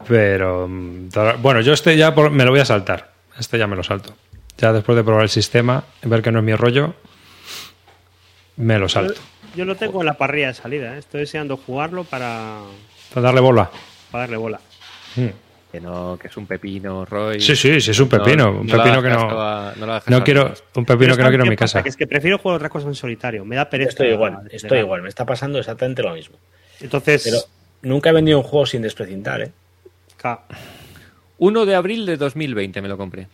Pero 0.06 0.68
mm, 0.68 1.08
bueno, 1.40 1.60
yo 1.60 1.72
este 1.72 1.96
ya 1.96 2.14
por- 2.14 2.30
me 2.30 2.44
lo 2.44 2.50
voy 2.50 2.60
a 2.60 2.64
saltar. 2.64 3.12
Este 3.38 3.58
ya 3.58 3.66
me 3.66 3.76
lo 3.76 3.82
salto. 3.82 4.14
Ya 4.58 4.72
después 4.72 4.96
de 4.96 5.04
probar 5.04 5.24
el 5.24 5.28
sistema, 5.28 5.84
ver 6.02 6.22
que 6.22 6.30
no 6.32 6.38
es 6.38 6.44
mi 6.44 6.54
rollo, 6.54 6.94
me 8.56 8.74
lo 8.78 8.86
Yo, 8.86 8.88
salto. 8.88 9.20
yo 9.54 9.64
lo 9.64 9.74
tengo 9.76 10.00
en 10.00 10.06
la 10.06 10.14
parrilla 10.14 10.48
de 10.48 10.54
salida. 10.54 10.94
¿eh? 10.96 10.98
Estoy 10.98 11.20
deseando 11.20 11.56
jugarlo 11.56 12.04
para, 12.04 12.60
Para 13.12 13.22
darle 13.26 13.40
bola. 13.40 13.70
para 14.10 14.22
darle 14.22 14.36
bola. 14.36 14.60
Mm. 15.16 15.26
Que 15.72 15.80
no, 15.80 16.16
que 16.20 16.28
es 16.28 16.36
un 16.36 16.46
pepino, 16.46 17.04
Roy. 17.04 17.40
Sí, 17.40 17.54
sí, 17.56 17.80
sí, 17.80 17.90
es 17.90 18.00
un 18.00 18.08
pepino. 18.08 18.52
No- 18.52 18.60
un 18.60 18.66
pepino 18.66 19.02
que 19.02 19.08
no. 19.08 19.28
toda- 19.28 19.74
no 19.76 20.00
No 20.06 20.24
quiero. 20.24 20.54
Un 20.74 20.84
pepino 20.86 21.16
que 21.16 21.22
no 21.22 21.28
quiero 21.28 21.44
en 21.44 21.50
mi 21.50 21.56
casa. 21.56 21.82
Que 21.82 21.88
es 21.88 21.96
que 21.96 22.06
prefiero 22.06 22.38
jugar 22.38 22.56
otras 22.56 22.70
cosas 22.70 22.88
en 22.88 22.94
solitario. 22.94 23.44
Me 23.44 23.56
da 23.56 23.68
pereza. 23.68 23.90
estoy 23.90 24.08
igual, 24.08 24.48
estoy 24.50 24.78
igual. 24.78 25.02
Me 25.02 25.08
está 25.08 25.26
pasando 25.26 25.58
exactamente 25.58 26.02
lo 26.02 26.14
mismo. 26.14 26.36
Entonces, 26.80 27.22
Pero 27.24 27.38
nunca 27.82 28.10
he 28.10 28.12
vendido 28.12 28.38
un 28.38 28.44
juego 28.44 28.64
sin 28.64 28.82
desprecintar, 28.82 29.42
¿eh? 29.42 29.50
ca- 30.16 30.44
1 31.38 31.66
de 31.66 31.74
abril 31.74 32.06
de 32.06 32.16
2020 32.16 32.80
me 32.80 32.88
lo 32.88 32.96
compré. 32.96 33.26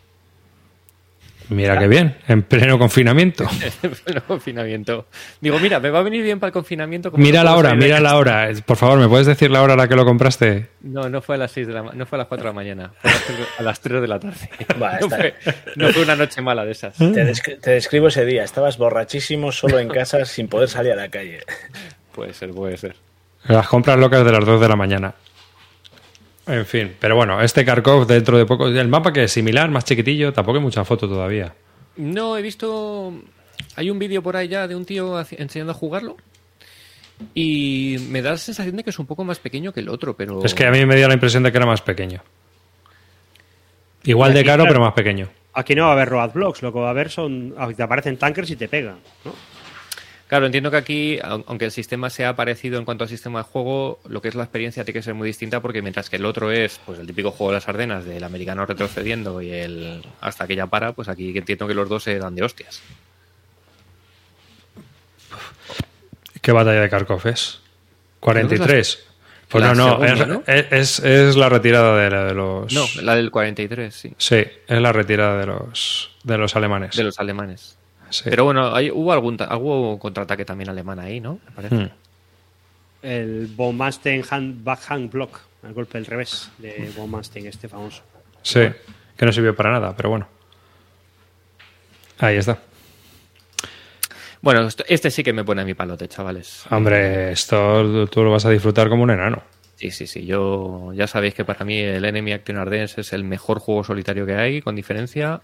Mira 1.53 1.78
qué 1.78 1.86
bien, 1.88 2.16
en 2.28 2.42
pleno 2.42 2.78
confinamiento. 2.78 3.44
el 4.07 4.22
confinamiento. 4.22 5.07
Digo, 5.40 5.59
mira, 5.59 5.78
me 5.80 5.90
va 5.90 6.00
a 6.00 6.03
venir 6.03 6.22
bien 6.22 6.40
para 6.40 6.48
el 6.48 6.53
confinamiento. 6.53 7.11
como 7.11 7.22
Mira 7.22 7.40
no 7.40 7.50
la 7.50 7.57
hora, 7.57 7.74
mira 7.74 8.00
la 8.00 8.16
hora. 8.16 8.48
Por 8.64 8.76
favor, 8.76 8.98
¿me 8.98 9.09
puedes 9.09 9.26
decir 9.26 9.50
la 9.50 9.62
hora 9.62 9.74
a 9.74 9.76
la 9.76 9.88
que 9.88 9.94
lo 9.96 10.05
compraste? 10.05 10.68
No, 10.80 11.09
no 11.09 11.20
fue 11.22 11.36
a 11.36 11.38
las 11.38 11.53
6 11.53 11.66
de 11.66 11.72
la 11.72 11.82
no 11.82 12.07
fue 12.07 12.16
a 12.16 12.20
las 12.20 12.26
4 12.28 12.42
de 12.44 12.48
la 12.50 12.55
mañana, 12.55 12.92
fue 13.00 13.11
a 13.11 13.14
las 13.14 13.22
3 13.24 13.38
de, 13.38 13.46
a 13.59 13.62
las 13.62 13.80
3 13.80 14.00
de 14.03 14.09
la 14.09 14.20
tarde. 14.20 14.48
Va, 14.82 14.98
no, 15.00 15.09
fue, 15.11 15.34
no 15.76 15.88
fue 15.90 16.03
una 16.03 16.16
noche 16.16 16.40
mala 16.40 16.64
de 16.64 16.72
esas. 16.72 16.96
Te, 16.96 17.05
descri- 17.05 17.61
te 17.61 17.70
describo 17.72 18.09
ese 18.09 18.24
día. 18.24 18.44
Estabas 18.44 18.78
borrachísimo 18.78 19.53
solo 19.53 19.78
en 19.78 19.88
casa 19.88 20.24
sin 20.24 20.48
poder 20.48 20.68
salir 20.68 20.92
a 20.92 20.96
la 20.96 21.09
calle. 21.09 21.40
Puede 22.14 22.32
ser, 22.34 22.50
puede 22.50 22.76
ser. 22.76 22.96
Las 23.48 23.66
compras 23.68 23.98
locas 23.98 24.24
de 24.24 24.32
las 24.32 24.44
2 24.44 24.61
de 24.61 24.68
la 24.68 24.76
mañana. 24.76 25.14
En 26.47 26.66
fin, 26.66 26.97
pero 26.99 27.14
bueno, 27.14 27.40
este 27.40 27.64
Kharkov 27.64 28.07
dentro 28.07 28.36
de 28.36 28.47
poco. 28.47 28.66
El 28.66 28.88
mapa 28.88 29.12
que 29.12 29.24
es 29.24 29.32
similar, 29.32 29.70
más 29.70 29.84
chiquitillo, 29.84 30.32
tampoco 30.32 30.59
hay 30.59 30.64
mucha 30.64 30.84
foto 30.84 31.09
todavía. 31.09 31.55
No, 31.97 32.36
he 32.36 32.43
visto. 32.43 33.12
Hay 33.76 33.90
un 33.90 33.99
vídeo 33.99 34.22
por 34.22 34.36
ahí 34.36 34.49
ya 34.49 34.66
de 34.66 34.74
un 34.74 34.84
tío 34.84 35.20
enseñando 35.20 35.72
a 35.72 35.74
jugarlo. 35.74 36.16
Y 37.34 37.97
me 38.09 38.22
da 38.22 38.32
la 38.32 38.36
sensación 38.38 38.76
de 38.76 38.82
que 38.82 38.90
es 38.90 38.99
un 38.99 39.07
poco 39.07 39.22
más 39.22 39.38
pequeño 39.38 39.72
que 39.72 39.80
el 39.80 39.88
otro, 39.88 40.16
pero. 40.16 40.45
Es 40.45 40.55
que 40.55 40.66
a 40.66 40.72
mí 40.72 40.84
me 40.84 40.97
dio 40.97 41.07
la 41.07 41.14
impresión 41.14 41.45
de 41.45 41.53
que 41.53 41.59
era 41.59 41.66
más 41.66 41.82
pequeño. 41.82 42.20
Igual 44.05 44.34
de 44.34 44.45
caro, 44.45 44.64
claro. 44.64 44.68
pero 44.68 44.80
más 44.80 44.95
pequeño. 44.95 45.28
aquí 45.55 45.76
no 45.76 45.84
va 45.84 45.90
a 45.90 45.93
haber 45.93 46.09
roadblocks. 46.09 46.62
Lo 46.62 46.72
que 46.72 46.80
va 46.80 46.88
a 46.88 46.90
haber 46.90 47.11
son. 47.11 47.55
Te 47.76 47.82
aparecen 47.84 48.16
tankers 48.16 48.51
y 48.51 48.57
te 48.57 48.66
pegan. 48.66 48.97
¿no? 49.24 49.32
Claro, 50.32 50.46
entiendo 50.46 50.70
que 50.70 50.78
aquí, 50.78 51.18
au- 51.18 51.44
aunque 51.46 51.66
el 51.66 51.72
sistema 51.72 52.08
sea 52.08 52.34
parecido 52.34 52.78
en 52.78 52.86
cuanto 52.86 53.04
al 53.04 53.10
sistema 53.10 53.40
de 53.40 53.44
juego, 53.44 54.00
lo 54.08 54.22
que 54.22 54.28
es 54.28 54.34
la 54.34 54.44
experiencia 54.44 54.82
tiene 54.82 54.98
que 54.98 55.02
ser 55.02 55.12
muy 55.12 55.26
distinta 55.26 55.60
porque 55.60 55.82
mientras 55.82 56.08
que 56.08 56.16
el 56.16 56.24
otro 56.24 56.50
es 56.50 56.80
pues 56.86 56.98
el 56.98 57.06
típico 57.06 57.32
juego 57.32 57.50
de 57.52 57.56
las 57.58 57.68
Ardenas 57.68 58.06
del 58.06 58.24
americano 58.24 58.64
retrocediendo 58.64 59.42
y 59.42 59.50
el 59.52 60.02
hasta 60.22 60.46
que 60.46 60.56
ya 60.56 60.66
para, 60.68 60.92
pues 60.94 61.08
aquí 61.10 61.36
entiendo 61.36 61.68
que 61.68 61.74
los 61.74 61.86
dos 61.86 62.04
se 62.04 62.18
dan 62.18 62.34
de 62.34 62.44
hostias. 62.44 62.80
¿Qué 66.40 66.50
batalla 66.52 66.80
de 66.80 66.88
Kharkov 66.88 67.26
es? 67.26 67.60
43. 68.20 69.04
Pues 69.48 69.64
no, 69.64 69.74
no, 69.74 69.84
segunda, 70.00 70.12
es, 70.14 70.26
¿no? 70.28 70.42
es- 70.46 70.98
es 71.00 71.36
la 71.36 71.50
retirada 71.50 71.94
de, 72.02 72.08
la- 72.10 72.24
de 72.24 72.32
los. 72.32 72.72
No, 72.72 72.86
la 73.02 73.16
del 73.16 73.30
43, 73.30 73.94
sí, 73.94 74.14
Sí, 74.16 74.36
es 74.66 74.80
la 74.80 74.92
retirada 74.92 75.38
de 75.38 75.44
los, 75.44 76.10
de 76.24 76.38
los 76.38 76.56
alemanes. 76.56 76.96
de 76.96 77.04
los 77.04 77.18
alemanes. 77.20 77.76
Sí. 78.12 78.24
Pero 78.24 78.44
bueno, 78.44 78.74
hay, 78.74 78.90
hubo 78.90 79.12
algún 79.12 79.34
hubo 79.34 79.98
contraataque 79.98 80.44
también 80.44 80.70
alemán 80.70 80.98
ahí, 81.00 81.20
¿no? 81.20 81.40
Me 81.44 81.50
parece. 81.52 81.74
Hmm. 81.74 81.90
El 83.02 83.46
Bommasten 83.48 84.22
hand, 84.30 84.62
backhand 84.62 85.10
block. 85.10 85.40
El 85.64 85.72
golpe 85.72 85.98
del 85.98 86.06
revés 86.06 86.50
de 86.58 86.92
Bommasten, 86.96 87.46
este 87.46 87.68
famoso. 87.68 88.02
Sí, 88.42 88.60
que 89.16 89.26
no 89.26 89.32
sirvió 89.32 89.54
para 89.54 89.72
nada, 89.72 89.96
pero 89.96 90.10
bueno. 90.10 90.28
Ahí 92.18 92.36
está. 92.36 92.58
Bueno, 94.40 94.68
este 94.88 95.10
sí 95.10 95.22
que 95.22 95.32
me 95.32 95.44
pone 95.44 95.62
a 95.62 95.64
mi 95.64 95.74
palote, 95.74 96.08
chavales. 96.08 96.64
Hombre, 96.70 97.30
esto 97.30 98.08
tú 98.08 98.24
lo 98.24 98.30
vas 98.32 98.44
a 98.44 98.50
disfrutar 98.50 98.88
como 98.88 99.04
un 99.04 99.10
enano. 99.10 99.42
Sí, 99.76 99.90
sí, 99.90 100.06
sí. 100.06 100.26
Yo 100.26 100.92
ya 100.94 101.06
sabéis 101.06 101.34
que 101.34 101.44
para 101.44 101.64
mí 101.64 101.78
el 101.78 102.04
Enemy 102.04 102.32
Action 102.32 102.58
Ardens 102.58 102.98
es 102.98 103.12
el 103.12 103.24
mejor 103.24 103.60
juego 103.60 103.84
solitario 103.84 104.26
que 104.26 104.34
hay, 104.34 104.60
con 104.60 104.76
diferencia. 104.76 105.42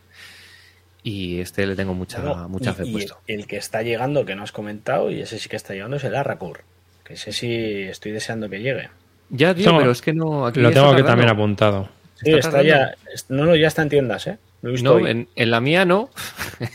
Y 1.09 1.41
este 1.41 1.67
le 1.67 1.75
tengo 1.75 1.95
mucha, 1.95 2.21
Bueno, 2.21 2.51
mucha 2.51 2.75
fe 2.75 2.85
y 2.85 2.93
puesto. 2.93 3.17
El 3.27 3.47
que 3.47 3.57
está 3.57 3.81
llegando, 3.81 4.27
que 4.27 4.35
no 4.35 4.43
has 4.43 4.53
comentado, 4.53 5.11
y 5.11 5.23
ese 5.23 5.39
sí 5.39 5.49
que 5.49 5.57
está 5.57 5.73
llegando, 5.73 5.97
es 5.97 6.05
el 6.05 6.15
Arrakur. 6.15 6.61
Que 7.03 7.15
ese 7.15 7.33
sí 7.33 7.85
estoy 7.85 8.13
deseando 8.13 8.51
que 8.51 8.61
llegue. 8.61 8.91
Ya, 9.31 9.55
tío, 9.55 9.75
pero 9.79 9.91
es 9.91 10.03
que 10.03 10.13
no. 10.13 10.47
Aquí 10.47 10.61
Lo 10.61 10.71
tengo 10.71 10.95
que 10.95 11.03
también 11.03 11.31
apuntado. 11.31 11.89
Sí, 12.17 12.33
está, 12.33 12.63
ya. 12.63 12.95
No, 13.31 13.47
no, 13.47 13.57
ya 13.57 13.69
está 13.69 13.81
en 13.81 13.89
tiendas, 13.89 14.27
¿eh? 14.27 14.37
no, 14.61 15.07
en, 15.07 15.29
la 15.35 15.63
mía 15.63 15.87
no. 15.87 16.11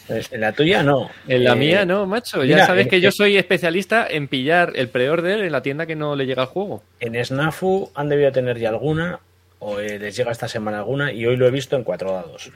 En 0.07 0.41
la 0.41 0.53
tuya 0.53 0.81
no. 0.81 1.11
En 1.27 1.43
la 1.43 1.53
mía 1.53 1.85
no, 1.85 2.07
macho. 2.07 2.43
ya 2.43 2.65
sabes 2.65 2.87
que 2.87 3.01
yo 3.01 3.11
soy 3.11 3.37
especialista 3.37 4.07
en 4.09 4.27
pillar 4.27 4.73
el 4.75 4.89
pre-order 4.89 5.41
en 5.43 5.51
la 5.51 5.61
tienda 5.61 5.85
que 5.85 5.95
no 5.95 6.15
le 6.15 6.25
llega 6.25 6.41
al 6.41 6.47
juego. 6.47 6.81
En 6.99 7.23
Snafu 7.23 7.91
han 7.93 8.09
debido 8.09 8.31
tener 8.31 8.57
ya 8.57 8.69
alguna, 8.69 9.19
o 9.59 9.79
eh, 9.79 9.99
les 9.99 10.15
llega 10.15 10.31
esta 10.31 10.47
semana 10.47 10.79
alguna, 10.79 11.11
y 11.11 11.23
hoy 11.27 11.35
lo 11.37 11.45
he 11.45 11.51
visto 11.51 11.75
en 11.75 11.83
cuatro 11.83 12.13
dados. 12.13 12.51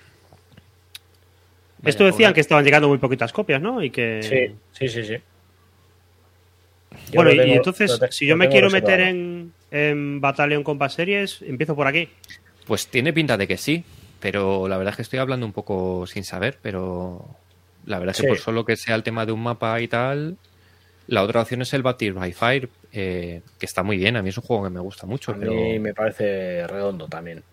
Esto 1.84 2.06
decían 2.06 2.34
que 2.34 2.42
estaban 2.42 2.64
llegando 2.66 2.88
muy 2.88 2.98
poquitas 2.98 3.32
copias, 3.32 3.62
¿no? 3.62 3.84
Y 3.84 3.90
que... 3.90 4.22
Sí, 4.24 4.56
sí, 4.72 4.90
sí, 4.90 5.04
sí. 5.06 5.22
bueno, 7.14 7.32
y 7.32 7.52
entonces, 7.52 8.00
si 8.10 8.26
yo 8.26 8.36
me 8.36 8.50
quiero 8.50 8.70
meter 8.70 9.00
en, 9.02 9.54
en 9.72 10.20
Battalion 10.22 10.64
Combat 10.64 10.92
Series, 10.92 11.42
empiezo 11.42 11.76
por 11.76 11.88
aquí. 11.88 12.10
Pues 12.66 12.88
tiene 12.88 13.14
pinta 13.14 13.38
de 13.38 13.48
que 13.48 13.58
sí, 13.58 13.84
pero 14.20 14.68
la 14.68 14.78
verdad 14.78 14.92
es 14.92 14.96
que 14.98 15.02
estoy 15.04 15.20
hablando 15.20 15.46
un 15.46 15.54
poco 15.54 16.06
sin 16.08 16.24
saber, 16.24 16.58
pero 16.62 17.26
la 17.86 18.00
verdad 18.00 18.16
es 18.16 18.22
que 18.22 18.28
por 18.28 18.40
solo 18.40 18.66
que 18.66 18.76
sea 18.76 18.96
el 18.96 19.04
tema 19.04 19.26
de 19.26 19.32
un 19.32 19.42
mapa 19.42 19.80
y 19.80 19.88
tal, 19.88 20.38
la 21.08 21.24
otra 21.24 21.42
opción 21.42 21.62
es 21.62 21.74
el 21.74 21.84
Batir 21.84 22.14
by 22.14 22.34
Fire, 22.34 22.70
eh, 22.92 23.42
que 23.60 23.66
está 23.66 23.84
muy 23.84 23.98
bien, 23.98 24.18
a 24.18 24.22
mí 24.22 24.30
es 24.30 24.38
un 24.38 24.44
juego 24.44 24.66
que 24.66 24.70
me 24.70 24.80
gusta 24.80 25.06
mucho. 25.06 25.32
A 25.32 25.36
mí 25.36 25.80
me 25.80 25.94
parece 25.94 26.68
redondo 26.68 27.08
también. 27.08 27.44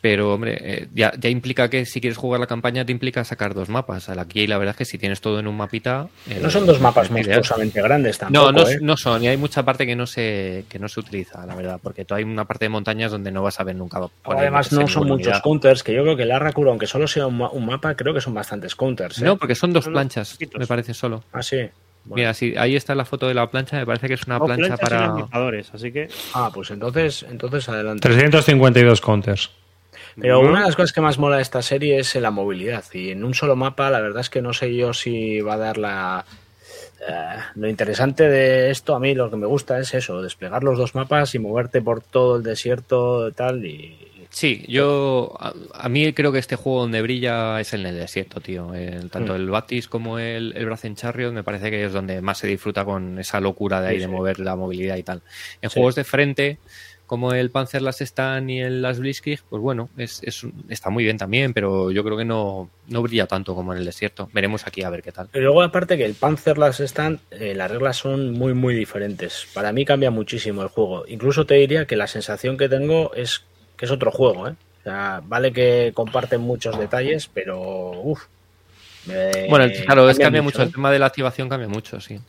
Pero, 0.00 0.34
hombre, 0.34 0.58
eh, 0.60 0.88
ya, 0.94 1.12
implica 1.28 1.68
que 1.68 1.86
si 1.86 2.00
quieres 2.00 2.18
jugar 2.18 2.38
la 2.38 2.46
campaña 2.46 2.84
te 2.84 2.92
implica 2.92 3.24
sacar 3.24 3.54
dos 3.54 3.68
mapas. 3.68 4.08
Aquí 4.08 4.46
la 4.46 4.58
verdad 4.58 4.72
es 4.72 4.76
que 4.76 4.84
si 4.84 4.98
tienes 4.98 5.20
todo 5.20 5.40
en 5.40 5.46
un 5.46 5.56
mapita... 5.56 6.08
Eh, 6.28 6.38
no 6.40 6.50
son 6.50 6.66
dos 6.66 6.80
mapas 6.80 7.10
monstruosamente 7.10 7.82
grandes 7.82 8.18
tampoco, 8.18 8.52
No, 8.52 8.64
no, 8.64 8.68
¿eh? 8.68 8.78
no, 8.80 8.96
son. 8.96 9.22
Y 9.24 9.28
hay 9.28 9.36
mucha 9.36 9.64
parte 9.64 9.86
que 9.86 9.96
no, 9.96 10.06
se, 10.06 10.64
que 10.68 10.78
no 10.78 10.88
se 10.88 11.00
utiliza, 11.00 11.44
la 11.46 11.54
verdad. 11.54 11.80
Porque 11.82 12.06
hay 12.10 12.24
una 12.24 12.44
parte 12.44 12.66
de 12.66 12.68
montañas 12.68 13.10
donde 13.10 13.32
no 13.32 13.42
vas 13.42 13.58
a 13.58 13.64
ver 13.64 13.76
nunca. 13.76 14.00
Además 14.24 14.72
no 14.72 14.86
son 14.86 15.08
muchos 15.08 15.40
counters, 15.40 15.82
que 15.82 15.94
yo 15.94 16.02
creo 16.02 16.16
que 16.16 16.24
el 16.24 16.32
Arracur, 16.32 16.68
aunque 16.68 16.86
solo 16.86 17.08
sea 17.08 17.26
un, 17.26 17.66
mapa, 17.66 17.94
creo 17.94 18.12
que 18.12 18.20
son 18.20 18.34
bastantes 18.34 18.74
counters. 18.74 19.20
No, 19.22 19.36
porque 19.36 19.54
son 19.54 19.72
dos 19.72 19.86
planchas, 19.86 20.38
me 20.58 20.66
parece 20.66 20.94
solo. 20.94 21.24
Ah, 21.32 21.42
sí. 21.42 21.68
Mira, 22.04 22.34
sí, 22.34 22.54
ahí 22.56 22.76
está 22.76 22.94
la 22.94 23.04
foto 23.04 23.26
de 23.26 23.34
la 23.34 23.50
plancha, 23.50 23.78
me 23.78 23.86
parece 23.86 24.06
que 24.06 24.14
es 24.14 24.26
una 24.26 24.38
plancha 24.38 24.76
para... 24.76 25.26
así 25.72 25.90
que... 25.90 26.08
Ah, 26.34 26.50
pues 26.54 26.70
entonces, 26.70 27.26
entonces 27.28 27.68
adelante. 27.68 28.08
352 28.08 29.00
counters. 29.00 29.50
Pero 30.20 30.40
una 30.40 30.60
de 30.60 30.66
las 30.66 30.76
cosas 30.76 30.92
que 30.92 31.00
más 31.00 31.18
mola 31.18 31.36
de 31.36 31.42
esta 31.42 31.62
serie 31.62 31.98
es 31.98 32.14
la 32.14 32.30
movilidad. 32.30 32.84
Y 32.92 33.10
en 33.10 33.24
un 33.24 33.34
solo 33.34 33.54
mapa, 33.54 33.90
la 33.90 34.00
verdad 34.00 34.20
es 34.20 34.30
que 34.30 34.42
no 34.42 34.52
sé 34.52 34.74
yo 34.74 34.94
si 34.94 35.40
va 35.40 35.54
a 35.54 35.58
dar 35.58 35.78
la. 35.78 36.24
Eh, 37.06 37.36
lo 37.54 37.68
interesante 37.68 38.28
de 38.28 38.70
esto, 38.70 38.94
a 38.94 39.00
mí 39.00 39.14
lo 39.14 39.30
que 39.30 39.36
me 39.36 39.46
gusta 39.46 39.78
es 39.78 39.92
eso: 39.94 40.22
desplegar 40.22 40.64
los 40.64 40.78
dos 40.78 40.94
mapas 40.94 41.34
y 41.34 41.38
moverte 41.38 41.82
por 41.82 42.00
todo 42.00 42.36
el 42.36 42.42
desierto 42.42 43.28
y 43.28 43.32
tal. 43.32 43.64
Y, 43.64 44.06
Sí, 44.36 44.66
yo 44.68 45.34
a, 45.40 45.88
mí 45.88 46.12
creo 46.12 46.30
que 46.30 46.38
este 46.38 46.56
juego 46.56 46.82
donde 46.82 47.00
brilla 47.00 47.58
es 47.58 47.72
en 47.72 47.86
el 47.86 47.94
desierto, 47.94 48.42
tío. 48.42 48.70
tanto 49.10 49.32
mm. 49.32 49.36
el 49.36 49.48
Batis 49.48 49.88
como 49.88 50.18
el, 50.18 50.52
el 50.54 50.66
Brazen 50.66 50.94
Chariot 50.94 51.32
me 51.32 51.42
parece 51.42 51.70
que 51.70 51.82
es 51.84 51.94
donde 51.94 52.20
más 52.20 52.36
se 52.36 52.46
disfruta 52.46 52.84
con 52.84 53.18
esa 53.18 53.40
locura 53.40 53.80
de 53.80 53.88
ahí 53.88 53.98
de 53.98 54.08
mover 54.08 54.38
la 54.40 54.54
movilidad 54.54 54.96
y 54.96 55.02
tal. 55.02 55.22
En 55.62 55.70
juegos 55.70 55.94
de 55.94 56.04
frente, 56.04 56.58
como 57.06 57.32
el 57.32 57.50
Panzer 57.50 57.82
Las 57.82 58.00
Stan 58.00 58.48
y 58.50 58.60
el 58.60 58.82
Las 58.82 58.98
Blitzkrieg, 58.98 59.40
pues 59.48 59.62
bueno, 59.62 59.88
es, 59.96 60.22
está 60.68 60.90
muy 60.90 61.04
bien 61.04 61.18
también, 61.18 61.52
pero 61.52 61.90
yo 61.90 62.02
creo 62.02 62.16
que 62.16 62.24
no, 62.24 62.68
no 62.88 63.02
brilla 63.02 63.26
tanto 63.26 63.54
como 63.54 63.72
en 63.72 63.78
el 63.78 63.84
desierto. 63.84 64.28
Veremos 64.32 64.66
aquí 64.66 64.82
a 64.82 64.90
ver 64.90 65.02
qué 65.02 65.12
tal. 65.12 65.28
Y 65.32 65.38
luego, 65.38 65.62
aparte 65.62 65.96
que 65.96 66.04
el 66.04 66.14
Panzer 66.14 66.58
Las 66.58 66.80
Stan, 66.80 67.20
eh, 67.30 67.54
las 67.54 67.70
reglas 67.70 67.96
son 67.96 68.32
muy, 68.32 68.54
muy 68.54 68.74
diferentes. 68.74 69.46
Para 69.54 69.72
mí 69.72 69.84
cambia 69.84 70.10
muchísimo 70.10 70.62
el 70.62 70.68
juego. 70.68 71.04
Incluso 71.06 71.46
te 71.46 71.54
diría 71.54 71.86
que 71.86 71.96
la 71.96 72.06
sensación 72.06 72.56
que 72.56 72.68
tengo 72.68 73.14
es 73.14 73.44
que 73.76 73.84
es 73.84 73.90
otro 73.90 74.10
juego, 74.10 74.48
¿eh? 74.48 74.54
O 74.80 74.82
sea, 74.82 75.20
vale 75.24 75.52
que 75.52 75.92
comparten 75.94 76.40
muchos 76.40 76.78
detalles, 76.78 77.28
pero 77.32 77.90
uff. 78.02 78.22
bueno, 79.48 79.66
claro, 79.84 80.08
es 80.08 80.18
cambia 80.18 80.42
mucho. 80.42 80.62
El 80.62 80.68
¿eh? 80.68 80.72
tema 80.72 80.90
de 80.90 80.98
la 80.98 81.06
activación 81.06 81.48
cambia 81.48 81.68
mucho, 81.68 82.00
sí. 82.00 82.20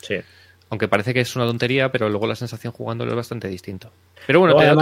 Sí. 0.00 0.16
Aunque 0.70 0.88
parece 0.88 1.14
que 1.14 1.20
es 1.20 1.36
una 1.36 1.46
tontería, 1.46 1.92
pero 1.92 2.08
luego 2.08 2.26
la 2.26 2.34
sensación 2.34 2.72
jugándolo 2.72 3.10
es 3.12 3.16
bastante 3.16 3.48
distinto. 3.48 3.90
Pero 4.26 4.40
bueno, 4.40 4.56
te 4.56 4.64
da 4.64 4.74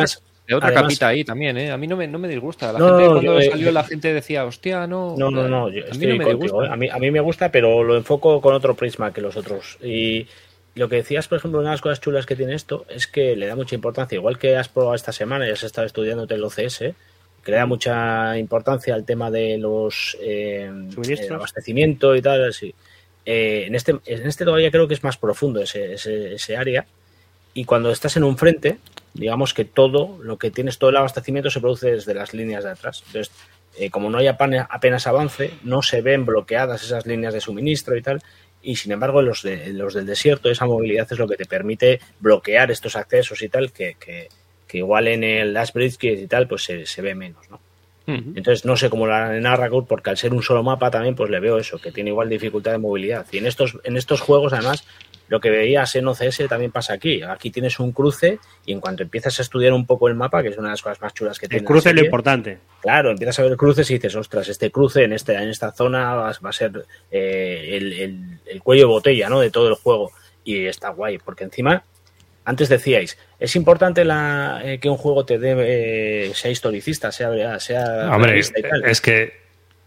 otra, 0.53 0.75
capita 0.75 1.09
ahí 1.09 1.25
también, 1.25 1.57
¿eh? 1.57 1.71
A 1.71 1.79
mí 1.79 1.87
no 1.87 1.97
me, 1.97 2.07
no 2.07 2.19
me 2.19 2.29
disgusta. 2.29 2.73
La 2.73 2.79
gente 2.79 3.07
cuando 3.07 3.39
eh, 3.39 3.51
salió 3.51 3.73
la 3.73 3.85
gente 3.85 4.13
decía, 4.13 4.45
hostia, 4.45 4.87
no. 4.87 5.15
No, 5.17 5.31
no, 5.31 5.49
no. 5.49 5.67
a, 5.67 5.71
mí 5.71 6.07
no 6.07 6.17
me 6.17 6.25
disgusta. 6.27 6.65
¿eh? 6.65 6.69
a, 6.71 6.77
mí, 6.77 6.89
a 6.89 6.99
mí 6.99 7.11
me 7.11 7.21
gusta, 7.21 7.51
pero 7.51 7.83
lo 7.83 7.97
enfoco 7.97 8.41
con 8.43 8.55
otro 8.55 8.75
prisma 8.75 9.13
que 9.13 9.23
los 9.23 9.37
otros. 9.37 9.79
Y 9.83 10.27
lo 10.75 10.89
que 10.89 10.97
decías, 10.97 11.29
por 11.29 11.39
ejemplo, 11.39 11.61
una 11.61 11.71
de 11.71 11.75
las 11.75 11.81
cosas 11.81 12.01
chulas 12.01 12.27
que 12.27 12.37
tiene 12.37 12.55
esto 12.55 12.85
es 12.91 13.07
que 13.07 13.37
le 13.37 13.47
da 13.47 13.57
mucha 13.57 13.75
importancia. 13.75 14.17
Igual 14.17 14.39
que 14.39 14.57
has 14.57 14.69
probado 14.69 14.95
esta 14.95 15.13
semana 15.13 15.49
y 15.49 15.51
has 15.51 15.63
estado 15.63 15.87
estudiando 15.87 16.27
el 16.29 16.45
OCS, 16.45 16.79
que 16.79 17.51
le 17.51 17.57
da 17.57 17.67
mucha 17.67 18.37
importancia 18.37 18.95
al 18.95 19.05
tema 19.05 19.31
de 19.31 19.57
los 19.57 20.17
eh, 20.21 20.71
abastecimiento 21.31 22.15
y 22.17 22.21
tal, 22.21 22.49
así. 22.49 22.75
Eh, 23.27 23.65
en, 23.67 23.75
este, 23.75 23.93
en 24.05 24.27
este 24.27 24.45
todavía 24.45 24.71
creo 24.71 24.87
que 24.87 24.95
es 24.95 25.05
más 25.05 25.17
profundo 25.17 25.63
ese, 25.63 25.95
ese, 25.95 26.57
área. 26.57 26.87
Y 27.55 27.65
cuando 27.65 27.91
estás 27.91 28.17
en 28.17 28.25
un 28.25 28.37
frente, 28.37 28.79
digamos 29.15 29.55
que 29.55 29.65
todo 29.65 30.19
lo 30.23 30.39
que 30.39 30.51
tienes, 30.51 30.79
todo 30.79 30.91
el 30.91 30.97
abastecimiento 30.97 31.51
se 31.51 31.61
produce 31.61 31.93
desde 31.93 32.15
las 32.15 32.35
líneas 32.35 32.65
de 32.65 32.71
atrás. 32.71 33.03
Entonces, 33.07 33.35
eh, 33.79 33.91
como 33.91 34.11
no 34.11 34.19
hay 34.19 34.27
apenas, 34.27 35.07
avance, 35.07 35.53
no 35.63 35.83
se 35.83 36.03
ven 36.03 36.27
bloqueadas 36.27 36.83
esas 36.83 37.07
líneas 37.07 37.33
de 37.33 37.41
suministro 37.41 37.97
y 37.97 38.03
tal. 38.03 38.23
Y 38.63 38.77
sin 38.77 38.93
embargo, 38.93 39.23
los, 39.23 39.43
de, 39.43 39.73
los 39.73 39.95
del 39.95 40.07
desierto, 40.07 40.51
esa 40.51 40.67
movilidad 40.67 41.07
es 41.11 41.19
lo 41.19 41.29
que 41.29 41.37
te 41.37 41.45
permite 41.45 42.01
bloquear 42.21 42.71
estos 42.71 42.97
accesos 42.97 43.43
y 43.43 43.49
tal, 43.49 43.73
que, 43.73 43.97
que, 43.99 44.29
igual 44.73 45.07
en 45.07 45.23
el 45.23 45.55
Last 45.55 45.73
Bridge 45.73 46.03
y 46.03 46.27
tal, 46.27 46.49
pues 46.49 46.65
se, 46.65 46.85
se 46.85 47.01
ve 47.01 47.15
menos, 47.15 47.49
¿no? 47.49 47.61
Entonces 48.07 48.65
no 48.67 48.77
sé 48.77 48.91
cómo 48.91 49.07
lo 49.07 49.15
harán 49.15 49.35
en 49.35 49.85
porque 49.87 50.11
al 50.11 50.19
ser 50.19 50.35
un 50.35 50.43
solo 50.43 50.63
mapa 50.63 50.91
también 50.91 51.15
pues 51.15 51.31
le 51.31 51.41
veo 51.41 51.59
eso, 51.59 51.79
que 51.79 51.91
tiene 51.91 52.11
igual 52.11 52.29
dificultad 52.29 52.73
de 52.73 52.79
movilidad. 52.79 53.27
Y 53.33 53.39
en 53.39 53.47
estos, 53.47 53.79
en 53.85 53.97
estos 53.97 54.21
juegos 54.21 54.53
además 54.53 54.85
lo 55.29 55.41
que 55.41 55.51
veías 55.51 55.95
en 55.97 56.07
OCS 56.07 56.47
también 56.49 56.71
pasa 56.71 56.93
aquí. 56.93 57.23
Aquí 57.23 57.51
tienes 57.51 57.81
un 57.81 57.93
cruce 57.93 58.39
y 58.67 58.73
en 58.73 58.81
cuanto 58.81 59.03
empiezas 59.03 59.39
a 59.39 59.43
estudiar 59.43 59.73
un 59.73 59.87
poco 59.87 60.09
el 60.09 60.15
mapa, 60.15 60.43
que 60.43 60.51
es 60.51 60.59
una 60.59 60.69
de 60.69 60.73
las 60.73 60.83
cosas 60.83 61.01
más 61.01 61.15
chulas 61.15 61.39
que 61.39 61.49
tiene. 61.49 61.61
El 61.61 61.67
cruce 61.67 61.91
es 61.91 61.95
lo 61.95 62.05
importante. 62.05 62.59
Claro, 62.83 63.11
empiezas 63.11 63.39
a 63.39 63.43
ver 63.45 63.57
cruces 63.57 63.91
y 63.91 63.95
dices, 63.95 64.15
ostras, 64.17 64.49
este 64.49 64.71
cruce 64.71 65.05
en, 65.05 65.13
este, 65.15 65.35
en 65.35 65.49
esta 65.49 65.73
zona 65.73 66.15
va, 66.15 66.29
a 66.31 66.53
ser 66.53 66.85
eh, 67.11 67.71
el, 67.73 68.39
el, 68.45 68.63
cuello 68.63 68.83
de 68.83 68.89
botella 68.89 69.29
¿no? 69.31 69.41
de 69.41 69.51
todo 69.51 69.69
el 69.69 69.75
juego. 69.75 70.13
Y 70.45 70.67
está 70.67 70.91
guay, 70.91 71.19
porque 71.19 71.45
encima 71.45 71.85
antes 72.45 72.69
decíais, 72.69 73.19
es 73.39 73.57
importante 73.57 74.05
la, 74.05 74.61
eh, 74.65 74.79
que 74.79 74.89
un 74.89 74.97
juego 74.97 75.25
te 75.25 75.39
dé, 75.39 75.55
eh, 75.59 76.33
sea 76.35 76.51
historicista, 76.51 77.11
sea, 77.11 77.59
sea 77.59 78.11
Hombre, 78.15 78.39
es 78.39 79.01
que 79.01 79.33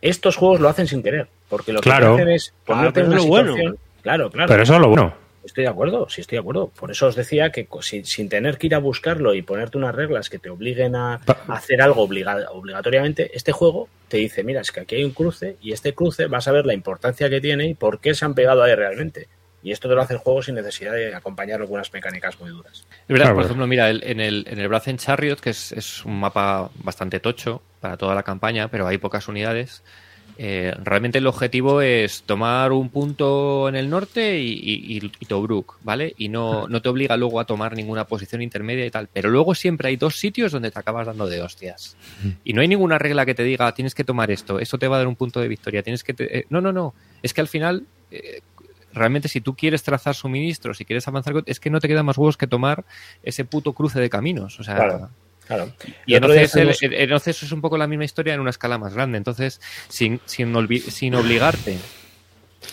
estos 0.02 0.36
juegos 0.36 0.60
lo 0.60 0.70
hacen 0.70 0.88
sin 0.88 1.04
querer, 1.04 1.28
porque 1.50 1.74
lo 1.74 1.82
que 1.82 1.92
hacen 1.92 2.30
es 2.30 2.54
ponerte 2.66 3.02
en 3.02 3.08
una 3.08 3.20
situación, 3.20 3.78
claro, 4.02 4.30
claro. 4.30 4.48
Pero 4.50 4.64
eso 4.64 4.76
es 4.76 4.80
lo 4.80 4.90
bueno. 4.90 5.28
Estoy 5.48 5.64
de 5.64 5.70
acuerdo, 5.70 6.10
sí 6.10 6.20
estoy 6.20 6.36
de 6.36 6.42
acuerdo. 6.42 6.68
Por 6.78 6.92
eso 6.92 7.08
os 7.08 7.16
decía 7.16 7.54
que 7.54 7.70
sin, 7.82 8.28
tener 8.28 8.58
que 8.58 8.68
ir 8.68 8.76
a 8.76 8.80
buscarlo 8.80 9.34
y 9.34 9.44
ponerte 9.44 9.78
unas 9.78 9.96
reglas 9.96 10.30
que 10.30 10.40
te 10.40 10.50
obliguen 10.50 10.94
a, 10.94 11.22
hacer 11.48 11.82
algo 11.82 12.02
obligatoriamente, 12.02 13.32
este 13.34 13.54
juego 13.54 13.88
te 14.10 14.18
dice, 14.18 14.44
mira, 14.44 14.60
es 14.60 14.74
que 14.74 14.82
aquí 14.82 14.96
hay 14.96 15.06
un 15.06 15.12
cruce 15.12 15.56
y 15.62 15.72
este 15.72 15.94
cruce 15.94 16.26
vas 16.26 16.50
a 16.50 16.52
ver 16.52 16.66
la 16.66 16.74
importancia 16.74 17.30
que 17.30 17.40
tiene 17.40 17.66
y 17.66 17.76
por 17.76 18.02
qué 18.02 18.14
se 18.14 18.26
han 18.26 18.34
pegado 18.34 18.62
ahí 18.62 18.76
realmente. 18.76 19.30
Y 19.64 19.72
esto 19.72 19.90
te 19.90 19.96
lo 19.96 20.02
hace 20.02 20.14
el 20.14 20.20
juego 20.20 20.42
sin 20.42 20.56
necesidad 20.56 20.94
de 20.94 21.16
acompañarlo 21.16 21.66
con 21.66 21.76
unas 21.76 21.92
mecánicas 21.92 22.40
muy 22.40 22.50
duras. 22.50 22.86
Es 22.90 23.08
verdad, 23.08 23.34
por 23.34 23.44
ejemplo, 23.44 23.68
mira, 23.68 23.90
en 23.90 24.20
el, 24.20 24.46
en 24.48 24.60
el 24.60 24.68
Brazen 24.68 24.98
Chariot, 24.98 25.40
que 25.40 25.50
es, 25.50 26.06
un 26.06 26.20
mapa 26.20 26.70
bastante 26.84 27.20
tocho 27.20 27.62
para 27.80 27.98
toda 27.98 28.14
la 28.14 28.24
campaña, 28.24 28.70
pero 28.70 28.88
hay 28.88 28.98
pocas 28.98 29.28
unidades. 29.28 29.84
Eh, 30.40 30.72
realmente 30.84 31.18
el 31.18 31.26
objetivo 31.26 31.82
es 31.82 32.22
tomar 32.22 32.72
un 32.72 32.90
punto 32.90 33.68
en 33.68 33.76
el 33.76 33.90
norte 33.90 34.40
y, 34.40 35.00
Tobruk, 35.28 35.80
¿vale? 35.82 36.14
Y 36.16 36.30
no, 36.30 36.68
no 36.68 36.80
te 36.84 36.90
obliga 36.90 37.18
luego 37.18 37.40
a 37.40 37.46
tomar 37.46 37.76
ninguna 37.76 38.06
posición 38.06 38.44
intermedia 38.44 38.86
y 38.86 38.92
tal. 38.92 39.10
Pero 39.12 39.30
luego 39.32 39.56
siempre 39.56 39.90
hay 39.90 39.98
dos 39.98 40.20
sitios 40.20 40.52
donde 40.52 40.70
te 40.70 40.78
acabas 40.78 41.08
dando 41.08 41.28
de 41.28 41.42
hostias. 41.42 41.98
Y 42.44 42.54
no 42.54 42.62
hay 42.62 42.68
ninguna 42.68 43.00
regla 43.00 43.26
que 43.26 43.34
te 43.34 43.44
diga, 43.44 43.74
tienes 43.74 43.96
que 43.96 44.04
tomar 44.04 44.30
esto, 44.30 44.60
esto 44.60 44.78
te 44.78 44.88
va 44.88 44.98
a 44.98 45.00
dar 45.00 45.08
un 45.08 45.16
punto 45.16 45.40
de 45.40 45.48
victoria, 45.48 45.82
tienes 45.82 46.04
que... 46.04 46.14
Eh, 46.20 46.46
no, 46.50 46.62
no, 46.62 46.72
no. 46.72 46.94
Es 47.24 47.34
que 47.34 47.42
al 47.42 47.48
final... 47.48 47.88
Eh, 48.12 48.42
realmente 48.98 49.28
si 49.28 49.42
tú 49.42 49.56
quieres 49.56 49.84
trazar 49.84 50.16
suministros, 50.16 50.78
si 50.78 50.86
quieres 50.86 51.08
avanzar, 51.08 51.44
es 51.46 51.60
que 51.60 51.70
no 51.70 51.80
te 51.80 51.88
queda 51.88 52.04
más 52.04 52.18
huevos 52.18 52.38
que 52.38 52.48
tomar 52.48 52.86
ese 53.24 53.46
puto 53.46 53.74
cruce 53.74 54.00
de 54.00 54.10
caminos. 54.10 54.60
O 54.60 54.64
sea, 54.64 55.10
claro. 55.48 55.72
Y, 56.06 56.16
entonces 56.16 56.56
eso 56.56 57.46
es 57.46 57.52
un 57.52 57.62
poco 57.62 57.78
la 57.78 57.88
misma 57.88 58.06
historia 58.06 58.34
en 58.34 58.40
una 58.40 58.50
escala 58.50 58.78
más 58.78 58.94
grande. 58.94 59.18
Entonces, 59.18 59.62
sin, 59.88 60.20
sin, 60.26 60.54
sin 60.90 61.16
obligarte 61.16 61.78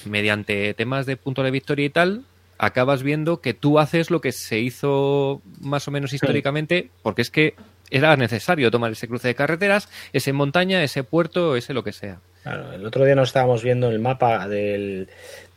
mediante 0.04 0.74
temas 0.74 1.06
de 1.06 1.16
punto 1.16 1.42
de 1.42 1.50
victoria 1.50 1.86
y 1.86 1.90
tal, 1.90 2.24
acabas 2.58 3.02
viendo 3.02 3.40
que 3.40 3.54
tú 3.54 3.78
haces 3.78 4.10
lo 4.10 4.20
que 4.20 4.32
se 4.32 4.58
hizo 4.58 5.42
más 5.60 5.86
o 5.88 5.90
menos 5.90 6.12
históricamente, 6.12 6.90
porque 7.02 7.22
es 7.22 7.30
que 7.30 7.54
era 7.90 8.16
necesario 8.16 8.70
tomar 8.70 8.92
ese 8.92 9.08
cruce 9.08 9.28
de 9.28 9.34
carreteras, 9.34 9.88
ese 10.12 10.32
montaña, 10.32 10.82
ese 10.82 11.04
puerto, 11.04 11.56
ese 11.56 11.74
lo 11.74 11.84
que 11.84 11.92
sea. 11.92 12.18
Claro, 12.42 12.72
el 12.72 12.84
otro 12.84 13.04
día 13.04 13.14
nos 13.14 13.28
estábamos 13.28 13.62
viendo 13.62 13.90
el 13.90 14.00
mapa 14.00 14.46
del, 14.48 15.08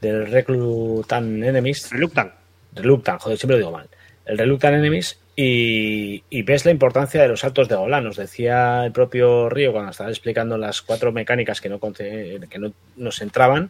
del 0.02 0.28
Reclutan 0.28 1.44
Enemies. 1.44 1.90
Reluctan. 1.92 2.32
Reluctan, 2.74 3.18
joder, 3.20 3.38
siempre 3.38 3.56
lo 3.58 3.66
digo 3.66 3.72
mal. 3.78 3.88
El 4.26 4.38
Reluctan 4.38 4.74
Enemies 4.76 5.20
Y, 5.36 6.24
y 6.30 6.42
ves 6.42 6.66
la 6.66 6.72
importancia 6.72 7.22
de 7.22 7.28
los 7.28 7.40
saltos 7.42 7.70
de 7.70 7.76
Golan. 7.76 8.04
Nos 8.04 8.18
decía 8.18 8.84
el 8.86 8.92
propio 8.92 9.50
Río 9.50 9.72
cuando 9.72 9.92
estaba 9.92 10.10
explicando 10.10 10.58
las 10.58 10.82
cuatro 10.82 11.12
mecánicas 11.12 11.62
que 11.62 11.70
no, 11.70 11.80
que 11.80 12.58
no 12.60 12.74
nos 12.96 13.22
entraban. 13.22 13.70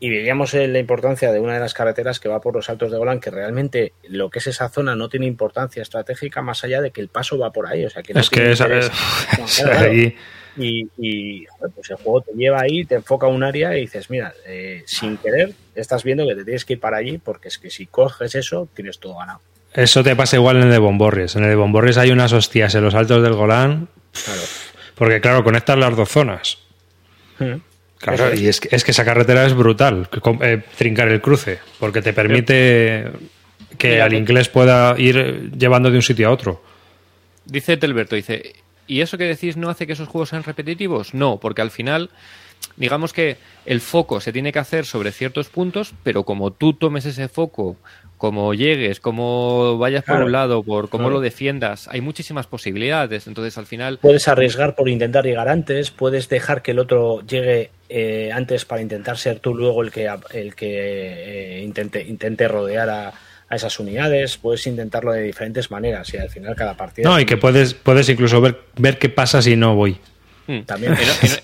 Y 0.00 0.10
veíamos 0.10 0.52
eh, 0.54 0.66
la 0.66 0.80
importancia 0.80 1.30
de 1.32 1.38
una 1.40 1.54
de 1.54 1.60
las 1.60 1.72
carreteras 1.72 2.18
que 2.20 2.28
va 2.28 2.40
por 2.40 2.54
los 2.54 2.66
saltos 2.66 2.90
de 2.90 2.98
Golan, 2.98 3.20
que 3.20 3.30
realmente 3.30 3.92
lo 4.08 4.28
que 4.28 4.40
es 4.40 4.48
esa 4.48 4.68
zona 4.68 4.96
no 4.96 5.08
tiene 5.08 5.26
importancia 5.26 5.80
estratégica 5.82 6.42
más 6.42 6.64
allá 6.64 6.80
de 6.82 6.90
que 6.90 7.00
el 7.00 7.08
paso 7.08 7.38
va 7.38 7.52
por 7.52 7.66
ahí. 7.68 7.84
O 7.84 7.90
sea, 7.90 8.02
que 8.02 8.12
no 8.12 8.20
es 8.20 8.28
que 8.28 8.50
esa, 8.50 8.66
es- 8.78 8.90
No, 9.38 9.46
claro, 9.70 9.90
ahí- 9.90 10.16
Y, 10.56 11.46
pues 11.74 11.90
el 11.90 11.96
juego 11.96 12.20
te 12.22 12.32
lleva 12.34 12.60
ahí, 12.60 12.84
te 12.84 12.96
enfoca 12.96 13.26
un 13.28 13.42
área 13.44 13.76
y 13.78 13.82
dices, 13.82 14.10
mira, 14.10 14.34
eh, 14.46 14.82
sin 14.86 15.16
querer 15.16 15.52
estás 15.74 16.04
viendo 16.04 16.26
que 16.26 16.34
te 16.34 16.44
tienes 16.44 16.64
que 16.64 16.74
ir 16.74 16.80
para 16.80 16.96
allí 16.98 17.18
porque 17.18 17.48
es 17.48 17.58
que 17.58 17.70
si 17.70 17.86
coges 17.86 18.34
eso, 18.34 18.68
tienes 18.74 18.98
todo 18.98 19.16
ganado. 19.16 19.40
eso 19.72 20.02
te 20.04 20.14
pasa 20.16 20.36
igual 20.36 20.56
en 20.58 20.64
el 20.64 20.70
de 20.70 20.78
Bomborries. 20.78 21.36
En 21.36 21.44
el 21.44 21.50
de 21.50 21.56
Bomborries 21.56 21.96
hay 21.98 22.10
unas 22.10 22.32
hostias 22.32 22.74
en 22.74 22.84
los 22.84 22.94
altos 22.94 23.22
del 23.22 23.32
Golán, 23.34 23.88
Claro. 24.24 24.40
porque 24.94 25.20
claro, 25.20 25.42
conectan 25.44 25.80
las 25.80 25.96
dos 25.96 26.08
zonas. 26.08 26.58
Mm. 27.38 27.54
Claro, 27.98 28.28
es. 28.28 28.40
y 28.40 28.48
es 28.48 28.60
que, 28.60 28.68
es 28.76 28.84
que 28.84 28.90
esa 28.90 29.04
carretera 29.04 29.46
es 29.46 29.54
brutal, 29.54 30.08
eh, 30.42 30.62
trincar 30.76 31.08
el 31.08 31.20
cruce, 31.22 31.58
porque 31.78 32.02
te 32.02 32.12
permite 32.12 33.06
que 33.78 33.90
Mira, 33.92 34.04
al 34.04 34.10
que- 34.10 34.16
inglés 34.18 34.48
pueda 34.50 34.94
ir 34.98 35.50
llevando 35.56 35.90
de 35.90 35.96
un 35.96 36.02
sitio 36.02 36.28
a 36.28 36.30
otro. 36.30 36.62
Dice 37.46 37.76
Telberto, 37.76 38.14
dice, 38.14 38.54
¿y 38.86 39.00
eso 39.00 39.16
que 39.18 39.24
decís 39.24 39.56
no 39.56 39.70
hace 39.70 39.86
que 39.86 39.94
esos 39.94 40.08
juegos 40.08 40.28
sean 40.28 40.42
repetitivos? 40.44 41.14
No, 41.14 41.40
porque 41.40 41.62
al 41.62 41.70
final, 41.70 42.10
digamos 42.76 43.12
que 43.12 43.36
el 43.66 43.80
foco 43.80 44.20
se 44.20 44.32
tiene 44.32 44.52
que 44.52 44.58
hacer 44.58 44.84
sobre 44.84 45.12
ciertos 45.12 45.48
puntos, 45.48 45.94
pero 46.02 46.24
como 46.24 46.52
tú 46.52 46.72
tomes 46.72 47.04
ese 47.06 47.28
foco, 47.28 47.76
como 48.18 48.54
llegues, 48.54 49.00
como 49.00 49.76
vayas 49.76 50.04
por 50.04 50.22
un 50.22 50.32
lado, 50.32 50.62
por 50.62 50.88
cómo 50.88 51.04
Claro. 51.04 51.16
lo 51.16 51.20
defiendas, 51.20 51.88
hay 51.88 52.00
muchísimas 52.00 52.46
posibilidades. 52.46 53.26
Entonces, 53.26 53.58
al 53.58 53.66
final, 53.66 53.98
Puedes 53.98 54.28
arriesgar 54.28 54.74
por 54.74 54.88
intentar 54.88 55.24
llegar 55.24 55.48
antes, 55.48 55.90
puedes 55.90 56.28
dejar 56.28 56.62
que 56.62 56.70
el 56.70 56.78
otro 56.78 57.20
llegue 57.26 57.70
eh, 57.88 58.30
antes 58.32 58.64
para 58.64 58.80
intentar 58.80 59.18
ser 59.18 59.40
tú 59.40 59.54
luego 59.54 59.82
el 59.82 59.90
que, 59.90 60.08
el 60.32 60.54
que 60.54 61.58
eh, 61.58 61.62
intente, 61.62 62.02
intente 62.02 62.48
rodear 62.48 62.88
a, 62.88 63.08
a 63.48 63.56
esas 63.56 63.78
unidades, 63.78 64.38
puedes 64.38 64.66
intentarlo 64.66 65.12
de 65.12 65.20
diferentes 65.22 65.70
maneras 65.70 66.12
y 66.14 66.16
al 66.16 66.30
final 66.30 66.54
cada 66.56 66.76
partida... 66.76 67.08
No, 67.08 67.20
y 67.20 67.26
que 67.26 67.36
puedes, 67.36 67.74
puedes 67.74 68.08
incluso 68.08 68.40
ver, 68.40 68.58
ver 68.76 68.98
qué 68.98 69.10
pasa 69.10 69.42
si 69.42 69.54
no 69.56 69.74
voy. 69.74 69.98
Mm, 70.46 70.60
También. 70.62 70.94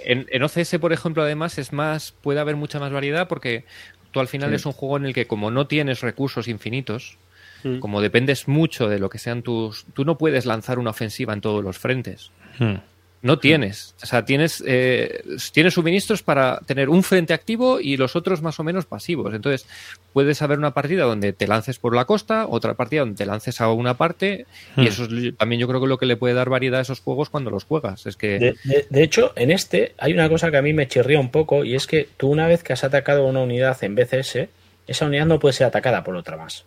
en, 0.05 0.20
en- 0.20 0.26
en- 0.30 0.42
OCS, 0.42 0.78
por 0.80 0.92
ejemplo, 0.92 1.22
además, 1.22 1.59
es 1.59 1.72
más, 1.72 2.12
puede 2.22 2.40
haber 2.40 2.57
mucha 2.57 2.78
más 2.78 2.92
variedad 2.92 3.28
porque 3.28 3.64
tú 4.12 4.20
al 4.20 4.28
final 4.28 4.51
Sí. 4.51 4.57
es 4.57 4.66
un 4.66 4.72
juego 4.72 4.96
en 4.96 5.07
el 5.07 5.14
que 5.14 5.26
como 5.26 5.51
no 5.51 5.66
tienes 5.66 6.01
recursos 6.01 6.48
infinitos, 6.48 7.16
Mm. 7.62 7.78
como 7.78 8.01
dependes 8.01 8.48
mucho 8.48 8.88
de 8.88 8.98
lo 8.98 9.11
que 9.11 9.18
sean 9.18 9.42
tus... 9.42 9.84
Tú 9.92 10.07
no 10.07 10.16
puedes 10.16 10.46
lanzar 10.46 10.78
una 10.78 10.90
ofensiva 10.90 11.34
en 11.34 11.42
todos 11.42 11.62
los 11.62 11.76
frentes. 11.78 12.30
Hmm. 12.59 12.76
No 13.23 13.39
tienes. 13.39 13.95
O 14.03 14.07
sea, 14.07 14.25
tienes, 14.25 14.64
eh, 14.66 15.23
tienes 15.53 15.75
suministros 15.75 16.23
para 16.23 16.59
tener 16.64 16.89
un 16.89 17.03
frente 17.03 17.35
activo 17.35 17.79
y 17.79 17.99
los 17.99 18.16
otros 18.16 18.41
más 18.41 18.59
o 18.61 18.64
menos 18.64 18.87
pasivos. 18.87 19.35
Entonces, 19.35 19.66
puedes 20.14 20.41
haber 20.41 20.59
una 20.59 20.73
partida 20.73 21.05
donde 21.05 21.35
te 21.35 21.47
lances 21.47 21.79
por 21.79 21.95
la 21.95 22.07
costa, 22.07 22.47
otra 22.49 22.75
partida 22.75 23.01
donde 23.01 23.16
te 23.16 23.27
lances 23.27 23.61
a 23.61 23.71
una 23.71 23.95
parte, 23.99 24.47
y 24.77 24.81
Hmm. 24.81 24.87
eso 24.87 25.05
es 25.05 25.37
también 25.37 25.61
yo 25.61 25.68
creo 25.68 25.83
que 25.83 25.87
lo 25.87 25.99
que 25.99 26.07
le 26.07 26.16
puede 26.16 26.33
dar 26.33 26.49
variedad 26.49 26.79
a 26.79 26.83
esos 26.83 27.01
juegos 27.01 27.29
cuando 27.29 27.51
los 27.51 27.64
juegas. 27.64 28.07
Es 28.07 28.16
que 28.16 28.39
De, 28.39 28.55
de- 28.64 28.87
de 28.89 29.03
hecho, 29.03 29.33
en 29.37 29.51
este 29.51 29.93
hay 29.99 30.14
una 30.14 30.29
cosa 30.31 30.51
que 30.51 30.57
a 30.57 30.62
mí 30.62 30.73
me 30.73 30.89
chirría 30.89 31.21
un 31.21 31.31
poco 31.31 31.62
y 31.64 31.75
es 31.75 31.87
que 31.87 32.09
tú 32.16 32.29
una 32.31 32.47
vez 32.47 32.62
que 32.62 32.73
has 32.73 32.85
atacado 32.85 33.27
una 33.27 33.41
unidad 33.41 33.77
en 33.85 33.97
BCS, 33.97 34.49
esa 34.87 35.05
unidad 35.05 35.27
no 35.27 35.39
puede 35.39 35.53
ser 35.53 35.66
atacada 35.66 36.03
por 36.05 36.16
otra 36.16 36.39
más. 36.39 36.64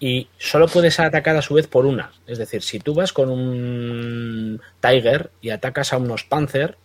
Y 0.00 0.28
solo 0.38 0.68
puede 0.68 0.90
ser 0.90 1.06
atacada 1.06 1.40
a 1.40 1.42
su 1.42 1.54
vez 1.54 1.66
por 1.66 1.84
una. 1.86 2.12
Es 2.26 2.38
decir, 2.38 2.62
si 2.62 2.78
tú 2.78 2.94
vas 2.94 3.12
con 3.12 3.30
un 3.30 4.60
Tiger 4.80 5.30
y 5.40 5.50
atacas 5.50 5.92
a 5.92 5.96
unos 5.98 6.24
Panzer, 6.24 6.76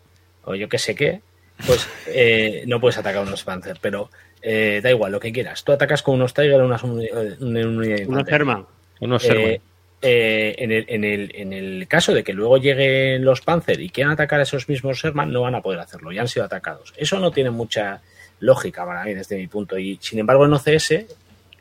o 0.46 0.56
yo 0.56 0.68
que 0.70 0.80
sé 0.80 0.96
qué, 0.96 1.22
pues 1.68 1.88
eh, 2.08 2.64
no 2.68 2.80
puedes 2.80 2.98
atacar 2.98 3.20
a 3.20 3.28
unos 3.28 3.44
Panzer, 3.44 3.78
pero 3.82 4.10
eh, 4.42 4.80
da 4.84 4.90
igual, 4.90 5.12
lo 5.12 5.20
que 5.20 5.32
quieras. 5.32 5.64
Tú 5.64 5.72
atacas 5.72 6.02
con 6.02 6.16
unos 6.16 6.34
Tiger 6.34 6.60
o 6.62 6.66
unas 6.66 6.84
uni- 6.84 7.06
eh, 7.06 7.36
una 7.40 7.68
unidad 7.68 7.98
de 7.98 8.08
Unos. 8.08 8.28
Herman. 8.28 8.66
unos 9.00 9.24
Eh, 9.26 9.28
Sherman. 9.28 9.60
eh, 10.02 10.56
en, 10.58 10.72
el, 10.72 10.86
en, 10.90 11.04
el, 11.04 11.32
en 11.36 11.54
el 11.54 11.88
caso 11.88 12.14
de 12.14 12.24
que 12.24 12.34
luego 12.34 12.58
lleguen 12.58 13.24
los 13.24 13.42
Panzer 13.42 13.80
y 13.80 13.90
quieran 13.90 14.14
atacar 14.14 14.40
a 14.40 14.44
esos 14.44 14.68
mismos 14.68 14.98
Sherman, 14.98 15.32
no 15.32 15.42
van 15.42 15.56
a 15.56 15.62
poder 15.62 15.80
hacerlo, 15.80 16.12
ya 16.12 16.22
han 16.22 16.28
sido 16.28 16.46
atacados. 16.46 16.94
Eso 16.98 17.20
no 17.20 17.32
tiene 17.32 17.52
mucha 17.52 18.02
lógica 18.40 18.86
para 18.86 19.04
mí 19.06 19.14
desde 19.14 19.38
mi 19.38 19.48
punto. 19.48 19.78
Y 19.78 19.98
sin 20.02 20.18
embargo, 20.20 20.46
en 20.46 20.54
OCS, 20.54 21.06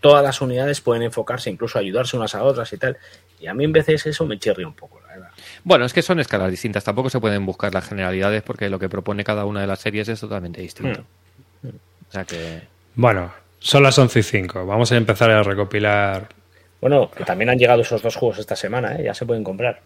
todas 0.03 0.23
las 0.23 0.43
unidades 0.43 0.83
pueden 0.83 1.05
enfocarse, 1.05 1.49
incluso 1.49 1.79
ayudarse 1.79 2.17
unas 2.17 2.35
a 2.35 2.43
otras 2.43 2.71
y 2.73 2.77
tal. 2.77 2.99
Y 3.41 3.47
a 3.47 3.55
mí 3.55 3.65
en 3.65 3.73
veces 3.73 4.05
eso 4.05 4.27
me 4.27 4.39
chirría 4.39 4.67
un 4.67 4.75
poco, 4.75 5.01
la 5.01 5.15
verdad. 5.15 5.31
Bueno, 5.65 5.87
es 5.87 5.95
que 5.95 6.03
son 6.03 6.21
escalas 6.21 6.51
distintas. 6.51 6.85
Tampoco 6.85 7.09
se 7.09 7.21
pueden 7.21 7.47
buscar 7.47 7.73
las 7.73 7.89
generalidades 7.89 8.43
porque 8.43 8.69
lo 8.69 8.79
que 8.79 8.89
propone 8.89 9.25
cada 9.25 9.47
una 9.47 9.63
de 9.63 9.67
las 9.67 9.81
series 9.81 10.09
es 10.09 10.21
totalmente 10.21 10.61
distinto. 10.61 11.05
Hmm. 11.63 11.69
O 12.09 12.13
sea 12.13 12.25
que... 12.25 12.63
Bueno, 12.97 13.33
son 13.61 13.85
las 13.85 13.97
11 13.97 14.19
y 14.19 14.23
5. 14.23 14.67
Vamos 14.67 14.93
a 14.93 14.97
empezar 14.97 15.31
a 15.31 15.43
recopilar. 15.43 16.29
Bueno, 16.81 17.11
que 17.11 17.25
también 17.25 17.49
han 17.49 17.59
llegado 17.59 17.81
esos 17.83 18.03
dos 18.03 18.17
juegos 18.17 18.41
esta 18.41 18.57
semana, 18.57 18.97
¿eh? 18.97 19.05
ya 19.05 19.15
se 19.15 19.25
pueden 19.25 19.45
comprar. 19.45 19.81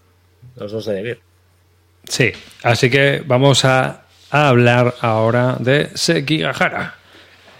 Los 0.56 0.72
dos 0.72 0.86
de 0.86 0.94
Devir. 0.94 1.20
Sí, 2.08 2.32
así 2.62 2.88
que 2.88 3.22
vamos 3.26 3.66
a, 3.66 4.04
a 4.30 4.48
hablar 4.48 4.94
ahora 5.00 5.56
de 5.60 5.90
Sekigahara. 5.94 6.94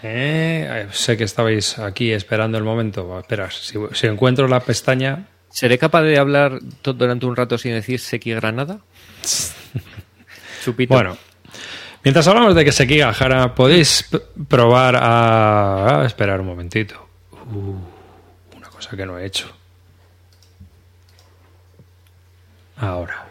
Eh, 0.03 0.87
sé 0.91 1.17
que 1.17 1.23
estabais 1.23 1.79
aquí 1.79 2.11
esperando 2.11 2.57
el 2.57 2.63
momento. 2.63 3.19
Espera, 3.19 3.49
si, 3.51 3.77
si 3.93 4.07
encuentro 4.07 4.47
la 4.47 4.59
pestaña. 4.59 5.27
¿Seré 5.49 5.77
capaz 5.77 6.03
de 6.03 6.17
hablar 6.17 6.59
durante 6.83 7.25
un 7.25 7.35
rato 7.35 7.57
sin 7.57 7.71
decir 7.73 7.99
Seki 7.99 8.31
Granada? 8.33 8.79
Chupito. 10.63 10.93
Bueno, 10.93 11.17
mientras 12.03 12.27
hablamos 12.27 12.53
de 12.53 12.65
que 12.65 12.71
Sekigahara, 12.71 13.55
podéis 13.55 14.03
p- 14.03 14.19
probar 14.47 14.95
a, 14.97 16.01
a 16.01 16.05
esperar 16.05 16.41
un 16.41 16.47
momentito. 16.47 17.07
Uh, 17.31 18.57
una 18.57 18.67
cosa 18.69 18.95
que 18.95 19.05
no 19.05 19.17
he 19.17 19.25
hecho. 19.25 19.47
Ahora. 22.77 23.25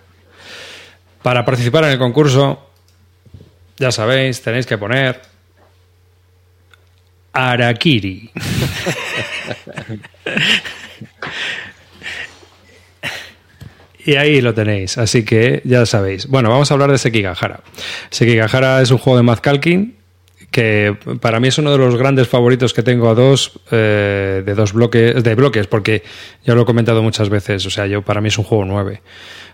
Para 1.22 1.44
participar 1.44 1.84
en 1.84 1.90
el 1.90 1.98
concurso, 1.98 2.70
ya 3.76 3.92
sabéis, 3.92 4.42
tenéis 4.42 4.66
que 4.66 4.78
poner 4.78 5.20
Arakiri. 7.36 8.30
Y 14.06 14.14
ahí 14.14 14.40
lo 14.40 14.54
tenéis, 14.54 14.98
así 14.98 15.24
que 15.24 15.60
ya 15.64 15.84
sabéis. 15.84 16.28
Bueno, 16.28 16.48
vamos 16.48 16.70
a 16.70 16.74
hablar 16.74 16.92
de 16.92 16.98
Sekigahara. 16.98 17.60
Sekigahara 18.10 18.80
es 18.80 18.92
un 18.92 18.98
juego 18.98 19.16
de 19.16 19.24
Matt 19.24 19.40
Calkin 19.40 19.96
que 20.52 20.96
para 21.20 21.40
mí 21.40 21.48
es 21.48 21.58
uno 21.58 21.72
de 21.72 21.78
los 21.78 21.96
grandes 21.96 22.28
favoritos 22.28 22.72
que 22.72 22.82
tengo 22.82 23.10
a 23.10 23.14
dos 23.14 23.60
eh, 23.72 24.42
de 24.46 24.54
dos 24.54 24.72
bloques 24.72 25.22
de 25.22 25.34
bloques 25.34 25.66
porque 25.66 26.02
ya 26.44 26.54
lo 26.54 26.62
he 26.62 26.64
comentado 26.64 27.02
muchas 27.02 27.28
veces 27.28 27.66
o 27.66 27.70
sea 27.70 27.86
yo 27.86 28.02
para 28.02 28.20
mí 28.20 28.28
es 28.28 28.38
un 28.38 28.44
juego 28.44 28.64
9 28.64 29.02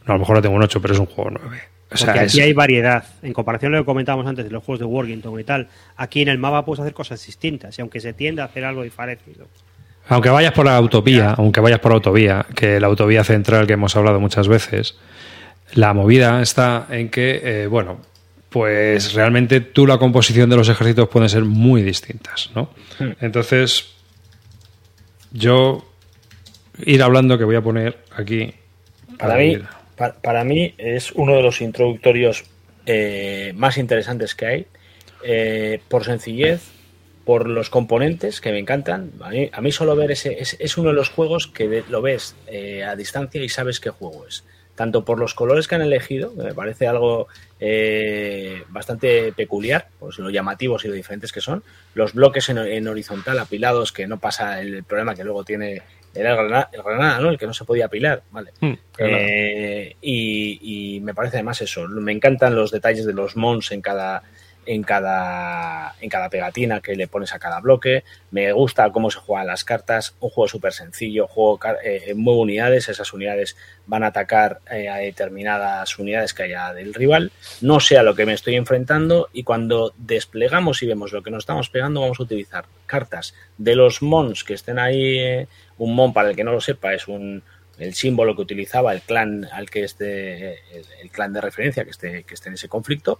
no, 0.07 0.13
a 0.13 0.17
lo 0.17 0.21
mejor 0.21 0.37
lo 0.37 0.43
tengo 0.43 0.55
un 0.55 0.63
8 0.63 0.81
pero 0.83 0.95
es 0.95 1.01
un 1.01 1.07
juego 1.07 1.31
9 1.31 1.61
o 1.93 1.97
sea, 1.97 2.07
Porque 2.07 2.25
es- 2.27 2.33
aquí 2.33 2.41
hay 2.41 2.53
variedad. 2.53 3.05
En 3.23 3.33
comparación 3.33 3.75
a 3.75 3.79
lo 3.79 3.83
que 3.83 3.87
comentábamos 3.87 4.27
antes 4.27 4.45
de 4.45 4.51
los 4.51 4.63
juegos 4.65 4.81
de 4.81 4.87
Workington 4.87 5.39
y 5.41 5.45
tal, 5.45 5.69
aquí 5.97 6.23
en 6.23 6.29
el 6.29 6.39
mapa 6.39 6.65
puedes 6.65 6.81
hacer 6.81 6.93
cosas 6.95 7.25
distintas. 7.25 7.79
Y 7.79 7.83
aunque 7.83 8.01
se 8.01 8.13
tiende 8.13 8.43
a 8.43 8.47
hacer 8.47 8.65
algo 8.65 8.85
parecido. 8.95 9.47
Aunque 10.09 10.31
vayas 10.31 10.53
por 10.53 10.67
la 10.67 10.77
autovía, 10.77 11.35
aunque 11.39 11.61
vayas 11.61 11.79
por 11.79 11.93
la 11.93 11.97
autovía, 11.97 12.47
que 12.57 12.81
la 12.81 12.89
autovía 12.89 13.23
central 13.25 13.67
que 13.67 13.75
hemos 13.75 13.95
hablado 13.97 14.19
muchas 14.21 14.49
veces, 14.49 14.97
la 15.75 15.95
movida 15.95 16.43
está 16.43 16.87
en 16.91 17.09
que, 17.09 17.41
eh, 17.45 17.67
bueno, 17.69 18.01
pues 18.51 19.15
realmente 19.15 19.61
tú 19.61 19.87
la 19.87 19.99
composición 19.99 20.51
de 20.51 20.57
los 20.57 20.69
ejércitos 20.69 21.09
pueden 21.09 21.29
ser 21.29 21.45
muy 21.45 21.83
distintas, 21.83 22.51
¿no? 22.55 22.69
Entonces, 23.21 23.95
yo 25.33 25.85
ir 26.85 27.03
hablando 27.03 27.39
que 27.39 27.45
voy 27.45 27.57
a 27.57 27.63
poner 27.63 27.99
aquí. 28.17 28.53
Para 29.19 29.37
mí, 29.37 29.57
pa- 29.57 29.82
para 29.97 30.45
mí 30.45 30.75
es 30.79 31.13
uno 31.13 31.37
de 31.37 31.43
los 31.43 31.61
introductorios 31.61 32.45
eh, 32.87 33.53
más 33.55 33.79
interesantes 33.79 34.35
que 34.35 34.47
hay, 34.47 34.67
eh, 35.23 35.81
por 35.89 36.05
sencillez, 36.05 36.63
por 37.25 37.49
los 37.49 37.71
componentes 37.71 38.41
que 38.41 38.51
me 38.51 38.59
encantan. 38.59 39.13
A 39.21 39.31
mí, 39.31 39.51
a 39.53 39.73
solo 39.73 39.95
ver 39.95 40.11
ese 40.11 40.41
es, 40.41 40.57
es 40.59 40.77
uno 40.77 40.91
de 40.91 40.95
los 40.95 41.11
juegos 41.11 41.47
que 41.47 41.85
lo 41.89 42.03
ves 42.03 42.35
eh, 42.49 42.85
a 42.85 42.97
distancia 42.97 43.43
y 43.43 43.49
sabes 43.49 43.81
qué 43.81 43.91
juego 43.91 44.27
es. 44.27 44.45
Tanto 44.75 45.05
por 45.05 45.19
los 45.19 45.35
colores 45.35 45.69
que 45.69 45.75
han 45.75 45.83
elegido, 45.83 46.35
que 46.35 46.43
me 46.43 46.55
parece 46.55 46.87
algo 46.87 47.29
eh, 47.61 48.65
bastante 48.71 49.33
peculiar, 49.33 49.89
pues 50.01 50.19
lo 50.19 50.31
llamativos 50.31 50.85
y 50.85 50.89
lo 50.89 50.95
diferentes 50.95 51.31
que 51.31 51.43
son, 51.43 51.63
los 51.95 52.15
bloques 52.15 52.49
en 52.49 52.89
horizontal 52.89 53.39
apilados, 53.39 53.93
que 53.93 54.07
no 54.07 54.19
pasa 54.19 54.61
el 54.61 54.83
problema 54.83 55.15
que 55.15 55.25
luego 55.25 55.45
tiene 55.45 55.83
era 56.15 56.31
el 56.31 56.37
Granada, 56.37 56.71
el 56.73 56.83
Granada, 56.83 57.21
¿no? 57.21 57.31
El 57.31 57.39
que 57.39 57.47
no 57.47 57.55
se 57.55 57.65
podía 57.65 57.87
apilar, 57.87 58.23
¿vale? 58.31 58.53
Hmm. 58.61 58.75
Eh, 58.99 59.97
y, 60.01 60.97
y 60.97 61.01
me 61.01 61.15
parece 61.15 61.39
además 61.39 61.61
eso. 61.63 61.89
Me 61.89 62.13
encantan 62.13 62.55
los 62.55 62.71
detalles 62.71 63.07
de 63.07 63.13
los 63.13 63.37
mons 63.37 63.73
en 63.73 63.81
cada, 63.81 64.23
en 64.67 64.83
cada, 64.83 65.95
en 66.01 66.09
cada 66.09 66.29
pegatina 66.29 66.81
que 66.81 66.95
le 66.95 67.09
pones 67.09 67.35
a 67.35 67.39
cada 67.39 67.61
bloque. 67.61 68.05
Me 68.31 68.53
gusta 68.53 68.91
cómo 68.91 69.11
se 69.11 69.19
juegan 69.19 69.47
las 69.47 69.65
cartas. 69.65 70.15
Un 70.21 70.31
juego 70.31 70.49
súper 70.49 70.73
sencillo, 70.73 71.27
juego 71.27 71.59
eh, 71.83 72.13
mueve 72.15 72.41
unidades. 72.41 72.89
Esas 72.89 73.13
unidades 73.13 73.57
van 73.87 74.05
a 74.05 74.09
atacar 74.09 74.61
eh, 74.71 74.89
a 74.89 74.97
determinadas 74.97 75.99
unidades 75.99 76.35
que 76.35 76.45
haya 76.45 76.73
del 76.73 76.95
rival. 76.95 77.33
No 77.61 77.81
sé 77.81 77.99
a 77.99 78.03
lo 78.03 78.15
que 78.15 78.27
me 78.27 78.35
estoy 78.35 78.55
enfrentando. 78.57 79.29
Y 79.33 79.43
cuando 79.43 79.95
desplegamos 79.97 80.83
y 80.83 80.87
vemos 80.87 81.13
lo 81.13 81.23
que 81.23 81.31
nos 81.31 81.43
estamos 81.43 81.69
pegando, 81.69 82.01
vamos 82.01 82.21
a 82.21 82.25
utilizar 82.25 82.65
cartas 82.87 83.35
de 83.59 83.75
los 83.75 84.03
mons 84.03 84.45
que 84.45 84.55
estén 84.55 84.79
ahí. 84.79 85.19
Eh, 85.19 85.47
un 85.79 85.95
mon, 85.95 86.13
para 86.13 86.31
el 86.31 86.37
que 86.37 86.45
no 86.45 86.53
lo 86.53 86.61
sepa, 86.61 86.95
es 86.95 87.09
un, 87.09 87.43
el 87.79 87.95
símbolo 87.95 88.37
que 88.37 88.43
utilizaba 88.43 88.93
el 88.93 89.03
clan 89.03 89.47
al 89.53 89.71
que 89.71 89.85
esté 89.85 90.59
el, 91.01 91.11
clan 91.11 91.33
de 91.33 91.41
referencia 91.41 91.85
que 91.85 91.91
esté, 91.91 92.25
que 92.25 92.35
esté 92.35 92.49
en 92.49 92.55
ese 92.55 92.69
conflicto 92.69 93.19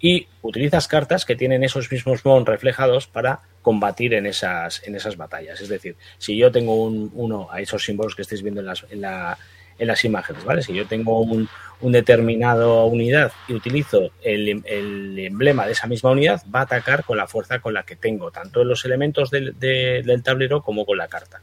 y 0.00 0.26
utilizas 0.42 0.88
cartas 0.88 1.24
que 1.24 1.36
tienen 1.36 1.62
esos 1.62 1.90
mismos 1.90 2.24
mon 2.24 2.44
reflejados 2.44 3.06
para 3.06 3.40
combatir 3.62 4.14
en 4.14 4.26
esas, 4.26 4.82
en 4.84 4.96
esas 4.96 5.16
batallas. 5.16 5.60
Es 5.60 5.68
decir, 5.68 5.96
si 6.18 6.36
yo 6.36 6.50
tengo 6.50 6.74
un, 6.74 7.12
uno 7.14 7.48
a 7.50 7.60
esos 7.60 7.84
símbolos 7.84 8.16
que 8.16 8.22
estáis 8.22 8.42
viendo 8.42 8.60
en 8.60 8.66
las, 8.66 8.84
en, 8.90 9.00
la, 9.00 9.38
en 9.78 9.86
las 9.86 10.04
imágenes, 10.04 10.44
¿vale? 10.44 10.62
Si 10.62 10.74
yo 10.74 10.86
tengo 10.86 11.20
un, 11.20 11.48
un 11.80 11.92
determinado 11.92 12.84
unidad 12.86 13.30
y 13.46 13.54
utilizo 13.54 14.10
el, 14.24 14.62
el, 14.66 15.18
emblema 15.20 15.66
de 15.66 15.72
esa 15.72 15.86
misma 15.86 16.10
unidad, 16.10 16.42
va 16.52 16.60
a 16.60 16.64
atacar 16.64 17.04
con 17.04 17.16
la 17.16 17.28
fuerza 17.28 17.60
con 17.60 17.72
la 17.72 17.84
que 17.84 17.94
tengo, 17.94 18.32
tanto 18.32 18.62
en 18.62 18.68
los 18.68 18.84
elementos 18.84 19.30
del, 19.30 19.56
del 19.60 20.22
tablero 20.24 20.62
como 20.62 20.84
con 20.84 20.98
la 20.98 21.06
carta. 21.06 21.42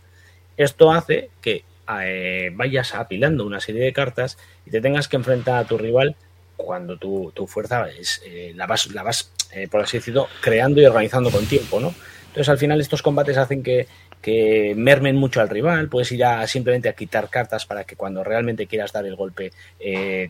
Esto 0.60 0.92
hace 0.92 1.30
que 1.42 1.64
eh, 2.04 2.52
vayas 2.54 2.94
apilando 2.94 3.46
una 3.46 3.62
serie 3.62 3.82
de 3.82 3.94
cartas 3.94 4.38
y 4.66 4.72
te 4.72 4.82
tengas 4.82 5.08
que 5.08 5.16
enfrentar 5.16 5.56
a 5.56 5.66
tu 5.66 5.78
rival 5.78 6.18
cuando 6.58 6.98
tu, 6.98 7.32
tu 7.34 7.48
fuerza 7.48 7.88
es, 7.90 8.22
eh, 8.26 8.52
la 8.58 8.68
vas, 8.68 8.94
la 8.94 9.02
vas 9.02 9.32
eh, 9.54 9.70
por 9.70 9.80
así 9.80 9.98
decirlo, 10.00 10.28
creando 10.42 10.82
y 10.82 10.86
organizando 10.86 11.32
con 11.32 11.46
tiempo, 11.46 11.80
¿no? 11.80 11.96
Entonces, 12.28 12.50
al 12.50 12.58
final, 12.58 12.82
estos 12.82 13.02
combates 13.02 13.38
hacen 13.38 13.64
que, 13.64 13.88
que 14.22 14.74
mermen 14.76 15.16
mucho 15.16 15.40
al 15.40 15.48
rival, 15.48 15.88
puedes 15.88 16.12
ir 16.12 16.26
a 16.26 16.46
simplemente 16.46 16.90
a 16.90 16.94
quitar 16.94 17.30
cartas 17.30 17.66
para 17.66 17.86
que 17.86 17.96
cuando 17.96 18.22
realmente 18.26 18.68
quieras 18.68 18.92
dar 18.92 19.06
el 19.06 19.16
golpe 19.16 19.54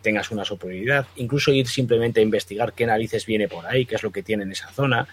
tengas 0.00 0.30
una 0.30 0.44
superioridad, 0.44 1.06
incluso 1.16 1.52
ir 1.52 1.66
simplemente 1.66 2.20
a 2.20 2.22
investigar 2.22 2.72
qué 2.72 2.86
narices 2.86 3.26
viene 3.26 3.48
por 3.48 3.66
ahí, 3.66 3.84
qué 3.84 3.96
es 3.96 4.02
lo 4.02 4.12
que 4.12 4.22
tiene 4.22 4.44
en 4.44 4.52
esa 4.52 4.70
zona. 4.70 5.08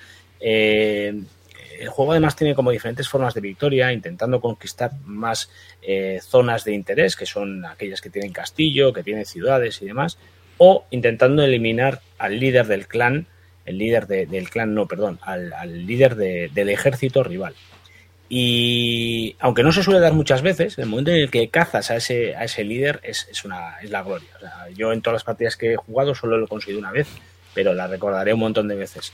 El 1.79 1.89
juego 1.89 2.11
además 2.11 2.35
tiene 2.35 2.55
como 2.55 2.71
diferentes 2.71 3.07
formas 3.07 3.33
de 3.33 3.41
victoria, 3.41 3.91
intentando 3.91 4.41
conquistar 4.41 4.91
más 5.05 5.49
eh, 5.81 6.19
zonas 6.21 6.63
de 6.63 6.73
interés, 6.73 7.15
que 7.15 7.25
son 7.25 7.65
aquellas 7.65 8.01
que 8.01 8.09
tienen 8.09 8.31
castillo, 8.31 8.93
que 8.93 9.03
tienen 9.03 9.25
ciudades 9.25 9.81
y 9.81 9.85
demás, 9.85 10.17
o 10.57 10.85
intentando 10.91 11.43
eliminar 11.43 12.01
al 12.17 12.39
líder 12.39 12.67
del 12.67 12.87
clan, 12.87 13.27
el 13.65 13.77
líder 13.77 14.07
del 14.07 14.49
clan, 14.49 14.73
no, 14.73 14.87
perdón, 14.87 15.19
al, 15.21 15.85
líder 15.85 16.15
del 16.15 16.69
ejército 16.69 17.23
rival. 17.23 17.53
Y 18.29 19.35
aunque 19.39 19.63
no 19.63 19.71
se 19.71 19.83
suele 19.83 19.99
dar 19.99 20.13
muchas 20.13 20.41
veces, 20.41 20.77
el 20.77 20.87
momento 20.87 21.11
en 21.11 21.17
el 21.17 21.31
que 21.31 21.49
cazas 21.49 21.91
a 21.91 21.95
ese, 21.95 22.35
a 22.35 22.43
ese 22.43 22.63
líder 22.63 22.99
es, 23.03 23.27
es, 23.31 23.45
una, 23.45 23.77
es 23.81 23.89
la 23.89 24.03
gloria. 24.03 24.29
yo 24.75 24.91
en 24.91 25.01
todas 25.01 25.15
las 25.15 25.23
partidas 25.23 25.55
que 25.55 25.73
he 25.73 25.77
jugado 25.77 26.13
solo 26.13 26.37
lo 26.37 26.45
he 26.45 26.49
conseguido 26.49 26.79
una 26.79 26.91
vez, 26.91 27.07
pero 27.53 27.73
la 27.73 27.87
recordaré 27.87 28.33
un 28.33 28.41
montón 28.41 28.67
de 28.67 28.75
veces. 28.75 29.13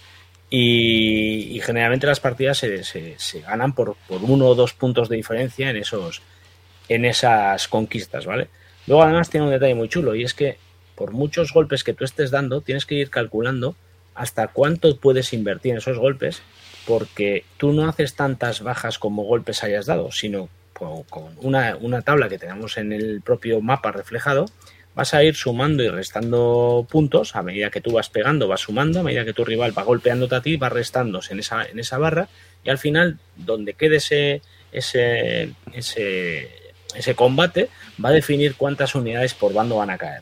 Y, 0.55 1.59
generalmente 1.63 2.05
las 2.05 2.19
partidas 2.19 2.59
se, 2.59 2.83
se, 2.83 3.41
ganan 3.41 3.73
por, 3.73 3.95
por, 4.07 4.21
uno 4.23 4.45
o 4.45 4.53
dos 4.53 4.75
puntos 4.75 5.09
de 5.09 5.15
diferencia 5.15 5.71
en, 5.71 5.77
esos, 5.77 6.21
en 6.89 7.05
esas 7.05 7.67
conquistas, 7.67 8.27
¿vale? 8.27 8.49
Luego 8.85 9.01
además 9.01 9.31
tiene 9.31 9.47
un 9.47 9.51
detalle 9.51 9.73
muy 9.73 9.89
chulo 9.89 10.13
y 10.13 10.23
es 10.23 10.35
que 10.35 10.57
por 10.93 11.11
muchos 11.11 11.53
golpes 11.53 11.83
que 11.83 11.95
tú 11.95 12.05
estés 12.05 12.29
dando, 12.29 12.61
tienes 12.61 12.85
que 12.85 12.93
ir 12.93 13.09
calculando 13.09 13.75
hasta 14.13 14.47
cuánto 14.47 14.95
puedes 14.97 15.33
invertir 15.33 15.71
en 15.71 15.79
esos 15.79 15.97
golpes, 15.97 16.43
porque 16.85 17.45
tú 17.57 17.73
no 17.73 17.89
haces 17.89 18.13
tantas 18.13 18.61
bajas 18.61 18.99
como 18.99 19.23
golpes 19.23 19.63
hayas 19.63 19.87
dado, 19.87 20.11
sino 20.11 20.49
con 20.73 21.33
una, 21.41 21.77
una 21.77 22.03
tabla 22.03 22.29
que 22.29 22.37
tenemos 22.37 22.77
en 22.77 22.93
el 22.93 23.21
propio 23.21 23.59
mapa 23.59 23.91
reflejado, 23.91 24.45
vas 24.95 25.13
a 25.13 25.23
ir 25.23 25.35
sumando 25.35 25.83
y 25.83 25.89
restando 25.89 26.85
puntos 26.89 27.35
a 27.35 27.41
medida 27.41 27.69
que 27.69 27.81
tú 27.81 27.91
vas 27.91 28.09
pegando, 28.09 28.47
vas 28.47 28.61
sumando, 28.61 28.99
a 28.99 29.03
medida 29.03 29.25
que 29.25 29.33
tu 29.33 29.43
rival 29.43 29.77
va 29.77 29.83
golpeándote 29.83 30.35
a 30.35 30.41
ti, 30.41 30.57
va 30.57 30.69
restándose 30.69 31.33
en 31.33 31.39
esa, 31.39 31.63
en 31.65 31.79
esa 31.79 31.97
barra 31.97 32.27
y 32.63 32.69
al 32.69 32.77
final, 32.77 33.19
donde 33.35 33.73
quede 33.73 33.97
ese, 33.97 34.41
ese, 34.71 35.51
ese, 35.73 36.49
ese 36.95 37.15
combate, 37.15 37.69
va 38.03 38.09
a 38.09 38.13
definir 38.13 38.55
cuántas 38.55 38.95
unidades 38.95 39.33
por 39.33 39.53
bando 39.53 39.77
van 39.77 39.89
a 39.89 39.97
caer. 39.97 40.21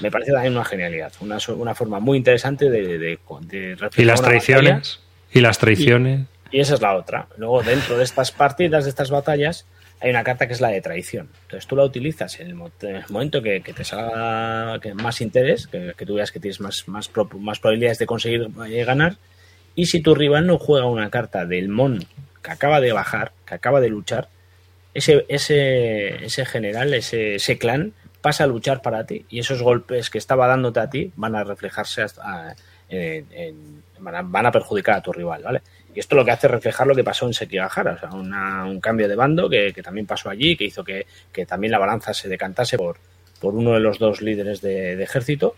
Me 0.00 0.10
parece 0.10 0.32
también 0.32 0.54
una 0.54 0.64
genialidad, 0.64 1.12
una, 1.20 1.38
una 1.56 1.74
forma 1.74 1.98
muy 1.98 2.16
interesante 2.16 2.70
de, 2.70 2.98
de, 2.98 3.18
de 3.18 3.90
Y 3.96 4.04
las 4.04 4.22
traiciones. 4.22 5.00
Y 5.32 5.40
las 5.40 5.58
traiciones. 5.58 6.26
Y, 6.52 6.58
y 6.58 6.60
esa 6.60 6.74
es 6.74 6.80
la 6.80 6.94
otra. 6.96 7.26
Luego, 7.36 7.62
dentro 7.62 7.98
de 7.98 8.04
estas 8.04 8.30
partidas, 8.30 8.84
de 8.84 8.90
estas 8.90 9.10
batallas, 9.10 9.66
hay 10.00 10.10
una 10.10 10.24
carta 10.24 10.46
que 10.46 10.54
es 10.54 10.60
la 10.60 10.68
de 10.68 10.80
traición. 10.80 11.28
Entonces 11.42 11.66
tú 11.66 11.76
la 11.76 11.84
utilizas 11.84 12.40
en 12.40 12.48
el, 12.48 12.54
momento 12.54 13.42
que, 13.42 13.60
te 13.60 13.84
salga 13.84 14.80
más 14.94 15.20
interés, 15.20 15.66
que, 15.66 16.06
tú 16.06 16.14
veas 16.14 16.32
que 16.32 16.40
tienes 16.40 16.60
más, 16.60 16.88
más, 16.88 17.10
más 17.38 17.58
probabilidades 17.60 17.98
de 17.98 18.06
conseguir 18.06 18.48
eh, 18.66 18.84
ganar. 18.84 19.16
Y 19.74 19.86
si 19.86 20.00
tu 20.00 20.14
rival 20.14 20.46
no 20.46 20.58
juega 20.58 20.86
una 20.86 21.10
carta 21.10 21.44
del 21.44 21.68
mon 21.68 22.04
que 22.42 22.50
acaba 22.50 22.80
de 22.80 22.92
bajar, 22.92 23.32
que 23.46 23.54
acaba 23.54 23.80
de 23.80 23.90
luchar, 23.90 24.28
ese, 24.94 25.24
ese, 25.28 26.24
ese 26.24 26.46
general, 26.46 26.94
ese, 26.94 27.36
ese 27.36 27.58
clan, 27.58 27.92
pasa 28.20 28.44
a 28.44 28.46
luchar 28.46 28.82
para 28.82 29.04
ti. 29.04 29.26
Y 29.28 29.40
esos 29.40 29.62
golpes 29.62 30.10
que 30.10 30.18
estaba 30.18 30.46
dándote 30.46 30.80
a 30.80 30.90
ti 30.90 31.12
van 31.16 31.34
a 31.34 31.44
reflejarse 31.44 32.02
hasta, 32.02 32.56
en, 32.88 33.82
van, 33.98 34.14
a, 34.14 34.22
van 34.22 34.46
a 34.46 34.52
perjudicar 34.52 34.96
a 34.96 35.02
tu 35.02 35.12
rival, 35.12 35.42
¿vale? 35.42 35.62
Y 35.94 36.00
esto 36.00 36.14
lo 36.14 36.24
que 36.24 36.30
hace 36.30 36.46
es 36.46 36.52
reflejar 36.52 36.86
lo 36.86 36.94
que 36.94 37.02
pasó 37.02 37.26
en 37.26 37.34
Sekigahara, 37.34 37.94
o 37.94 37.98
sea, 37.98 38.10
un 38.12 38.80
cambio 38.80 39.08
de 39.08 39.16
bando 39.16 39.48
que, 39.48 39.72
también 39.82 40.06
pasó 40.06 40.30
allí, 40.30 40.56
que 40.56 40.64
hizo 40.64 40.84
que, 40.84 41.06
también 41.46 41.72
la 41.72 41.78
balanza 41.78 42.14
se 42.14 42.28
decantase 42.28 42.76
por, 42.76 42.98
por 43.40 43.54
uno 43.54 43.72
de 43.72 43.80
los 43.80 43.98
dos 43.98 44.20
líderes 44.20 44.60
de, 44.60 45.02
ejército. 45.02 45.56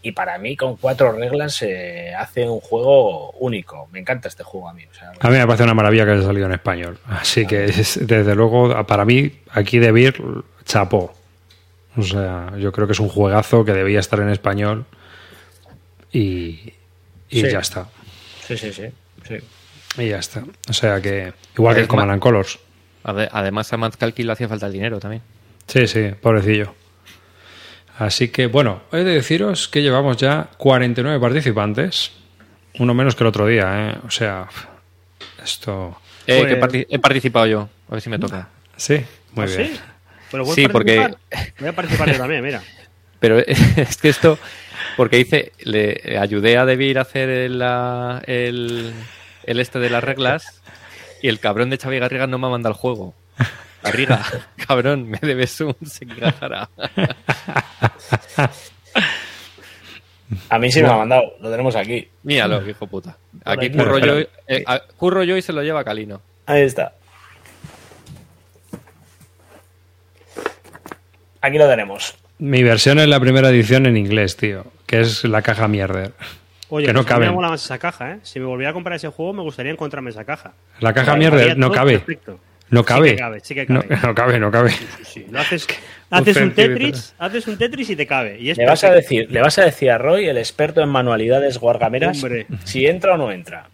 Y 0.00 0.12
para 0.12 0.38
mí, 0.38 0.56
con 0.56 0.76
cuatro 0.76 1.10
reglas, 1.12 1.54
se 1.56 2.14
hace 2.14 2.48
un 2.48 2.60
juego 2.60 3.32
único. 3.32 3.88
Me 3.92 3.98
encanta 3.98 4.28
este 4.28 4.44
juego 4.44 4.68
a 4.68 4.72
mí. 4.72 4.84
a 5.20 5.28
mí 5.28 5.36
me 5.36 5.44
parece 5.44 5.64
una 5.64 5.74
maravilla 5.74 6.04
que 6.04 6.12
haya 6.12 6.22
salido 6.22 6.46
en 6.46 6.52
español. 6.52 6.98
Así 7.06 7.46
que, 7.46 7.66
desde 7.66 8.34
luego, 8.36 8.86
para 8.86 9.04
mí, 9.04 9.40
aquí 9.50 9.78
de 9.78 10.14
chapó. 10.64 11.12
O 11.96 12.02
sea, 12.02 12.52
yo 12.58 12.70
creo 12.70 12.86
que 12.86 12.92
es 12.92 13.00
un 13.00 13.08
juegazo 13.08 13.64
que 13.64 13.72
debía 13.72 13.98
estar 13.98 14.20
en 14.20 14.28
español 14.28 14.86
y, 16.12 16.74
ya 17.28 17.58
está. 17.58 17.88
Sí, 18.46 18.56
sí, 18.56 18.72
sí. 18.72 18.84
sí. 19.26 19.38
Y 19.96 20.08
ya 20.08 20.18
está. 20.18 20.44
O 20.68 20.72
sea 20.72 21.00
que, 21.00 21.32
igual 21.56 21.74
que 21.74 21.82
el 21.82 21.88
Command 21.88 22.20
Colors. 22.20 22.58
Además, 23.02 23.72
a 23.72 23.76
Matt 23.76 23.96
Kalki 23.96 24.22
le 24.22 24.32
hacía 24.32 24.48
falta 24.48 24.66
el 24.66 24.72
dinero 24.72 25.00
también. 25.00 25.22
Sí, 25.66 25.86
sí, 25.86 26.10
pobrecillo. 26.20 26.74
Así 27.98 28.28
que, 28.28 28.46
bueno, 28.46 28.82
he 28.92 28.98
de 28.98 29.14
deciros 29.14 29.68
que 29.68 29.82
llevamos 29.82 30.16
ya 30.18 30.50
49 30.58 31.18
participantes. 31.18 32.12
Uno 32.78 32.94
menos 32.94 33.16
que 33.16 33.24
el 33.24 33.28
otro 33.28 33.46
día, 33.46 33.90
¿eh? 33.90 33.98
O 34.06 34.10
sea, 34.10 34.48
esto. 35.42 36.00
Eh, 36.26 36.60
he 36.88 36.98
participado 36.98 37.46
yo. 37.46 37.68
A 37.88 37.92
ver 37.92 38.00
si 38.00 38.08
me 38.10 38.18
toca. 38.18 38.48
Sí, 38.76 39.04
muy 39.32 39.46
¿Ah, 39.46 39.56
bien. 39.56 39.70
Sí, 40.30 40.54
sí 40.54 40.68
porque. 40.68 41.14
Voy 41.58 41.68
a 41.68 41.72
participar 41.72 42.12
yo 42.12 42.18
también, 42.18 42.44
mira. 42.44 42.62
Pero 43.20 43.38
es 43.38 43.96
que 43.96 44.10
esto. 44.10 44.38
Porque 44.96 45.18
hice. 45.18 45.52
Le 45.60 46.18
ayudé 46.20 46.56
a 46.56 46.64
Debir 46.64 46.98
a 46.98 47.02
hacer 47.02 47.28
el, 47.28 47.60
el 48.26 48.92
el 49.48 49.60
este 49.60 49.78
de 49.78 49.88
las 49.88 50.04
reglas 50.04 50.60
y 51.22 51.28
el 51.28 51.40
cabrón 51.40 51.70
de 51.70 51.78
Xavi 51.78 51.98
Garriga 51.98 52.26
no 52.26 52.38
me 52.38 52.46
ha 52.46 52.50
mandado 52.50 52.74
el 52.74 52.78
juego. 52.78 53.14
Garriga, 53.82 54.22
cabrón, 54.66 55.08
me 55.08 55.18
debes 55.22 55.58
un 55.62 55.74
Sekigahara. 55.84 56.68
A 60.50 60.58
mí 60.58 60.70
sí 60.70 60.82
me 60.82 60.88
ha 60.88 60.96
mandado, 60.96 61.34
lo 61.40 61.50
tenemos 61.50 61.74
aquí. 61.76 62.06
Míralo, 62.22 62.68
hijo 62.68 62.86
puta. 62.86 63.16
Aquí 63.44 63.70
curro 63.70 63.98
yo, 63.98 64.18
eh, 64.46 64.64
curro 64.98 65.24
yo 65.24 65.36
y 65.38 65.42
se 65.42 65.54
lo 65.54 65.62
lleva 65.62 65.82
Calino. 65.82 66.20
Ahí 66.44 66.62
está. 66.62 66.92
Aquí 71.40 71.56
lo 71.56 71.66
tenemos. 71.66 72.14
Mi 72.38 72.62
versión 72.62 72.98
es 72.98 73.08
la 73.08 73.18
primera 73.18 73.48
edición 73.48 73.86
en 73.86 73.96
inglés, 73.96 74.36
tío, 74.36 74.66
que 74.86 75.00
es 75.00 75.24
la 75.24 75.40
caja 75.40 75.68
mierder. 75.68 76.12
Oye, 76.70 76.86
que 76.86 76.92
no 76.92 77.00
pues 77.00 77.08
cabe. 77.08 77.30
me 77.30 77.54
esa 77.54 77.78
caja, 77.78 78.12
¿eh? 78.12 78.18
Si 78.22 78.38
me 78.38 78.46
volviera 78.46 78.70
a 78.70 78.72
comprar 78.74 78.96
ese 78.96 79.08
juego, 79.08 79.32
me 79.32 79.42
gustaría 79.42 79.72
encontrarme 79.72 80.10
esa 80.10 80.24
caja. 80.24 80.52
La 80.80 80.92
caja 80.92 81.16
mierda 81.16 81.54
no 81.54 81.70
cabe. 81.70 82.02
No 82.70 82.84
cabe. 82.84 83.10
Sí 83.10 83.14
que 83.14 83.20
cabe, 83.20 83.40
sí 83.40 83.54
que 83.54 83.66
cabe. 83.66 83.86
No, 84.02 84.14
cabe, 84.14 84.38
no 84.38 84.50
cabe. 84.50 84.72
Sí, 85.02 85.26
haces, 85.34 85.66
haces 86.10 86.36
un, 86.36 86.52
Tetris, 86.52 87.14
haces 87.18 87.46
un 87.48 87.56
Tetris 87.56 87.90
y 87.90 87.96
te 87.96 88.06
cabe. 88.06 88.38
Y 88.38 88.52
le, 88.52 88.66
vas 88.66 88.84
a 88.84 88.90
decir, 88.90 89.30
le 89.30 89.40
vas 89.40 89.58
a 89.58 89.64
decir 89.64 89.90
a 89.90 89.96
Roy, 89.96 90.26
el 90.26 90.36
experto 90.36 90.82
en 90.82 90.90
manualidades 90.90 91.58
guargameras, 91.58 92.22
si 92.64 92.86
entra 92.86 93.14
o 93.14 93.16
no 93.16 93.32
entra. 93.32 93.68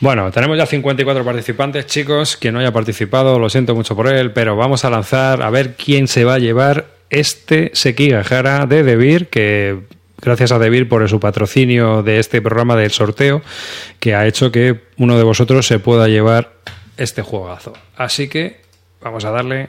Bueno, 0.00 0.32
tenemos 0.32 0.58
ya 0.58 0.66
54 0.66 1.24
participantes, 1.24 1.86
chicos. 1.86 2.36
Quien 2.36 2.54
no 2.54 2.60
haya 2.60 2.72
participado, 2.72 3.38
lo 3.38 3.48
siento 3.48 3.76
mucho 3.76 3.94
por 3.94 4.08
él, 4.08 4.32
pero 4.32 4.56
vamos 4.56 4.84
a 4.84 4.90
lanzar 4.90 5.42
a 5.42 5.50
ver 5.50 5.74
quién 5.74 6.08
se 6.08 6.24
va 6.24 6.34
a 6.34 6.38
llevar 6.40 6.86
este 7.08 7.70
Sekigahara 7.72 8.66
de 8.66 8.82
Debir, 8.82 9.28
que 9.28 9.78
gracias 10.22 10.52
a 10.52 10.58
Debir 10.58 10.88
por 10.88 11.06
su 11.08 11.20
patrocinio 11.20 12.02
de 12.02 12.18
este 12.18 12.40
programa 12.40 12.76
del 12.76 12.90
sorteo, 12.90 13.42
que 14.00 14.14
ha 14.14 14.26
hecho 14.26 14.50
que 14.52 14.80
uno 14.96 15.18
de 15.18 15.24
vosotros 15.24 15.66
se 15.66 15.78
pueda 15.78 16.08
llevar 16.08 16.52
este 16.96 17.20
juegazo. 17.22 17.72
Así 17.96 18.28
que 18.28 18.60
vamos 19.00 19.24
a 19.24 19.30
darle. 19.30 19.68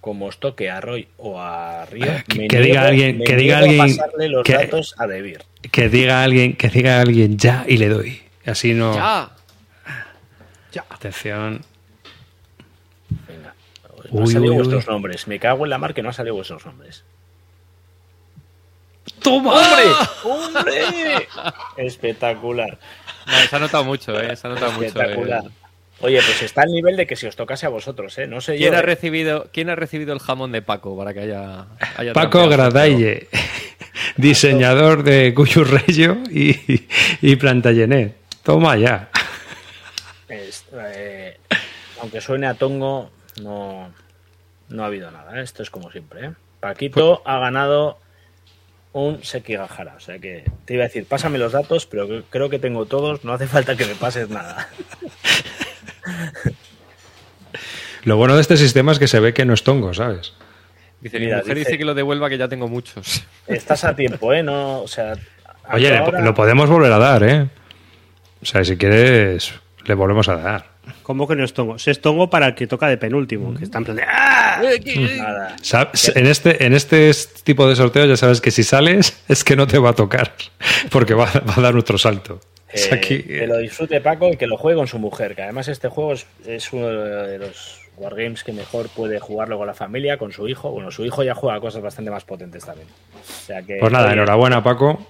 Como 0.00 0.26
os 0.26 0.38
toque 0.40 0.68
a 0.68 0.80
Roy 0.80 1.06
o 1.16 1.40
a 1.40 1.86
Río, 1.86 2.06
Eh, 2.06 2.24
que- 2.26 2.38
me 2.40 2.48
que 2.48 2.58
diga 2.58 2.80
niego- 2.80 2.86
alguien- 2.88 3.18
me 3.18 3.24
que 3.24 3.36
diga 3.36 3.58
alguien 3.58 3.78
pasarle 3.96 4.28
los 4.28 4.42
que- 4.44 4.54
datos 4.54 4.94
a 4.98 5.06
Debir. 5.06 5.42
Que 5.70 5.88
diga 5.88 6.24
alguien, 6.24 6.56
que 6.56 6.68
diga 6.68 7.00
alguien 7.00 7.38
ya 7.38 7.64
y 7.68 7.76
le 7.76 7.88
doy. 7.88 8.20
Así 8.44 8.74
no. 8.74 8.94
¡Ya! 8.94 9.30
Atención. 10.88 11.60
Venga. 13.28 13.54
No 14.10 14.20
han 14.22 14.26
salido 14.26 14.52
uy, 14.52 14.56
vuestros 14.58 14.86
uy. 14.88 14.92
nombres. 14.92 15.28
Me 15.28 15.38
cago 15.38 15.64
en 15.64 15.70
la 15.70 15.78
mar 15.78 15.94
que 15.94 16.02
no 16.02 16.08
han 16.08 16.14
salido 16.14 16.34
vuestros 16.34 16.64
nombres. 16.66 17.04
¡Toma! 19.22 19.54
¡Hombre! 20.24 21.28
Espectacular. 21.76 22.78
No, 23.26 23.32
se 23.48 23.56
ha 23.56 23.58
notado 23.58 23.84
mucho, 23.84 24.20
¿eh? 24.20 24.34
Se 24.36 24.46
ha 24.46 24.50
notado 24.50 24.72
mucho. 24.72 24.86
Espectacular. 24.86 25.44
eh. 25.44 25.50
Oye, 26.00 26.20
pues 26.24 26.42
está 26.42 26.62
al 26.62 26.70
nivel 26.72 26.96
de 26.96 27.06
que 27.06 27.14
si 27.14 27.26
os 27.26 27.36
tocase 27.36 27.66
a 27.66 27.68
vosotros, 27.68 28.18
¿eh? 28.18 28.26
No 28.26 28.40
sé 28.40 28.54
yo. 28.58 28.64
¿Quién 28.64 28.74
ha, 28.74 28.80
¿eh? 28.80 28.82
recibido, 28.82 29.48
¿Quién 29.52 29.70
ha 29.70 29.76
recibido 29.76 30.12
el 30.12 30.18
jamón 30.18 30.50
de 30.50 30.60
Paco 30.62 30.96
para 30.96 31.14
que 31.14 31.20
haya. 31.20 31.66
haya 31.96 32.12
Paco? 32.12 32.48
Gradaille, 32.48 33.28
diseñador 34.16 35.04
de 35.04 35.32
Cuyo 35.34 35.62
Reyo 35.64 36.16
y, 36.30 36.86
y 37.20 37.36
Plantagenet. 37.36 38.16
Toma 38.42 38.76
ya. 38.76 39.10
Es- 40.28 40.64
eh, 40.72 41.38
aunque 42.00 42.20
suene 42.20 42.48
a 42.48 42.54
tongo, 42.54 43.10
no, 43.40 43.92
no 44.70 44.82
ha 44.82 44.86
habido 44.86 45.10
nada. 45.12 45.38
¿eh? 45.38 45.44
Esto 45.44 45.62
es 45.62 45.70
como 45.70 45.92
siempre. 45.92 46.26
¿eh? 46.26 46.30
Paquito 46.58 47.22
ha 47.24 47.38
ganado 47.38 47.98
un 48.92 49.22
Sekigahara. 49.24 49.94
O 49.96 50.00
sea 50.00 50.18
que 50.18 50.44
te 50.64 50.74
iba 50.74 50.84
a 50.84 50.88
decir, 50.88 51.06
pásame 51.06 51.38
los 51.38 51.52
datos, 51.52 51.86
pero 51.86 52.24
creo 52.30 52.48
que 52.50 52.58
tengo 52.58 52.84
todos. 52.86 53.24
No 53.24 53.32
hace 53.32 53.46
falta 53.46 53.76
que 53.76 53.86
me 53.86 53.94
pases 53.94 54.28
nada. 54.28 54.68
Lo 58.04 58.16
bueno 58.16 58.34
de 58.34 58.40
este 58.40 58.56
sistema 58.56 58.92
es 58.92 58.98
que 58.98 59.06
se 59.06 59.20
ve 59.20 59.32
que 59.32 59.44
no 59.44 59.54
es 59.54 59.62
tongo, 59.62 59.94
¿sabes? 59.94 60.32
Dice, 61.00 61.18
mi 61.18 61.26
Mira, 61.26 61.38
mujer 61.38 61.54
dice- 61.54 61.68
dice 61.70 61.78
que 61.78 61.84
lo 61.84 61.94
devuelva, 61.94 62.28
que 62.28 62.38
ya 62.38 62.48
tengo 62.48 62.68
muchos. 62.68 63.24
Estás 63.46 63.84
a 63.84 63.94
tiempo, 63.94 64.32
¿eh? 64.32 64.42
No, 64.42 64.82
o 64.82 64.88
sea. 64.88 65.14
Oye, 65.72 65.96
ahora- 65.96 66.20
lo 66.20 66.34
podemos 66.34 66.68
volver 66.68 66.92
a 66.92 66.98
dar, 66.98 67.22
¿eh? 67.22 67.48
O 68.42 68.44
sea, 68.46 68.64
si 68.64 68.76
quieres, 68.76 69.54
le 69.84 69.94
volvemos 69.94 70.28
a 70.28 70.36
dar. 70.36 70.71
¿Cómo 71.02 71.26
que 71.28 71.34
no 71.36 71.44
es 71.44 71.52
tongo? 71.52 71.78
Se 71.78 71.90
es 71.90 72.00
tongo 72.00 72.30
para 72.30 72.46
el 72.48 72.54
que 72.54 72.66
toca 72.66 72.88
de 72.88 72.96
penúltimo, 72.96 73.54
que 73.54 73.64
está 73.64 73.78
en 73.78 73.84
plan 73.84 73.96
de 73.96 74.04
¡Ah! 74.06 74.60
Nada. 75.18 75.56
Sabes, 75.62 76.12
En 76.14 76.26
este, 76.26 76.64
en 76.64 76.72
este 76.74 77.10
tipo 77.44 77.68
de 77.68 77.74
sorteo 77.76 78.06
ya 78.06 78.16
sabes 78.16 78.40
que 78.40 78.50
si 78.50 78.62
sales 78.62 79.22
es 79.28 79.44
que 79.44 79.56
no 79.56 79.66
te 79.66 79.78
va 79.78 79.90
a 79.90 79.94
tocar, 79.94 80.32
porque 80.90 81.14
va, 81.14 81.26
va 81.48 81.54
a 81.56 81.60
dar 81.60 81.76
otro 81.76 81.98
salto. 81.98 82.40
Eh, 82.72 82.88
aquí- 82.92 83.22
que 83.22 83.46
lo 83.46 83.58
disfrute 83.58 84.00
Paco 84.00 84.28
y 84.30 84.36
que 84.36 84.46
lo 84.46 84.56
juegue 84.56 84.78
con 84.78 84.86
su 84.88 84.98
mujer, 84.98 85.34
que 85.34 85.42
además 85.42 85.68
este 85.68 85.88
juego 85.88 86.14
es, 86.14 86.26
es 86.46 86.72
uno 86.72 86.88
de 86.88 87.38
los 87.38 87.80
wargames 87.98 88.42
que 88.44 88.52
mejor 88.52 88.88
puede 88.88 89.18
jugarlo 89.20 89.58
con 89.58 89.66
la 89.66 89.74
familia, 89.74 90.16
con 90.16 90.32
su 90.32 90.48
hijo. 90.48 90.70
Bueno, 90.70 90.90
su 90.90 91.04
hijo 91.04 91.22
ya 91.22 91.34
juega 91.34 91.60
cosas 91.60 91.82
bastante 91.82 92.10
más 92.10 92.24
potentes 92.24 92.64
también. 92.64 92.88
O 92.88 93.46
sea 93.46 93.60
que, 93.62 93.76
Pues 93.78 93.92
nada, 93.92 94.06
oye, 94.06 94.14
enhorabuena, 94.14 94.62
Paco. 94.62 95.06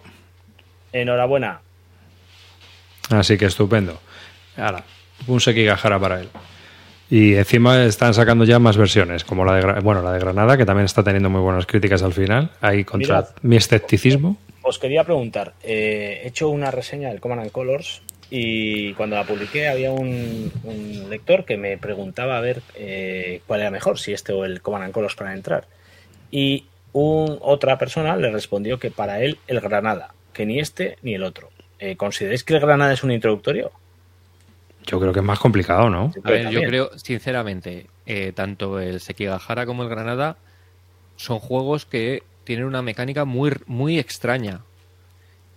enhorabuena. 0.92 1.60
Así 3.10 3.36
que 3.38 3.46
estupendo. 3.46 4.00
Ahora, 4.56 4.82
un 5.26 5.40
Sekigahara 5.40 5.98
para 5.98 6.20
él. 6.20 6.28
Y 7.10 7.34
encima 7.34 7.84
están 7.84 8.14
sacando 8.14 8.44
ya 8.44 8.58
más 8.58 8.76
versiones, 8.76 9.22
como 9.24 9.44
la 9.44 9.54
de, 9.56 9.80
bueno, 9.80 10.00
la 10.02 10.12
de 10.12 10.18
Granada, 10.18 10.56
que 10.56 10.64
también 10.64 10.86
está 10.86 11.02
teniendo 11.02 11.28
muy 11.28 11.40
buenas 11.42 11.66
críticas 11.66 12.02
al 12.02 12.14
final, 12.14 12.50
ahí 12.62 12.84
contra 12.84 13.16
Mirad. 13.18 13.28
mi 13.42 13.56
escepticismo. 13.56 14.38
Os 14.62 14.78
quería 14.78 15.04
preguntar, 15.04 15.52
eh, 15.62 16.22
he 16.24 16.28
hecho 16.28 16.48
una 16.48 16.70
reseña 16.70 17.08
del 17.10 17.20
Command 17.20 17.42
and 17.42 17.50
Colors 17.50 18.00
y 18.30 18.94
cuando 18.94 19.16
la 19.16 19.24
publiqué 19.24 19.68
había 19.68 19.90
un, 19.90 20.50
un 20.64 21.10
lector 21.10 21.44
que 21.44 21.58
me 21.58 21.76
preguntaba 21.76 22.38
a 22.38 22.40
ver 22.40 22.62
eh, 22.76 23.42
cuál 23.46 23.60
era 23.60 23.70
mejor, 23.70 23.98
si 23.98 24.12
este 24.14 24.32
o 24.32 24.44
el 24.46 24.62
Command 24.62 24.84
and 24.84 24.94
Colors 24.94 25.14
para 25.14 25.34
entrar. 25.34 25.66
Y 26.30 26.64
un- 26.92 27.36
otra 27.42 27.76
persona 27.76 28.16
le 28.16 28.30
respondió 28.30 28.78
que 28.78 28.90
para 28.90 29.20
él 29.20 29.36
el 29.48 29.60
Granada, 29.60 30.14
que 30.32 30.46
ni 30.46 30.60
este 30.60 30.96
ni 31.02 31.14
el 31.14 31.24
otro. 31.24 31.50
Eh, 31.78 31.96
¿Consideráis 31.96 32.44
que 32.44 32.54
el 32.54 32.60
Granada 32.60 32.94
es 32.94 33.02
un 33.02 33.10
introductorio? 33.12 33.70
Yo 34.86 35.00
creo 35.00 35.12
que 35.12 35.20
es 35.20 35.24
más 35.24 35.38
complicado, 35.38 35.88
¿no? 35.90 36.12
A 36.24 36.30
ver, 36.30 36.50
yo 36.50 36.62
creo, 36.62 36.90
sinceramente, 36.98 37.86
eh, 38.06 38.32
tanto 38.34 38.80
el 38.80 39.00
Sekigahara 39.00 39.66
como 39.66 39.82
el 39.82 39.88
Granada 39.88 40.36
son 41.16 41.38
juegos 41.38 41.86
que 41.86 42.22
tienen 42.44 42.66
una 42.66 42.82
mecánica 42.82 43.24
muy, 43.24 43.52
muy 43.66 43.98
extraña. 43.98 44.60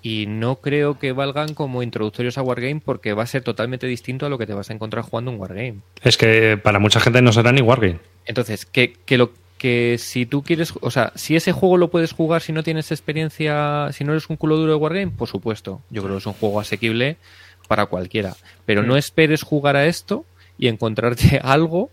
Y 0.02 0.28
no 0.28 0.58
creo 0.58 1.00
que 1.00 1.14
valgan 1.14 1.56
como 1.56 1.82
introductorios 1.82 2.38
a 2.38 2.44
Wargame 2.44 2.80
porque 2.84 3.14
va 3.14 3.24
a 3.24 3.28
ser 3.28 3.42
totalmente 3.42 3.88
distinto 3.88 4.28
a 4.28 4.30
lo 4.30 4.38
que 4.38 4.46
te 4.46 4.54
vas 4.54 4.70
a 4.70 4.74
encontrar 4.74 5.04
jugando 5.04 5.32
un 5.32 5.40
Wargame. 5.40 5.78
Es 6.04 6.16
que 6.16 6.60
para 6.62 6.78
mucha 6.78 7.00
gente 7.00 7.24
no 7.24 7.34
será 7.34 7.52
ni 7.52 7.62
Wargame. 7.62 7.98
Entonces, 8.28 8.68
que, 8.68 8.94
que 9.06 9.18
lo 9.18 9.32
que 9.58 9.98
si 9.98 10.28
tú 10.28 10.44
quieres, 10.44 10.74
o 10.80 10.92
sea, 10.92 11.12
si 11.16 11.36
ese 11.36 11.54
juego 11.54 11.78
lo 11.78 11.90
puedes 11.90 12.12
jugar 12.12 12.44
si 12.44 12.52
no 12.52 12.62
tienes 12.62 12.92
experiencia, 12.92 13.90
si 13.94 14.04
no 14.04 14.12
eres 14.12 14.30
un 14.30 14.36
culo 14.36 14.58
duro 14.58 14.74
de 14.74 14.78
Wargame, 14.78 15.12
por 15.12 15.28
supuesto. 15.28 15.82
Yo 15.90 16.04
creo 16.04 16.16
que 16.16 16.20
es 16.20 16.28
un 16.28 16.34
juego 16.34 16.60
asequible 16.60 17.18
para 17.68 17.86
cualquiera. 17.88 18.36
Pero 18.66 18.84
no 18.84 18.98
esperes 18.98 19.44
jugar 19.44 19.76
a 19.76 19.86
esto 19.86 20.26
y 20.58 20.68
encontrarte 20.68 21.40
algo 21.44 21.90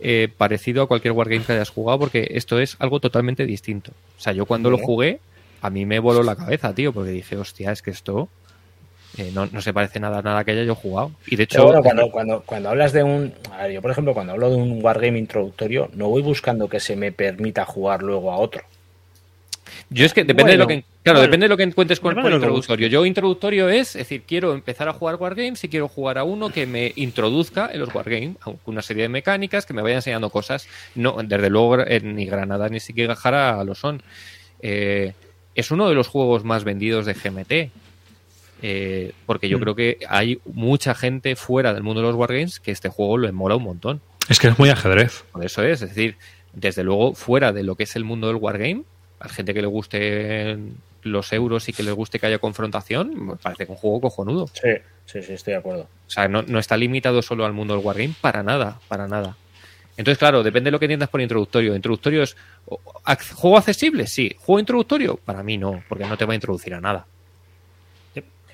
eh, 0.00 0.28
parecido 0.36 0.82
a 0.82 0.86
cualquier 0.86 1.12
Wargame 1.12 1.44
que 1.44 1.52
hayas 1.52 1.70
jugado, 1.70 1.98
porque 1.98 2.28
esto 2.30 2.58
es 2.60 2.76
algo 2.78 3.00
totalmente 3.00 3.46
distinto. 3.46 3.92
O 4.18 4.20
sea, 4.20 4.32
yo 4.32 4.46
cuando 4.46 4.70
lo 4.70 4.78
jugué, 4.78 5.20
a 5.60 5.70
mí 5.70 5.86
me 5.86 5.98
voló 5.98 6.22
la 6.22 6.36
cabeza, 6.36 6.74
tío, 6.74 6.92
porque 6.92 7.10
dije, 7.10 7.36
hostia, 7.36 7.72
es 7.72 7.82
que 7.82 7.90
esto 7.90 8.28
eh, 9.16 9.30
no, 9.34 9.46
no 9.46 9.60
se 9.60 9.72
parece 9.72 9.98
nada 9.98 10.18
a 10.18 10.22
nada 10.22 10.44
que 10.44 10.52
haya 10.52 10.62
yo 10.62 10.74
jugado. 10.74 11.10
Y 11.26 11.36
de 11.36 11.44
hecho, 11.44 11.64
bueno, 11.64 11.82
cuando, 11.82 12.10
cuando, 12.10 12.42
cuando 12.46 12.68
hablas 12.68 12.92
de 12.92 13.02
un... 13.02 13.34
a 13.52 13.64
ver, 13.64 13.72
yo, 13.72 13.82
por 13.82 13.90
ejemplo, 13.90 14.14
cuando 14.14 14.32
hablo 14.32 14.50
de 14.50 14.56
un 14.56 14.82
Wargame 14.82 15.18
introductorio, 15.18 15.90
no 15.94 16.08
voy 16.08 16.22
buscando 16.22 16.68
que 16.68 16.78
se 16.78 16.94
me 16.94 17.10
permita 17.10 17.64
jugar 17.64 18.02
luego 18.02 18.30
a 18.30 18.36
otro. 18.36 18.62
Yo 19.90 20.06
es 20.06 20.12
que 20.12 20.24
depende 20.24 20.52
de 20.52 20.58
lo 20.58 20.66
que 20.66 20.84
claro, 21.12 21.20
depende 21.22 21.44
de 21.44 21.48
lo 21.48 21.56
que 21.56 21.62
encuentres 21.64 22.00
con, 22.00 22.14
que 22.14 22.20
introductorio. 22.30 22.88
Yo 22.88 23.04
introductorio 23.04 23.68
es, 23.68 23.88
es 23.88 23.94
decir, 24.08 24.22
quiero 24.26 24.52
empezar 24.54 24.88
a 24.88 24.92
jugar 24.92 25.16
Wargames 25.16 25.62
y 25.64 25.68
quiero 25.68 25.88
jugar 25.88 26.18
a 26.18 26.24
uno 26.24 26.50
que 26.50 26.66
me 26.66 26.92
introduzca 26.96 27.70
en 27.72 27.80
los 27.80 27.94
Wargames, 27.94 28.36
una 28.64 28.82
serie 28.82 29.04
de 29.04 29.08
mecánicas 29.08 29.66
que 29.66 29.74
me 29.74 29.82
vaya 29.82 29.96
enseñando 29.96 30.30
cosas. 30.30 30.68
No, 30.94 31.16
desde 31.22 31.50
luego 31.50 31.80
eh, 31.80 32.00
ni 32.02 32.26
Granada 32.26 32.68
ni 32.68 32.80
Sekigahara 32.80 33.62
lo 33.64 33.74
son. 33.74 34.02
Eh, 34.60 35.12
es 35.54 35.70
uno 35.70 35.88
de 35.88 35.94
los 35.94 36.08
juegos 36.08 36.44
más 36.44 36.64
vendidos 36.64 37.06
de 37.06 37.14
GMT. 37.14 37.70
eh, 38.60 39.12
porque 39.26 39.48
yo 39.48 39.58
Mm. 39.58 39.60
creo 39.60 39.74
que 39.76 39.98
hay 40.08 40.40
mucha 40.44 40.94
gente 40.94 41.36
fuera 41.36 41.72
del 41.74 41.84
mundo 41.84 42.00
de 42.00 42.08
los 42.08 42.16
Wargames 42.16 42.58
que 42.58 42.72
este 42.72 42.88
juego 42.88 43.16
lo 43.16 43.32
mola 43.32 43.54
un 43.54 43.62
montón. 43.62 44.00
Es 44.28 44.40
que 44.40 44.48
es 44.48 44.58
muy 44.58 44.68
ajedrez. 44.68 45.24
Por 45.30 45.44
eso 45.44 45.62
es, 45.62 45.80
es 45.82 45.90
decir, 45.90 46.16
desde 46.52 46.82
luego 46.82 47.14
fuera 47.14 47.52
de 47.52 47.62
lo 47.62 47.76
que 47.76 47.84
es 47.84 47.94
el 47.94 48.02
mundo 48.04 48.26
del 48.26 48.36
wargame, 48.36 48.82
a 49.20 49.28
gente 49.28 49.54
que 49.54 49.60
le 49.60 49.68
guste 49.68 50.56
los 51.02 51.32
euros 51.32 51.68
y 51.68 51.72
que 51.72 51.82
le 51.82 51.92
guste 51.92 52.18
que 52.18 52.26
haya 52.26 52.38
confrontación, 52.38 53.26
me 53.26 53.36
parece 53.36 53.66
un 53.68 53.76
juego 53.76 54.00
cojonudo. 54.00 54.46
Sí, 54.52 54.70
sí, 55.06 55.22
sí, 55.22 55.32
estoy 55.34 55.52
de 55.52 55.58
acuerdo. 55.58 55.82
O 55.82 56.10
sea, 56.10 56.26
no, 56.28 56.42
no 56.42 56.58
está 56.58 56.76
limitado 56.76 57.22
solo 57.22 57.44
al 57.44 57.52
mundo 57.52 57.74
del 57.76 57.84
wargame 57.84 58.14
para 58.20 58.42
nada, 58.42 58.80
para 58.88 59.06
nada. 59.08 59.36
Entonces, 59.96 60.18
claro, 60.18 60.42
depende 60.44 60.68
de 60.68 60.72
lo 60.72 60.78
que 60.78 60.84
entiendas 60.86 61.08
por 61.08 61.20
introductorio. 61.20 61.74
Introductorio 61.74 62.22
es 62.22 62.36
juego 63.34 63.58
accesible, 63.58 64.06
sí. 64.06 64.32
Juego 64.38 64.60
introductorio, 64.60 65.16
para 65.16 65.42
mí 65.42 65.58
no, 65.58 65.82
porque 65.88 66.04
no 66.06 66.16
te 66.16 66.24
va 66.24 66.32
a 66.32 66.36
introducir 66.36 66.72
a 66.74 66.80
nada. 66.80 67.06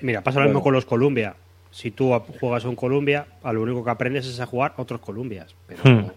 Mira, 0.01 0.21
pasa 0.21 0.39
lo 0.39 0.45
mismo 0.47 0.61
con 0.63 0.73
los 0.73 0.85
Columbia. 0.85 1.35
Si 1.71 1.91
tú 1.91 2.11
juegas 2.39 2.63
un 2.65 2.75
Columbia, 2.75 3.27
a 3.43 3.53
lo 3.53 3.61
único 3.61 3.83
que 3.83 3.91
aprendes 3.91 4.25
es 4.25 4.39
a 4.39 4.45
jugar 4.45 4.73
otros 4.77 5.01
Columbias. 5.01 5.55
Pero 5.67 5.83
Hmm. 5.83 6.07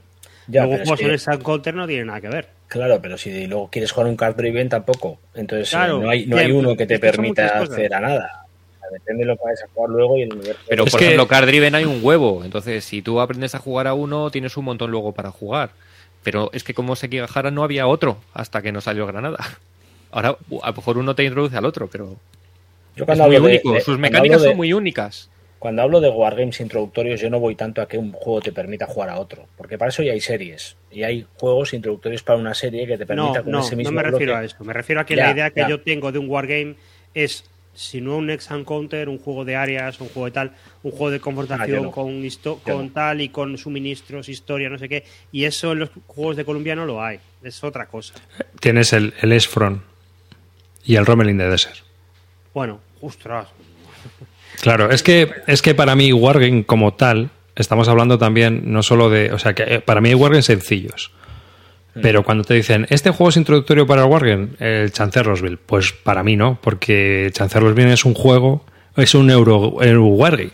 Ya, 0.51 0.63
luego 0.63 0.73
pero 0.73 0.83
es 0.83 0.89
juegos 0.89 0.99
que- 1.01 1.05
en 1.07 1.11
el 1.13 1.19
Sun 1.21 1.39
Counter 1.43 1.75
no 1.75 1.87
tiene 1.87 2.05
nada 2.07 2.21
que 2.21 2.29
ver. 2.29 2.49
Claro, 2.69 3.01
pero 3.03 3.16
si 3.19 3.47
luego 3.47 3.69
quieres 3.70 3.90
jugar 3.93 4.09
un 4.09 4.16
card 4.16 4.36
driven 4.36 4.69
tampoco. 4.69 5.19
Entonces 5.35 5.69
eh, 5.73 5.77
Claro, 5.77 6.01
no 6.01 6.11
hay, 6.11 6.27
no 6.27 6.36
hay 6.36 6.53
uno 6.53 6.77
que 6.77 6.86
te 6.86 6.95
es 6.95 7.01
permita 7.01 7.61
hacer 7.61 7.93
a 7.95 8.01
nada. 8.01 8.45
Depende 8.93 9.24
de 9.24 9.27
lo 9.27 9.36
que 9.36 9.45
vayas 9.45 9.62
a 9.65 9.66
jugar 9.74 9.90
luego 9.90 10.16
y 10.16 10.23
el 10.23 10.32
universo. 10.32 10.61
Pero, 10.66 10.85
Es 10.85 10.90
por 10.90 10.99
que- 11.01 11.07
ejemplo, 11.07 11.28
Card 11.28 11.47
Driven 11.47 11.74
hay 11.74 11.85
un 11.85 12.01
huevo. 12.03 12.43
Entonces, 12.45 12.85
si 12.85 13.03
tú 13.03 13.20
aprendes 13.20 13.55
a 13.55 13.59
jugar 13.59 13.86
a 13.86 13.93
uno, 13.95 14.31
tienes 14.31 14.57
un 14.57 14.65
montón 14.65 14.90
luego 14.90 15.12
para 15.12 15.31
jugar. 15.31 15.70
Pero 16.23 16.51
es 16.55 16.65
que 16.65 16.73
como 16.74 16.97
Sekigahara 16.97 17.51
no 17.51 17.65
había 17.65 17.86
otro 17.86 18.19
hasta 18.32 18.62
que 18.62 18.73
no 18.73 18.81
salió 18.81 19.07
Granada. 19.07 19.39
Ahora, 20.11 20.36
a 20.62 20.69
lo 20.70 20.73
mejor 20.74 20.97
uno 20.99 21.15
te 21.15 21.24
introduce 21.24 21.57
al 21.57 21.66
otro, 21.66 21.89
pero 21.89 22.16
Yo 22.97 23.03
es 23.03 23.05
cuando 23.05 23.27
muy 23.27 23.36
hablo 23.36 23.49
único. 23.49 23.73
de- 23.74 23.81
Sus 23.82 23.99
mecánicas 23.99 24.40
de- 24.43 24.49
son 24.49 24.57
muy 24.57 24.73
únicas. 24.73 25.28
Cuando 25.59 25.83
hablo 25.83 26.01
de 26.01 26.09
wargames 26.09 26.61
introductorios, 26.61 27.21
yo 27.21 27.31
no 27.31 27.41
voy 27.41 27.55
tanto 27.57 27.83
a 27.83 27.89
que 27.89 27.99
un 27.99 28.13
juego 28.13 28.41
te 28.41 28.53
permita 28.53 28.87
jugar 28.87 29.11
a 29.11 29.19
otro, 29.19 29.47
porque 29.57 29.77
para 29.77 29.89
eso 29.89 30.03
ya 30.05 30.13
hay 30.13 30.21
series 30.21 30.77
y 30.93 31.03
hay 31.03 31.27
juegos 31.37 31.75
introductorios 31.75 32.23
para 32.23 32.39
una 32.39 32.55
serie 32.55 32.87
que 32.87 32.97
te 32.97 33.05
No, 33.05 33.33
permita 33.33 33.43
con 33.43 33.53
no, 33.53 33.61
ese 33.61 33.73
no 33.73 33.79
mismo 33.79 33.93
me 33.93 34.03
refiero 34.05 34.33
bloque. 34.35 34.43
a 34.43 34.45
eso. 34.45 34.65
Me 34.65 34.73
refiero 34.73 35.01
a 35.01 35.07
que 35.07 35.17
Ya, 35.17 35.27
la 35.27 35.33
idea 35.33 35.51
que 35.51 35.61
ya. 35.61 35.69
yo 35.69 35.81
tengo 35.81 36.13
de 36.13 36.19
un 36.21 36.29
wargame 36.31 36.77
es, 37.13 37.45
si 37.75 38.01
no 38.01 38.17
un 38.19 38.31
ex 38.31 38.49
counter, 38.65 39.09
un 39.09 39.19
juego 39.19 39.45
de 39.45 39.57
áreas, 39.57 40.01
un 40.01 40.09
juego 40.11 40.27
de 40.27 40.31
tal, 40.33 40.53
un 40.85 40.93
juego 40.93 41.11
de 41.11 41.17
Ah, 41.17 41.21
confrontación 41.21 41.83
no. 41.83 41.91
con, 41.91 42.23
con 42.63 42.87
no. 42.87 42.93
tal 42.93 43.21
y 43.21 43.29
con 43.31 43.59
suministros, 43.59 44.29
historia, 44.29 44.69
no 44.69 44.79
sé 44.79 44.89
qué. 44.89 45.03
Y 45.33 45.45
eso 45.45 45.73
en 45.73 45.81
los 45.81 45.91
juegos 46.07 46.37
de 46.37 46.45
Columbia 46.45 46.77
no 46.77 46.87
lo 46.87 47.03
hay. 47.03 47.19
Es 47.43 47.65
otra 47.65 47.87
cosa. 47.87 48.15
Tienes 48.61 48.93
el, 48.93 49.13
el 49.23 49.33
Esfron. 49.33 49.83
y 50.85 50.95
el 50.97 51.05
Rommel 51.05 51.31
in 51.31 51.39
the 51.39 51.49
Desert. 51.49 51.79
Bueno, 52.55 52.81
ostras. 53.01 53.49
Claro, 54.61 54.91
es 54.91 55.03
que, 55.03 55.31
es 55.47 55.63
que 55.63 55.75
para 55.75 55.95
mí 55.95 56.13
Wargame 56.13 56.65
como 56.65 56.95
tal, 56.95 57.31
estamos 57.57 57.89
hablando 57.89 58.19
también 58.19 58.63
no 58.73 58.83
solo 58.83 59.09
de... 59.11 59.33
O 59.33 59.39
sea, 59.39 59.55
que 59.55 59.63
eh, 59.63 59.81
para 59.81 60.01
mí 60.01 60.09
hay 60.11 60.15
Wargames 60.15 60.47
sencillos. 60.47 61.11
Pero 62.01 62.23
cuando 62.23 62.45
te 62.45 62.55
dicen, 62.55 62.87
¿este 62.91 63.11
juego 63.11 63.31
es 63.31 63.37
introductorio 63.37 63.85
para 63.85 64.03
el 64.03 64.09
Wargame? 64.09 64.49
El 64.61 64.93
Chancellorsville. 64.93 65.57
Pues 65.57 65.91
para 65.93 66.23
mí 66.23 66.37
no, 66.37 66.57
porque 66.63 67.29
Chancellorsville 67.33 67.93
es 67.93 68.05
un 68.05 68.15
juego, 68.15 68.65
es 68.97 69.15
un 69.17 69.31
Euro, 69.31 69.79
Euro 69.83 70.05
Wargame. 70.07 70.51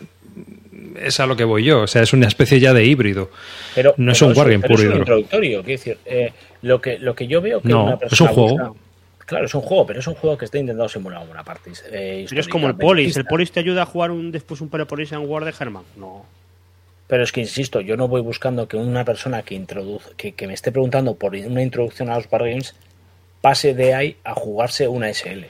Es 0.99 1.19
a 1.19 1.27
lo 1.27 1.35
que 1.35 1.43
voy 1.43 1.63
yo. 1.63 1.81
O 1.81 1.87
sea, 1.87 2.01
es 2.01 2.13
una 2.13 2.27
especie 2.27 2.59
ya 2.59 2.73
de 2.73 2.85
híbrido. 2.85 3.29
Pero, 3.75 3.93
no 3.97 4.13
es 4.13 4.21
un 4.23 4.35
Wargame 4.35 4.61
puro 4.67 4.81
y 4.81 4.85
es 4.87 4.91
un 4.91 4.97
introductorio, 4.99 5.63
quiero 5.63 5.77
decir, 5.77 5.97
eh, 6.05 6.33
lo, 6.63 6.81
que, 6.81 6.97
lo 6.97 7.13
que 7.13 7.27
yo 7.27 7.41
veo 7.41 7.61
que 7.61 7.67
No, 7.69 7.83
una 7.83 7.93
es 7.93 7.99
persona 7.99 8.29
un 8.31 8.35
juego. 8.35 8.49
busca- 8.57 8.79
claro, 9.25 9.45
es 9.45 9.53
un 9.55 9.61
juego, 9.61 9.85
pero 9.85 9.99
es 9.99 10.07
un 10.07 10.15
juego 10.15 10.37
que 10.37 10.45
está 10.45 10.57
intentando 10.57 10.89
simular 10.89 11.25
una 11.29 11.43
parte. 11.43 11.71
eh, 11.91 12.25
Pero 12.29 12.41
es 12.41 12.47
como 12.47 12.67
el 12.67 12.75
Polis. 12.75 13.15
El. 13.17 13.25
Polis 13.25 13.51
te 13.51 13.59
ayuda 13.59 13.83
a 13.83 13.85
jugar 13.85 14.11
un, 14.11 14.31
después 14.31 14.61
un 14.61 14.69
Pelopolis 14.69 15.11
en 15.11 15.27
War 15.29 15.45
de 15.45 15.53
Herman. 15.57 15.83
No. 15.95 16.25
Pero 17.07 17.23
es 17.23 17.31
que 17.31 17.41
insisto, 17.41 17.81
yo 17.81 17.97
no 17.97 18.07
voy 18.07 18.21
buscando 18.21 18.67
que 18.67 18.77
una 18.77 19.05
persona 19.05 19.43
que 19.43 19.53
introduce, 19.53 20.09
que, 20.17 20.31
que 20.33 20.47
me 20.47 20.53
esté 20.55 20.71
preguntando 20.71 21.15
por 21.15 21.35
una 21.35 21.61
introducción 21.61 22.09
a 22.09 22.15
los 22.15 22.27
Wargames 22.31 22.73
pase 23.41 23.75
de 23.75 23.93
ahí 23.93 24.17
a 24.23 24.33
jugarse 24.33 24.87
una 24.87 25.13
SL. 25.13 25.45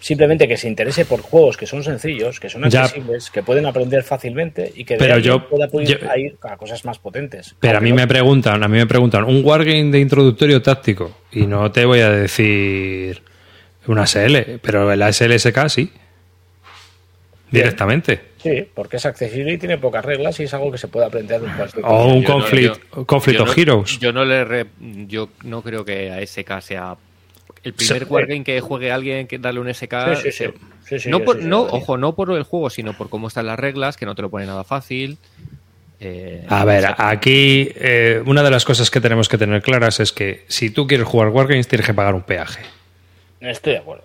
Simplemente 0.00 0.48
que 0.48 0.56
se 0.56 0.66
interese 0.66 1.04
por 1.04 1.20
juegos 1.20 1.56
que 1.58 1.66
son 1.66 1.84
sencillos, 1.84 2.40
que 2.40 2.48
son 2.48 2.68
Ya. 2.70 2.84
accesibles, 2.84 3.30
que 3.30 3.42
pueden 3.42 3.66
aprender 3.66 4.02
fácilmente 4.02 4.72
y 4.74 4.84
que 4.84 4.94
de 4.94 4.98
Pero 4.98 5.14
ahí 5.16 5.22
yo- 5.22 5.46
pueda 5.48 5.68
ir 5.82 5.88
yo- 6.00 6.10
a 6.10 6.18
ir 6.18 6.36
a 6.42 6.56
cosas 6.56 6.84
más 6.86 6.98
potentes. 6.98 7.54
Pero 7.60 7.76
a 7.78 7.80
mí 7.82 7.90
no- 7.90 7.96
me 7.96 8.06
preguntan, 8.08 8.62
a 8.64 8.68
mí 8.68 8.78
me 8.78 8.86
preguntan, 8.86 9.24
un 9.24 9.44
wargame 9.44 9.90
de 9.90 10.00
introductorio 10.00 10.62
táctico. 10.62 11.14
Y 11.32 11.46
no 11.46 11.70
te 11.70 11.84
voy 11.84 12.00
a 12.00 12.08
decir 12.10 13.22
una 13.86 14.04
SL, 14.06 14.58
pero 14.62 14.90
el 14.90 15.02
SLSK 15.02 15.68
sí. 15.68 15.92
Directamente. 17.50 18.20
Sí, 18.38 18.66
porque 18.72 18.96
es 18.96 19.04
accesible 19.06 19.52
y 19.52 19.58
tiene 19.58 19.76
pocas 19.76 20.04
reglas 20.04 20.38
y 20.40 20.44
es 20.44 20.54
algo 20.54 20.70
que 20.70 20.78
se 20.78 20.88
puede 20.88 21.06
aprender 21.06 21.42
en 21.44 21.50
cualquier 21.56 21.84
O 21.84 22.06
un 22.06 22.22
Yo 22.22 22.28
no- 22.28 22.34
conflict, 22.34 22.76
yo- 22.94 23.06
conflict 23.06 23.40
of 23.40 23.48
no- 23.48 23.54
Heroes. 23.62 23.98
Yo 23.98 24.12
no 24.12 24.24
le 24.24 24.44
re- 24.44 24.66
yo 24.80 25.30
no 25.44 25.60
creo 25.62 25.84
que 25.84 26.10
a 26.10 26.20
SK 26.22 26.60
sea 26.62 26.96
el 27.62 27.72
primer 27.74 28.04
Sí. 28.04 28.10
wargame 28.10 28.44
que 28.44 28.60
juegue 28.60 28.90
alguien 28.90 29.26
que 29.26 29.38
darle 29.38 29.60
un 29.60 29.68
SK. 29.68 30.16
Sí, 30.16 30.30
sí, 30.32 30.46
sí. 30.88 30.98
sí, 30.98 31.10
no 31.10 31.20
por, 31.24 31.36
sí, 31.36 31.42
sí, 31.42 31.48
no, 31.48 31.58
lo 31.58 31.64
diría. 31.66 31.78
ojo, 31.82 31.96
no 31.98 32.14
por 32.14 32.30
el 32.32 32.42
juego, 32.42 32.70
sino 32.70 32.92
por 32.94 33.08
cómo 33.10 33.28
están 33.28 33.46
las 33.46 33.58
reglas, 33.58 33.96
que 33.96 34.06
no 34.06 34.14
te 34.14 34.22
lo 34.22 34.30
pone 34.30 34.46
nada 34.46 34.64
fácil. 34.64 35.18
Eh, 36.02 36.44
A 36.48 36.64
ver, 36.64 36.86
aquí 36.96 37.70
eh, 37.74 38.22
una 38.24 38.42
de 38.42 38.50
las 38.50 38.64
cosas 38.64 38.90
que 38.90 39.00
tenemos 39.02 39.28
que 39.28 39.36
tener 39.36 39.60
claras 39.60 40.00
es 40.00 40.12
que 40.12 40.44
si 40.48 40.70
tú 40.70 40.86
quieres 40.86 41.06
jugar 41.06 41.28
Wargames 41.28 41.68
tienes 41.68 41.86
que 41.86 41.92
pagar 41.92 42.14
un 42.14 42.22
peaje. 42.22 42.62
Estoy 43.40 43.74
de 43.74 43.78
acuerdo. 43.80 44.04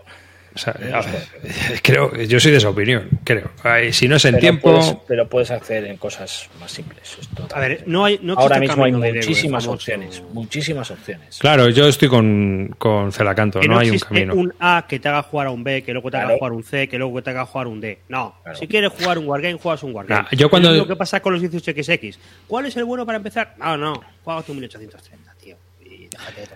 O 0.56 0.58
sea, 0.58 0.74
a 0.94 1.04
creo, 1.84 2.16
yo 2.16 2.40
soy 2.40 2.52
de 2.52 2.58
esa 2.58 2.70
opinión, 2.70 3.10
creo. 3.26 3.52
Ay, 3.62 3.92
si 3.92 4.08
no 4.08 4.16
es 4.16 4.24
en 4.26 4.36
Pero 4.36 4.40
tiempo, 4.42 4.72
puedes, 4.72 4.96
pero 5.08 5.28
puedes 5.28 5.52
acceder 5.52 5.86
en 5.86 5.98
cosas 5.98 6.50
más 6.62 6.72
simples. 6.72 7.18
esto 7.20 7.48
A 7.54 7.60
ver, 7.60 7.84
no 7.88 8.06
hay. 8.06 8.20
No 8.22 8.36
Ahora 8.36 8.60
mismo 8.60 8.86
hay 8.86 8.94
muchísimas 8.94 9.68
opciones, 9.68 10.24
muchísimas 10.32 10.90
opciones. 10.92 11.38
claro, 11.40 11.68
yo 11.70 11.88
estoy 11.88 12.08
con, 12.08 12.74
con 12.78 13.12
Celacanto, 13.12 13.60
Que 13.60 13.68
no, 13.68 13.74
no, 13.76 13.80
hay 13.82 13.90
un 13.90 14.00
camino. 14.00 14.34
un 14.34 14.54
A 14.60 14.86
que 14.88 15.00
te 15.00 15.10
haga 15.10 15.24
jugar 15.24 15.48
a 15.48 15.52
un 15.52 15.64
B, 15.64 15.84
que 15.84 15.92
luego 15.92 16.10
te 16.10 16.18
haga 16.18 16.26
Claro. 16.28 16.38
jugar 16.40 16.52
un 16.54 16.64
C, 16.64 16.88
que 16.88 16.98
luego 16.98 17.22
te 17.22 17.30
haga 17.32 17.46
jugar 17.46 17.68
un 17.68 17.82
D. 17.82 18.00
No. 18.08 18.36
Claro. 18.42 18.58
Si 18.58 18.68
quieres 18.68 18.92
jugar 18.94 19.18
un 19.20 19.28
Wargame, 19.28 19.56
juegas 19.56 19.84
un 19.84 19.94
Wargame. 19.94 20.22
Nah, 20.24 20.28
yo 20.38 20.50
cuando- 20.50 20.72
Es 20.72 20.78
lo 20.78 20.88
que 20.88 20.96
pasa 20.96 21.20
con 21.20 21.34
los 21.34 21.42
18XX. 21.44 22.18
¿Cuál 22.48 22.66
es 22.68 22.78
el 22.78 22.86
bueno 22.86 23.06
para 23.06 23.18
empezar? 23.18 23.56
No, 23.60 23.76
no. 23.78 24.02
Juega 24.24 24.42
tu 24.44 24.54
1830, 24.54 25.34
tío. 25.44 25.58
Y 25.84 26.08
déjate 26.08 26.42
de. 26.42 26.48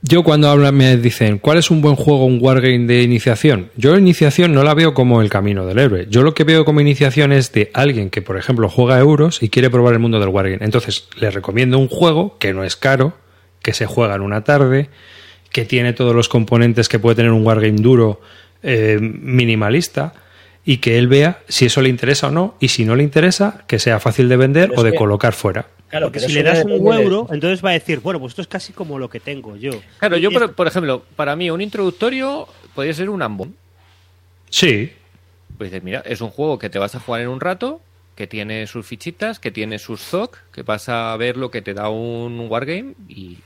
Yo 0.00 0.22
cuando 0.22 0.48
hablan 0.48 0.76
me 0.76 0.96
dicen, 0.96 1.38
¿cuál 1.38 1.58
es 1.58 1.72
un 1.72 1.80
buen 1.80 1.96
juego, 1.96 2.24
un 2.24 2.38
wargame 2.40 2.86
de 2.86 3.02
iniciación? 3.02 3.70
Yo 3.76 3.98
iniciación 3.98 4.54
no 4.54 4.62
la 4.62 4.74
veo 4.74 4.94
como 4.94 5.20
el 5.20 5.28
camino 5.28 5.66
del 5.66 5.80
héroe. 5.80 6.06
Yo 6.08 6.22
lo 6.22 6.34
que 6.34 6.44
veo 6.44 6.64
como 6.64 6.80
iniciación 6.80 7.32
es 7.32 7.52
de 7.52 7.70
alguien 7.74 8.08
que, 8.08 8.22
por 8.22 8.36
ejemplo, 8.36 8.68
juega 8.68 8.98
euros 9.00 9.42
y 9.42 9.48
quiere 9.48 9.70
probar 9.70 9.94
el 9.94 9.98
mundo 9.98 10.20
del 10.20 10.28
wargame. 10.28 10.64
Entonces, 10.64 11.08
le 11.18 11.32
recomiendo 11.32 11.78
un 11.80 11.88
juego 11.88 12.38
que 12.38 12.54
no 12.54 12.62
es 12.62 12.76
caro, 12.76 13.14
que 13.60 13.72
se 13.72 13.86
juega 13.86 14.14
en 14.14 14.20
una 14.20 14.44
tarde, 14.44 14.88
que 15.50 15.64
tiene 15.64 15.92
todos 15.94 16.14
los 16.14 16.28
componentes 16.28 16.88
que 16.88 17.00
puede 17.00 17.16
tener 17.16 17.32
un 17.32 17.44
wargame 17.44 17.80
duro 17.80 18.20
eh, 18.62 18.98
minimalista 19.00 20.14
y 20.70 20.76
que 20.78 20.98
él 20.98 21.08
vea 21.08 21.38
si 21.48 21.64
eso 21.64 21.80
le 21.80 21.88
interesa 21.88 22.26
o 22.28 22.30
no 22.30 22.54
y 22.60 22.68
si 22.68 22.84
no 22.84 22.94
le 22.94 23.02
interesa, 23.02 23.64
que 23.66 23.78
sea 23.78 24.00
fácil 24.00 24.28
de 24.28 24.36
vender 24.36 24.68
Pero 24.68 24.80
o 24.82 24.84
de 24.84 24.90
que- 24.92 24.98
colocar 24.98 25.32
fuera. 25.32 25.66
Claro, 25.88 26.06
Porque 26.08 26.20
si 26.20 26.30
le 26.34 26.42
das 26.42 26.62
un 26.66 26.84
de- 26.84 27.02
euro, 27.02 27.26
entonces 27.32 27.64
va 27.64 27.70
a 27.70 27.72
decir, 27.72 28.00
bueno, 28.00 28.20
pues 28.20 28.32
esto 28.32 28.42
es 28.42 28.48
casi 28.48 28.74
como 28.74 28.98
lo 28.98 29.08
que 29.08 29.18
tengo 29.18 29.56
yo. 29.56 29.70
Claro, 29.98 30.18
yo, 30.18 30.30
Y 30.30 30.34
por, 30.34 30.52
por 30.52 30.66
ejemplo, 30.66 31.02
para 31.16 31.34
mí, 31.36 31.50
un 31.50 31.62
introductorio 31.62 32.46
podría 32.74 32.92
ser 32.92 33.08
un 33.08 33.22
Ambon. 33.22 33.56
Sí, 34.50 34.92
Pues 35.56 35.70
dices, 35.70 35.82
mira, 35.82 36.02
es 36.04 36.20
un 36.20 36.28
juego 36.28 36.58
que 36.58 36.68
te 36.68 36.78
vas 36.78 36.94
a 36.94 37.00
jugar 37.00 37.22
en 37.22 37.28
un 37.28 37.40
rato, 37.40 37.80
que 38.14 38.26
tiene 38.26 38.66
sus 38.66 38.84
fichitas, 38.86 39.38
que 39.38 39.50
tiene 39.50 39.78
sus 39.78 40.00
ZOC, 40.02 40.36
que 40.52 40.62
vas 40.62 40.90
a 40.90 41.16
ver 41.16 41.38
lo 41.38 41.50
que 41.50 41.62
te 41.62 41.72
da 41.72 41.88
un 41.88 42.46
wargame 42.50 42.92
y. 43.08 43.38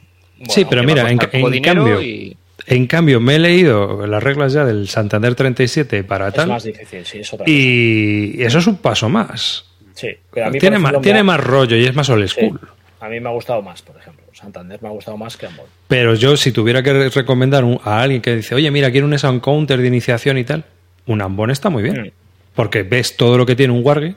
sí, 0.49 0.65
pero 0.69 0.83
mira, 0.83 1.09
en, 1.09 1.21
en 1.33 1.63
cambio... 1.63 2.03
y- 2.03 2.37
En 2.67 2.87
cambio, 2.87 3.21
me 3.21 3.37
he 3.37 3.39
leído 3.39 4.07
las 4.07 4.23
reglas 4.23 4.53
ya 4.53 4.65
del 4.65 4.89
Santander 4.89 5.35
37 5.35 6.05
para 6.05 6.29
Es 6.29 6.35
tal 6.35 6.49
más 6.49 6.63
difícil, 6.65 7.05
sí, 7.05 7.19
es 7.19 7.33
otra 7.33 7.45
cosa. 7.45 7.51
y 7.57 8.37
eso 8.43 8.59
es 8.59 8.67
un 8.67 8.77
paso 8.77 9.09
más. 9.09 9.65
Sí, 9.95 10.09
pero 10.33 10.47
a 10.47 10.51
mí, 10.51 10.59
Tiene, 10.59 10.79
más, 10.79 11.01
tiene 11.03 11.23
más 11.23 11.41
rollo 11.41 11.77
y 11.77 11.85
es 11.85 11.95
más 11.95 12.09
old 12.09 12.27
sí, 12.29 12.35
school. 12.41 12.61
a 13.01 13.09
mí 13.09 13.21
me 13.21 13.29
ha 13.29 13.33
gustado 13.33 13.63
más, 13.63 13.83
por 13.83 13.97
ejemplo. 13.97 14.23
Santander 14.33 14.81
me 14.83 14.89
ha 14.89 14.93
gustado 14.93 15.17
más 15.17 15.37
que 15.37 15.47
Ambon. 15.47 15.67
Pero 15.89 16.15
yo, 16.15 16.37
si 16.37 16.51
tuviera 16.53 16.83
que 16.83 17.09
recomendar 17.11 17.65
un- 17.65 17.79
a 17.85 18.01
alguien 18.03 18.21
que 18.23 18.35
dice, 18.37 18.55
oye, 18.55 18.71
mira, 18.71 18.91
quiero 18.91 19.07
un 19.07 19.17
sound 19.19 19.41
counter 19.41 19.81
de 19.81 19.87
iniciación 19.87 20.39
y 20.39 20.45
tal, 20.45 20.65
un 21.07 21.21
Ambon 21.23 21.51
está 21.51 21.69
muy 21.69 21.83
bien. 21.83 22.03
Mm. 22.03 22.11
Porque 22.55 22.83
ves 22.83 23.17
todo 23.17 23.37
lo 23.39 23.47
que 23.47 23.55
tiene 23.57 23.73
un 23.73 23.85
Wargame 23.85 24.15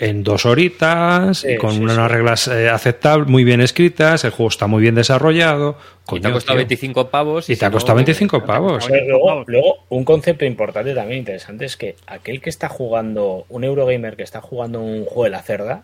en 0.00 0.22
dos 0.22 0.46
horitas, 0.46 1.38
Sí, 1.38 1.52
y 1.52 1.56
con 1.56 1.72
sí, 1.72 1.80
unas 1.80 1.96
sí. 1.96 2.02
reglas 2.02 2.48
eh, 2.48 2.68
aceptables, 2.68 3.28
muy 3.28 3.42
bien 3.44 3.60
escritas, 3.60 4.22
el 4.24 4.30
juego 4.30 4.48
está 4.48 4.66
muy 4.68 4.80
bien 4.82 4.94
desarrollado. 4.94 5.76
y 6.04 6.06
Coño, 6.06 6.22
te 6.22 6.28
ha 6.28 6.32
costado 6.32 6.54
tío. 6.56 6.66
25 6.68 7.10
pavos. 7.10 7.48
Y 7.50 7.54
te 7.54 7.58
si 7.58 7.64
ha 7.64 7.68
no- 7.68 7.72
costado 7.74 7.96
25 7.96 8.44
pavos. 8.44 8.86
Oye, 8.86 9.00
Pero 9.06 9.44
luego, 9.46 9.84
un 9.88 10.04
concepto 10.04 10.44
importante 10.44 10.94
también 10.94 11.18
interesante 11.20 11.64
es 11.64 11.76
que 11.76 11.96
aquel 12.06 12.40
que 12.40 12.48
está 12.50 12.68
jugando, 12.68 13.44
un 13.48 13.64
Eurogamer 13.64 14.16
que 14.16 14.22
está 14.22 14.40
jugando 14.40 14.80
un 14.80 15.04
juego 15.04 15.24
de 15.24 15.30
la 15.30 15.42
cerda, 15.42 15.82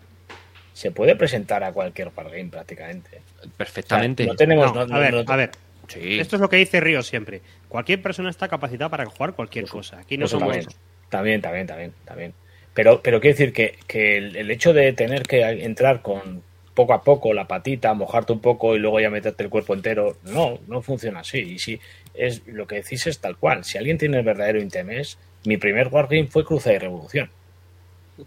se 0.73 0.91
puede 0.91 1.15
presentar 1.15 1.63
a 1.63 1.71
cualquier 1.73 2.11
wargame 2.15 2.45
prácticamente. 2.49 3.21
O 3.39 3.43
sea, 3.43 3.51
Perfectamente. 3.57 4.25
no 4.25 4.35
tenemos. 4.35 4.73
No, 4.73 4.85
no- 4.87 4.95
a 4.95 4.99
ver, 4.99 5.13
no- 5.13 5.23
a 5.31 5.35
ver. 5.35 5.51
Sí. 5.87 6.19
Esto 6.19 6.37
es 6.37 6.41
lo 6.41 6.49
que 6.49 6.55
dice 6.57 6.79
Río 6.79 7.03
siempre. 7.03 7.41
Cualquier 7.69 8.01
persona 8.01 8.29
está 8.29 8.47
capacitada 8.47 8.89
para 8.89 9.05
jugar 9.05 9.33
cualquier 9.33 9.67
cosa. 9.67 9.99
Aquí 9.99 10.17
no 10.17 10.25
Eso 10.25 10.39
somos... 10.39 10.53
también, 10.55 10.69
también, 11.09 11.41
también, 11.41 11.67
también, 11.67 11.93
también. 12.05 12.33
Pero, 12.75 13.01
pero 13.01 13.19
quiero 13.19 13.35
decir 13.37 13.53
que, 13.53 13.75
que 13.87 14.17
el, 14.17 14.35
el 14.35 14.51
hecho 14.51 14.73
de 14.73 14.93
tener 14.93 15.23
que 15.23 15.41
entrar 15.41 16.01
con 16.03 16.43
poco 16.75 16.93
a 16.93 17.01
poco 17.03 17.33
la 17.33 17.47
patita, 17.47 17.93
mojarte 17.93 18.33
un 18.33 18.41
poco 18.41 18.75
y 18.75 18.79
luego 18.79 18.99
ya 18.99 19.09
meterte 19.09 19.43
el 19.43 19.49
cuerpo 19.49 19.73
entero, 19.73 20.17
no, 20.23 20.59
no 20.67 20.81
funciona 20.83 21.21
así. 21.21 21.39
Y 21.39 21.57
si 21.59 21.79
es 22.13 22.45
lo 22.47 22.67
que 22.67 22.75
decís 22.75 23.07
es 23.07 23.19
tal 23.19 23.37
cual. 23.37 23.63
Si 23.63 23.77
alguien 23.77 23.97
tiene 23.97 24.17
el 24.19 24.23
verdadero 24.25 24.59
interés, 24.61 25.17
mi 25.45 25.55
primer 25.57 25.87
wargame 25.87 26.27
fue 26.27 26.43
Cruza 26.45 26.73
y 26.73 26.77
Revolución. 26.77 27.29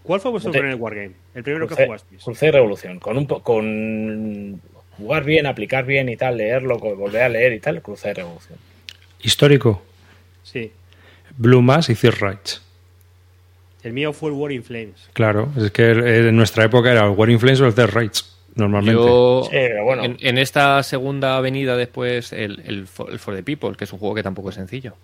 ¿Cuál 0.03 0.21
fue 0.21 0.31
vuestro 0.31 0.51
Te- 0.53 0.59
primer 0.59 0.77
Wargame? 0.77 1.13
El 1.35 1.43
primero 1.43 1.67
que 1.67 1.75
Cruce, 1.75 1.87
jugasteis. 1.87 2.23
Cruce 2.25 2.47
y 2.47 2.51
Revolución. 2.51 2.99
Con, 3.01 3.17
un, 3.19 3.27
po- 3.27 3.43
con 3.43 4.61
jugar 4.99 5.25
bien, 5.25 5.47
aplicar 5.47 5.85
bien 5.87 6.09
y 6.11 6.17
tal, 6.17 6.37
leerlo, 6.39 6.79
volver 6.79 7.23
a 7.23 7.29
leer 7.29 7.53
y 7.55 7.61
tal, 7.61 7.81
Cruce 7.83 8.11
y 8.11 8.13
Revolución. 8.15 8.59
Histórico, 9.23 9.83
Sí. 10.43 10.73
Blue 11.37 11.61
Mass 11.63 11.91
y 11.91 11.95
Third 11.95 12.17
Rights. 12.21 12.63
El 13.83 13.93
mío 13.93 14.13
fue 14.13 14.31
el 14.31 14.37
War 14.37 14.51
in 14.53 14.65
Flames. 14.65 15.09
Claro, 15.13 15.51
es 15.57 15.71
que 15.71 15.91
en 15.91 16.37
nuestra 16.37 16.65
época 16.65 16.91
era 16.91 17.05
el 17.05 17.11
War 17.11 17.31
Influence 17.31 17.63
o 17.63 17.67
el 17.67 17.75
Third 17.75 17.91
Rights, 17.95 18.37
normalmente. 18.57 19.01
Yo, 19.01 19.43
Sí, 19.45 19.51
pero 19.53 19.85
bueno. 19.85 20.05
en, 20.05 20.17
en 20.21 20.39
esta 20.39 20.83
segunda 20.83 21.37
avenida 21.37 21.77
después, 21.77 22.33
el, 22.33 22.61
el, 22.67 22.87
For 22.89 23.11
el 23.11 23.19
For 23.21 23.35
the 23.37 23.43
People, 23.45 23.77
que 23.77 23.85
es 23.85 23.93
un 23.93 23.99
juego 24.01 24.15
que 24.17 24.23
tampoco 24.23 24.49
es 24.51 24.57
sencillo. 24.57 24.95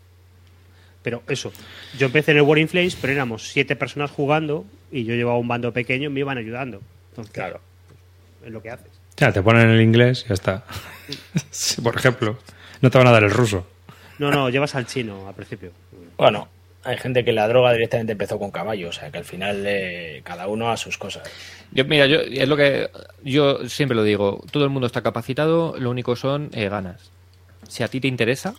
Pero 1.02 1.22
eso, 1.28 1.52
yo 1.98 2.06
empecé 2.06 2.30
en 2.32 2.38
el 2.38 2.42
War 2.44 2.58
in 2.58 2.68
Flames, 2.68 2.96
pero 3.00 3.12
éramos 3.12 3.48
siete 3.48 3.76
personas 3.76 4.10
jugando 4.10 4.64
y 4.90 5.04
yo 5.04 5.14
llevaba 5.14 5.38
un 5.38 5.46
bando 5.46 5.70
pequeño 5.72 6.08
y 6.08 6.12
me 6.12 6.20
iban 6.20 6.38
ayudando. 6.38 6.80
Entonces, 7.10 7.32
Claro. 7.32 7.60
es 8.44 8.50
lo 8.50 8.62
que 8.62 8.70
haces. 8.70 8.86
Ya, 9.16 9.30
te 9.30 9.42
ponen 9.42 9.68
el 9.68 9.80
inglés 9.82 10.22
y 10.24 10.28
ya 10.30 10.34
está. 10.34 10.64
Sí, 11.50 11.80
por 11.82 11.94
ejemplo, 11.94 12.38
no 12.80 12.90
te 12.90 12.96
van 12.98 13.06
a 13.06 13.10
dar 13.12 13.22
el 13.22 13.30
ruso. 13.30 13.66
No, 14.18 14.30
no, 14.30 14.48
llevas 14.48 14.74
al 14.74 14.86
chino 14.86 15.28
al 15.28 15.34
principio. 15.34 15.70
Bueno, 16.16 16.48
hay 16.84 16.98
gente 16.98 17.24
que 17.24 17.32
la 17.32 17.48
droga 17.48 17.72
directamente 17.72 18.12
empezó 18.12 18.38
con 18.38 18.50
caballo, 18.50 18.90
o 18.90 18.92
sea 18.92 19.10
que 19.10 19.18
al 19.18 19.24
final 19.24 19.64
eh, 19.66 20.20
cada 20.24 20.48
uno 20.48 20.70
a 20.70 20.76
sus 20.76 20.98
cosas. 20.98 21.28
Yo, 21.72 21.84
mira, 21.84 22.06
yo, 22.06 22.20
es 22.20 22.48
lo 22.48 22.56
que 22.56 22.90
yo 23.22 23.68
siempre 23.68 23.96
lo 23.96 24.02
digo, 24.02 24.44
todo 24.50 24.64
el 24.64 24.70
mundo 24.70 24.86
está 24.86 25.02
capacitado, 25.02 25.74
lo 25.78 25.90
único 25.90 26.14
son 26.16 26.50
eh, 26.52 26.68
ganas. 26.68 27.10
Si 27.68 27.82
a 27.82 27.88
ti 27.88 28.00
te 28.00 28.08
interesa, 28.08 28.54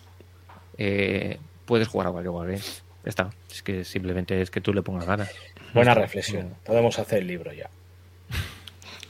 eh, 0.76 1.38
puedes 1.64 1.88
jugar 1.88 2.08
a 2.08 2.10
cualquier 2.10 2.30
wargame. 2.30 2.58
Ya 2.58 3.10
está. 3.10 3.30
Es 3.50 3.62
que 3.62 3.84
simplemente 3.84 4.42
es 4.42 4.50
que 4.50 4.60
tú 4.60 4.74
le 4.74 4.82
pongas 4.82 5.06
ganas. 5.06 5.30
Buena 5.72 5.94
reflexión. 5.94 6.54
Podemos 6.64 6.98
hacer 6.98 7.20
el 7.20 7.28
libro 7.28 7.52
ya. 7.52 7.70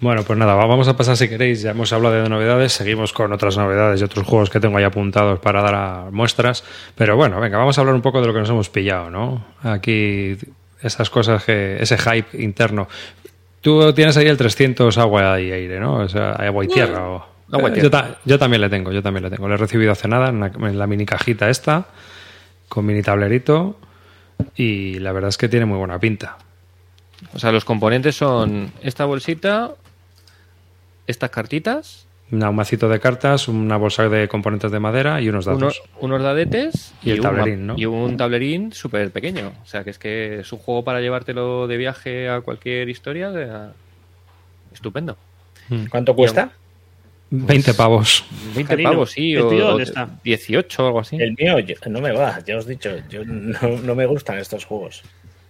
Bueno, 0.00 0.22
pues 0.22 0.38
nada, 0.38 0.54
vamos 0.54 0.88
a 0.88 0.96
pasar 0.96 1.16
si 1.16 1.28
queréis. 1.28 1.60
Ya 1.60 1.72
hemos 1.72 1.92
hablado 1.92 2.22
de 2.22 2.28
novedades, 2.28 2.72
seguimos 2.72 3.12
con 3.12 3.32
otras 3.34 3.58
novedades 3.58 4.00
y 4.00 4.04
otros 4.04 4.26
juegos 4.26 4.48
que 4.48 4.58
tengo 4.58 4.78
ahí 4.78 4.84
apuntados 4.84 5.38
para 5.40 5.60
dar 5.60 5.74
a 5.74 6.04
muestras. 6.10 6.64
Pero 6.94 7.16
bueno, 7.16 7.38
venga, 7.38 7.58
vamos 7.58 7.76
a 7.76 7.82
hablar 7.82 7.94
un 7.94 8.00
poco 8.00 8.20
de 8.22 8.26
lo 8.26 8.32
que 8.32 8.40
nos 8.40 8.48
hemos 8.48 8.70
pillado, 8.70 9.10
¿no? 9.10 9.44
Aquí, 9.62 10.38
esas 10.82 11.10
cosas 11.10 11.44
que. 11.44 11.76
ese 11.80 11.98
hype 11.98 12.42
interno. 12.42 12.88
Tú 13.60 13.92
tienes 13.92 14.16
ahí 14.16 14.26
el 14.26 14.38
300 14.38 14.96
agua 14.96 15.38
y 15.38 15.52
aire, 15.52 15.78
¿no? 15.78 15.96
O 15.96 16.08
sea, 16.08 16.30
agua 16.32 16.64
y 16.64 16.68
tierra. 16.68 17.06
o- 17.06 17.26
Agua 17.52 17.68
y 17.68 17.72
Eh, 17.72 17.74
tierra. 17.74 17.82
Yo, 17.82 17.90
ta- 17.90 18.18
yo 18.24 18.38
también 18.38 18.62
le 18.62 18.70
tengo, 18.70 18.92
yo 18.92 19.02
también 19.02 19.24
le 19.24 19.30
tengo. 19.30 19.48
Le 19.48 19.54
he 19.54 19.58
recibido 19.58 19.92
hace 19.92 20.08
nada 20.08 20.28
en 20.30 20.40
la, 20.40 20.46
en 20.46 20.78
la 20.78 20.86
mini 20.86 21.04
cajita 21.04 21.50
esta, 21.50 21.88
con 22.70 22.86
mini 22.86 23.02
tablerito. 23.02 23.76
Y 24.56 24.98
la 25.00 25.12
verdad 25.12 25.28
es 25.28 25.36
que 25.36 25.50
tiene 25.50 25.66
muy 25.66 25.76
buena 25.76 25.98
pinta. 25.98 26.38
O 27.34 27.38
sea, 27.38 27.52
los 27.52 27.66
componentes 27.66 28.16
son 28.16 28.72
esta 28.82 29.04
bolsita, 29.04 29.72
estas 31.10 31.30
cartitas, 31.30 32.06
Un 32.32 32.38
macito 32.54 32.88
de 32.88 33.00
cartas, 33.00 33.48
una 33.48 33.76
bolsa 33.76 34.08
de 34.08 34.28
componentes 34.28 34.70
de 34.70 34.78
madera 34.78 35.20
y 35.20 35.28
unos 35.28 35.44
dados. 35.46 35.60
unos, 35.62 35.82
unos 36.00 36.22
dadetes 36.22 36.94
Y 37.02 37.10
el 37.10 37.16
un 37.18 37.22
tablerín, 37.24 37.66
ma- 37.66 37.72
¿no? 37.74 37.78
y 37.78 37.86
un 37.86 38.16
tablerín 38.16 38.72
súper 38.72 39.10
pequeño. 39.10 39.52
O 39.62 39.66
sea, 39.66 39.82
que 39.82 39.90
es 39.90 39.98
que 39.98 40.38
es 40.40 40.52
un 40.52 40.60
juego 40.60 40.84
para 40.84 41.00
llevártelo 41.00 41.66
de 41.66 41.76
viaje 41.76 42.28
a 42.28 42.40
cualquier 42.40 42.88
historia. 42.88 43.30
de- 43.32 43.70
Estupendo. 44.72 45.16
¿Cuánto 45.90 46.14
cuesta? 46.14 46.50
20 47.32 47.74
pavos. 47.74 48.24
20 48.54 48.64
Calino, 48.74 48.90
pavos, 48.90 49.10
sí, 49.12 49.32
¿el 49.34 49.42
o, 49.42 49.50
dónde 49.50 49.84
está? 49.84 50.08
18 50.24 50.82
o 50.82 50.86
algo 50.86 51.00
así. 51.00 51.16
El 51.16 51.34
mío 51.38 51.58
yo- 51.60 51.74
no 51.88 52.00
me 52.00 52.10
va, 52.12 52.38
ya 52.44 52.56
os 52.56 52.66
he 52.66 52.70
dicho, 52.70 52.90
yo 53.08 53.24
no, 53.24 53.58
no 53.84 53.94
me 53.94 54.06
gustan 54.06 54.38
estos 54.38 54.64
juegos. 54.64 55.02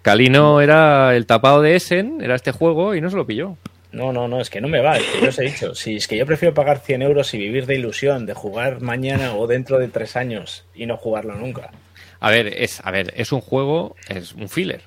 Calino 0.03 0.61
era 0.63 1.15
el 1.17 1.27
tapado 1.27 1.61
de 1.63 1.77
Essen, 1.77 2.19
era 2.23 2.35
este 2.35 2.53
juego 2.53 2.95
y 2.95 3.01
no 3.03 3.11
se 3.11 3.17
lo 3.17 3.27
pilló. 3.27 3.57
No, 3.93 4.13
no, 4.13 4.29
no, 4.29 4.41
es 4.41 4.51
que 4.51 4.61
no 4.61 4.69
me 4.69 4.81
va, 4.81 4.99
es 4.99 5.07
que 5.07 5.21
yo 5.21 5.29
os 5.31 5.39
he 5.39 5.45
dicho, 5.45 5.75
si 5.75 5.97
es 5.97 6.07
que 6.07 6.17
yo 6.17 6.25
prefiero 6.25 6.55
pagar 6.55 6.79
100 6.79 7.03
euros 7.03 7.35
y 7.35 7.39
vivir 7.39 7.67
de 7.67 7.75
ilusión, 7.75 8.25
de 8.25 8.35
jugar 8.35 8.81
mañana 8.81 9.35
o 9.35 9.49
dentro 9.49 9.79
de 9.79 9.89
tres 9.89 10.15
años 10.17 10.65
y 10.75 10.87
no 10.87 10.97
jugarlo 10.97 11.35
nunca. 11.35 11.73
A 12.21 12.31
ver, 12.31 12.47
es, 12.47 12.81
a 12.85 12.91
ver, 12.91 13.13
es 13.17 13.33
un 13.33 13.41
juego, 13.41 13.97
es 14.09 14.35
un 14.35 14.49
filler. 14.49 14.83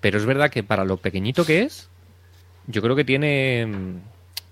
Pero 0.00 0.18
es 0.18 0.24
verdad 0.24 0.50
que 0.50 0.62
para 0.62 0.84
lo 0.84 0.96
pequeñito 0.96 1.44
que 1.44 1.62
es, 1.62 1.88
yo 2.66 2.80
creo 2.80 2.96
que 2.96 3.04
tiene, 3.04 3.66
mm, 3.66 4.00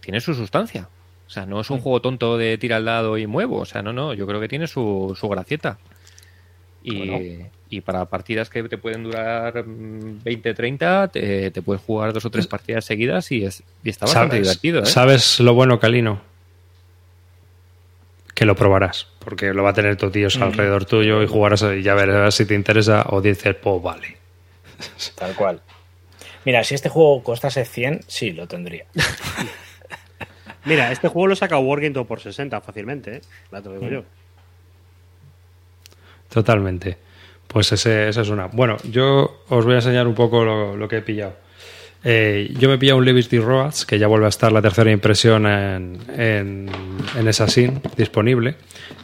tiene 0.00 0.20
su 0.20 0.34
sustancia. 0.34 0.88
O 1.26 1.30
sea, 1.30 1.46
no 1.46 1.60
es 1.60 1.70
un 1.70 1.80
juego 1.80 2.02
tonto 2.02 2.36
de 2.36 2.58
tira 2.58 2.76
al 2.76 2.84
lado 2.84 3.16
y 3.16 3.26
muevo. 3.26 3.58
O 3.58 3.64
sea, 3.64 3.80
no, 3.80 3.92
no, 3.92 4.12
yo 4.12 4.26
creo 4.26 4.40
que 4.40 4.48
tiene 4.48 4.66
su, 4.66 5.16
su 5.18 5.28
gracieta. 5.28 5.78
Y, 6.82 6.98
Bueno. 6.98 7.50
Y 7.72 7.80
para 7.80 8.04
partidas 8.04 8.50
que 8.50 8.62
te 8.64 8.76
pueden 8.76 9.02
durar 9.04 9.66
mm, 9.66 10.22
20, 10.22 10.54
30, 10.54 11.08
te, 11.08 11.50
te 11.50 11.62
puedes 11.62 11.82
jugar 11.82 12.12
dos 12.12 12.24
o 12.26 12.30
tres 12.30 12.46
partidas 12.46 12.84
seguidas 12.84 13.32
y, 13.32 13.46
es, 13.46 13.62
y 13.82 13.88
está 13.88 14.04
bastante 14.04 14.36
¿Sabes, 14.36 14.46
divertido. 14.46 14.82
¿eh? 14.82 14.86
¿Sabes 14.86 15.40
lo 15.40 15.54
bueno, 15.54 15.80
Calino? 15.80 16.20
Que 18.34 18.44
lo 18.44 18.54
probarás, 18.54 19.08
porque 19.20 19.54
lo 19.54 19.62
va 19.62 19.70
a 19.70 19.72
tener 19.72 19.96
tu 19.96 20.10
tío 20.10 20.28
alrededor 20.38 20.84
tuyo 20.84 21.22
y 21.22 21.26
jugarás 21.26 21.62
y 21.62 21.82
ya 21.82 21.94
verás 21.94 22.34
si 22.34 22.44
te 22.44 22.54
interesa 22.54 23.06
o 23.08 23.22
dices, 23.22 23.54
pues 23.54 23.82
vale. 23.82 24.18
Tal 25.14 25.34
cual. 25.34 25.62
Mira, 26.44 26.62
si 26.64 26.74
este 26.74 26.90
juego 26.90 27.22
costase 27.22 27.64
100, 27.64 28.00
sí, 28.06 28.32
lo 28.32 28.46
tendría. 28.46 28.84
Mira, 30.66 30.92
este 30.92 31.08
juego 31.08 31.28
lo 31.28 31.36
saca 31.36 31.58
Wargame 31.58 32.04
por 32.04 32.20
60 32.20 32.60
fácilmente, 32.60 33.16
¿eh? 33.16 33.20
Ya 33.50 33.62
te 33.62 33.68
lo 33.70 33.78
digo 33.78 33.90
yo. 33.90 34.04
Totalmente. 36.28 37.11
Pues 37.52 37.70
ese, 37.72 38.08
esa 38.08 38.22
es 38.22 38.28
una. 38.30 38.46
Bueno, 38.46 38.76
yo 38.90 39.42
os 39.48 39.64
voy 39.64 39.74
a 39.74 39.76
enseñar 39.76 40.06
un 40.06 40.14
poco 40.14 40.44
lo, 40.44 40.76
lo 40.76 40.88
que 40.88 40.98
he 40.98 41.02
pillado. 41.02 41.34
Eh, 42.04 42.52
yo 42.58 42.68
me 42.68 42.74
he 42.74 42.78
pillado 42.78 42.98
un 42.98 43.04
Liberty 43.04 43.38
Roads, 43.38 43.86
que 43.86 43.98
ya 43.98 44.08
vuelve 44.08 44.26
a 44.26 44.30
estar 44.30 44.50
la 44.50 44.60
tercera 44.60 44.90
impresión 44.90 45.46
en, 45.46 45.98
en, 46.16 46.68
en 47.16 47.28
Assassin 47.28 47.80
disponible. 47.96 48.56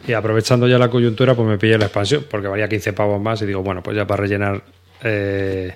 Y 0.07 0.13
aprovechando 0.13 0.67
ya 0.67 0.77
la 0.77 0.89
coyuntura, 0.89 1.35
pues 1.35 1.47
me 1.47 1.57
pillé 1.57 1.77
la 1.77 1.85
expansión, 1.85 2.25
porque 2.29 2.47
valía 2.47 2.67
15 2.67 2.93
pavos 2.93 3.21
más. 3.21 3.41
Y 3.41 3.45
digo, 3.45 3.61
bueno, 3.63 3.81
pues 3.81 3.95
ya 3.95 4.05
para 4.05 4.23
rellenar 4.23 4.61
eh, 5.03 5.75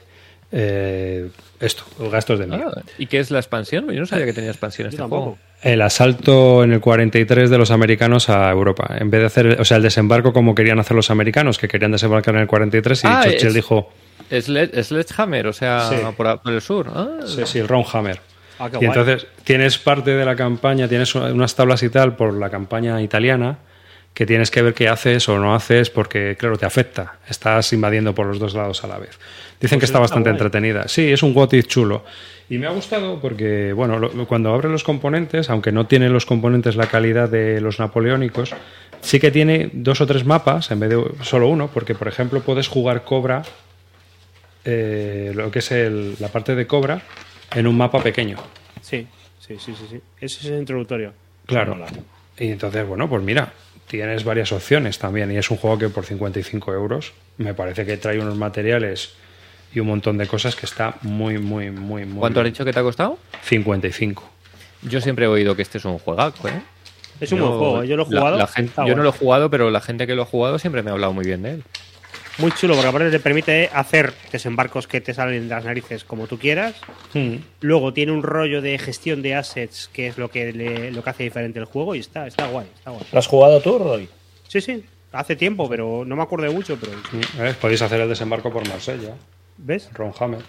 eh, 0.51 1.29
esto, 1.59 1.83
los 1.99 2.11
gastos 2.11 2.39
de 2.39 2.45
envío. 2.45 2.71
Ah, 2.75 2.81
¿Y 2.97 3.05
qué 3.05 3.19
es 3.19 3.31
la 3.31 3.39
expansión? 3.39 3.89
Yo 3.91 3.99
no 3.99 4.05
sabía 4.05 4.25
que 4.25 4.33
tenía 4.33 4.49
expansión 4.51 4.89
este 4.89 5.01
juego. 5.01 5.37
El 5.64 5.81
asalto 5.81 6.64
en 6.64 6.73
el 6.73 6.80
43 6.81 7.49
de 7.49 7.57
los 7.57 7.72
americanos 7.72 8.30
a 8.30 8.49
Europa. 8.52 8.95
En 8.99 9.10
vez 9.10 9.22
de 9.22 9.26
hacer, 9.27 9.61
o 9.61 9.65
sea, 9.65 9.77
el 9.77 9.84
desembarco 9.84 10.34
como 10.34 10.53
querían 10.56 10.80
hacer 10.80 10.95
los 10.95 11.10
americanos, 11.10 11.57
que 11.57 11.68
querían 11.68 11.91
desembarcar 11.91 12.35
en 12.35 12.41
el 12.41 12.48
43, 12.48 13.03
y 13.03 13.07
Ah, 13.07 13.22
Churchill 13.23 13.48
es- 13.48 13.53
dijo. 13.53 13.90
Sled- 14.30 14.84
Sledgehammer, 14.84 15.48
o 15.48 15.53
sea, 15.53 15.90
Sí. 15.90 15.95
por, 16.18 16.41
por 16.41 16.53
el 16.53 16.61
sur. 16.61 16.88
Ah, 16.94 17.07
Sí, 17.26 17.41
sí, 17.45 17.60
el 17.60 17.68
Ron 17.68 17.84
Hammer. 17.94 18.19
Ah, 18.60 18.69
qué 18.69 18.77
y 18.77 18.85
guay. 18.85 18.88
entonces 18.88 19.27
tienes 19.44 19.77
parte 19.77 20.11
de 20.11 20.26
la 20.26 20.35
campaña, 20.35 20.88
tienes 20.88 21.14
unas 21.15 21.56
tablas 21.56 21.81
y 21.84 21.90
tal 21.90 22.15
por 22.15 22.34
la 22.34 22.49
campaña 22.49 23.02
italiana 23.02 23.57
que 24.14 24.26
tienes 24.26 24.52
que 24.52 24.61
ver 24.61 24.73
qué 24.73 24.88
haces 24.90 25.27
o 25.30 25.40
no 25.40 25.56
haces 25.56 25.90
porque, 25.90 26.35
claro, 26.38 26.57
te 26.57 26.65
afecta. 26.65 27.15
Estás 27.27 27.73
invadiendo 27.73 28.14
por 28.14 28.27
los 28.27 28.40
dos 28.40 28.53
lados 28.53 28.84
a 28.84 28.88
la 28.88 28.99
vez. 28.99 29.18
Dicen 29.60 29.80
que 29.80 29.85
está 29.85 29.98
está 29.98 29.99
bastante 29.99 30.30
guay. 30.30 30.35
entretenida. 30.35 30.88
Sí, 30.88 31.11
es 31.11 31.23
un 31.23 31.35
what 31.35 31.52
if 31.53 31.68
chulo. 31.68 32.03
Y 32.49 32.57
me 32.57 32.68
ha 32.68 32.72
gustado 32.72 33.19
porque, 33.19 33.73
bueno, 33.73 33.98
lo- 33.98 34.27
cuando 34.27 34.53
abres 34.53 34.72
los 34.72 34.84
componentes, 34.84 35.49
aunque 35.49 35.72
no 35.72 35.88
tiene 35.88 36.10
los 36.10 36.26
componentes 36.26 36.76
la 36.76 36.88
calidad 36.88 37.30
de 37.30 37.60
los 37.61 37.80
napoleónicos, 37.80 38.53
sí 39.02 39.19
que 39.19 39.31
tiene 39.31 39.69
dos 39.73 40.02
o 40.02 40.06
tres 40.06 40.26
mapas 40.26 40.69
en 40.69 40.80
vez 40.81 40.90
de 40.91 41.03
solo 41.23 41.48
uno, 41.48 41.69
porque, 41.73 41.95
por 41.95 42.07
ejemplo, 42.07 42.41
puedes 42.41 42.68
jugar 42.68 43.03
Cobra, 43.06 43.44
eh, 44.65 45.31
lo 45.35 45.52
que 45.52 45.60
es 45.60 45.72
el- 45.72 46.15
la 46.19 46.27
parte 46.30 46.56
de 46.56 46.68
Cobra, 46.68 47.02
en 47.56 47.68
un 47.68 47.77
mapa 47.77 48.02
pequeño. 48.02 48.38
Sí, 48.81 49.07
sí, 49.40 49.56
sí, 49.60 49.73
sí, 49.77 49.85
sí. 49.90 50.02
Ese 50.19 50.40
es 50.41 50.45
el 50.45 50.60
introductorio. 50.60 51.14
Claro. 51.45 51.77
Y 52.38 52.49
entonces, 52.49 52.85
bueno, 52.88 53.10
pues 53.10 53.22
mira, 53.23 53.52
tienes 53.97 54.23
varias 54.23 54.51
opciones 54.51 54.97
también. 54.97 55.31
Y 55.31 55.37
es 55.37 55.51
un 55.51 55.57
juego 55.57 55.77
que 55.77 55.89
por 55.89 56.03
55 56.05 56.73
euros 56.73 57.13
me 57.37 57.53
parece 57.53 57.85
que 57.85 57.97
trae 57.97 58.19
unos 58.19 58.35
materiales 58.35 59.11
y 59.73 59.79
un 59.79 59.87
montón 59.87 60.17
de 60.17 60.25
cosas 60.25 60.55
que 60.55 60.65
está 60.65 60.95
muy, 61.03 61.37
muy, 61.37 61.69
muy, 61.69 62.05
muy. 62.05 62.19
¿Cuánto 62.19 62.39
has 62.39 62.45
dicho 62.47 62.65
que 62.65 62.73
te 62.73 62.79
ha 62.79 62.83
costado? 62.83 63.19
55. 63.43 64.27
Yo 64.83 64.99
siempre 64.99 65.25
he 65.25 65.27
oído 65.27 65.55
que 65.55 65.61
este 65.61 65.77
es 65.77 65.85
un 65.85 65.99
juegaco, 65.99 66.47
¿eh? 66.47 66.61
Es 67.21 67.31
un 67.31 67.39
buen 67.39 67.51
juego, 67.51 67.83
yo 67.83 67.95
lo 67.95 68.03
he 68.03 68.05
jugado. 68.07 68.37
la 68.37 68.47
gente- 68.47 68.69
está 68.69 68.85
yo 68.87 68.95
no 68.95 69.03
lo 69.03 69.09
he 69.09 69.13
jugado, 69.13 69.49
pero 69.51 69.69
la 69.69 69.79
gente 69.79 70.07
que 70.07 70.15
lo 70.15 70.23
ha 70.23 70.25
jugado 70.25 70.57
siempre 70.57 70.81
me 70.81 70.89
ha 70.89 70.93
hablado 70.93 71.13
muy 71.13 71.23
bien 71.25 71.43
de 71.43 71.51
él. 71.51 71.63
Muy 72.39 72.51
chulo, 72.53 72.73
porque 72.73 72.88
aparte 72.89 73.11
te 73.11 73.19
permite 73.19 73.69
hacer 73.72 74.11
desembarcos 74.31 74.88
que 74.88 75.01
te 75.01 75.14
salen 75.14 75.47
de 75.47 75.55
las 75.55 75.65
narices 75.65 76.03
como 76.03 76.26
tú 76.27 76.39
quieras. 76.39 76.73
Hmm. 77.14 77.35
Luego 77.61 77.93
tiene 77.93 78.11
un 78.11 78.23
rollo 78.23 78.61
de 78.61 78.77
gestión 78.80 79.22
de 79.22 79.35
assets, 79.35 79.89
que 79.93 80.07
es 80.07 80.18
lo 80.18 80.30
que, 80.31 80.51
le- 80.51 80.91
lo 80.91 81.03
que 81.03 81.10
hace 81.11 81.23
diferente 81.23 81.60
el 81.60 81.65
juego, 81.65 81.93
y 81.95 81.99
está, 81.99 82.26
está 82.26 82.47
guay, 82.47 82.65
está 82.76 82.89
guay. 82.91 83.05
¿Lo 83.11 83.19
has 83.19 83.27
jugado 83.27 83.61
tú, 83.61 83.77
Roy? 83.77 84.10
Sí, 84.47 84.61
sí, 84.61 84.84
hace 85.11 85.35
tiempo, 85.35 85.69
pero 85.69 86.03
no 86.05 86.15
me 86.15 86.23
acuerdo 86.23 86.45
de 86.47 86.51
mucho, 86.53 86.77
pero 86.80 86.93
¿Eh? 87.47 87.53
Podéis 87.61 87.81
hacer 87.84 88.01
el 88.01 88.10
desembarco 88.10 88.51
por 88.51 88.68
Marsella. 88.68 89.14
¿ves? 89.57 89.89
Ron 89.93 90.11
Hammer. 90.19 90.41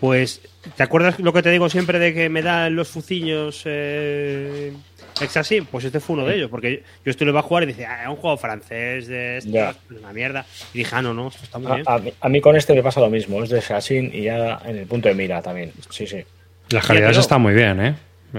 Pues, 0.00 0.40
¿te 0.76 0.82
acuerdas 0.82 1.18
lo 1.20 1.32
que 1.32 1.42
te 1.42 1.50
digo 1.50 1.68
siempre 1.68 1.98
de 1.98 2.12
que 2.14 2.28
me 2.28 2.42
dan 2.42 2.74
los 2.76 2.88
fuciños 2.88 3.62
eh, 3.66 4.72
Exasim? 5.20 5.66
Pues 5.66 5.84
este 5.84 6.00
fue 6.00 6.14
uno 6.16 6.26
de 6.26 6.36
ellos, 6.36 6.50
porque 6.50 6.82
yo 7.04 7.10
esto 7.10 7.24
lo 7.24 7.30
iba 7.32 7.40
a 7.40 7.42
jugar 7.44 7.62
y 7.64 7.66
dice, 7.66 7.86
ah, 7.86 8.02
es 8.04 8.08
un 8.08 8.16
juego 8.16 8.36
francés 8.36 9.06
de 9.08 9.38
esto, 9.38 9.50
Ya. 9.50 9.74
una 9.98 10.12
mierda. 10.12 10.44
Y 10.74 10.78
dije, 10.78 10.94
ah, 10.94 11.02
no, 11.02 11.14
no, 11.14 11.28
esto 11.28 11.44
está 11.44 11.58
muy 11.58 11.70
A, 11.70 11.74
bien. 11.76 11.84
a 11.88 11.98
mí- 11.98 12.12
a 12.20 12.28
mí 12.28 12.40
con 12.40 12.56
este 12.56 12.74
me 12.74 12.82
pasa 12.82 13.00
lo 13.00 13.10
mismo, 13.10 13.42
es 13.42 13.50
de 13.50 13.58
Assassin 13.58 14.10
y 14.12 14.22
ya 14.22 14.60
en 14.64 14.76
el 14.76 14.86
punto 14.86 15.08
de 15.08 15.14
mira 15.14 15.40
también. 15.42 15.72
Sí, 15.90 16.06
sí. 16.06 16.22
Las 16.70 16.86
calidades 16.86 17.18
están 17.18 17.40
muy 17.42 17.54
bien, 17.54 17.80
¿eh? 17.80 17.94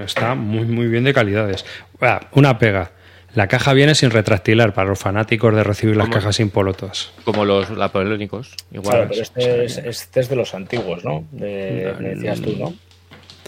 Está 0.05 0.35
muy, 0.35 0.65
muy 0.65 0.87
bien 0.87 1.03
de 1.03 1.13
calidades. 1.13 1.65
Ah, 1.99 2.21
una 2.33 2.57
pega. 2.57 2.91
La 3.33 3.47
caja 3.47 3.71
viene 3.73 3.95
sin 3.95 4.09
retractilar 4.11 4.73
para 4.73 4.89
los 4.89 4.99
fanáticos 4.99 5.55
de 5.55 5.63
recibir 5.63 5.95
las 5.95 6.09
cajas 6.09 6.39
impolutas. 6.41 7.11
Como 7.23 7.45
los 7.45 7.69
napoleónicos. 7.69 8.53
Igual. 8.71 8.89
Claro, 8.91 9.07
pero 9.09 9.21
este 9.21 9.65
es, 9.65 9.77
este 9.77 10.19
es 10.19 10.29
de 10.29 10.35
los 10.35 10.53
antiguos, 10.53 11.05
¿no? 11.05 11.23
De, 11.31 11.93
me 11.99 12.09
decías 12.09 12.41
tú, 12.41 12.55
¿no? 12.57 12.73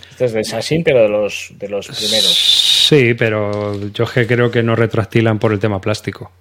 Este 0.10 0.26
es 0.26 0.32
de 0.34 0.40
Assassin, 0.40 0.84
pero 0.84 1.02
de 1.02 1.10
los, 1.10 1.52
de 1.60 1.68
los 1.68 1.88
primeros. 1.88 2.86
Sí, 2.88 3.14
pero 3.14 3.78
yo 3.92 4.06
es 4.06 4.12
que 4.12 4.26
creo 4.28 4.50
que 4.52 4.64
no 4.64 4.76
retractilan 4.76 5.38
por 5.40 5.52
el 5.52 5.60
tema 5.60 5.82
plástico. 5.82 6.32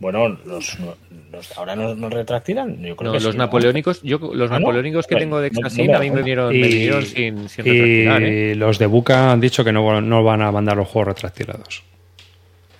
Bueno, 0.00 0.28
los, 0.46 0.78
los- 0.80 1.58
ahora 1.58 1.76
no, 1.76 1.94
no 1.94 2.08
retractilan. 2.08 2.82
Yo 2.82 2.96
creo 2.96 3.12
No, 3.12 3.18
que 3.18 3.22
los 3.24 3.32
sí, 3.34 3.38
napoleónicos, 3.38 4.02
yo 4.02 4.18
los 4.18 4.50
Ah, 4.50 4.54
¿no? 4.54 4.60
napoleónicos 4.60 5.06
que 5.06 5.16
tengo 5.16 5.40
de 5.40 5.50
no- 5.50 5.60
no 5.60 5.66
Exasin 5.68 5.94
a 5.94 5.98
mí 6.00 6.10
me 6.10 6.16
vinieron, 6.22 6.48
me 6.58 6.66
vinieron 6.68 7.04
sin, 7.04 7.48
sin 7.50 7.66
y 7.66 7.70
retractilar, 7.70 8.22
¿eh? 8.22 8.54
los 8.56 8.78
de 8.78 8.86
Buca 8.86 9.30
han 9.30 9.40
dicho 9.40 9.62
que 9.62 9.72
no, 9.72 10.00
no 10.00 10.24
van 10.24 10.40
a 10.42 10.50
mandar 10.50 10.76
los 10.76 10.88
juegos 10.88 11.08
retractilados. 11.14 11.84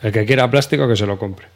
El 0.03 0.13
que 0.13 0.25
quiera 0.25 0.51
plástico 0.51 0.89
que 0.89 0.97
se 0.97 1.07
lo 1.07 1.19
compre. 1.19 1.47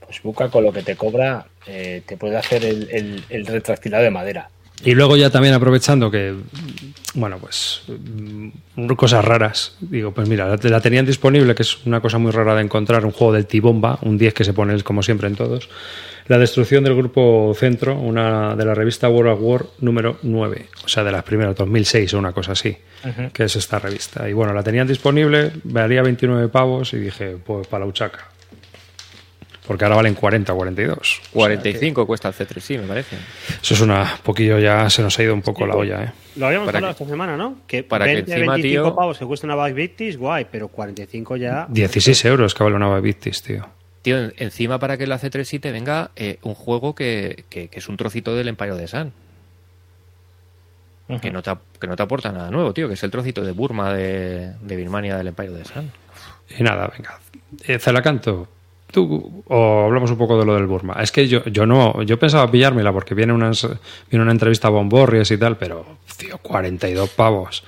Pues 0.00 0.22
Buca 0.22 0.48
con 0.48 0.64
lo 0.64 0.72
que 0.72 0.82
te 0.82 0.96
cobra 0.96 1.46
eh, 1.66 2.02
te 2.06 2.16
puede 2.16 2.36
hacer 2.36 2.64
el, 2.64 2.88
el, 2.90 3.24
el 3.28 3.46
retractilado 3.46 4.04
de 4.04 4.10
madera. 4.10 4.48
Y 4.84 4.94
luego 4.94 5.16
ya 5.16 5.28
también 5.28 5.54
aprovechando 5.54 6.10
que, 6.10 6.34
bueno, 7.14 7.38
pues 7.38 7.82
mm, 7.88 8.94
cosas 8.94 9.24
raras. 9.24 9.76
Digo, 9.80 10.12
pues 10.12 10.28
mira, 10.28 10.46
la, 10.46 10.58
la 10.62 10.80
tenían 10.80 11.04
disponible, 11.04 11.54
que 11.54 11.62
es 11.62 11.84
una 11.84 12.00
cosa 12.00 12.18
muy 12.18 12.30
rara 12.30 12.54
de 12.54 12.62
encontrar, 12.62 13.04
un 13.04 13.10
juego 13.10 13.32
del 13.32 13.46
T-Bomba, 13.46 13.98
un 14.02 14.16
10 14.16 14.34
que 14.34 14.44
se 14.44 14.52
pone 14.52 14.80
como 14.82 15.02
siempre 15.02 15.26
en 15.26 15.34
todos. 15.34 15.68
La 16.28 16.36
destrucción 16.38 16.84
del 16.84 16.94
grupo 16.94 17.54
Centro, 17.56 17.94
una 17.98 18.54
de 18.54 18.64
la 18.64 18.74
revista 18.74 19.08
World 19.08 19.32
of 19.32 19.38
War 19.40 19.64
número 19.80 20.18
9, 20.22 20.66
o 20.84 20.88
sea, 20.88 21.02
de 21.02 21.10
las 21.10 21.22
primeras, 21.24 21.56
2006 21.56 22.12
o 22.14 22.18
una 22.18 22.32
cosa 22.32 22.52
así, 22.52 22.76
que 23.32 23.44
es 23.44 23.56
esta 23.56 23.78
revista. 23.78 24.28
Y 24.28 24.34
bueno, 24.34 24.52
la 24.52 24.62
tenían 24.62 24.86
disponible, 24.86 25.52
valía 25.64 26.02
29 26.02 26.48
pavos 26.48 26.92
y 26.92 26.98
dije, 26.98 27.36
pues 27.44 27.66
para 27.66 27.84
la 27.84 27.88
uchaca. 27.90 28.28
Porque 29.66 29.84
ahora 29.84 29.96
valen 29.96 30.14
40 30.14 30.52
o 30.52 30.56
42. 30.56 31.20
45 31.32 32.06
cuesta 32.06 32.28
el 32.28 32.34
C3, 32.34 32.60
sí, 32.60 32.78
me 32.78 32.86
parece. 32.86 33.16
Eso 33.62 33.74
es 33.74 33.80
una 33.82 34.16
poquillo 34.22 34.58
ya, 34.58 34.88
se 34.88 35.02
nos 35.02 35.18
ha 35.18 35.22
ido 35.22 35.34
un 35.34 35.42
poco 35.42 35.66
la 35.66 35.76
olla, 35.76 36.04
¿eh? 36.04 36.12
Lo 36.36 36.46
habíamos 36.46 36.66
Para 36.66 36.78
hablado 36.78 36.94
que- 36.94 37.02
esta 37.04 37.12
semana, 37.12 37.36
¿no? 37.36 37.58
Que 37.66 37.82
para 37.82 38.06
que 38.06 38.14
20, 38.14 38.32
encima, 38.34 38.52
25 38.54 38.82
tío- 38.88 38.94
pavos 38.96 39.18
que 39.18 39.26
cuesta 39.26 39.46
una 39.46 39.66
Victis, 39.68 40.16
guay, 40.16 40.46
pero 40.50 40.68
45 40.68 41.36
ya... 41.36 41.66
16 41.68 42.24
euros 42.26 42.54
que 42.54 42.64
vale 42.64 42.76
una 42.76 42.98
Victis, 43.00 43.42
tío. 43.42 43.66
Tío, 44.08 44.32
encima 44.38 44.78
para 44.78 44.96
que 44.96 45.06
la 45.06 45.18
C3 45.20 45.44
sí 45.44 45.58
te 45.58 45.70
venga 45.70 46.12
eh, 46.16 46.38
un 46.42 46.54
juego 46.54 46.94
que, 46.94 47.44
que- 47.50 47.68
que 47.68 47.78
es 47.78 47.88
un 47.90 47.98
trocito 47.98 48.34
del 48.34 48.48
Empire 48.48 48.74
de 48.74 48.88
Sun. 48.88 49.12
que, 51.20 51.30
no 51.30 51.42
te, 51.42 51.52
que 51.78 51.86
no 51.86 51.94
te 51.94 52.02
aporta 52.02 52.32
nada 52.32 52.50
nuevo, 52.50 52.72
tío, 52.72 52.88
que 52.88 52.94
es 52.94 53.02
el 53.02 53.10
trocito 53.10 53.42
de 53.42 53.52
Burma 53.52 53.92
de, 53.92 54.52
de 54.62 54.76
Birmania 54.76 55.16
del 55.18 55.28
Empire 55.28 55.50
de 55.52 55.64
Sun. 55.66 55.90
Y 56.58 56.62
nada, 56.62 56.90
venga. 56.96 57.18
Eh, 57.66 57.78
tú, 58.90 59.42
o 59.46 59.84
hablamos 59.84 60.10
un 60.10 60.16
poco 60.16 60.38
de 60.38 60.46
lo 60.46 60.54
del 60.54 60.66
Burma. 60.66 60.94
Es 61.02 61.12
que 61.12 61.28
yo, 61.28 61.44
yo 61.44 61.66
no, 61.66 62.02
yo 62.02 62.18
pensaba 62.18 62.50
pillármela 62.50 62.90
porque 62.92 63.14
viene 63.14 63.34
una, 63.34 63.50
viene 64.10 64.22
una 64.22 64.32
entrevista 64.32 64.68
a 64.68 64.70
Bomborries 64.70 65.30
y 65.30 65.36
tal, 65.36 65.58
pero, 65.58 65.98
tío, 66.16 66.38
42 66.38 67.10
pavos 67.10 67.62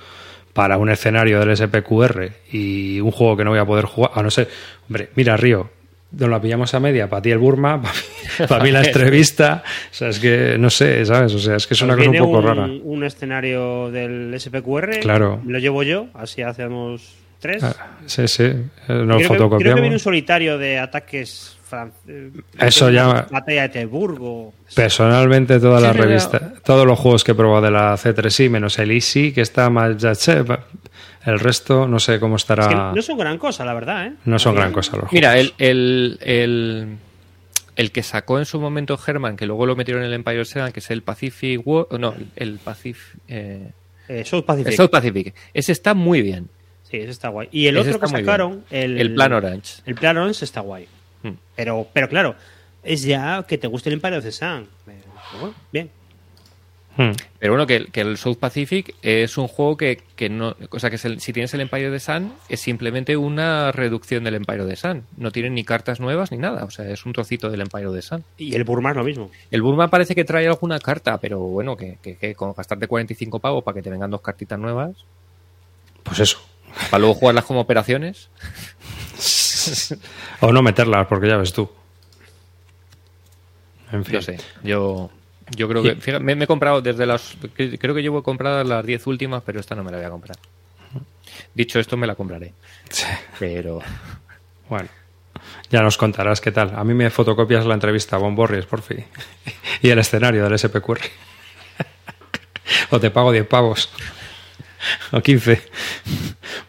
para 0.53 0.79
un 0.79 0.89
escenario 0.89 1.39
del 1.39 1.55
SPQR 1.55 2.31
y 2.51 2.99
un 2.99 3.11
juego 3.11 3.37
que 3.37 3.43
no 3.43 3.51
voy 3.51 3.59
a 3.59 3.65
poder 3.65 3.85
jugar. 3.85 4.11
A 4.15 4.23
no 4.23 4.31
ser, 4.31 4.49
hombre, 4.87 5.09
mira, 5.15 5.37
Río, 5.37 5.69
nos 6.11 6.29
la 6.29 6.41
pillamos 6.41 6.73
a 6.73 6.79
media, 6.79 7.09
para 7.09 7.21
ti 7.21 7.31
el 7.31 7.37
Burma, 7.37 7.81
para 8.49 8.63
mí 8.63 8.71
la 8.71 8.81
entrevista. 8.85 9.63
O 9.91 9.93
sea, 9.93 10.09
es 10.09 10.19
que 10.19 10.57
no 10.59 10.69
sé, 10.69 11.05
¿sabes? 11.05 11.33
O 11.33 11.39
sea, 11.39 11.55
es 11.55 11.67
que 11.67 11.73
es 11.73 11.81
una 11.81 11.95
cosa 11.95 12.09
un 12.09 12.17
poco 12.17 12.41
rara. 12.41 12.65
un 12.83 13.03
escenario 13.03 13.89
del 13.91 14.33
SPQR, 14.39 14.99
Claro. 14.99 15.41
lo 15.45 15.59
llevo 15.59 15.83
yo, 15.83 16.07
así 16.13 16.41
hacemos 16.41 17.15
tres. 17.39 17.63
Ah, 17.63 17.75
Sí, 18.05 18.27
sí, 18.27 18.43
eh, 18.43 18.61
nos 18.87 18.87
creo, 18.87 19.05
que, 19.07 19.13
creo 19.15 19.17
que 19.17 19.27
fotocopiamos. 19.27 19.81
viene 19.81 19.95
un 19.95 19.99
solitario 19.99 20.57
de 20.57 20.77
ataques 20.79 21.57
fran- 21.69 21.91
eh, 22.07 22.29
Eso 22.59 22.89
ya- 22.91 23.27
Batalla 23.31 23.63
de 23.63 23.69
Teburgo. 23.69 24.53
Personalmente, 24.75 25.59
todas 25.59 25.81
Sí, 25.81 25.87
las 25.87 25.95
revistas, 25.95 26.41
todos 26.63 26.85
los 26.85 26.99
juegos 26.99 27.23
que 27.23 27.31
he 27.31 27.35
probado 27.35 27.61
de 27.65 27.71
la 27.71 27.95
C3i, 27.97 28.49
menos 28.49 28.77
el 28.79 28.91
Easy, 28.91 29.31
que 29.31 29.41
está 29.41 29.69
más 29.69 29.97
ya 29.97 30.13
che, 30.15 30.43
el 31.25 31.39
resto 31.39 31.87
no 31.87 31.99
sé 31.99 32.19
cómo 32.19 32.35
estará. 32.35 32.63
Es 32.63 32.69
que 32.69 32.75
no 32.75 33.01
son 33.01 33.17
gran 33.17 33.37
cosa, 33.37 33.65
la 33.65 33.73
verdad, 33.73 34.07
¿eh? 34.07 34.13
no 34.25 34.39
son 34.39 34.55
gran 34.55 34.71
cosa 34.73 34.97
los 34.97 35.11
Mira, 35.11 35.37
el, 35.37 35.53
el, 35.57 36.17
el, 36.21 36.97
el 37.75 37.91
que 37.91 38.03
sacó 38.03 38.39
en 38.39 38.45
su 38.45 38.59
momento 38.59 38.99
Herman, 39.05 39.37
que 39.37 39.45
luego 39.45 39.65
lo 39.65 39.75
metieron 39.75 40.03
en 40.03 40.09
el 40.09 40.13
Empire 40.15 40.45
Sun, 40.45 40.71
que 40.71 40.79
es 40.79 40.91
el 40.91 41.03
Pacific 41.03 41.61
War, 41.65 41.87
no, 41.99 42.13
el 42.35 42.59
Pacific, 42.59 43.17
eh, 43.27 43.71
Eh, 44.07 44.25
South 44.25 44.43
Pacific. 44.45 44.71
el 44.71 44.77
South 44.77 44.89
Pacific. 44.89 45.35
Ese 45.53 45.71
está 45.71 45.93
muy 45.93 46.21
bien. 46.21 46.49
Sí, 46.83 46.97
ese 46.97 47.11
está 47.11 47.29
guay. 47.29 47.47
Y 47.51 47.67
el 47.67 47.77
Ese 47.77 47.89
otro 47.91 48.01
que 48.01 48.07
sacaron, 48.07 48.65
el, 48.69 48.99
El 48.99 49.13
Plan 49.13 49.31
Orange. 49.31 49.81
El 49.85 49.95
Plan 49.95 50.17
Orange 50.17 50.43
está 50.43 50.59
guay. 50.61 50.87
Hmm. 51.23 51.31
Pero, 51.55 51.87
pero 51.93 52.09
claro, 52.09 52.35
es 52.83 53.03
ya 53.03 53.43
que 53.47 53.57
te 53.57 53.67
guste 53.67 53.89
el 53.89 53.93
Empire 53.93 54.17
of 54.17 54.23
the 54.25 54.31
Sun. 54.33 54.67
Pero, 54.85 54.97
bueno, 55.39 55.55
bien. 55.71 55.89
Hmm. 56.97 57.11
Pero 57.39 57.53
bueno, 57.53 57.65
que, 57.65 57.77
el- 57.77 57.91
que 57.91 58.01
el 58.01 58.17
South 58.17 58.35
Pacific 58.37 58.93
es 59.01 59.37
un 59.37 59.47
juego 59.47 59.77
que, 59.77 60.03
que 60.17 60.29
no. 60.29 60.57
O 60.71 60.79
sea, 60.79 60.89
que 60.89 60.97
es 60.97 61.05
el- 61.05 61.21
si 61.21 61.31
tienes 61.31 61.53
el 61.53 61.61
Empire 61.61 61.89
de 61.89 61.99
Sun, 62.01 62.33
es 62.49 62.59
simplemente 62.59 63.15
una 63.15 63.71
reducción 63.71 64.25
del 64.25 64.35
Empire 64.35 64.65
de 64.65 64.75
Sun. 64.75 65.03
No 65.15 65.31
tiene 65.31 65.49
ni 65.49 65.63
cartas 65.63 66.01
nuevas 66.01 66.31
ni 66.31 66.37
nada. 66.37 66.65
O 66.65 66.69
sea, 66.69 66.85
es 66.89 67.05
un 67.05 67.13
trocito 67.13 67.49
del 67.49 67.61
Empire 67.61 67.89
de 67.91 68.01
Sun. 68.01 68.25
Y 68.37 68.55
el 68.55 68.65
Burma 68.65 68.89
es 68.91 68.97
lo 68.97 69.03
mismo. 69.05 69.31
El 69.51 69.61
Burma 69.61 69.89
parece 69.89 70.15
que 70.15 70.25
trae 70.25 70.47
alguna 70.47 70.79
carta, 70.79 71.17
pero 71.17 71.39
bueno, 71.39 71.77
que, 71.77 71.97
que, 72.01 72.17
que 72.17 72.35
con 72.35 72.53
gastarte 72.53 72.87
45 72.87 73.39
pavos 73.39 73.63
para 73.63 73.75
que 73.75 73.81
te 73.81 73.89
vengan 73.89 74.11
dos 74.11 74.21
cartitas 74.21 74.59
nuevas, 74.59 74.91
Pues 76.03 76.19
eso. 76.19 76.39
para 76.89 76.99
luego 76.99 77.15
jugarlas 77.15 77.45
como 77.45 77.61
operaciones. 77.61 78.29
O 80.41 80.51
no 80.51 80.61
meterlas, 80.61 81.07
porque 81.07 81.27
ya 81.29 81.37
ves 81.37 81.53
tú. 81.53 81.69
En 83.91 84.03
fin. 84.05 84.13
Yo 84.15 84.21
sé, 84.21 84.37
yo, 84.63 85.09
yo 85.55 85.67
creo 85.67 85.83
que. 85.83 85.95
fíjate, 85.95 86.23
me, 86.23 86.35
me 86.35 86.43
he 86.45 86.47
comprado 86.47 86.81
desde 86.81 87.05
las. 87.05 87.35
que- 87.55 87.77
Creo 87.77 87.93
que 87.95 88.01
llevo 88.01 88.23
compradas 88.23 88.65
las 88.67 88.85
10 88.85 89.07
últimas, 89.07 89.43
pero 89.45 89.59
esta 89.59 89.75
no 89.75 89.83
me 89.83 89.91
la 89.91 89.97
voy 89.97 90.05
a 90.05 90.09
comprar. 90.09 90.37
Dicho 91.53 91.79
esto, 91.79 91.97
me 91.97 92.07
la 92.07 92.15
compraré. 92.15 92.53
Sí. 92.89 93.05
Pero. 93.39 93.79
Bueno, 94.69 94.87
ya 95.69 95.81
nos 95.81 95.97
contarás 95.97 96.39
qué 96.41 96.51
tal. 96.51 96.73
A 96.75 96.83
mí 96.83 96.93
me 96.93 97.09
fotocopias 97.09 97.65
la 97.65 97.73
entrevista 97.73 98.15
a 98.15 98.19
Bomborries, 98.19 98.65
por 98.65 98.81
fin. 98.81 99.05
Y 99.81 99.89
el 99.89 99.99
escenario 99.99 100.43
del 100.47 100.57
SPQR. 100.57 100.99
o 102.91 102.99
te 102.99 103.09
pago 103.11 103.31
10 103.31 103.47
pavos. 103.47 103.89
O 105.11 105.21
15. 105.21 105.61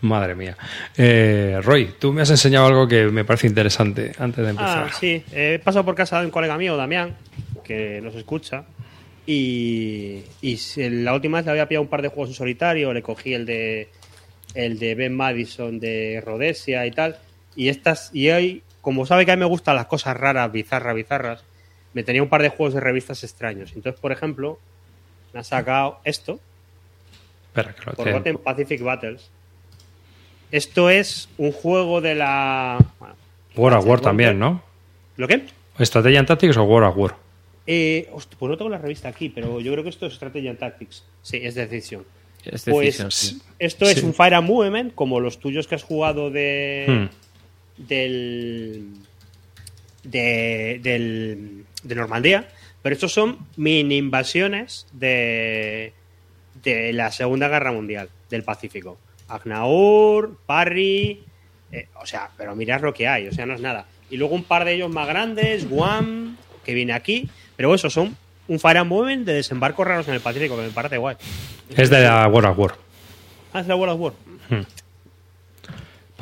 Madre 0.02 0.34
mía. 0.34 0.56
Eh, 0.96 1.58
Roy, 1.62 1.94
tú 1.98 2.12
me 2.12 2.22
has 2.22 2.30
enseñado 2.30 2.66
algo 2.66 2.86
que 2.86 3.04
me 3.06 3.24
parece 3.24 3.46
interesante 3.46 4.12
antes 4.18 4.44
de 4.44 4.50
empezar. 4.50 4.88
Ah, 4.90 4.92
sí. 4.98 5.24
He 5.32 5.58
pasado 5.64 5.84
por 5.84 5.94
casa 5.94 6.18
de 6.20 6.26
un 6.26 6.30
colega 6.30 6.58
mío, 6.58 6.76
Damián, 6.76 7.16
que 7.62 8.00
nos 8.00 8.14
escucha. 8.14 8.64
Y, 9.26 10.22
y 10.40 10.58
la 10.76 11.14
última 11.14 11.38
vez 11.38 11.46
le 11.46 11.52
había 11.52 11.68
pillado 11.68 11.82
un 11.82 11.88
par 11.88 12.02
de 12.02 12.08
juegos 12.08 12.30
en 12.30 12.34
solitario. 12.34 12.92
Le 12.92 13.02
cogí 13.02 13.34
el 13.34 13.46
de 13.46 13.88
el 14.54 14.78
de 14.78 14.94
Ben 14.94 15.14
Madison 15.14 15.78
de 15.80 16.22
Rhodesia 16.24 16.86
y 16.86 16.90
tal. 16.90 17.18
Y 17.56 17.68
estas 17.68 18.10
y 18.12 18.30
hoy, 18.30 18.62
como 18.80 19.06
sabe 19.06 19.24
que 19.24 19.32
a 19.32 19.36
mí 19.36 19.40
me 19.40 19.46
gustan 19.46 19.76
las 19.76 19.86
cosas 19.86 20.16
raras, 20.16 20.50
bizarras, 20.50 20.94
bizarras, 20.94 21.44
me 21.94 22.02
tenía 22.02 22.22
un 22.22 22.28
par 22.28 22.42
de 22.42 22.48
juegos 22.48 22.74
de 22.74 22.80
revistas 22.80 23.22
extraños. 23.24 23.72
Entonces, 23.74 24.00
por 24.00 24.12
ejemplo, 24.12 24.58
me 25.32 25.40
ha 25.40 25.44
sacado 25.44 26.00
esto, 26.04 26.40
Espera, 27.52 27.74
que 27.74 27.84
lo 27.84 27.92
Forgotten 27.92 28.38
Pacific 28.38 28.82
Battles. 28.82 29.30
Esto 30.50 30.88
es 30.88 31.28
un 31.36 31.52
juego 31.52 32.00
de 32.00 32.14
la... 32.14 32.78
bueno, 32.98 33.14
War 33.56 33.74
of 33.74 33.86
War 33.86 34.00
también. 34.00 34.38
¿no? 34.38 34.62
¿Lo 35.16 35.28
qué? 35.28 35.46
¿Strategy 35.78 36.16
and 36.16 36.28
Tactics 36.28 36.56
o 36.56 36.64
War 36.64 36.84
of 36.84 36.96
War? 36.96 37.16
Eh, 37.66 38.08
pues 38.10 38.50
no 38.50 38.56
tengo 38.56 38.70
la 38.70 38.78
revista 38.78 39.08
aquí, 39.08 39.28
pero 39.28 39.60
yo 39.60 39.72
creo 39.72 39.84
que 39.84 39.90
esto 39.90 40.06
es 40.06 40.14
Strategy 40.14 40.48
and 40.48 40.58
Tactics. 40.58 41.04
Sí, 41.22 41.38
es 41.42 41.54
Decision. 41.54 42.04
Es 42.44 42.64
Pues 42.64 42.98
decisión, 42.98 43.12
sí. 43.12 43.40
esto 43.60 43.84
es 43.84 44.02
un 44.02 44.14
Fire 44.14 44.34
and 44.34 44.48
Movement, 44.48 44.94
como 44.96 45.20
los 45.20 45.38
tuyos 45.38 45.68
que 45.68 45.76
has 45.76 45.84
jugado 45.84 46.30
de... 46.30 46.86
Hmm. 46.88 47.86
del... 47.88 48.86
De, 50.02 50.80
del, 50.82 51.64
de 51.84 51.94
Normandía, 51.94 52.48
pero 52.82 52.94
estos 52.94 53.12
son 53.12 53.38
mini 53.56 53.96
invasiones 53.98 54.88
de, 54.92 55.92
de 56.64 56.92
la 56.92 57.12
Segunda 57.12 57.46
Guerra 57.46 57.70
Mundial 57.70 58.08
del 58.28 58.42
Pacífico. 58.42 58.98
Agnaur, 59.28 60.38
Parry, 60.44 61.22
eh, 61.70 61.86
o 62.02 62.04
sea, 62.04 62.30
pero 62.36 62.56
mirad 62.56 62.80
lo 62.82 62.92
que 62.92 63.06
hay, 63.06 63.28
o 63.28 63.32
sea, 63.32 63.46
no 63.46 63.54
es 63.54 63.60
nada. 63.60 63.86
Y 64.10 64.16
luego 64.16 64.34
un 64.34 64.42
par 64.42 64.64
de 64.64 64.74
ellos 64.74 64.90
más 64.90 65.06
grandes, 65.06 65.68
Guam, 65.68 66.36
que 66.64 66.74
viene 66.74 66.94
aquí, 66.94 67.28
pero 67.56 67.74
eso 67.74 67.90
son 67.90 68.16
un 68.48 68.58
Fire 68.58 68.78
and 68.78 68.88
Movement 68.90 69.26
de 69.26 69.34
desembarcos 69.34 69.86
raros 69.86 70.08
en 70.08 70.14
el 70.14 70.20
Pacífico, 70.20 70.56
que 70.56 70.62
me 70.62 70.70
parece 70.70 70.96
guay. 70.98 71.16
Es 71.76 71.90
de 71.90 72.02
la 72.02 72.26
War 72.28 72.46
of 72.46 72.58
War. 72.58 72.74
Ah, 73.52 73.60
es 73.60 73.66
la 73.66 73.76
World 73.76 73.94
of 73.94 74.00
War. 74.00 74.12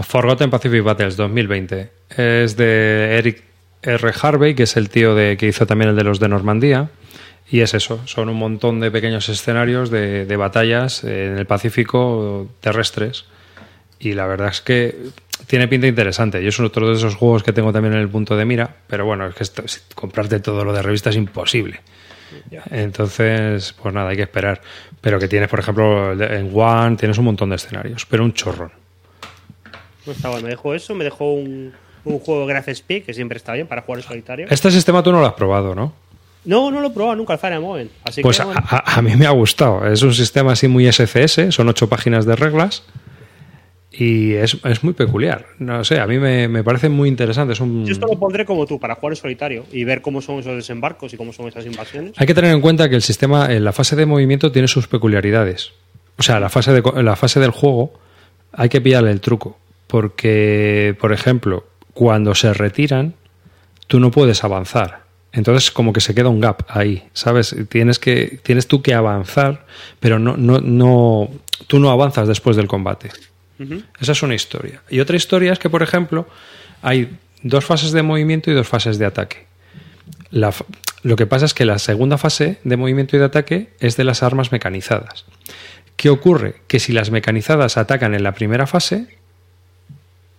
Forgotten 0.03 0.51
Pacific 0.51 0.83
Battles 0.83 1.17
2020. 1.17 1.91
Es 2.17 2.57
de 2.57 3.19
Eric 3.19 3.45
R. 3.83 4.13
Harvey, 4.21 4.55
que 4.55 4.65
es 4.65 4.77
el 4.77 4.89
tío 4.89 5.15
de, 5.15 5.37
que 5.37 5.47
hizo 5.47 5.67
también 5.67 5.91
el 5.91 5.97
de 5.97 6.05
los 6.05 6.21
de 6.21 6.29
Normandía. 6.29 6.91
Y 7.51 7.61
es 7.61 7.75
eso, 7.75 8.01
son 8.07 8.29
un 8.29 8.37
montón 8.37 8.79
de 8.81 8.91
pequeños 8.91 9.29
escenarios 9.29 9.91
de, 9.91 10.25
de 10.25 10.37
batallas 10.37 11.03
en 11.05 11.37
el 11.37 11.47
Pacífico 11.47 12.49
terrestres. 12.61 13.25
Y 13.99 14.13
la 14.15 14.27
verdad 14.27 14.49
es 14.49 14.61
que 14.61 14.97
tiene 15.47 15.69
pinta 15.69 15.87
interesante. 15.87 16.43
Yo 16.43 16.49
es 16.51 16.61
otro 16.61 16.89
de 16.89 16.95
esos 16.95 17.15
juegos 17.15 17.43
que 17.43 17.53
tengo 17.53 17.73
también 17.73 17.95
en 17.95 18.01
el 18.01 18.09
punto 18.09 18.37
de 18.37 18.45
mira, 18.45 18.77
pero 18.87 19.05
bueno, 19.05 19.27
es 19.27 19.35
que 19.35 19.43
esto- 19.43 19.63
comprarte 19.95 20.41
todo 20.41 20.65
lo 20.65 20.73
de 20.73 20.83
revista 20.83 21.11
es 21.11 21.17
imposible. 21.17 21.81
Entonces, 22.71 23.75
pues 23.81 23.95
nada, 23.95 24.11
hay 24.11 24.17
que 24.17 24.23
esperar. 24.23 24.61
Pero 25.01 25.19
que 25.19 25.29
tienes, 25.29 25.49
por 25.49 25.61
ejemplo, 25.61 26.13
en 26.13 26.51
One 26.55 26.97
tienes 26.97 27.19
un 27.19 27.25
montón 27.25 27.51
de 27.51 27.57
escenarios, 27.57 28.07
pero 28.07 28.25
un 28.25 28.33
chorrón. 28.33 28.71
No 30.07 30.13
está 30.13 30.29
guay. 30.29 30.43
Me 30.43 30.51
dejó 30.51 30.75
eso, 30.75 30.95
me 30.95 31.05
dejó 31.05 31.33
un, 31.33 31.73
un 32.05 32.19
juego 32.21 32.47
Graph 32.47 32.69
Speed, 32.69 33.05
que 33.05 33.15
siempre 33.15 33.37
está 33.37 33.53
bien 33.55 33.67
para 33.67 33.83
jugar 33.83 34.01
en 34.01 34.07
solitario. 34.07 34.47
Este 34.51 34.71
sistema 34.71 35.03
tú 35.03 35.13
no 35.13 35.21
lo 35.21 35.27
has 35.27 35.35
probado, 35.35 35.75
¿no? 35.75 35.93
No, 36.45 36.71
no 36.71 36.81
lo 36.81 36.89
he 36.89 36.91
probado 36.91 37.17
nunca 37.17 37.35
el 37.35 37.39
Fire. 37.39 37.61
Así 38.05 38.23
Pues 38.23 38.37
que, 38.39 38.43
a, 38.43 38.47
bueno, 38.47 38.63
a- 38.65 38.95
a 38.99 39.03
mí 39.03 39.15
me 39.17 39.27
ha 39.27 39.31
gustado. 39.31 39.87
Es 39.87 40.03
un 40.03 40.15
sistema 40.15 40.53
así 40.53 40.69
muy 40.69 40.87
SCS, 40.91 41.51
son 41.55 41.69
ocho 41.69 41.89
páginas 41.89 42.25
de 42.25 42.37
reglas 42.37 42.83
y 43.93 44.35
es, 44.35 44.57
es 44.65 44.85
muy 44.85 44.95
peculiar. 44.95 45.47
No 45.59 45.85
sé, 45.85 45.99
a 45.99 46.07
mí 46.07 46.19
me, 46.19 46.47
me 46.49 46.63
parece 46.63 46.89
muy 46.89 47.09
interesante. 47.09 47.55
Es 47.55 47.61
un... 47.61 47.85
yo 47.85 47.93
esto 47.93 48.07
lo 48.07 48.19
pondré 48.19 48.45
como 48.45 48.67
tú, 48.67 48.79
para 48.79 48.95
jugar 48.95 49.13
en 49.13 49.17
solitario 49.17 49.65
y 49.73 49.85
ver 49.85 50.01
cómo 50.01 50.23
son 50.23 50.39
esos 50.39 50.55
desembarcos 50.55 51.13
y 51.13 51.17
cómo 51.17 51.33
son 51.33 51.49
esas 51.49 51.67
invasiones. 51.67 52.13
Hay 52.17 52.27
que 52.27 52.35
tener 52.35 52.53
en 52.53 52.61
cuenta 52.61 52.89
que 52.89 52.95
el 52.95 53.03
sistema 53.03 53.53
en 53.53 53.65
la 53.65 53.73
fase 53.73 53.97
de 53.97 54.07
movimiento 54.07 54.53
tiene 54.53 54.69
sus 54.69 54.87
peculiaridades. 54.87 55.73
O 56.19 56.23
sea, 56.23 56.39
la 56.39 56.49
fase, 56.51 56.73
de, 56.73 56.83
la 57.03 57.17
fase 57.17 57.41
del 57.41 57.51
juego 57.51 57.93
hay 58.53 58.69
que 58.69 58.81
pillarle 58.81 59.11
el 59.11 59.21
truco. 59.21 59.59
Porque, 59.87 60.97
por 61.01 61.13
ejemplo, 61.13 61.67
cuando 61.93 62.35
se 62.37 62.55
retiran, 62.55 63.15
tú 63.89 63.99
no 63.99 64.13
puedes 64.13 64.45
avanzar. 64.45 65.01
Entonces 65.33 65.71
como 65.71 65.93
que 65.93 66.01
se 66.01 66.15
queda 66.15 66.29
un 66.29 66.41
gap 66.41 66.63
ahí, 66.69 67.05
¿sabes? 67.13 67.55
Tienes 67.69 67.99
que 67.99 68.39
tienes 68.43 68.67
tú 68.67 68.83
que 68.83 68.95
avanzar, 68.95 69.65
pero 70.01 70.19
no 70.19 70.37
no 70.37 70.61
no 70.61 71.31
tú 71.69 71.79
no 71.79 71.91
avanzas 71.91 72.27
después 72.27 72.57
del 72.57 72.67
combate. 72.67 73.11
Esa 74.01 74.13
es 74.13 74.23
una 74.23 74.35
historia. 74.35 74.83
Y 74.89 75.01
otra 75.01 75.17
historia 75.17 75.53
es 75.53 75.59
que, 75.59 75.69
por 75.69 75.83
ejemplo, 75.83 76.27
hay 76.83 77.17
dos 77.43 77.65
fases 77.65 77.93
de 77.93 78.03
movimiento 78.03 78.51
y 78.51 78.55
dos 78.55 78.69
fases 78.69 78.99
de 78.99 79.07
ataque. 79.07 79.47
La 80.31 80.53
lo 81.03 81.17
que 81.17 81.27
pasa 81.27 81.47
es 81.47 81.55
que 81.55 81.65
la 81.65 81.79
segunda 81.79 82.19
fase 82.19 82.59
de 82.65 82.77
movimiento 82.77 83.17
y 83.17 83.19
de 83.19 83.25
ataque 83.25 83.71
es 83.81 83.97
de 83.97 84.05
las 84.05 84.23
armas 84.23 84.53
mecanizadas. 84.53 85.25
¿Qué 85.97 86.11
ocurre? 86.11 86.57
Que 86.67 86.79
si 86.79 86.93
las 86.93 87.11
mecanizadas 87.11 87.77
atacan 87.77 88.15
en 88.15 88.23
la 88.23 88.33
primera 88.33 88.67
fase, 88.67 89.07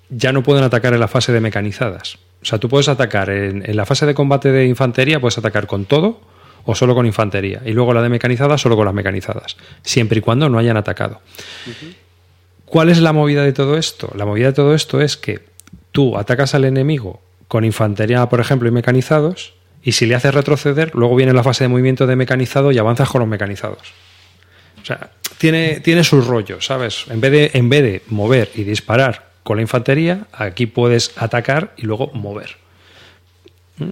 ya 0.10 0.32
no 0.32 0.44
pueden 0.44 0.64
atacar 0.64 0.94
en 0.94 1.00
la 1.00 1.08
fase 1.08 1.32
de 1.32 1.40
mecanizadas. 1.40 2.20
O 2.42 2.46
sea, 2.46 2.60
tú 2.60 2.70
puedes 2.70 2.90
atacar 2.90 3.30
en, 3.30 3.64
en 3.68 3.76
la 3.76 3.86
fase 3.86 4.06
de 4.06 4.14
combate 4.14 4.52
de 4.52 4.66
infantería, 4.66 5.20
puedes 5.20 5.38
atacar 5.38 5.68
con 5.68 5.86
todo 5.86 6.22
o 6.66 6.76
solo 6.76 6.94
con 6.94 7.08
infantería. 7.08 7.62
Y 7.66 7.72
luego 7.74 7.94
la 7.94 8.04
de 8.04 8.10
mecanizadas, 8.10 8.62
solo 8.62 8.76
con 8.76 8.86
las 8.86 8.94
mecanizadas. 8.94 9.58
Siempre 9.82 10.20
y 10.20 10.22
cuando 10.22 10.48
no 10.48 10.60
hayan 10.60 10.78
atacado. 10.78 11.22
¿Cuál 12.72 12.88
es 12.88 13.00
la 13.00 13.12
movida 13.12 13.44
de 13.44 13.52
todo 13.52 13.78
esto? 13.78 14.14
La 14.16 14.26
movida 14.26 14.48
de 14.48 14.54
todo 14.54 14.74
esto 14.74 15.02
es 15.02 15.18
que 15.18 15.42
tú 15.92 16.18
atacas 16.18 16.56
al 16.56 16.64
enemigo 16.64 17.20
con 17.50 17.66
infantería, 17.66 18.30
por 18.30 18.40
ejemplo, 18.40 18.70
y 18.70 18.72
mecanizados, 18.72 19.54
y 19.84 19.92
si 19.92 20.06
le 20.06 20.16
haces 20.16 20.34
retroceder, 20.34 20.96
luego 20.96 21.18
viene 21.18 21.34
la 21.34 21.44
fase 21.44 21.66
de 21.66 21.68
movimiento 21.68 22.08
de 22.08 22.16
mecanizado 22.16 22.72
y 22.72 22.78
avanzas 22.78 23.10
con 23.10 23.20
los 23.20 23.28
mecanizados. 23.28 23.92
O 24.82 24.86
sea, 24.86 25.12
tiene, 25.38 25.82
tiene 25.82 26.06
sus 26.06 26.26
rollos, 26.26 26.66
¿sabes? 26.66 27.08
En 27.10 27.20
vez, 27.20 27.32
de, 27.34 27.52
en 27.56 27.68
vez 27.68 27.84
de 27.84 28.04
mover 28.08 28.50
y 28.56 28.64
disparar 28.64 29.32
con 29.44 29.58
la 29.58 29.64
infantería, 29.64 30.28
aquí 30.32 30.66
puedes 30.66 31.12
atacar 31.18 31.74
y 31.76 31.82
luego 31.82 32.10
mover. 32.14 32.56
¿Mm? 33.80 33.90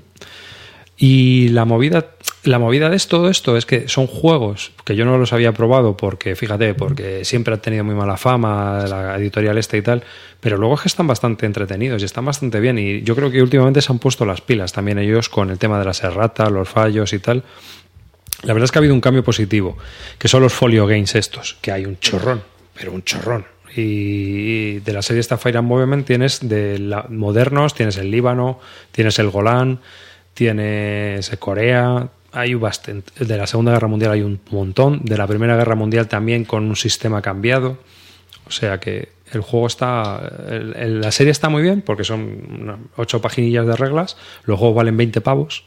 Y 0.95 1.49
la 1.49 1.65
movida, 1.65 2.11
la 2.43 2.57
movida 2.57 2.89
de 2.89 2.97
todo 2.99 3.29
esto 3.29 3.57
es 3.57 3.65
que 3.65 3.87
son 3.89 4.07
juegos 4.07 4.71
que 4.85 4.95
yo 4.95 5.03
no 5.05 5.17
los 5.17 5.33
había 5.33 5.51
probado 5.51 5.97
porque, 5.97 6.35
fíjate, 6.35 6.73
porque 6.73 7.25
siempre 7.25 7.53
han 7.53 7.61
tenido 7.61 7.83
muy 7.83 7.95
mala 7.95 8.15
fama 8.17 8.85
la 8.87 9.17
editorial 9.17 9.57
esta 9.57 9.75
y 9.77 9.81
tal, 9.81 10.03
pero 10.39 10.57
luego 10.57 10.75
es 10.75 10.81
que 10.81 10.87
están 10.87 11.05
bastante 11.07 11.45
entretenidos 11.45 12.01
y 12.01 12.05
están 12.05 12.23
bastante 12.25 12.59
bien 12.59 12.77
y 12.79 13.01
yo 13.01 13.15
creo 13.15 13.29
que 13.29 13.41
últimamente 13.41 13.81
se 13.81 13.91
han 13.91 13.99
puesto 13.99 14.25
las 14.25 14.39
pilas 14.41 14.71
también 14.71 14.99
ellos 14.99 15.27
con 15.27 15.49
el 15.49 15.57
tema 15.57 15.79
de 15.79 15.85
las 15.85 16.01
erratas, 16.03 16.49
los 16.51 16.69
fallos 16.69 17.11
y 17.13 17.19
tal. 17.19 17.43
La 18.43 18.53
verdad 18.53 18.65
es 18.65 18.71
que 18.71 18.77
ha 18.77 18.81
habido 18.81 18.93
un 18.93 19.01
cambio 19.01 19.23
positivo, 19.23 19.77
que 20.17 20.29
son 20.29 20.41
los 20.41 20.53
folio 20.53 20.87
games 20.87 21.15
estos, 21.15 21.57
que 21.61 21.73
hay 21.73 21.85
un 21.85 21.99
chorrón, 21.99 22.41
pero 22.73 22.93
un 22.93 23.03
chorrón. 23.03 23.45
Y 23.75 24.79
de 24.79 24.93
la 24.93 25.01
serie 25.01 25.19
esta 25.19 25.37
Fire 25.37 25.57
and 25.57 25.67
Movement 25.67 26.07
tienes 26.07 26.47
de 26.47 26.79
la- 26.79 27.05
modernos, 27.09 27.73
tienes 27.73 27.97
el 27.97 28.09
Líbano, 28.09 28.59
tienes 28.93 29.19
el 29.19 29.29
Golán, 29.29 29.79
tienes 30.33 31.29
Corea, 31.37 32.07
hay 32.31 32.53
bastante. 32.55 33.25
De 33.25 33.37
la 33.37 33.47
Segunda 33.47 33.71
Guerra 33.73 33.87
Mundial 33.87 34.11
hay 34.11 34.21
un 34.21 34.39
montón, 34.51 35.01
de 35.03 35.17
la 35.17 35.27
Primera 35.27 35.55
Guerra 35.57 35.75
Mundial 35.75 36.07
también 36.07 36.45
con 36.45 36.65
un 36.65 36.75
sistema 36.75 37.21
cambiado. 37.21 37.77
O 38.45 38.51
sea 38.51 38.79
que 38.79 39.09
el 39.31 39.41
juego 39.41 39.67
está. 39.67 40.21
el- 40.49 40.75
el- 40.75 41.01
la 41.01 41.11
serie 41.11 41.31
está 41.31 41.49
muy 41.49 41.61
bien 41.61 41.81
porque 41.81 42.03
son 42.03 42.89
ocho 42.95 43.21
paginillas 43.21 43.65
de 43.67 43.75
reglas. 43.75 44.17
Los 44.45 44.57
juegos 44.59 44.75
valen 44.77 44.97
20 44.97 45.21
pavos. 45.21 45.65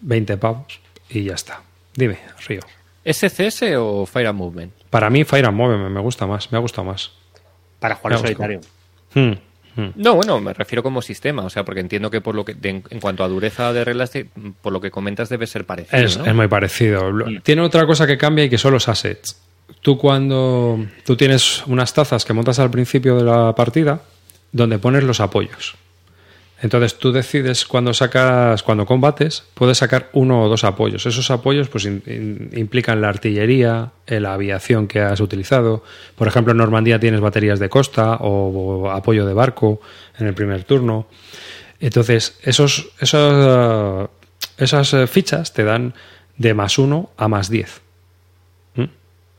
20 0.00 0.36
pavos 0.36 0.80
y 1.08 1.24
ya 1.24 1.34
está. 1.34 1.62
Dime, 1.94 2.18
Río. 2.46 2.60
¿SCS 3.04 3.76
o 3.76 4.06
Fire 4.06 4.28
and 4.28 4.38
Movement? 4.38 4.72
Para 4.90 5.10
mí, 5.10 5.24
Fire 5.24 5.46
and 5.46 5.56
Movement 5.56 5.90
me 5.90 6.00
gusta 6.00 6.26
más, 6.26 6.50
me 6.52 6.58
ha 6.58 6.60
gustado 6.60 6.84
más. 6.84 7.12
Para 7.80 7.96
jugar 7.96 8.12
en 8.14 8.18
solitario. 8.20 8.60
Hmm. 9.14 9.32
No, 9.96 10.14
bueno, 10.14 10.40
me 10.40 10.52
refiero 10.52 10.82
como 10.82 11.02
sistema, 11.02 11.42
o 11.42 11.50
sea, 11.50 11.64
porque 11.64 11.80
entiendo 11.80 12.10
que 12.10 12.20
por 12.20 12.34
lo 12.34 12.44
que 12.44 12.54
de- 12.54 12.68
en, 12.90 13.00
cuanto 13.00 13.24
a 13.24 13.28
dureza 13.28 13.72
de 13.72 13.84
reglas, 13.84 14.12
por 14.62 14.72
lo 14.72 14.80
que 14.80 14.90
comentas 14.90 15.28
debe 15.28 15.46
ser 15.46 15.64
parecido. 15.64 16.02
Es, 16.02 16.18
¿no? 16.18 16.26
es 16.26 16.34
muy 16.34 16.48
parecido. 16.48 17.10
Lo- 17.10 17.40
Tiene 17.42 17.62
otra 17.62 17.86
cosa 17.86 18.06
que 18.06 18.16
cambia 18.18 18.44
y 18.44 18.50
que 18.50 18.58
son 18.58 18.72
los 18.72 18.88
assets. 18.88 19.40
Tú 19.80 19.98
cuando 19.98 20.84
tú 21.04 21.16
tienes 21.16 21.62
unas 21.66 21.92
tazas 21.94 22.24
que 22.24 22.32
montas 22.32 22.58
al 22.58 22.70
principio 22.70 23.16
de 23.16 23.24
la 23.24 23.54
partida 23.54 24.00
donde 24.52 24.78
pones 24.78 25.02
los 25.04 25.20
apoyos. 25.20 25.74
Entonces 26.62 26.98
tú 26.98 27.12
decides 27.12 27.66
cuando 27.66 27.92
sacas, 27.92 28.62
cuando 28.62 28.86
combates, 28.86 29.44
puedes 29.54 29.78
sacar 29.78 30.08
uno 30.12 30.44
o 30.44 30.48
dos 30.48 30.64
apoyos. 30.64 31.04
Esos 31.04 31.30
apoyos 31.30 31.68
pues 31.68 31.84
implican 31.84 33.00
la 33.00 33.08
artillería, 33.08 33.90
eh, 34.06 34.20
la 34.20 34.34
aviación 34.34 34.86
que 34.86 35.00
has 35.00 35.20
utilizado. 35.20 35.82
Por 36.16 36.28
ejemplo, 36.28 36.52
en 36.52 36.58
Normandía 36.58 36.98
tienes 36.98 37.20
baterías 37.20 37.58
de 37.58 37.68
costa 37.68 38.18
o, 38.20 38.90
apoyo 38.90 39.26
de 39.26 39.34
barco 39.34 39.80
en 40.18 40.26
el 40.26 40.34
primer 40.34 40.64
turno. 40.64 41.06
Entonces, 41.80 42.38
esos, 42.42 42.88
esos, 43.00 44.08
esas 44.56 44.94
eh, 44.94 45.06
fichas 45.06 45.52
te 45.52 45.64
dan 45.64 45.94
de 46.36 46.54
más 46.54 46.78
uno 46.78 47.10
a 47.16 47.28
más 47.28 47.50
10 47.50 47.82
¿m? 48.76 48.90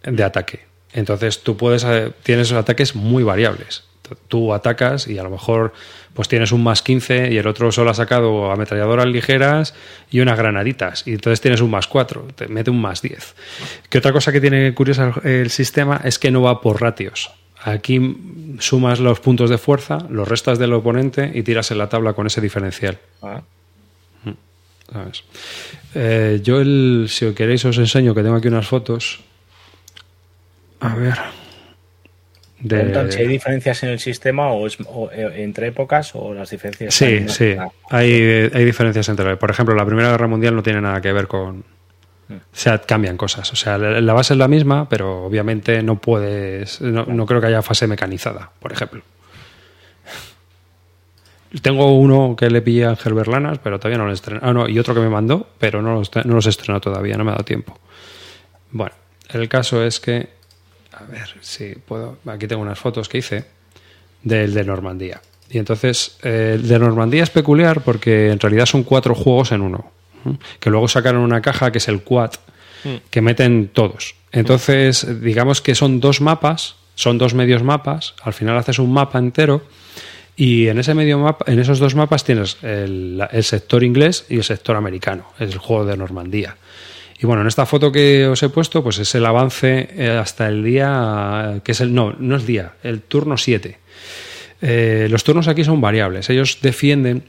de 0.03 0.23
ataque. 0.23 0.65
Entonces 0.93 1.43
tú 1.43 1.57
puedes, 1.57 1.83
eh, 1.83 2.11
tienes 2.23 2.51
ataques 2.53 2.95
muy 2.95 3.23
variables. 3.23 3.83
Tú 4.27 4.53
atacas 4.53 5.07
y 5.07 5.17
a 5.17 5.23
lo 5.23 5.29
mejor 5.29 5.73
pues 6.15 6.29
tienes 6.29 6.53
un 6.53 6.63
más 6.63 6.81
15 6.81 7.33
y 7.33 7.37
el 7.37 7.45
otro 7.45 7.71
solo 7.73 7.91
ha 7.91 7.93
sacado 7.93 8.49
ametralladoras 8.49 9.05
ligeras 9.05 9.75
y 10.09 10.21
unas 10.21 10.37
granaditas. 10.37 11.05
Y 11.05 11.11
entonces 11.11 11.41
tienes 11.41 11.59
un 11.59 11.69
más 11.69 11.87
4, 11.87 12.27
te 12.35 12.47
mete 12.47 12.71
un 12.71 12.81
más 12.81 13.01
10. 13.01 13.35
Que 13.89 13.97
otra 13.97 14.13
cosa 14.13 14.31
que 14.31 14.39
tiene 14.39 14.73
curiosa 14.73 15.13
el, 15.25 15.49
sistema 15.49 15.99
es 16.03 16.17
que 16.17 16.31
no 16.31 16.41
va 16.41 16.61
por 16.61 16.81
ratios. 16.81 17.31
Aquí 17.61 17.99
mm, 17.99 18.59
sumas 18.59 19.01
los 19.01 19.19
puntos 19.19 19.49
de 19.49 19.57
fuerza, 19.57 20.07
los 20.09 20.25
restas 20.25 20.57
del 20.57 20.71
oponente 20.71 21.31
y 21.35 21.43
tiras 21.43 21.69
en 21.71 21.79
la 21.79 21.89
tabla 21.89 22.13
con 22.13 22.27
ese 22.27 22.39
diferencial. 22.39 22.97
Ah, 23.21 23.41
¿sabes? 24.89 25.23
Eh, 25.95 26.39
yo, 26.41 26.61
el, 26.61 27.07
si 27.09 27.33
queréis, 27.33 27.65
os 27.65 27.77
enseño 27.77 28.15
que 28.15 28.23
tengo 28.23 28.37
aquí 28.37 28.47
unas 28.47 28.67
fotos. 28.67 29.19
A 30.79 30.95
ver. 30.95 31.44
De- 32.67 33.11
si 33.11 33.19
hay 33.21 33.27
diferencias 33.27 33.83
en 33.83 33.89
el 33.89 33.99
sistema 33.99 34.49
o, 34.51 34.65
es, 34.65 34.77
o, 34.87 35.09
eh, 35.11 35.43
entre 35.43 35.67
épocas 35.67 36.11
o 36.15 36.33
las 36.33 36.49
diferencias. 36.49 36.93
Sí, 36.93 37.27
sí. 37.29 37.55
Hay, 37.89 38.49
hay 38.53 38.65
diferencias 38.65 39.07
entre. 39.09 39.37
Por 39.37 39.51
ejemplo, 39.51 39.75
la 39.75 39.85
Primera 39.85 40.09
Guerra 40.11 40.27
Mundial 40.27 40.55
no 40.55 40.63
tiene 40.63 40.81
nada 40.81 40.99
que 41.01 41.13
ver 41.13 41.27
con. 41.27 41.63
O 42.27 42.33
sea, 42.53 42.79
cambian 42.79 43.17
cosas. 43.17 43.51
O 43.53 43.55
sea, 43.55 43.77
la 43.77 44.01
la 44.01 44.13
base 44.13 44.33
es 44.33 44.39
la 44.39 44.47
misma, 44.47 44.89
pero 44.89 45.25
obviamente 45.25 45.83
no 45.83 45.99
puedes. 46.01 46.81
No, 46.81 47.05
no 47.05 47.25
creo 47.27 47.39
que 47.39 47.47
haya 47.47 47.61
fase 47.61 47.85
mecanizada, 47.85 48.49
por 48.59 48.71
ejemplo. 48.71 49.03
Tengo 51.61 51.97
uno 51.97 52.35
que 52.37 52.49
le 52.49 52.61
pillé 52.61 52.85
a 52.85 52.89
Ángel 52.89 53.13
Berlanas, 53.13 53.59
pero 53.59 53.79
todavía 53.79 53.97
no 53.99 54.05
lo 54.05 54.11
he 54.11 54.13
estrenado. 54.15 54.45
Ah, 54.47 54.53
no, 54.53 54.67
y 54.67 54.77
otro 54.77 54.93
que 54.93 54.99
me 54.99 55.09
mandó, 55.09 55.47
pero 55.57 55.81
no 55.81 55.93
los, 55.93 56.11
no 56.25 56.33
los 56.35 56.45
he 56.47 56.49
estrenado 56.49 56.81
todavía, 56.81 57.15
no 57.17 57.23
me 57.23 57.31
ha 57.31 57.35
dado 57.35 57.45
tiempo. 57.45 57.79
Bueno, 58.71 58.93
el 59.29 59.47
caso 59.47 59.83
es 59.83 59.99
que. 59.99 60.34
A 61.07 61.11
ver 61.11 61.29
si 61.41 61.75
puedo. 61.75 62.17
Aquí 62.25 62.47
tengo 62.47 62.61
unas 62.61 62.79
fotos 62.79 63.09
que 63.09 63.19
hice 63.19 63.45
del 64.23 64.53
de 64.53 64.63
Normandía. 64.63 65.21
Y 65.49 65.59
entonces, 65.59 66.17
eh, 66.23 66.53
el 66.55 66.67
de 66.67 66.79
Normandía 66.79 67.23
es 67.23 67.29
peculiar 67.29 67.81
porque 67.81 68.31
en 68.31 68.39
realidad 68.39 68.65
son 68.65 68.83
cuatro 68.83 69.13
juegos 69.13 69.51
en 69.51 69.61
uno. 69.61 69.91
Que 70.59 70.71
luego 70.71 70.87
sacaron 70.87 71.21
una 71.21 71.41
caja 71.41 71.71
que 71.71 71.77
es 71.77 71.87
el 71.87 72.01
Quad, 72.01 72.31
que 73.11 73.21
meten 73.21 73.69
todos. 73.71 74.15
Entonces, 74.31 75.21
digamos 75.21 75.61
que 75.61 75.75
son 75.75 75.99
dos 75.99 76.19
mapas, 76.19 76.77
son 76.95 77.19
dos 77.19 77.35
medios 77.35 77.61
mapas. 77.61 78.15
Al 78.23 78.33
final 78.33 78.57
haces 78.57 78.79
un 78.79 78.91
mapa 78.91 79.19
entero. 79.19 79.63
Y 80.35 80.67
en 80.67 80.79
ese 80.79 80.95
medio 80.95 81.19
mapa, 81.19 81.49
en 81.49 81.59
esos 81.59 81.77
dos 81.77 81.93
mapas 81.93 82.23
tienes 82.23 82.57
el, 82.63 83.23
el 83.31 83.43
sector 83.43 83.83
inglés 83.83 84.25
y 84.27 84.37
el 84.37 84.43
sector 84.43 84.75
americano, 84.75 85.27
es 85.39 85.51
el 85.51 85.59
juego 85.59 85.85
de 85.85 85.95
Normandía. 85.95 86.57
Y 87.17 87.25
bueno, 87.25 87.41
en 87.41 87.47
esta 87.47 87.65
foto 87.65 87.91
que 87.91 88.27
os 88.27 88.43
he 88.43 88.49
puesto, 88.49 88.83
pues 88.83 88.99
es 88.99 89.15
el 89.15 89.25
avance 89.25 89.89
eh, 89.95 90.09
hasta 90.09 90.47
el 90.47 90.63
día, 90.63 91.61
que 91.63 91.71
es 91.71 91.81
el, 91.81 91.93
no, 91.93 92.13
no 92.19 92.35
es 92.35 92.45
día, 92.45 92.73
el 92.83 93.01
turno 93.01 93.37
7. 93.37 93.77
Eh, 94.61 95.07
los 95.09 95.23
turnos 95.23 95.47
aquí 95.47 95.63
son 95.63 95.79
variables. 95.79 96.29
Ellos 96.29 96.59
defienden 96.61 97.23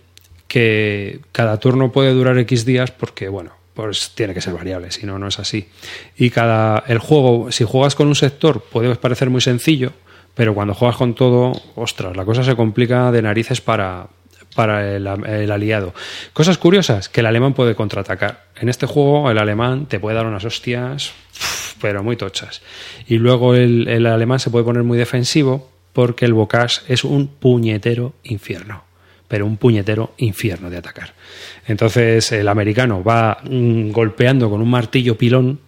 que 0.49 1.21
cada 1.33 1.59
turno 1.59 1.93
puede 1.93 2.13
durar 2.13 2.39
X 2.39 2.65
días 2.65 2.91
porque, 2.91 3.29
bueno, 3.29 3.53
pues 3.75 4.13
tiene 4.15 4.35
que 4.35 4.41
ser 4.41 4.55
variable, 4.55 4.91
si 4.91 5.07
no, 5.07 5.19
no 5.19 5.29
es 5.29 5.39
así. 5.39 5.69
Y 6.17 6.31
cada, 6.31 6.83
el 6.87 6.99
juego, 6.99 7.53
si 7.53 7.65
juegas 7.65 7.95
con 7.95 8.09
un 8.09 8.15
sector, 8.15 8.63
puede 8.63 8.95
parecer 8.97 9.31
muy 9.31 9.41
sencillo, 9.41 9.93
pero 10.35 10.55
cuando 10.55 10.75
juegas 10.75 10.97
con 10.97 11.15
todo, 11.15 11.53
ostras, 11.75 12.17
la 12.17 12.25
cosa 12.25 12.43
se 12.43 12.57
complica 12.57 13.13
de 13.13 13.23
narices 13.23 13.61
para, 13.61 14.09
para 14.57 14.97
el, 14.97 15.07
aliado. 15.53 15.95
Cosas 16.33 16.59
curiosas, 16.59 17.09
que 17.09 17.21
el 17.21 17.27
alemán 17.27 17.55
puede 17.55 17.77
contraatacar. 17.77 18.47
En 18.59 18.69
este 18.69 18.87
juego 18.87 19.31
el 19.31 19.39
alemán 19.39 19.87
te 19.87 20.01
puede 20.01 20.17
dar 20.17 20.27
unas 20.27 20.45
hostias, 20.45 21.13
pero 21.81 22.03
muy 22.03 22.17
tochas. 22.17 22.63
Y 23.07 23.19
luego 23.19 23.55
el, 23.55 24.07
alemán 24.07 24.41
se 24.41 24.51
puede 24.51 24.65
poner 24.65 24.83
muy 24.83 24.99
defensivo 24.99 25.71
porque 25.93 26.25
el 26.25 26.33
bocage 26.33 26.81
es 26.93 27.05
un 27.05 27.29
puñetero 27.29 28.15
infierno. 28.25 28.83
Pero 29.29 29.47
un 29.47 29.57
puñetero 29.57 30.15
infierno 30.17 30.71
de 30.71 30.79
atacar. 30.79 31.15
Entonces 31.67 32.33
el 32.33 32.49
americano 32.49 33.05
va 33.05 33.39
mm, 33.43 33.91
golpeando 33.91 34.49
con 34.49 34.61
un 34.61 34.71
martillo 34.71 35.19
pilón 35.19 35.61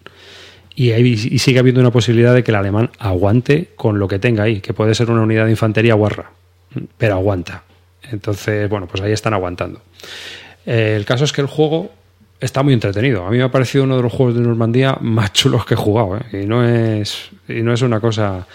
y, 0.75 0.91
y 0.91 1.39
sigue 1.39 1.59
habiendo 1.59 1.81
una 1.81 1.91
posibilidad 1.91 2.33
de 2.33 2.43
que 2.43 2.51
el 2.51 2.55
alemán 2.55 2.89
aguante 2.99 3.69
con 3.75 3.99
lo 3.99 4.07
que 4.07 4.17
tenga 4.17 4.43
ahí, 4.43 4.61
que 4.61 4.73
puede 4.73 4.95
ser 4.95 5.11
una 5.11 5.21
unidad 5.21 5.45
de 5.45 5.51
infantería 5.51 5.93
guarra, 5.93 6.31
pero 6.97 7.15
aguanta. 7.15 7.63
Entonces, 8.11 8.69
bueno, 8.69 8.87
pues 8.87 9.01
ahí 9.03 9.11
están 9.11 9.33
aguantando. 9.33 9.81
Eh, 10.65 10.95
el 10.95 11.05
caso 11.05 11.23
es 11.23 11.33
que 11.33 11.41
el 11.41 11.47
juego 11.47 11.91
está 12.39 12.63
muy 12.63 12.73
entretenido. 12.73 13.25
A 13.25 13.31
mí 13.31 13.37
me 13.37 13.43
ha 13.43 13.51
parecido 13.51 13.83
uno 13.83 13.97
de 13.97 14.03
los 14.03 14.13
juegos 14.13 14.35
de 14.35 14.41
Normandía 14.41 14.97
más 15.01 15.33
chulos 15.33 15.65
que 15.65 15.73
he 15.73 15.77
jugado. 15.77 16.17
¿eh? 16.17 16.43
Y, 16.43 16.45
no 16.45 16.63
es, 16.63 17.29
y 17.47 17.61
no 17.61 17.73
es 17.73 17.81
una 17.81 17.99
cosa 17.99 18.47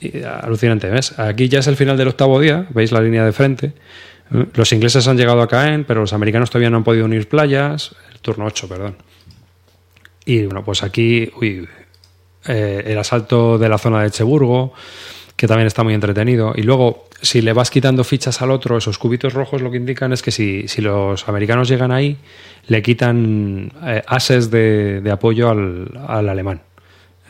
eh, 0.00 0.24
alucinante. 0.24 0.90
Aquí 1.16 1.48
ya 1.48 1.60
es 1.60 1.66
el 1.66 1.76
final 1.76 1.96
del 1.96 2.08
octavo 2.08 2.40
día, 2.40 2.66
veis 2.70 2.92
la 2.92 3.00
línea 3.00 3.24
de 3.24 3.32
frente. 3.32 3.72
Los 4.54 4.72
ingleses 4.72 5.08
han 5.08 5.16
llegado 5.16 5.40
a 5.40 5.48
Caen, 5.48 5.84
pero 5.84 6.00
los 6.00 6.12
americanos 6.12 6.50
todavía 6.50 6.70
no 6.70 6.78
han 6.78 6.84
podido 6.84 7.04
unir 7.04 7.28
playas. 7.28 7.94
El 8.12 8.20
turno 8.20 8.46
8, 8.46 8.68
perdón. 8.68 8.96
Y 10.24 10.44
bueno, 10.44 10.64
pues 10.64 10.84
aquí 10.84 11.32
uy, 11.40 11.68
el 12.44 12.98
asalto 12.98 13.58
de 13.58 13.68
la 13.68 13.78
zona 13.78 14.02
de 14.02 14.10
Cheburgo, 14.10 14.72
que 15.34 15.48
también 15.48 15.66
está 15.66 15.82
muy 15.82 15.94
entretenido. 15.94 16.52
Y 16.54 16.62
luego, 16.62 17.08
si 17.22 17.42
le 17.42 17.52
vas 17.52 17.70
quitando 17.70 18.04
fichas 18.04 18.40
al 18.42 18.50
otro, 18.50 18.78
esos 18.78 18.98
cubitos 18.98 19.34
rojos 19.34 19.62
lo 19.62 19.70
que 19.70 19.76
indican 19.76 20.12
es 20.12 20.22
que 20.22 20.30
si, 20.30 20.68
si 20.68 20.80
los 20.80 21.28
americanos 21.28 21.68
llegan 21.68 21.92
ahí, 21.92 22.16
le 22.66 22.82
quitan 22.82 23.72
eh, 23.84 24.02
ases 24.06 24.50
de, 24.50 25.00
de 25.00 25.10
apoyo 25.10 25.50
al, 25.50 25.88
al 26.06 26.28
alemán. 26.28 26.62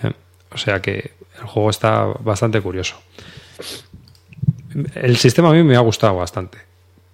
¿eh? 0.03 0.13
O 0.53 0.59
sea 0.59 0.81
que 0.81 1.13
el 1.41 1.47
juego 1.47 1.71
está 1.71 2.05
bastante 2.05 2.61
curioso. 2.61 2.97
El 4.95 5.17
sistema 5.17 5.51
a 5.51 5.53
mí 5.53 5.63
me 5.63 5.77
ha 5.77 5.81
gustado 5.81 6.17
bastante. 6.17 6.59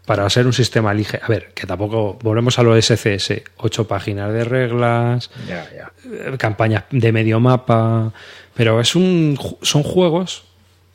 Para 0.04 0.28
ser 0.30 0.46
un 0.46 0.52
sistema 0.52 0.94
ligero. 0.94 1.24
A 1.24 1.28
ver, 1.28 1.52
que 1.52 1.66
tampoco. 1.66 2.16
Volvemos 2.22 2.58
a 2.60 2.62
lo 2.62 2.80
SCS. 2.80 3.42
Ocho 3.56 3.88
páginas 3.88 4.32
de 4.32 4.44
reglas. 4.44 5.30
Eh, 5.48 6.36
campañas 6.38 6.84
de 6.90 7.10
medio 7.10 7.40
mapa. 7.40 8.12
Pero 8.54 8.80
es 8.80 8.94
un, 8.94 9.36
son 9.62 9.82
juegos 9.82 10.45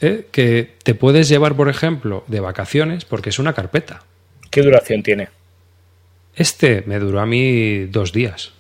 eh, 0.02 0.28
que 0.32 0.76
te 0.84 0.96
puedes 0.96 1.30
llevar, 1.30 1.56
por 1.56 1.70
ejemplo, 1.70 2.24
de 2.28 2.40
vacaciones, 2.40 3.06
porque 3.06 3.30
es 3.30 3.40
una 3.40 3.54
carpeta. 3.54 4.04
¿Qué 4.50 4.62
duración 4.62 5.04
tiene? 5.04 5.30
Este 6.36 6.84
me 6.86 7.00
duró 7.00 7.20
a 7.20 7.26
mí 7.26 7.86
dos 7.86 8.12
días, 8.14 8.52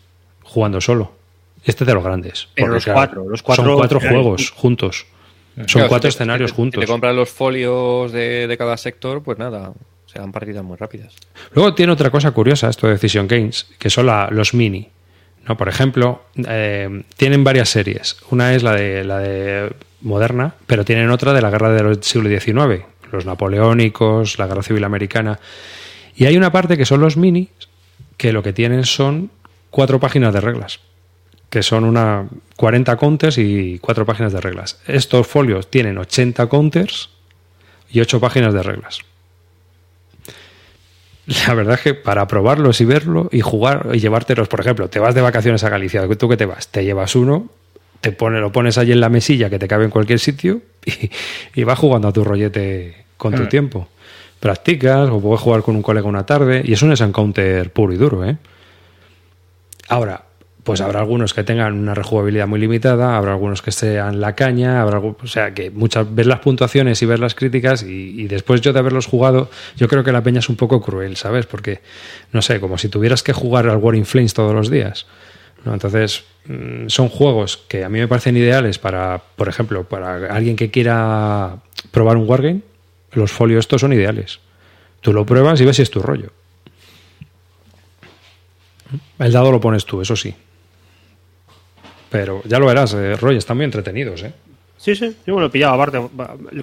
jugando 0.44 0.82
solo. 0.82 1.14
Este 1.64 1.86
de 1.86 1.94
los 1.94 2.04
grandes. 2.04 2.48
Pero 2.56 2.68
los 2.70 2.84
claro, 2.84 2.98
cuatro, 3.00 3.30
los 3.30 3.44
cuatro 3.44 3.66
Son 3.66 3.76
cuatro 3.76 4.00
juegos 4.00 4.52
juntos. 4.52 5.06
Son 5.56 5.66
Claro, 5.66 5.90
cuatro 5.90 6.10
si 6.10 6.18
te- 6.18 6.24
escenarios 6.24 6.50
si 6.52 6.56
te- 6.56 6.62
juntos. 6.62 6.82
Si 6.82 6.86
te 6.86 6.92
compras 6.92 7.14
los 7.16 7.30
folios 7.30 8.12
de, 8.12 8.48
de 8.48 8.58
cada 8.58 8.78
sector, 8.78 9.22
pues 9.22 9.38
nada, 9.38 9.74
se 10.08 10.18
dan 10.20 10.32
partidas 10.32 10.64
muy 10.64 10.76
rápidas. 10.78 11.14
Luego 11.54 11.76
tiene 11.76 11.92
otra 11.92 12.10
cosa 12.10 12.32
curiosa 12.32 12.70
esto 12.70 12.88
de 12.88 12.94
Decision 12.94 13.28
Games, 13.28 13.68
que 13.78 13.90
son 13.90 14.06
la- 14.08 14.30
los 14.32 14.54
mini. 14.54 14.90
¿no? 15.48 15.56
Por 15.58 15.68
ejemplo, 15.70 16.24
eh, 16.48 17.04
tienen 17.18 17.44
varias 17.44 17.70
series. 17.70 18.18
Una 18.32 18.54
es 18.56 18.64
la 18.64 18.74
de, 18.76 19.04
la 19.04 19.20
de 19.20 19.72
moderna, 20.02 20.56
pero 20.68 20.86
tienen 20.86 21.10
otra 21.10 21.34
de 21.34 21.42
la 21.42 21.50
guerra 21.50 21.72
del 21.72 22.04
siglo 22.04 22.30
XIX, 22.30 22.84
los 23.12 23.26
napoleónicos, 23.26 24.38
la 24.38 24.48
guerra 24.48 24.64
civil 24.64 24.84
americana. 24.84 25.40
Y 26.16 26.26
hay 26.26 26.38
una 26.38 26.52
parte 26.52 26.78
que 26.78 26.86
son 26.86 27.02
los 27.02 27.18
mini, 27.18 27.50
que 28.18 28.34
lo 28.34 28.44
que 28.44 28.54
tienen 28.54 28.86
son 28.86 29.32
cuatro 29.70 30.00
páginas 30.00 30.34
de 30.34 30.42
reglas, 30.42 30.80
que 31.50 31.64
son 31.64 31.84
una 31.84 32.28
40 32.58 32.96
counters 32.98 33.38
y 33.38 33.80
cuatro 33.80 34.06
páginas 34.06 34.34
de 34.34 34.42
reglas. 34.42 34.80
Estos 34.88 35.28
folios 35.28 35.70
tienen 35.70 35.98
80 35.98 36.48
counters 36.48 37.10
y 37.90 38.00
ocho 38.00 38.20
páginas 38.20 38.54
de 38.54 38.64
reglas. 38.64 39.00
La 41.48 41.54
verdad 41.54 41.76
es 41.76 41.82
que 41.82 41.94
para 41.94 42.28
probarlos 42.28 42.82
y 42.82 42.86
verlo 42.86 43.30
y 43.32 43.42
jugar 43.42 43.90
y 43.94 44.00
llevártelos, 44.00 44.48
por 44.48 44.60
ejemplo, 44.60 44.90
te 44.90 45.00
vas 45.00 45.16
de 45.16 45.22
vacaciones 45.22 45.64
a 45.64 45.70
Galicia, 45.70 46.08
¿tú 46.18 46.28
qué 46.28 46.38
te 46.38 46.46
vas? 46.46 46.68
Te 46.68 46.84
llevas 46.84 47.16
uno, 47.16 47.50
te 48.02 48.12
pone, 48.12 48.40
lo 48.40 48.52
pones 48.52 48.78
allí 48.78 48.92
en 48.92 49.00
la 49.00 49.10
mesilla 49.10 49.50
que 49.50 49.60
te 49.60 49.68
cabe 49.68 49.86
en 49.86 49.92
cualquier 49.92 50.20
sitio 50.20 50.62
y, 50.86 51.10
y 51.56 51.64
vas 51.64 51.80
jugando 51.80 52.08
a 52.08 52.14
tu 52.14 52.24
rollete 52.24 53.06
con 53.18 53.34
tu 53.34 53.44
Mm. 53.44 53.50
tiempo. 53.50 53.88
Practicas 54.40 55.10
o 55.10 55.22
puedes 55.22 55.40
jugar 55.40 55.62
con 55.62 55.76
un 55.76 55.84
colega 55.84 56.08
una 56.08 56.26
tarde 56.26 56.64
y 56.66 56.74
es 56.74 56.82
un 56.82 56.92
encounter 56.92 57.72
puro 57.72 57.94
y 57.94 57.98
duro, 57.98 58.26
¿eh? 58.26 58.38
Ahora, 59.88 60.24
pues 60.64 60.80
habrá 60.82 61.00
algunos 61.00 61.34
que 61.34 61.44
tengan 61.44 61.74
una 61.78 61.94
rejugabilidad 61.94 62.48
muy 62.48 62.60
limitada, 62.60 63.18
habrá 63.18 63.32
algunos 63.34 63.62
que 63.62 63.72
sean 63.72 64.22
la 64.22 64.36
caña, 64.36 64.82
habrá 64.82 65.00
o 65.00 65.16
sea 65.28 65.54
que 65.54 65.70
muchas 65.72 66.14
ver 66.14 66.28
las 66.28 66.40
puntuaciones 66.40 67.02
y 67.02 67.06
ver 67.06 67.20
las 67.20 67.36
críticas 67.36 67.84
y, 67.84 68.22
y 68.22 68.28
después 68.28 68.62
yo 68.62 68.72
de 68.72 68.80
haberlos 68.80 69.08
jugado, 69.08 69.50
yo 69.76 69.88
creo 69.88 70.04
que 70.04 70.12
la 70.12 70.22
peña 70.24 70.40
es 70.40 70.50
un 70.50 70.56
poco 70.56 70.82
cruel, 70.82 71.18
¿sabes? 71.18 71.46
Porque 71.46 71.82
no 72.32 72.42
sé, 72.42 72.60
como 72.60 72.78
si 72.78 72.90
tuvieras 72.90 73.24
que 73.24 73.34
jugar 73.34 73.68
al 73.68 73.78
War 73.78 73.96
in 73.96 74.06
Flames 74.06 74.34
todos 74.34 74.54
los 74.54 74.70
días. 74.70 75.08
¿No? 75.66 75.74
Entonces, 75.74 76.24
mm, 76.46 76.88
son 76.88 77.10
juegos 77.10 77.58
que 77.68 77.84
a 77.84 77.90
mí 77.90 78.00
me 78.00 78.08
parecen 78.08 78.38
ideales 78.38 78.80
para, 78.80 79.22
por 79.36 79.48
ejemplo, 79.50 79.84
para 79.84 80.34
alguien 80.34 80.56
que 80.56 80.72
quiera 80.72 81.58
probar 81.92 82.18
un 82.18 82.28
wargame, 82.30 82.62
los 83.14 83.32
folios 83.32 83.60
estos 83.66 83.82
son 83.82 83.94
ideales. 83.94 84.40
Tú 85.02 85.14
lo 85.14 85.26
pruebas 85.26 85.60
y 85.62 85.66
ves 85.66 85.76
si 85.78 85.82
es 85.82 85.92
tu 85.92 86.02
rollo. 86.02 86.32
El 89.20 89.32
dado 89.32 89.52
lo 89.52 89.60
pones 89.62 89.86
tú, 89.86 90.02
eso 90.02 90.16
sí. 90.16 90.34
Pero 92.10 92.42
ya 92.46 92.60
lo 92.60 92.66
verás, 92.66 92.94
eh, 92.94 93.16
Roy, 93.16 93.38
están 93.38 93.58
muy 93.58 93.64
entretenidos, 93.66 94.22
¿eh? 94.24 94.34
Sí, 94.78 94.96
sí, 94.96 95.16
yo 95.26 95.36
me 95.36 95.42
lo 95.42 95.48
he 95.48 95.50
pillado. 95.50 95.74
Aparte, 95.76 96.02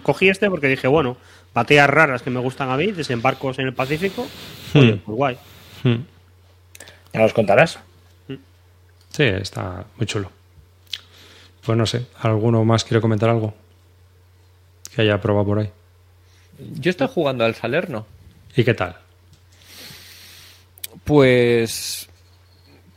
cogí 0.03 0.29
este 0.29 0.51
porque 0.51 0.67
dije, 0.67 0.89
bueno, 0.89 1.17
bateas 1.55 1.89
raras 1.89 2.21
que 2.23 2.31
me 2.31 2.41
gustan 2.41 2.69
a 2.71 2.77
mí, 2.77 2.91
desembarcos 2.93 3.59
en 3.61 3.67
el 3.69 3.75
Pacífico. 3.75 4.27
Oye, 4.75 4.95
Hmm. 4.95 4.99
pues 4.99 5.17
guay. 5.17 5.39
Hmm. 5.85 5.97
¿Ya 7.15 7.21
nos 7.21 7.33
contarás? 7.33 7.79
Sí, 9.19 9.25
está 9.25 9.85
muy 9.97 10.07
chulo. 10.07 10.31
Pues 11.67 11.77
no 11.77 11.87
sé, 11.87 12.07
¿alguno 12.21 12.65
más 12.65 12.85
quiere 12.85 13.01
comentar 13.01 13.29
algo? 13.29 13.53
Que 14.95 15.03
haya 15.03 15.21
probado 15.21 15.45
por 15.45 15.59
ahí. 15.59 15.71
Yo 16.79 16.91
estoy 16.91 17.09
jugando 17.13 17.45
al 17.45 17.57
Salerno. 17.57 18.07
¿Y 18.55 18.63
qué 18.63 18.75
tal? 18.75 18.97
Pues 21.03 22.09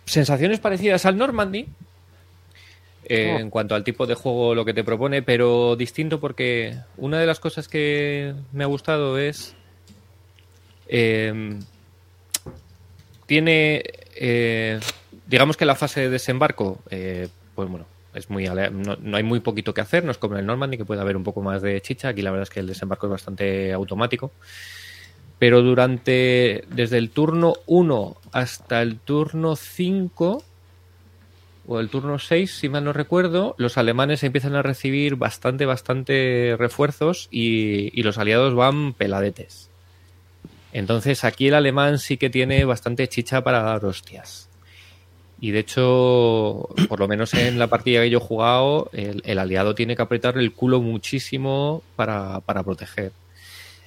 sensaciones 0.05 0.59
parecidas 0.59 1.07
al 1.07 1.17
Normandy 1.17 1.65
eh, 3.05 3.33
Oh. 3.35 3.39
en 3.39 3.49
cuanto 3.49 3.73
al 3.73 3.83
tipo 3.83 4.05
de 4.05 4.13
juego 4.13 4.53
lo 4.53 4.63
que 4.63 4.75
te 4.75 4.83
propone, 4.83 5.23
pero 5.23 5.75
distinto 5.75 6.19
porque 6.19 6.75
una 6.97 7.19
de 7.19 7.25
las 7.25 7.39
cosas 7.39 7.67
que 7.67 8.35
me 8.51 8.63
ha 8.63 8.67
gustado 8.67 9.17
es 9.17 9.55
eh, 10.87 11.57
tiene 13.25 13.83
eh, 14.15 14.79
digamos 15.31 15.57
que 15.57 15.65
la 15.65 15.75
fase 15.75 16.01
de 16.01 16.09
desembarco 16.09 16.79
eh, 16.89 17.29
pues 17.55 17.69
bueno 17.69 17.85
es 18.13 18.29
muy 18.29 18.45
no, 18.45 18.97
no 18.99 19.17
hay 19.17 19.23
muy 19.23 19.39
poquito 19.39 19.73
que 19.73 19.79
hacer, 19.79 20.03
no 20.03 20.11
es 20.11 20.17
como 20.17 20.35
en 20.35 20.41
el 20.41 20.45
Normandy 20.45 20.77
que 20.77 20.83
puede 20.83 20.99
haber 20.99 21.15
un 21.15 21.23
poco 21.23 21.41
más 21.41 21.61
de 21.61 21.81
chicha, 21.81 22.09
aquí 22.09 22.21
la 22.21 22.31
verdad 22.31 22.43
es 22.43 22.49
que 22.49 22.59
el 22.59 22.67
desembarco 22.67 23.07
es 23.07 23.11
bastante 23.11 23.71
automático 23.71 24.31
pero 25.39 25.63
durante 25.63 26.65
desde 26.67 26.97
el 26.97 27.09
turno 27.09 27.55
1 27.65 28.17
hasta 28.33 28.81
el 28.81 28.99
turno 28.99 29.55
5 29.55 30.43
o 31.67 31.79
el 31.79 31.89
turno 31.89 32.19
6, 32.19 32.53
si 32.53 32.69
mal 32.69 32.83
no 32.83 32.91
recuerdo, 32.91 33.55
los 33.57 33.77
alemanes 33.77 34.23
empiezan 34.23 34.55
a 34.55 34.61
recibir 34.61 35.15
bastante, 35.15 35.65
bastante 35.65 36.55
refuerzos 36.59 37.27
y, 37.31 37.97
y 37.99 38.03
los 38.03 38.19
aliados 38.19 38.53
van 38.53 38.93
peladetes. 38.93 39.71
Entonces 40.73 41.23
aquí 41.23 41.47
el 41.47 41.55
alemán 41.55 41.97
sí 41.97 42.17
que 42.17 42.29
tiene 42.29 42.65
bastante 42.65 43.07
chicha 43.07 43.43
para 43.43 43.63
dar 43.63 43.83
hostias. 43.85 44.50
Y 45.43 45.49
de 45.51 45.59
hecho, 45.59 46.69
por 46.87 46.99
lo 46.99 47.07
menos 47.07 47.33
en 47.33 47.57
la 47.57 47.65
partida 47.65 48.01
que 48.01 48.11
yo 48.11 48.19
he 48.19 48.21
jugado, 48.21 48.89
el, 48.93 49.39
aliado 49.39 49.73
tiene 49.73 49.95
que 49.95 50.03
apretar 50.03 50.37
el 50.37 50.53
culo 50.53 50.79
muchísimo 50.81 51.81
para, 51.95 52.41
para 52.41 52.61
proteger. 52.61 53.11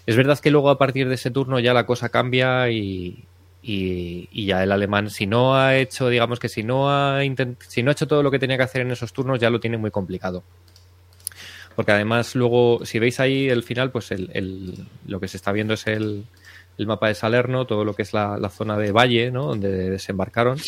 Es 0.05 0.17
verdad 0.17 0.39
que 0.41 0.51
luego 0.51 0.69
a 0.69 0.79
partir 0.79 1.09
de 1.09 1.15
ese 1.15 1.31
turno 1.31 1.61
ya 1.61 1.73
la 1.73 1.87
cosa 1.87 2.09
cambia 2.09 2.69
y, 2.71 3.23
y, 3.63 4.47
ya 4.47 4.65
el 4.65 4.73
alemán, 4.73 5.11
si 5.11 5.27
no 5.29 5.57
ha 5.57 5.77
hecho, 5.77 6.09
digamos 6.09 6.41
que 6.41 6.49
si 6.49 6.65
no 6.65 6.91
ha 6.91 7.21
si 7.69 7.83
no 7.85 7.91
ha 7.91 7.93
hecho 7.93 8.09
todo 8.09 8.23
lo 8.25 8.33
que 8.33 8.41
tenía 8.41 8.57
que 8.57 8.65
hacer 8.65 8.83
en 8.83 8.91
esos 8.91 9.13
turnos, 9.13 9.39
ya 9.39 9.49
lo 9.49 9.61
tiene 9.61 9.79
muy 9.79 9.93
complicado. 9.93 10.43
Porque 11.77 11.93
además 11.93 12.35
luego, 12.35 12.85
si 12.85 12.99
veis 12.99 13.21
ahí 13.21 13.49
el 13.49 13.63
final, 13.63 13.91
pues 13.93 14.11
el, 14.11 14.29
el- 14.35 14.87
lo 15.07 15.21
que 15.21 15.29
se 15.29 15.37
está 15.37 15.53
viendo 15.53 15.75
es 15.75 15.87
el, 15.87 16.25
el 16.79 16.87
mapa 16.87 17.09
de 17.09 17.15
Salerno, 17.15 17.65
todo 17.65 17.85
lo 17.85 17.95
que 17.95 18.03
es 18.03 18.13
la, 18.13 18.39
la 18.39 18.51
zona 18.51 18.77
de 18.77 18.93
valle, 18.93 19.31
¿no? 19.31 19.47
Donde 19.47 19.91
desembarcaron. 19.91 20.59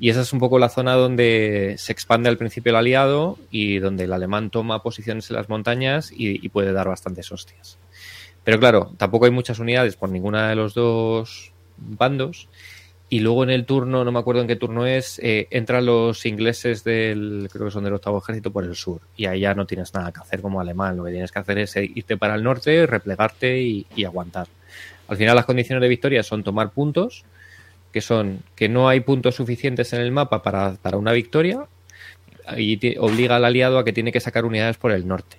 Y 0.00 0.10
esa 0.10 0.20
es 0.20 0.32
un 0.32 0.38
poco 0.38 0.58
la 0.58 0.68
zona 0.68 0.94
donde 0.94 1.74
se 1.78 1.92
expande 1.92 2.28
al 2.28 2.38
principio 2.38 2.70
el 2.70 2.76
aliado 2.76 3.38
y 3.50 3.78
donde 3.78 4.04
el 4.04 4.12
alemán 4.12 4.50
toma 4.50 4.82
posiciones 4.82 5.28
en 5.30 5.36
las 5.36 5.48
montañas 5.48 6.12
y, 6.14 6.48
puede 6.50 6.72
dar 6.72 6.88
bastantes 6.88 7.32
hostias. 7.32 7.78
Pero 8.44 8.60
claro, 8.60 8.92
tampoco 8.96 9.24
hay 9.24 9.32
muchas 9.32 9.58
unidades 9.58 9.96
por 9.96 10.08
ninguna 10.08 10.48
de 10.48 10.54
los 10.54 10.74
dos 10.74 11.52
bandos. 11.76 12.48
Y 13.10 13.20
luego 13.20 13.42
en 13.42 13.50
el 13.50 13.64
turno, 13.64 14.04
no 14.04 14.12
me 14.12 14.18
acuerdo 14.18 14.42
en 14.42 14.48
qué 14.48 14.56
turno 14.56 14.86
es, 14.86 15.18
eh, 15.18 15.48
entran 15.50 15.86
los 15.86 16.26
ingleses 16.26 16.84
del, 16.84 17.48
creo 17.50 17.66
que 17.66 17.72
son 17.72 17.84
del 17.84 17.94
octavo 17.94 18.18
ejército 18.18 18.52
por 18.52 18.64
el 18.64 18.76
sur. 18.76 19.00
Y 19.16 19.24
ahí 19.26 19.40
ya 19.40 19.54
no 19.54 19.66
tienes 19.66 19.94
nada 19.94 20.12
que 20.12 20.20
hacer 20.20 20.42
como 20.42 20.60
alemán. 20.60 20.96
Lo 20.96 21.04
que 21.04 21.12
tienes 21.12 21.32
que 21.32 21.38
hacer 21.38 21.58
es 21.58 21.74
irte 21.76 22.18
para 22.18 22.34
el 22.34 22.44
norte, 22.44 22.86
replegarte 22.86 23.60
y 23.60 24.04
aguantar. 24.04 24.46
Al 25.08 25.16
final 25.16 25.34
las 25.34 25.46
condiciones 25.46 25.80
de 25.80 25.88
victoria 25.88 26.22
son 26.22 26.44
tomar 26.44 26.70
puntos, 26.70 27.24
que 27.98 28.02
son 28.02 28.44
que 28.54 28.68
no 28.68 28.88
hay 28.88 29.00
puntos 29.00 29.34
suficientes 29.34 29.92
en 29.92 30.00
el 30.00 30.12
mapa 30.12 30.40
para, 30.40 30.74
para 30.74 30.98
una 30.98 31.10
victoria 31.10 31.66
y 32.56 32.96
obliga 32.98 33.34
al 33.34 33.44
aliado 33.44 33.76
a 33.76 33.84
que 33.84 33.92
tiene 33.92 34.12
que 34.12 34.20
sacar 34.20 34.44
unidades 34.44 34.76
por 34.76 34.92
el 34.92 35.08
norte. 35.08 35.36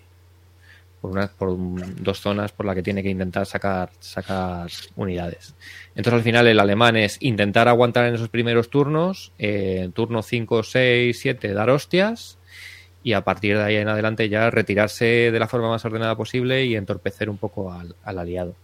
por, 1.00 1.12
una, 1.12 1.28
por 1.30 1.56
dos 2.04 2.20
zonas 2.20 2.52
por 2.52 2.66
las 2.66 2.76
que 2.76 2.84
tiene 2.84 3.02
que 3.02 3.10
intentar 3.10 3.46
sacar, 3.46 3.92
sacar 4.02 4.70
unidades. 4.98 5.56
Entonces 5.96 6.16
al 6.16 6.24
final 6.24 6.48
el 6.48 6.60
alemán 6.60 6.98
es 6.98 7.16
intentar 7.22 7.70
aguantar 7.70 8.08
en 8.08 8.16
esos 8.16 8.28
primeros 8.28 8.70
turnos, 8.70 9.32
eh, 9.40 9.90
turno 9.94 10.22
5, 10.22 10.62
6, 10.62 11.18
7, 11.18 11.54
dar 11.54 11.70
hostias 11.70 12.39
y 13.04 13.14
a 13.14 13.24
partir 13.24 13.58
de 13.58 13.64
ahí 13.64 13.76
en 13.78 13.88
adelante 13.88 14.28
ya 14.28 14.50
retirarse 14.50 15.32
de 15.32 15.40
la 15.40 15.48
forma 15.48 15.70
más 15.70 15.86
ordenada 15.86 16.16
posible 16.16 16.66
y 16.66 16.76
entorpecer 16.76 17.30
un 17.30 17.38
poco 17.38 17.72
al, 17.72 17.96
al, 18.04 18.20
aliado. 18.20 18.56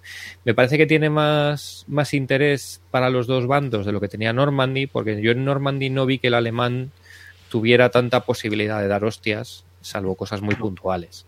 Me 0.44 0.54
parece 0.54 0.78
que 0.78 0.86
tiene 0.86 1.10
más, 1.10 1.86
más 1.88 2.14
interés 2.14 2.82
para 2.92 3.10
los 3.10 3.28
dos 3.28 3.48
bandos 3.48 3.86
de 3.86 3.92
lo 3.92 4.02
que 4.02 4.10
tenía 4.10 4.34
Normandy, 4.34 4.88
porque 4.88 5.22
yo 5.22 5.32
en 5.32 5.46
Normandy 5.46 5.90
no 5.90 6.06
vi 6.06 6.20
que 6.20 6.28
el 6.28 6.34
alemán 6.34 6.92
tuviera 7.50 7.90
tanta 7.90 8.22
posibilidad 8.22 8.82
de 8.82 8.88
dar 8.88 9.06
hostias, 9.06 9.64
salvo 9.82 10.16
cosas 10.16 10.42
muy 10.42 10.56
puntuales. 10.56 11.26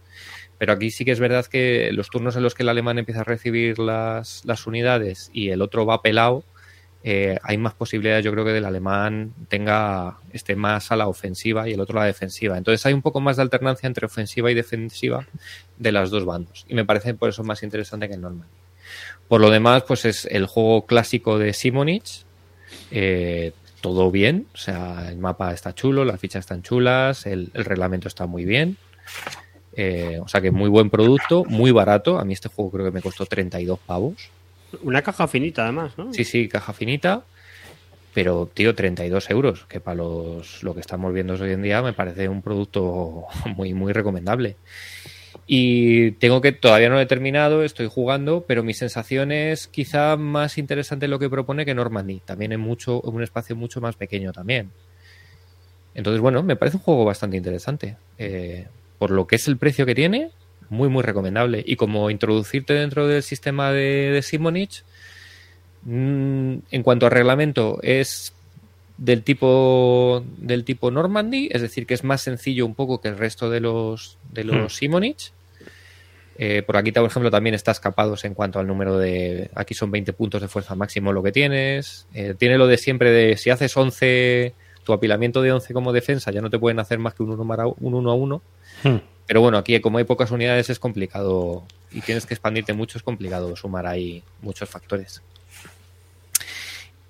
Pero 0.57 0.73
aquí 0.73 0.91
sí 0.91 1.05
que 1.05 1.11
es 1.11 1.19
verdad 1.19 1.45
que 1.45 1.91
los 1.93 2.09
turnos 2.09 2.35
en 2.35 2.43
los 2.43 2.55
que 2.55 2.63
el 2.63 2.69
alemán 2.69 2.97
empieza 2.97 3.21
a 3.21 3.25
recibir 3.25 3.79
las, 3.79 4.43
las 4.43 4.65
unidades 4.67 5.29
y 5.31 5.49
el 5.49 5.61
otro 5.61 5.85
va 5.85 6.01
pelado, 6.01 6.43
eh, 7.03 7.37
hay 7.43 7.57
más 7.57 7.73
posibilidades, 7.73 8.25
yo 8.25 8.31
creo 8.31 8.43
que 8.43 8.51
del 8.51 8.65
alemán 8.65 9.33
tenga 9.47 10.17
esté 10.33 10.55
más 10.55 10.91
a 10.91 10.95
la 10.95 11.07
ofensiva 11.07 11.69
y 11.69 11.73
el 11.73 11.79
otro 11.79 11.99
a 11.99 12.01
la 12.03 12.07
defensiva. 12.07 12.57
Entonces 12.57 12.85
hay 12.85 12.93
un 12.93 13.01
poco 13.01 13.19
más 13.21 13.37
de 13.37 13.43
alternancia 13.43 13.87
entre 13.87 14.05
ofensiva 14.05 14.51
y 14.51 14.55
defensiva 14.55 15.25
de 15.77 15.91
las 15.91 16.09
dos 16.09 16.25
bandos. 16.25 16.65
Y 16.67 16.73
me 16.73 16.85
parece 16.85 17.13
por 17.13 17.29
eso 17.29 17.43
más 17.43 17.63
interesante 17.63 18.07
que 18.07 18.15
el 18.15 18.21
Normandy. 18.21 18.47
Por 19.27 19.41
lo 19.41 19.49
demás, 19.49 19.83
pues 19.83 20.05
es 20.05 20.25
el 20.25 20.45
juego 20.45 20.85
clásico 20.85 21.37
de 21.37 21.53
Simonich. 21.53 22.25
Eh, 22.91 23.53
todo 23.81 24.11
bien, 24.11 24.47
o 24.53 24.57
sea, 24.57 25.09
el 25.09 25.17
mapa 25.17 25.53
está 25.53 25.73
chulo, 25.73 26.03
las 26.03 26.19
fichas 26.19 26.41
están 26.41 26.63
chulas, 26.63 27.25
el, 27.25 27.51
reglamento 27.53 28.07
está 28.07 28.25
muy 28.25 28.43
bien. 28.43 28.77
Eh, 29.73 30.19
o 30.21 30.27
sea 30.27 30.41
que 30.41 30.49
muy 30.49 30.69
buen 30.69 30.89
producto, 30.89 31.45
muy 31.45 31.71
barato. 31.71 32.19
A 32.19 32.25
mí 32.25 32.33
este 32.33 32.49
juego 32.49 32.71
creo 32.71 32.85
que 32.85 32.91
me 32.91 33.01
costó 33.01 33.25
32 33.25 33.79
pavos. 33.79 34.29
Una 34.81 35.01
caja 35.01 35.27
finita, 35.27 35.63
además, 35.63 35.97
¿no? 35.97 36.13
Sí, 36.13 36.23
sí, 36.23 36.47
caja 36.47 36.73
finita. 36.73 37.23
Pero, 38.13 38.49
tío, 38.51 38.73
32 38.73 39.29
euros, 39.29 39.65
que 39.65 39.79
para 39.79 39.95
los, 39.95 40.63
lo 40.63 40.73
que 40.73 40.79
estamos 40.79 41.13
viendo 41.13 41.35
hoy 41.35 41.51
en 41.51 41.61
día 41.61 41.83
me 41.83 41.93
parece 41.93 42.27
un 42.27 42.41
producto 42.41 43.25
muy, 43.55 43.73
muy 43.73 43.93
recomendable. 43.93 44.55
Y 45.45 46.11
tengo 46.13 46.41
que, 46.41 46.51
todavía 46.51 46.89
no 46.89 46.95
lo 46.95 47.01
he 47.01 47.05
terminado, 47.05 47.63
estoy 47.63 47.87
jugando, 47.87 48.43
pero 48.47 48.63
mi 48.63 48.73
sensación 48.73 49.31
es 49.31 49.67
quizá 49.67 50.17
más 50.17 50.57
interesante 50.57 51.07
lo 51.07 51.19
que 51.19 51.29
propone 51.29 51.65
que 51.65 51.75
Normandy. 51.75 52.21
También 52.25 52.51
en, 52.51 52.59
mucho, 52.59 53.01
un 53.01 53.23
espacio 53.23 53.55
mucho 53.55 53.79
más 53.79 53.95
pequeño 53.95 54.33
también. 54.33 54.71
Entonces, 55.93 56.19
bueno, 56.19 56.43
me 56.43 56.55
parece 56.55 56.77
un 56.77 56.83
juego 56.83 57.05
bastante 57.05 57.37
interesante. 57.37 57.97
Eh, 58.17 58.67
por 58.97 59.11
lo 59.11 59.27
que 59.27 59.35
es 59.35 59.47
el 59.47 59.57
precio 59.57 59.85
que 59.85 59.95
tiene, 59.95 60.31
muy, 60.69 60.89
muy 60.89 61.03
recomendable. 61.03 61.63
Y 61.65 61.75
como 61.75 62.09
introducirte 62.09 62.73
dentro 62.73 63.07
del 63.07 63.23
sistema 63.23 63.71
de, 63.71 64.11
de 64.11 64.21
Simonich, 64.21 64.83
mmm, 65.83 66.55
en 66.71 66.83
cuanto 66.83 67.05
a 67.05 67.09
reglamento, 67.09 67.79
es 67.81 68.33
del 68.97 69.23
tipo 69.23 70.23
del 70.37 70.63
tipo 70.63 70.89
Normandy, 70.91 71.49
es 71.51 71.61
decir, 71.61 71.85
que 71.85 71.93
es 71.93 72.03
más 72.03 72.21
sencillo 72.21 72.65
un 72.65 72.75
poco 72.75 72.99
que 72.99 73.09
el 73.09 73.17
resto 73.17 73.49
de 73.49 73.59
los 73.59 74.17
de 74.31 74.43
los 74.43 74.73
hmm. 74.73 74.75
Simonich. 74.75 75.31
Eh, 76.39 76.61
por 76.61 76.77
aquí, 76.77 76.91
por 76.91 77.05
ejemplo, 77.05 77.31
también 77.31 77.55
está 77.55 77.71
escapados 77.71 78.23
en 78.23 78.35
cuanto 78.35 78.59
al 78.59 78.67
número 78.67 78.97
de. 78.97 79.49
Aquí 79.55 79.73
son 79.73 79.89
20 79.89 80.13
puntos 80.13 80.41
de 80.41 80.47
fuerza 80.47 80.75
máximo 80.75 81.11
lo 81.11 81.23
que 81.23 81.31
tienes. 81.31 82.07
Eh, 82.13 82.35
tiene 82.37 82.57
lo 82.57 82.67
de 82.67 82.77
siempre 82.77 83.11
de 83.11 83.37
si 83.37 83.49
haces 83.49 83.75
11, 83.75 84.53
tu 84.83 84.93
apilamiento 84.93 85.41
de 85.41 85.51
11 85.51 85.73
como 85.73 85.93
defensa, 85.93 86.31
ya 86.31 86.41
no 86.41 86.51
te 86.51 86.59
pueden 86.59 86.79
hacer 86.79 86.99
más 86.99 87.15
que 87.15 87.23
un 87.23 87.31
1 87.31 87.75
un 87.79 87.93
uno 87.93 88.11
a 88.11 88.13
1. 88.13 88.41
Hmm. 88.83 88.97
Pero 89.27 89.41
bueno, 89.41 89.57
aquí 89.57 89.79
como 89.81 89.97
hay 89.97 90.05
pocas 90.05 90.31
unidades 90.31 90.69
es 90.69 90.79
complicado 90.79 91.63
y 91.91 92.01
tienes 92.01 92.25
que 92.25 92.33
expandirte 92.33 92.73
mucho, 92.73 92.97
es 92.97 93.03
complicado 93.03 93.55
sumar 93.55 93.85
ahí 93.85 94.23
muchos 94.41 94.69
factores. 94.69 95.21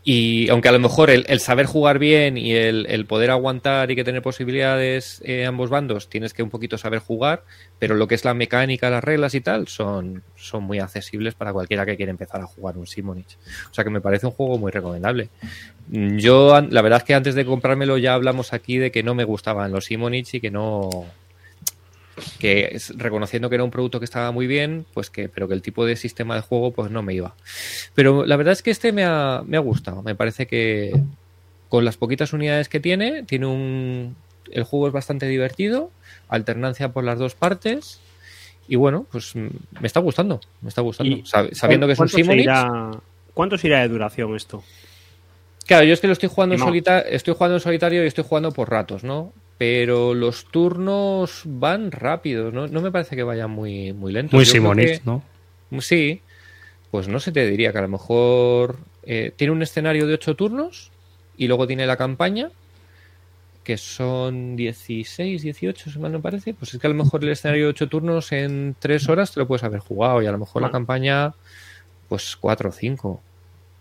Y 0.09 0.47
aunque 0.47 0.69
a 0.69 0.71
lo 0.71 0.79
mejor 0.79 1.09
el, 1.09 1.39
saber 1.41 1.65
jugar 1.65 1.99
bien 1.99 2.37
y 2.37 2.53
el, 2.53 2.85
el, 2.87 3.05
poder 3.05 3.29
aguantar 3.29 3.91
y 3.91 3.95
que 3.97 4.05
tener 4.05 4.21
posibilidades 4.21 5.21
eh, 5.25 5.45
ambos 5.45 5.69
bandos, 5.69 6.07
tienes 6.07 6.33
que 6.33 6.43
un 6.43 6.49
poquito 6.49 6.77
saber 6.77 6.99
jugar, 6.99 7.43
pero 7.77 7.93
lo 7.93 8.07
que 8.07 8.15
es 8.15 8.23
la 8.23 8.33
mecánica, 8.33 8.89
las 8.89 9.03
reglas 9.03 9.35
y 9.35 9.41
tal, 9.41 9.67
son, 9.67 10.23
son 10.37 10.63
muy 10.63 10.79
accesibles 10.79 11.35
para 11.35 11.51
cualquiera 11.51 11.85
que 11.85 11.97
quiera 11.97 12.09
empezar 12.09 12.39
a 12.39 12.45
jugar 12.45 12.77
un 12.77 12.87
Simonich. 12.87 13.37
O 13.69 13.73
sea 13.73 13.83
que 13.83 13.89
me 13.89 13.99
parece 13.99 14.27
un 14.27 14.31
juego 14.31 14.57
muy 14.57 14.71
recomendable. 14.71 15.27
Yo, 15.89 16.61
la 16.61 16.81
verdad 16.81 16.99
es 16.99 17.03
que 17.03 17.13
antes 17.13 17.35
de 17.35 17.45
comprármelo 17.45 17.97
ya 17.97 18.13
hablamos 18.13 18.53
aquí 18.53 18.77
de 18.77 18.91
que 18.91 19.03
no 19.03 19.13
me 19.13 19.25
gustaban 19.25 19.73
los 19.73 19.83
Simonich 19.83 20.35
y 20.35 20.39
que 20.39 20.51
no, 20.51 21.05
que 22.39 22.69
es, 22.71 22.97
reconociendo 22.97 23.49
que 23.49 23.55
era 23.55 23.63
un 23.63 23.71
producto 23.71 23.99
que 23.99 24.05
estaba 24.05 24.31
muy 24.31 24.47
bien, 24.47 24.85
pues 24.93 25.09
que, 25.09 25.29
pero 25.29 25.47
que 25.47 25.53
el 25.53 25.61
tipo 25.61 25.85
de 25.85 25.95
sistema 25.95 26.35
de 26.35 26.41
juego 26.41 26.71
pues 26.71 26.91
no 26.91 27.03
me 27.03 27.13
iba. 27.13 27.35
Pero 27.95 28.25
la 28.25 28.35
verdad 28.35 28.53
es 28.53 28.61
que 28.61 28.71
este 28.71 28.91
me 28.91 29.03
ha, 29.03 29.43
me 29.45 29.57
ha 29.57 29.61
gustado. 29.61 30.01
Me 30.01 30.15
parece 30.15 30.47
que 30.47 30.91
con 31.69 31.85
las 31.85 31.97
poquitas 31.97 32.33
unidades 32.33 32.69
que 32.69 32.79
tiene, 32.79 33.23
tiene 33.23 33.45
un. 33.45 34.15
El 34.51 34.63
juego 34.63 34.87
es 34.87 34.93
bastante 34.93 35.27
divertido, 35.27 35.91
alternancia 36.29 36.89
por 36.89 37.03
las 37.03 37.19
dos 37.19 37.35
partes. 37.35 37.99
Y 38.69 38.75
bueno, 38.75 39.05
pues 39.11 39.35
me 39.35 39.51
está 39.83 39.99
gustando, 39.99 40.41
me 40.61 40.69
está 40.69 40.81
gustando. 40.81 41.17
Sabiendo 41.25 41.87
que 41.87 41.93
es 41.93 41.99
un 41.99 42.09
Simonix. 42.09 42.51
¿Cuánto 43.33 43.55
irá 43.61 43.81
de 43.81 43.87
duración 43.87 44.35
esto? 44.35 44.63
Claro, 45.67 45.83
yo 45.83 45.93
es 45.93 45.99
que 45.99 46.07
lo 46.07 46.13
estoy 46.13 46.29
jugando 46.29 46.55
en 46.55 46.61
solitario, 46.61 47.11
estoy 47.11 47.33
jugando 47.35 47.57
en 47.57 47.61
solitario 47.61 48.03
y 48.03 48.07
estoy 48.07 48.23
jugando 48.27 48.51
por 48.51 48.69
ratos, 48.69 49.03
¿no? 49.03 49.33
Pero 49.57 50.13
los 50.13 50.45
turnos 50.45 51.41
van 51.45 51.91
rápidos, 51.91 52.53
¿no? 52.53 52.67
No 52.67 52.81
me 52.81 52.91
parece 52.91 53.15
que 53.15 53.23
vayan 53.23 53.49
muy, 53.49 53.93
muy 53.93 54.13
lentos. 54.13 54.33
Muy 54.33 54.45
Simonich, 54.45 55.01
¿no? 55.03 55.23
Sí, 55.79 56.21
pues 56.91 57.07
no 57.07 57.19
se 57.19 57.31
te 57.31 57.45
diría 57.47 57.71
que 57.71 57.79
a 57.79 57.81
lo 57.81 57.87
mejor 57.87 58.77
eh, 59.03 59.33
tiene 59.35 59.51
un 59.51 59.61
escenario 59.61 60.05
de 60.05 60.13
8 60.13 60.35
turnos 60.35 60.91
y 61.37 61.47
luego 61.47 61.65
tiene 61.67 61.87
la 61.87 61.97
campaña, 61.97 62.51
que 63.63 63.77
son 63.77 64.55
16, 64.55 65.41
18, 65.41 65.91
si 65.91 65.99
mal 65.99 66.11
no 66.11 66.21
parece. 66.21 66.53
Pues 66.53 66.73
es 66.73 66.79
que 66.79 66.87
a 66.87 66.89
lo 66.89 66.95
mejor 66.95 67.23
el 67.23 67.31
escenario 67.31 67.65
de 67.65 67.69
8 67.71 67.89
turnos 67.89 68.31
en 68.31 68.75
3 68.77 69.09
horas 69.09 69.33
te 69.33 69.39
lo 69.39 69.47
puedes 69.47 69.63
haber 69.63 69.79
jugado 69.79 70.21
y 70.21 70.27
a 70.27 70.31
lo 70.31 70.37
mejor 70.37 70.61
la 70.61 70.71
campaña, 70.71 71.33
pues 72.07 72.35
4 72.37 72.69
o 72.69 72.71
5. 72.71 73.21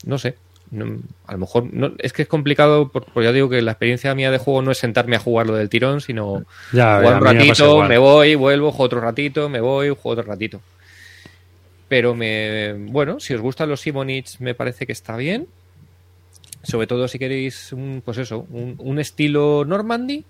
No 0.06 0.18
sé. 0.18 0.36
No, 0.70 0.98
a 1.26 1.32
lo 1.32 1.38
mejor 1.38 1.72
no, 1.72 1.92
es 1.98 2.12
que 2.12 2.22
es 2.22 2.28
complicado 2.28 2.88
porque 2.88 3.22
ya 3.22 3.32
digo 3.32 3.48
que 3.48 3.62
la 3.62 3.72
experiencia 3.72 4.14
mía 4.16 4.32
de 4.32 4.38
juego 4.38 4.62
no 4.62 4.72
es 4.72 4.78
sentarme 4.78 5.14
a 5.14 5.20
jugarlo 5.20 5.54
del 5.54 5.68
tirón 5.68 6.00
sino 6.00 6.44
ya, 6.72 6.98
jugar 6.98 7.18
un 7.18 7.24
ratito 7.24 7.82
me, 7.82 7.88
me, 7.90 7.98
voy 7.98 8.34
vuelvo 8.34 8.72
juego 8.72 8.84
otro 8.84 9.00
ratito 9.00 9.48
me 9.48 9.60
voy 9.60 9.90
juego 9.90 10.10
otro 10.10 10.24
ratito. 10.24 10.60
Pero 11.88 12.16
me 12.16 12.72
bueno 12.72 13.20
si 13.20 13.32
os 13.34 13.40
gustan 13.40 13.68
los 13.68 13.80
Simonich 13.80 14.40
me 14.40 14.54
parece 14.54 14.86
que 14.86 14.92
está 14.92 15.16
bien. 15.16 15.46
Sobre 16.64 16.88
todo 16.88 17.06
si 17.06 17.20
queréis 17.20 17.72
un, 17.72 18.02
pues 18.04 18.18
eso 18.18 18.44
un, 18.50 18.74
un 18.78 18.98
estilo 18.98 19.64
Normandy 19.64 20.24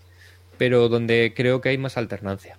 pero 0.59 0.89
donde 0.89 1.33
creo 1.35 1.61
que 1.61 1.71
hay 1.71 1.79
más 1.79 1.97
alternancia. 1.97 2.59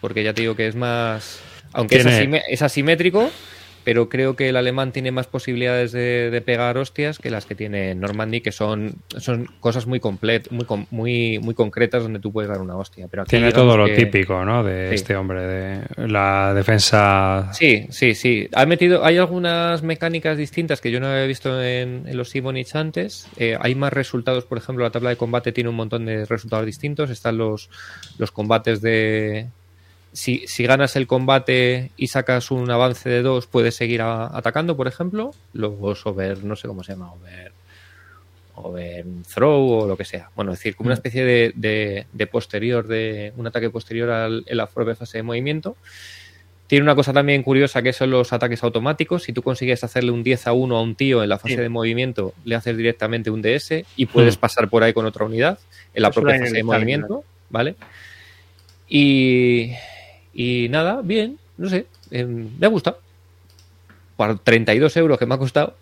Porque 0.00 0.22
ya 0.22 0.32
te 0.32 0.42
digo 0.42 0.54
que 0.54 0.68
es 0.68 0.76
más 0.76 1.40
aunque 1.72 1.96
es, 1.96 2.06
asim 2.06 2.34
es 2.34 2.62
asimétrico 2.62 3.30
pero 3.84 4.08
creo 4.08 4.36
que 4.36 4.48
el 4.48 4.56
alemán 4.56 4.92
tiene 4.92 5.10
más 5.10 5.26
posibilidades 5.26 5.92
de, 5.92 6.30
de, 6.30 6.40
pegar 6.40 6.78
hostias 6.78 7.18
que 7.18 7.30
las 7.30 7.46
que 7.46 7.54
tiene 7.54 7.94
Normandy, 7.94 8.40
que 8.40 8.52
son, 8.52 8.96
son 9.16 9.48
cosas 9.60 9.86
muy 9.86 10.00
complet, 10.00 10.50
muy, 10.50 10.66
muy, 10.90 11.38
muy 11.38 11.54
concretas 11.54 12.02
donde 12.02 12.20
tú 12.20 12.32
puedes 12.32 12.48
dar 12.48 12.60
una 12.60 12.76
hostia. 12.76 13.08
Pero 13.10 13.22
aquí 13.22 13.30
tiene 13.30 13.52
todo 13.52 13.76
lo 13.76 13.86
que... 13.86 13.94
típico, 13.94 14.44
¿no? 14.44 14.62
De 14.62 14.88
sí. 14.90 14.94
este 14.94 15.16
hombre, 15.16 15.46
de 15.46 16.08
la 16.08 16.52
defensa. 16.54 17.50
Sí, 17.52 17.86
sí, 17.90 18.14
sí. 18.14 18.48
Ha 18.54 18.66
metido, 18.66 19.04
hay 19.04 19.18
algunas 19.18 19.82
mecánicas 19.82 20.36
distintas 20.36 20.80
que 20.80 20.90
yo 20.90 21.00
no 21.00 21.06
había 21.06 21.26
visto 21.26 21.62
en, 21.62 22.04
en 22.06 22.16
los 22.16 22.30
Simonich 22.30 22.74
antes. 22.76 23.28
Eh, 23.36 23.56
hay 23.60 23.74
más 23.74 23.92
resultados, 23.92 24.44
por 24.44 24.58
ejemplo, 24.58 24.84
la 24.84 24.90
tabla 24.90 25.10
de 25.10 25.16
combate 25.16 25.52
tiene 25.52 25.70
un 25.70 25.76
montón 25.76 26.06
de 26.06 26.24
resultados 26.24 26.66
distintos. 26.66 27.10
Están 27.10 27.38
los, 27.38 27.70
los 28.18 28.30
combates 28.30 28.80
de, 28.80 29.48
si, 30.12 30.46
si, 30.46 30.64
ganas 30.64 30.96
el 30.96 31.06
combate 31.06 31.90
y 31.96 32.08
sacas 32.08 32.50
un 32.50 32.70
avance 32.70 33.08
de 33.08 33.22
dos, 33.22 33.46
puedes 33.46 33.74
seguir 33.74 34.02
a, 34.02 34.36
atacando, 34.36 34.76
por 34.76 34.88
ejemplo. 34.88 35.32
Los 35.52 36.06
over, 36.06 36.44
no 36.44 36.56
sé 36.56 36.68
cómo 36.68 36.82
se 36.82 36.92
llama, 36.92 37.12
over, 37.12 37.52
over 38.54 39.04
throw 39.32 39.70
o 39.70 39.86
lo 39.86 39.96
que 39.96 40.04
sea. 40.04 40.30
Bueno, 40.34 40.52
es 40.52 40.58
decir, 40.58 40.76
como 40.76 40.88
una 40.88 40.94
mm. 40.94 40.98
especie 40.98 41.24
de, 41.24 41.52
de, 41.54 42.06
de 42.12 42.26
posterior, 42.26 42.86
de 42.86 43.32
un 43.36 43.46
ataque 43.46 43.70
posterior 43.70 44.10
al, 44.10 44.44
en 44.46 44.56
la 44.56 44.66
propia 44.66 44.94
fase 44.94 45.18
de 45.18 45.22
movimiento. 45.22 45.76
Tiene 46.68 46.82
una 46.82 46.94
cosa 46.94 47.14
también 47.14 47.42
curiosa 47.42 47.80
que 47.80 47.94
son 47.94 48.10
los 48.10 48.30
ataques 48.32 48.62
automáticos. 48.62 49.22
Si 49.22 49.32
tú 49.32 49.42
consigues 49.42 49.84
hacerle 49.84 50.10
un 50.10 50.22
10 50.22 50.48
a 50.48 50.52
1 50.52 50.76
a 50.76 50.82
un 50.82 50.94
tío 50.96 51.22
en 51.22 51.30
la 51.30 51.38
fase 51.38 51.54
sí. 51.54 51.60
de 51.60 51.70
movimiento, 51.70 52.34
le 52.44 52.56
haces 52.56 52.76
directamente 52.76 53.30
un 53.30 53.40
DS 53.40 53.84
y 53.96 54.06
puedes 54.06 54.36
mm. 54.36 54.40
pasar 54.40 54.68
por 54.68 54.82
ahí 54.82 54.92
con 54.92 55.06
otra 55.06 55.24
unidad 55.24 55.58
en 55.94 56.02
la 56.02 56.08
Eso 56.08 56.20
propia 56.20 56.38
fase 56.38 56.52
de 56.52 56.62
movimiento. 56.62 57.24
¿Vale? 57.48 57.74
Y, 58.86 59.72
y 60.38 60.68
nada, 60.68 61.00
bien, 61.02 61.36
no 61.56 61.68
sé, 61.68 61.86
eh, 62.12 62.24
me 62.24 62.64
ha 62.64 62.70
gustado. 62.70 63.00
Por 64.16 64.38
32 64.38 64.96
euros 64.96 65.18
que 65.18 65.26
me 65.26 65.34
ha 65.34 65.38
costado, 65.38 65.74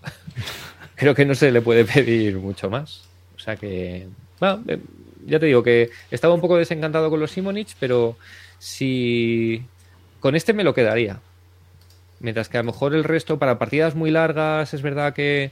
creo 0.95 1.15
que 1.15 1.27
no 1.27 1.35
se 1.35 1.53
le 1.53 1.61
puede 1.61 1.85
pedir 1.85 2.39
mucho 2.39 2.71
más. 2.71 3.05
O 3.37 3.39
sea 3.39 3.57
que, 3.57 4.07
bueno, 4.41 4.65
eh, 4.67 4.79
ya 5.27 5.39
te 5.39 5.45
digo 5.45 5.63
que 5.63 5.91
estaba 6.11 6.33
un 6.33 6.41
poco 6.41 6.57
desencantado 6.57 7.11
con 7.11 7.21
los 7.21 7.33
Simonich, 7.33 7.77
pero 7.79 8.17
si 8.59 9.63
con 10.21 10.35
este 10.35 10.55
me 10.55 10.65
lo 10.65 10.73
quedaría. 10.73 11.21
Mientras 12.21 12.49
que 12.49 12.57
a 12.57 12.63
lo 12.63 12.73
mejor 12.73 12.95
el 12.95 13.05
resto, 13.05 13.39
para 13.39 13.59
partidas 13.59 13.95
muy 13.95 14.11
largas, 14.11 14.73
es 14.73 14.81
verdad 14.81 15.13
que 15.13 15.51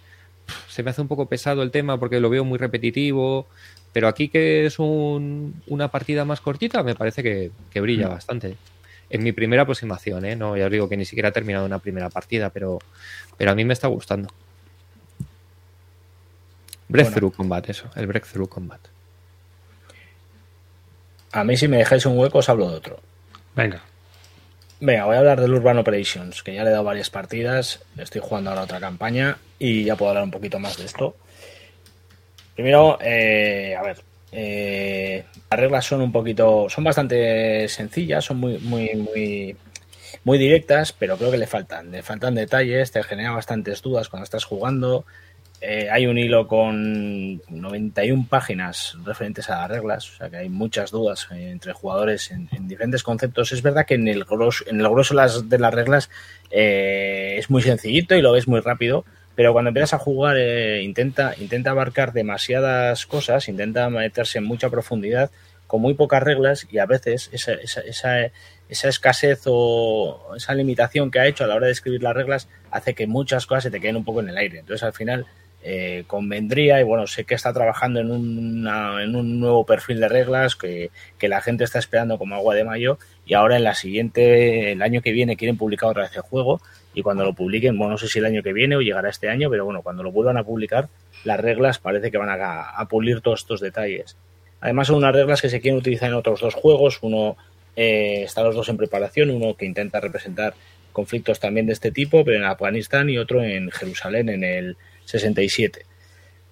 se 0.70 0.82
me 0.82 0.88
hace 0.88 1.02
un 1.02 1.08
poco 1.08 1.26
pesado 1.26 1.62
el 1.62 1.70
tema 1.70 2.00
porque 2.00 2.20
lo 2.20 2.30
veo 2.30 2.42
muy 2.46 2.56
repetitivo. 2.56 3.46
Pero 3.92 4.08
aquí 4.08 4.28
que 4.28 4.64
es 4.64 4.78
una 4.78 5.88
partida 5.88 6.24
más 6.24 6.40
cortita, 6.40 6.82
me 6.82 6.94
parece 6.94 7.22
que, 7.22 7.80
brilla 7.82 8.08
mm. 8.08 8.10
bastante. 8.10 8.56
En 9.10 9.22
mi 9.22 9.32
primera 9.32 9.62
aproximación, 9.62 10.24
¿eh? 10.24 10.36
No, 10.36 10.56
ya 10.56 10.66
os 10.66 10.72
digo 10.72 10.88
que 10.88 10.96
ni 10.96 11.04
siquiera 11.04 11.28
he 11.28 11.32
terminado 11.32 11.66
una 11.66 11.78
primera 11.78 12.10
partida, 12.10 12.50
pero, 12.50 12.78
pero 13.36 13.50
a 13.50 13.54
mí 13.54 13.64
me 13.64 13.72
está 13.72 13.88
gustando. 13.88 14.28
Breakthrough 16.88 17.32
Combat, 17.34 17.68
eso, 17.68 17.90
el 17.96 18.06
Breakthrough 18.06 18.48
Combat. 18.48 18.80
A 21.32 21.44
mí 21.44 21.56
si 21.56 21.66
me 21.66 21.78
dejáis 21.78 22.06
un 22.06 22.16
hueco 22.18 22.38
os 22.38 22.48
hablo 22.48 22.70
de 22.70 22.76
otro. 22.76 23.00
Venga. 23.56 23.82
Venga, 24.80 25.04
voy 25.06 25.16
a 25.16 25.18
hablar 25.18 25.40
del 25.40 25.54
Urban 25.54 25.78
Operations, 25.78 26.42
que 26.42 26.54
ya 26.54 26.62
le 26.62 26.70
he 26.70 26.72
dado 26.72 26.84
varias 26.84 27.10
partidas, 27.10 27.80
estoy 27.96 28.20
jugando 28.22 28.50
ahora 28.50 28.62
otra 28.62 28.80
campaña 28.80 29.38
y 29.58 29.84
ya 29.84 29.96
puedo 29.96 30.10
hablar 30.10 30.24
un 30.24 30.30
poquito 30.30 30.58
más 30.58 30.76
de 30.76 30.84
esto. 30.84 31.16
Primero, 32.54 32.98
eh, 33.00 33.74
a 33.76 33.82
ver, 33.82 33.98
eh, 34.36 35.24
las 35.48 35.60
reglas 35.60 35.86
son 35.86 36.00
un 36.00 36.10
poquito, 36.10 36.66
son 36.68 36.82
bastante 36.82 37.68
sencillas, 37.68 38.24
son 38.24 38.38
muy, 38.38 38.58
muy, 38.58 38.90
muy, 38.96 39.56
muy 40.24 40.38
directas, 40.38 40.92
pero 40.92 41.16
creo 41.16 41.30
que 41.30 41.38
le 41.38 41.46
faltan, 41.46 41.92
le 41.92 42.02
faltan 42.02 42.34
detalles, 42.34 42.90
te 42.90 43.00
genera 43.04 43.30
bastantes 43.30 43.80
dudas 43.80 44.08
cuando 44.08 44.24
estás 44.24 44.44
jugando. 44.44 45.04
Eh, 45.60 45.88
hay 45.88 46.08
un 46.08 46.18
hilo 46.18 46.48
con 46.48 47.36
91 47.48 48.26
páginas 48.28 48.98
referentes 49.04 49.48
a 49.50 49.60
las 49.60 49.70
reglas, 49.70 50.10
o 50.10 50.16
sea 50.16 50.28
que 50.28 50.38
hay 50.38 50.48
muchas 50.48 50.90
dudas 50.90 51.28
entre 51.30 51.72
jugadores 51.72 52.32
en, 52.32 52.48
diferentes 52.66 53.04
conceptos. 53.04 53.52
Es 53.52 53.62
verdad 53.62 53.86
que 53.86 53.94
en 53.94 54.08
el 54.08 54.24
grosso, 54.24 54.64
en 54.66 54.80
el 54.80 54.88
grosso 54.88 55.14
de 55.14 55.58
las 55.60 55.72
reglas 55.72 56.10
es 56.50 57.48
muy 57.50 57.62
sencillito 57.62 58.16
y 58.16 58.20
lo 58.20 58.32
ves 58.32 58.48
muy 58.48 58.58
rápido, 58.58 59.04
pero 59.34 59.52
cuando 59.52 59.68
empiezas 59.68 59.94
a 59.94 59.98
jugar 59.98 60.36
eh, 60.38 60.82
intenta, 60.82 61.34
intenta 61.38 61.70
abarcar 61.70 62.12
demasiadas 62.12 63.06
cosas, 63.06 63.48
intenta 63.48 63.88
meterse 63.90 64.38
en 64.38 64.44
mucha 64.44 64.70
profundidad 64.70 65.30
con 65.66 65.80
muy 65.80 65.94
pocas 65.94 66.22
reglas 66.22 66.66
y 66.70 66.78
a 66.78 66.86
veces 66.86 67.30
esa, 67.32 67.54
esa, 67.54 67.80
esa, 67.80 68.30
esa, 68.68 68.88
escasez 68.88 69.42
o 69.46 70.34
esa 70.36 70.54
limitación 70.54 71.10
que 71.10 71.18
ha 71.18 71.26
hecho 71.26 71.44
a 71.44 71.46
la 71.46 71.54
hora 71.54 71.66
de 71.66 71.72
escribir 71.72 72.02
las 72.02 72.14
reglas 72.14 72.48
hace 72.70 72.94
que 72.94 73.06
muchas 73.06 73.46
cosas 73.46 73.64
se 73.64 73.70
te 73.70 73.80
queden 73.80 73.96
un 73.96 74.04
poco 74.04 74.20
en 74.20 74.28
el 74.28 74.36
aire. 74.36 74.60
Entonces 74.60 74.84
al 74.84 74.92
final 74.92 75.26
eh, 75.62 76.04
convendría, 76.06 76.78
y 76.78 76.84
bueno, 76.84 77.06
sé 77.06 77.24
que 77.24 77.34
está 77.34 77.52
trabajando 77.52 78.00
en, 78.00 78.08
en 78.10 79.16
un 79.16 79.40
nuevo 79.40 79.64
perfil 79.64 79.98
de 79.98 80.08
reglas 80.08 80.56
que, 80.56 80.90
que, 81.18 81.28
la 81.28 81.40
gente 81.40 81.64
está 81.64 81.78
esperando 81.78 82.18
como 82.18 82.34
agua 82.34 82.54
de 82.54 82.64
mayo 82.64 82.98
y 83.24 83.32
ahora 83.32 83.56
en 83.56 83.64
la 83.64 83.74
siguiente, 83.74 84.72
el 84.72 84.82
año 84.82 85.00
que 85.00 85.12
viene 85.12 85.38
quieren 85.38 85.56
publicar 85.56 85.88
otra 85.88 86.02
vez 86.02 86.14
el 86.14 86.22
juego 86.22 86.60
y 86.94 87.02
cuando 87.02 87.24
lo 87.24 87.32
publiquen, 87.32 87.76
bueno, 87.76 87.92
no 87.92 87.98
sé 87.98 88.08
si 88.08 88.20
el 88.20 88.24
año 88.24 88.42
que 88.42 88.52
viene 88.52 88.76
o 88.76 88.80
llegará 88.80 89.10
este 89.10 89.28
año, 89.28 89.50
pero 89.50 89.64
bueno, 89.64 89.82
cuando 89.82 90.02
lo 90.02 90.12
vuelvan 90.12 90.36
a 90.36 90.44
publicar, 90.44 90.88
las 91.24 91.40
reglas 91.40 91.78
parece 91.78 92.10
que 92.10 92.18
van 92.18 92.28
a, 92.30 92.86
pulir 92.88 93.20
todos 93.20 93.40
estos 93.40 93.60
detalles. 93.60 94.16
Además 94.60 94.86
son 94.86 94.96
unas 94.96 95.14
reglas 95.14 95.42
que 95.42 95.48
se 95.48 95.60
quieren 95.60 95.78
utilizar 95.78 96.08
en 96.08 96.14
otros 96.14 96.40
dos 96.40 96.54
juegos, 96.54 96.98
uno 97.02 97.36
eh, 97.76 98.22
están 98.24 98.44
los 98.44 98.54
dos 98.54 98.68
en 98.68 98.76
preparación, 98.76 99.30
uno 99.30 99.54
que 99.56 99.66
intenta 99.66 100.00
representar 100.00 100.54
conflictos 100.92 101.40
también 101.40 101.66
de 101.66 101.72
este 101.72 101.90
tipo, 101.90 102.24
pero 102.24 102.38
en 102.38 102.44
Afganistán 102.44 103.10
y 103.10 103.18
otro 103.18 103.42
en 103.42 103.70
Jerusalén 103.70 104.28
en 104.28 104.44
el 104.44 104.76
67. 105.04 105.84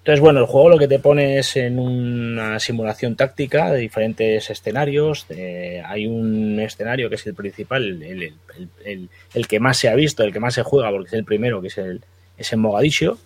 Entonces, 0.03 0.19
bueno, 0.19 0.41
el 0.41 0.47
juego 0.47 0.67
lo 0.67 0.77
que 0.77 0.89
te 0.89 0.99
pone 0.99 1.39
es 1.39 1.55
en 1.55 1.79
una 1.79 2.59
simulación 2.59 3.15
táctica 3.15 3.71
de 3.71 3.79
diferentes 3.79 4.49
escenarios. 4.49 5.25
hay 5.29 6.07
un 6.07 6.59
escenario 6.59 7.07
que 7.07 7.15
es 7.15 7.25
el 7.25 7.33
principal, 7.33 8.03
el, 8.03 9.47
que 9.47 9.59
más 9.61 9.77
se 9.77 9.87
ha 9.87 9.95
visto, 9.95 10.23
el 10.23 10.33
que 10.33 10.41
más 10.41 10.55
se 10.55 10.63
juega, 10.63 10.91
porque 10.91 11.07
es 11.07 11.13
el 11.13 11.23
primero, 11.23 11.61
que 11.61 11.67
es, 11.67 11.77
el, 11.77 12.01
es 12.37 12.51
en 12.51 12.59
Mogadiscio. 12.59 13.17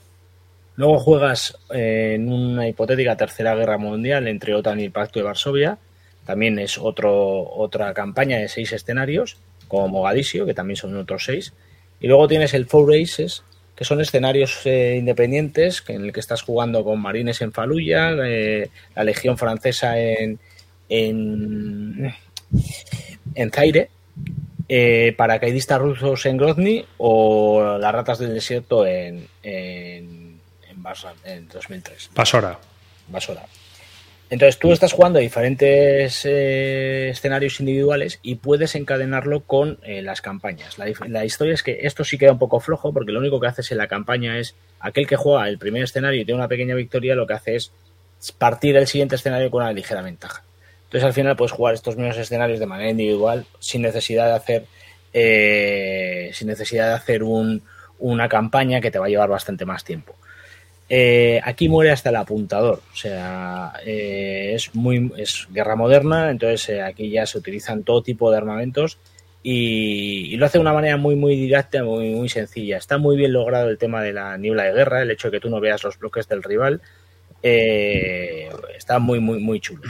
Luego 0.75 0.99
juegas 0.99 1.57
eh, 1.73 2.13
en 2.13 2.31
una 2.31 2.67
hipotética 2.67 3.17
tercera 3.17 3.55
guerra 3.55 3.79
mundial 3.79 4.27
entre 4.27 4.53
OTAN 4.53 4.79
y 4.79 4.83
el 4.83 4.91
Pacto 4.91 5.17
de 5.17 5.25
Varsovia. 5.25 5.79
También 6.27 6.59
es 6.59 6.77
otro, 6.77 7.49
otra 7.55 7.91
campaña 7.95 8.37
de 8.37 8.49
seis 8.49 8.71
escenarios, 8.71 9.37
como 9.67 9.87
Mogadiscio, 9.87 10.45
que 10.45 10.53
también 10.53 10.77
son 10.77 10.95
otros 10.95 11.25
seis. 11.25 11.53
Y 11.99 12.05
luego 12.05 12.27
tienes 12.27 12.53
el 12.53 12.67
Four 12.67 12.91
Races, 12.91 13.41
que 13.77 13.85
son 13.85 14.01
escenarios 14.01 14.65
eh, 14.65 14.95
independientes 14.97 15.83
en 15.87 16.03
el 16.05 16.11
que 16.11 16.19
estás 16.19 16.41
jugando 16.41 16.83
con 16.83 16.99
marines 16.99 17.41
en 17.41 17.53
Faluya, 17.53 18.09
eh, 18.25 18.71
la 18.95 19.03
Legión 19.03 19.37
Francesa 19.37 19.99
en, 19.99 20.39
en, 20.89 22.11
en 23.35 23.51
Zaire, 23.51 23.91
eh, 24.67 25.13
paracaidistas 25.15 25.79
rusos 25.79 26.25
en 26.25 26.37
Grozny 26.37 26.85
o 26.97 27.77
las 27.79 27.93
ratas 27.93 28.17
del 28.17 28.33
desierto 28.33 28.83
en, 28.83 29.27
en, 29.43 30.39
en, 30.67 30.83
en 31.23 31.47
2003. 31.47 32.09
Basora. 32.15 32.59
Basora. 33.07 33.45
Entonces 34.29 34.59
tú 34.59 34.73
estás 34.73 34.91
jugando 34.91 35.19
a 35.19 35.21
diferentes 35.21 36.25
eh, 36.25 37.09
escenarios 37.09 37.59
individuales 37.61 38.19
y 38.21 38.35
puedes 38.35 38.75
encadenarlo 38.75 39.41
con 39.41 39.79
eh, 39.83 40.01
las 40.01 40.21
campañas. 40.21 40.77
La, 40.77 41.23
historia 41.23 41.53
es 41.53 41.63
que 41.63 41.79
esto 41.83 42.03
sí 42.03 42.17
queda 42.17 42.33
un 42.33 42.39
poco 42.39 42.59
flojo 42.59 42.91
porque 42.91 43.13
lo 43.13 43.19
único 43.19 43.39
que 43.39 43.47
haces 43.47 43.71
en 43.71 43.77
la 43.77 43.87
campaña 43.87 44.37
es 44.37 44.55
aquel 44.81 45.07
que 45.07 45.15
juega 45.15 45.47
el 45.47 45.57
primer 45.57 45.83
escenario 45.83 46.21
y 46.21 46.25
tiene 46.25 46.39
una 46.39 46.49
pequeña 46.49 46.75
victoria, 46.75 47.15
lo 47.15 47.25
que 47.25 47.33
hace 47.33 47.55
es 47.55 47.71
partir 48.37 48.75
el 48.75 48.87
siguiente 48.87 49.15
escenario 49.15 49.49
con 49.49 49.63
una 49.63 49.71
ligera 49.71 50.01
ventaja. 50.01 50.43
Entonces 50.85 51.05
al 51.05 51.13
final 51.13 51.37
puedes 51.37 51.53
jugar 51.53 51.75
estos 51.75 51.95
mismos 51.95 52.17
escenarios 52.17 52.59
de 52.59 52.65
manera 52.65 52.89
individual 52.89 53.45
sin 53.59 53.81
necesidad 53.81 54.27
de 54.27 54.33
hacer 54.33 54.65
eh, 55.13 56.31
sin 56.33 56.47
necesidad 56.47 56.89
de 56.89 56.93
hacer 56.95 57.23
una 57.23 58.27
campaña 58.27 58.81
que 58.81 58.91
te 58.91 58.99
va 58.99 59.05
a 59.05 59.09
llevar 59.09 59.29
bastante 59.29 59.65
más 59.65 59.85
tiempo. 59.85 60.15
Eh, 60.89 61.41
aquí 61.43 61.67
muere 61.67 61.91
hasta 61.91 62.11
el 62.11 62.15
apuntador, 62.15 62.81
o 62.93 62.95
sea, 62.95 63.73
eh, 63.85 64.55
es 64.55 65.47
guerra 65.51 65.75
moderna, 65.75 66.31
entonces 66.31 66.69
eh, 66.69 66.81
aquí 66.81 67.09
ya 67.09 67.25
se 67.25 67.37
utilizan 67.37 67.83
todo 67.83 68.01
tipo 68.01 68.31
de 68.31 68.37
armamentos 68.37 68.97
y, 69.43 70.37
lo 70.37 70.45
hace 70.45 70.57
de 70.59 70.61
una 70.61 70.71
manera 70.71 70.95
muy 70.95 71.15
muy 71.15 71.35
directa, 71.35 71.83
muy 71.83 72.11
muy 72.11 72.29
sencilla. 72.29 72.77
Está 72.77 72.97
muy 72.97 73.17
bien 73.17 73.33
logrado 73.33 73.69
el 73.69 73.77
tema 73.77 74.01
de 74.01 74.13
la 74.13 74.37
niebla 74.37 74.63
de 74.63 74.73
guerra, 74.73 75.01
el 75.01 75.11
hecho 75.11 75.27
de 75.29 75.33
que 75.37 75.41
tú 75.41 75.49
no 75.49 75.59
veas 75.59 75.83
los 75.83 75.99
bloques 75.99 76.27
del 76.29 76.43
rival, 76.43 76.81
está 77.43 78.99
muy 78.99 79.19
muy 79.19 79.39
muy 79.39 79.59
chulo. 79.59 79.83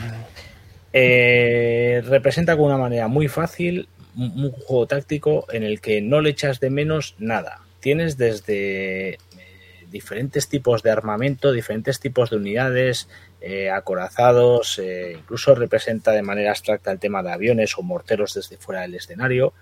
representa 0.94 2.56
con 2.56 2.65
una 2.65 2.78
manera 2.78 3.07
muy 3.07 3.28
fácil 3.28 3.88
un 4.15 4.52
juego 4.52 4.88
táctico 4.88 5.45
en 5.52 5.64
el 5.64 5.80
que 5.80 6.02
no 6.02 6.22
le 6.22 6.32
echas 6.32 6.60
de 6.60 6.72
menos 6.72 7.15
nada. 7.19 7.61
Tienes 7.82 8.18
desde 8.18 9.19
diferentes 9.89 10.49
tipos 10.49 10.84
de 10.84 10.91
armamento, 10.91 11.51
diferentes 11.51 11.99
tipos 11.99 12.30
de 12.30 12.38
unidades, 12.38 13.07
eh, 13.41 13.69
acorazados, 13.69 14.80
eh, 14.80 15.15
incluso 15.18 15.55
representa 15.55 16.11
de 16.11 16.22
manera 16.22 16.51
abstracta 16.51 16.91
el 16.91 16.99
tema 16.99 17.23
de 17.23 17.31
aviones 17.31 17.77
o 17.77 17.84
morteros 17.84 18.34
desde 18.34 18.57
fuera 18.57 18.81
del 18.81 18.95
escenario. 18.95 19.53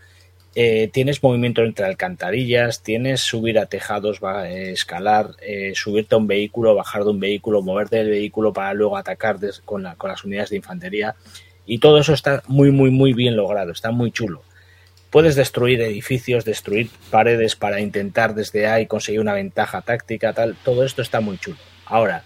Eh, 0.55 0.89
tienes 0.93 1.21
movimiento 1.21 1.63
entre 1.63 1.85
alcantarillas, 1.85 2.81
tienes 2.81 3.19
subir 3.21 3.59
a 3.59 3.65
tejados, 3.65 4.21
escalar, 4.47 5.31
subirte 5.73 6.15
a 6.15 6.17
un 6.17 6.27
vehículo, 6.27 6.75
bajar 6.75 7.03
de 7.03 7.09
un 7.09 7.19
vehículo, 7.19 7.61
moverte 7.61 7.97
del 7.97 8.09
vehículo 8.09 8.53
para 8.53 8.73
luego 8.73 8.95
atacar 8.95 9.37
con, 9.65 9.85
con 9.97 10.09
las 10.09 10.23
unidades 10.23 10.51
de 10.51 10.55
infantería. 10.55 11.15
Y 11.65 11.79
todo 11.79 11.97
eso 11.97 12.13
está 12.13 12.41
muy, 12.47 12.71
muy, 12.71 12.89
muy 12.89 13.11
bien 13.11 13.35
logrado, 13.35 13.73
está 13.73 13.91
muy 13.91 14.11
chulo. 14.11 14.43
Puedes 15.15 15.35
destruir 15.37 15.79
edificios, 15.79 16.43
destruir 16.43 16.89
paredes 17.09 17.55
para 17.55 17.79
intentar 17.79 18.35
desde 18.35 18.67
ahí 18.67 18.85
conseguir 18.85 19.21
una 19.21 19.31
ventaja 19.31 19.81
táctica, 19.81 20.33
tal. 20.33 20.57
Todo 20.61 20.83
esto 20.83 21.01
está 21.01 21.21
muy 21.21 21.37
chulo. 21.37 21.55
Ahora, 21.85 22.25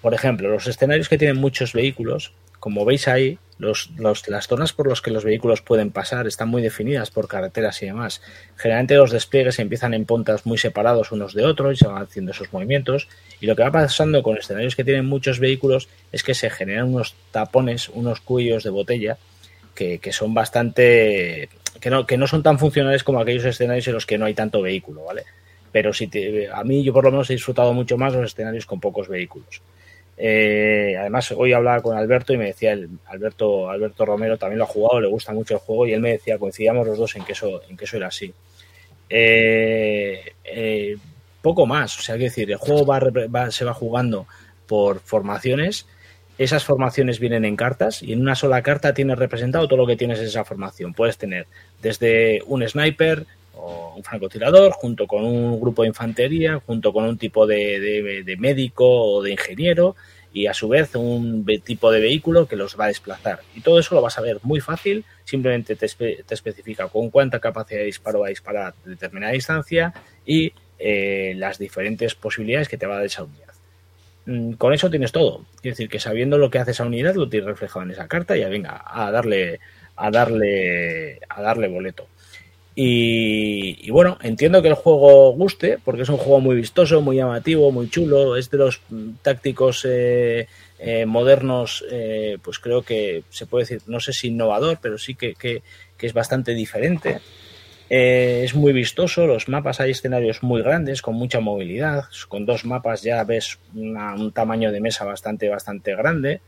por 0.00 0.14
ejemplo, 0.14 0.48
los 0.48 0.66
escenarios 0.66 1.10
que 1.10 1.18
tienen 1.18 1.36
muchos 1.36 1.74
vehículos, 1.74 2.32
como 2.60 2.86
veis 2.86 3.08
ahí, 3.08 3.38
las 3.58 4.46
zonas 4.46 4.72
por 4.72 4.88
las 4.88 5.02
que 5.02 5.10
los 5.10 5.22
vehículos 5.22 5.60
pueden 5.60 5.90
pasar 5.90 6.26
están 6.26 6.48
muy 6.48 6.62
definidas 6.62 7.10
por 7.10 7.28
carreteras 7.28 7.82
y 7.82 7.86
demás. 7.88 8.22
Generalmente 8.56 8.96
los 8.96 9.10
despliegues 9.10 9.58
empiezan 9.58 9.92
en 9.92 10.06
puntas 10.06 10.46
muy 10.46 10.56
separados 10.56 11.12
unos 11.12 11.34
de 11.34 11.44
otros 11.44 11.74
y 11.74 11.76
se 11.76 11.88
van 11.88 12.02
haciendo 12.02 12.30
esos 12.30 12.54
movimientos. 12.54 13.06
Y 13.38 13.44
lo 13.44 13.54
que 13.54 13.64
va 13.64 13.70
pasando 13.70 14.22
con 14.22 14.38
escenarios 14.38 14.76
que 14.76 14.84
tienen 14.84 15.04
muchos 15.04 15.40
vehículos 15.40 15.90
es 16.10 16.22
que 16.22 16.32
se 16.32 16.48
generan 16.48 16.88
unos 16.88 17.14
tapones, 17.32 17.90
unos 17.90 18.22
cuellos 18.22 18.64
de 18.64 18.70
botella 18.70 19.18
que 19.74 20.12
son 20.12 20.32
bastante 20.32 21.50
que 21.80 21.90
no, 21.90 22.06
que 22.06 22.16
no 22.16 22.26
son 22.26 22.42
tan 22.42 22.58
funcionales 22.58 23.04
como 23.04 23.20
aquellos 23.20 23.44
escenarios 23.44 23.86
en 23.88 23.94
los 23.94 24.06
que 24.06 24.18
no 24.18 24.26
hay 24.26 24.34
tanto 24.34 24.62
vehículo, 24.62 25.04
¿vale? 25.04 25.24
Pero 25.70 25.92
si 25.92 26.10
a 26.52 26.64
mí 26.64 26.84
yo 26.84 26.92
por 26.92 27.04
lo 27.04 27.10
menos 27.10 27.30
he 27.30 27.34
disfrutado 27.34 27.72
mucho 27.72 27.96
más 27.96 28.12
los 28.14 28.26
escenarios 28.26 28.66
con 28.66 28.80
pocos 28.80 29.08
vehículos. 29.08 29.62
Eh, 30.16 30.94
además, 30.98 31.32
hoy 31.32 31.52
hablaba 31.52 31.80
con 31.80 31.96
Alberto 31.96 32.32
y 32.32 32.36
me 32.36 32.46
decía, 32.46 32.72
el, 32.72 32.88
Alberto, 33.06 33.70
Alberto 33.70 34.04
Romero 34.04 34.36
también 34.36 34.58
lo 34.58 34.64
ha 34.64 34.68
jugado, 34.68 35.00
le 35.00 35.08
gusta 35.08 35.32
mucho 35.32 35.54
el 35.54 35.60
juego 35.60 35.86
y 35.86 35.94
él 35.94 36.00
me 36.00 36.12
decía, 36.12 36.38
coincidíamos 36.38 36.86
los 36.86 36.98
dos 36.98 37.16
en 37.16 37.24
que 37.24 37.32
eso, 37.32 37.62
en 37.68 37.76
que 37.76 37.86
eso 37.86 37.96
era 37.96 38.08
así. 38.08 38.32
Eh, 39.08 40.34
eh, 40.44 40.96
poco 41.40 41.66
más, 41.66 41.98
o 41.98 42.02
sea, 42.02 42.16
que 42.16 42.24
decir, 42.24 42.50
el 42.50 42.58
juego 42.58 42.86
va, 42.86 43.50
se 43.50 43.64
va 43.64 43.74
jugando 43.74 44.26
por 44.66 45.00
formaciones 45.00 45.86
esas 46.38 46.64
formaciones 46.64 47.20
vienen 47.20 47.44
en 47.44 47.56
cartas 47.56 48.02
y 48.02 48.12
en 48.12 48.20
una 48.20 48.34
sola 48.34 48.62
carta 48.62 48.94
tienes 48.94 49.18
representado 49.18 49.68
todo 49.68 49.78
lo 49.78 49.86
que 49.86 49.96
tienes 49.96 50.18
en 50.18 50.26
esa 50.26 50.44
formación. 50.44 50.94
Puedes 50.94 51.18
tener 51.18 51.46
desde 51.80 52.42
un 52.46 52.66
sniper 52.66 53.26
o 53.54 53.94
un 53.96 54.02
francotirador, 54.02 54.72
junto 54.72 55.06
con 55.06 55.24
un 55.24 55.60
grupo 55.60 55.82
de 55.82 55.88
infantería, 55.88 56.60
junto 56.66 56.92
con 56.92 57.04
un 57.04 57.18
tipo 57.18 57.46
de, 57.46 58.36
médico 58.38 58.86
o 58.86 59.22
de 59.22 59.32
ingeniero, 59.32 59.94
y 60.32 60.46
a 60.46 60.54
su 60.54 60.68
vez 60.68 60.94
un 60.94 61.44
tipo 61.62 61.92
de 61.92 62.00
vehículo 62.00 62.48
que 62.48 62.56
los 62.56 62.78
va 62.80 62.86
a 62.86 62.88
desplazar. 62.88 63.40
Y 63.54 63.60
todo 63.60 63.78
eso 63.78 63.94
lo 63.94 64.00
vas 64.00 64.16
a 64.18 64.22
ver 64.22 64.38
muy 64.42 64.60
fácil, 64.60 65.04
simplemente 65.24 65.76
te, 65.76 65.86
especifica 66.30 66.88
con 66.88 67.10
cuánta 67.10 67.38
capacidad 67.38 67.80
de 67.80 67.86
disparo 67.86 68.20
va 68.20 68.26
a 68.26 68.30
disparar 68.30 68.72
a 68.72 68.88
determinada 68.88 69.32
distancia 69.32 69.92
y 70.24 70.52
eh, 70.78 71.34
las 71.36 71.58
diferentes 71.58 72.14
posibilidades 72.14 72.68
que 72.68 72.78
te 72.78 72.86
va 72.86 72.98
a. 72.98 73.02
Mm, 73.02 73.51
con 74.58 74.72
eso 74.72 74.90
tienes 74.90 75.12
todo. 75.12 75.44
Es 75.56 75.72
decir, 75.72 75.88
que 75.88 76.00
sabiendo 76.00 76.38
lo 76.38 76.50
que 76.50 76.58
hace 76.58 76.72
esa 76.72 76.84
unidad, 76.84 77.14
lo 77.14 77.28
tienes 77.28 77.48
reflejado 77.48 77.84
en 77.84 77.92
esa 77.92 78.08
carta 78.08 78.36
y 78.36 78.40
ya 78.40 78.48
venga, 78.48 78.82
a 78.86 79.10
darle, 79.10 79.60
a 79.96 80.10
darle, 80.10 81.20
a 81.28 81.42
darle 81.42 81.68
boleto. 81.68 82.06
Y, 82.74 83.90
bueno, 83.90 84.16
entiendo 84.22 84.62
que 84.62 84.68
el 84.68 84.74
juego 84.74 85.32
guste, 85.32 85.78
porque 85.84 86.02
es 86.02 86.08
un 86.08 86.16
juego 86.16 86.40
muy 86.40 86.56
vistoso, 86.56 87.02
muy 87.02 87.16
llamativo, 87.16 87.70
muy 87.70 87.90
chulo. 87.90 88.36
Es 88.36 88.50
de 88.50 88.58
los 88.58 88.80
tácticos 89.20 89.84
eh, 89.86 90.48
eh, 90.78 91.04
modernos, 91.04 91.84
eh, 91.90 92.38
pues 92.42 92.58
creo 92.58 92.82
que 92.82 93.24
se 93.28 93.44
puede 93.46 93.64
decir, 93.64 93.82
no 93.86 94.00
sé 94.00 94.14
si 94.14 94.28
innovador, 94.28 94.78
pero 94.80 94.96
sí 94.96 95.14
que, 95.14 95.62
es 95.98 96.12
bastante 96.14 96.54
diferente. 96.54 97.20
Es 97.94 98.54
muy 98.54 98.72
vistoso, 98.72 99.26
los 99.26 99.48
mapas 99.48 99.80
hay 99.80 99.90
escenarios 99.90 100.42
muy 100.42 100.62
grandes, 100.62 101.02
con 101.02 101.14
mucha 101.14 101.40
movilidad. 101.40 102.04
Con 102.26 102.46
dos 102.46 102.64
mapas 102.64 103.02
ya 103.02 103.22
ves 103.24 103.58
un 103.74 104.32
tamaño 104.32 104.72
de 104.72 104.80
mesa 104.80 105.04
bastante, 105.04 105.50
bastante 105.50 105.94
grande. 105.94 106.40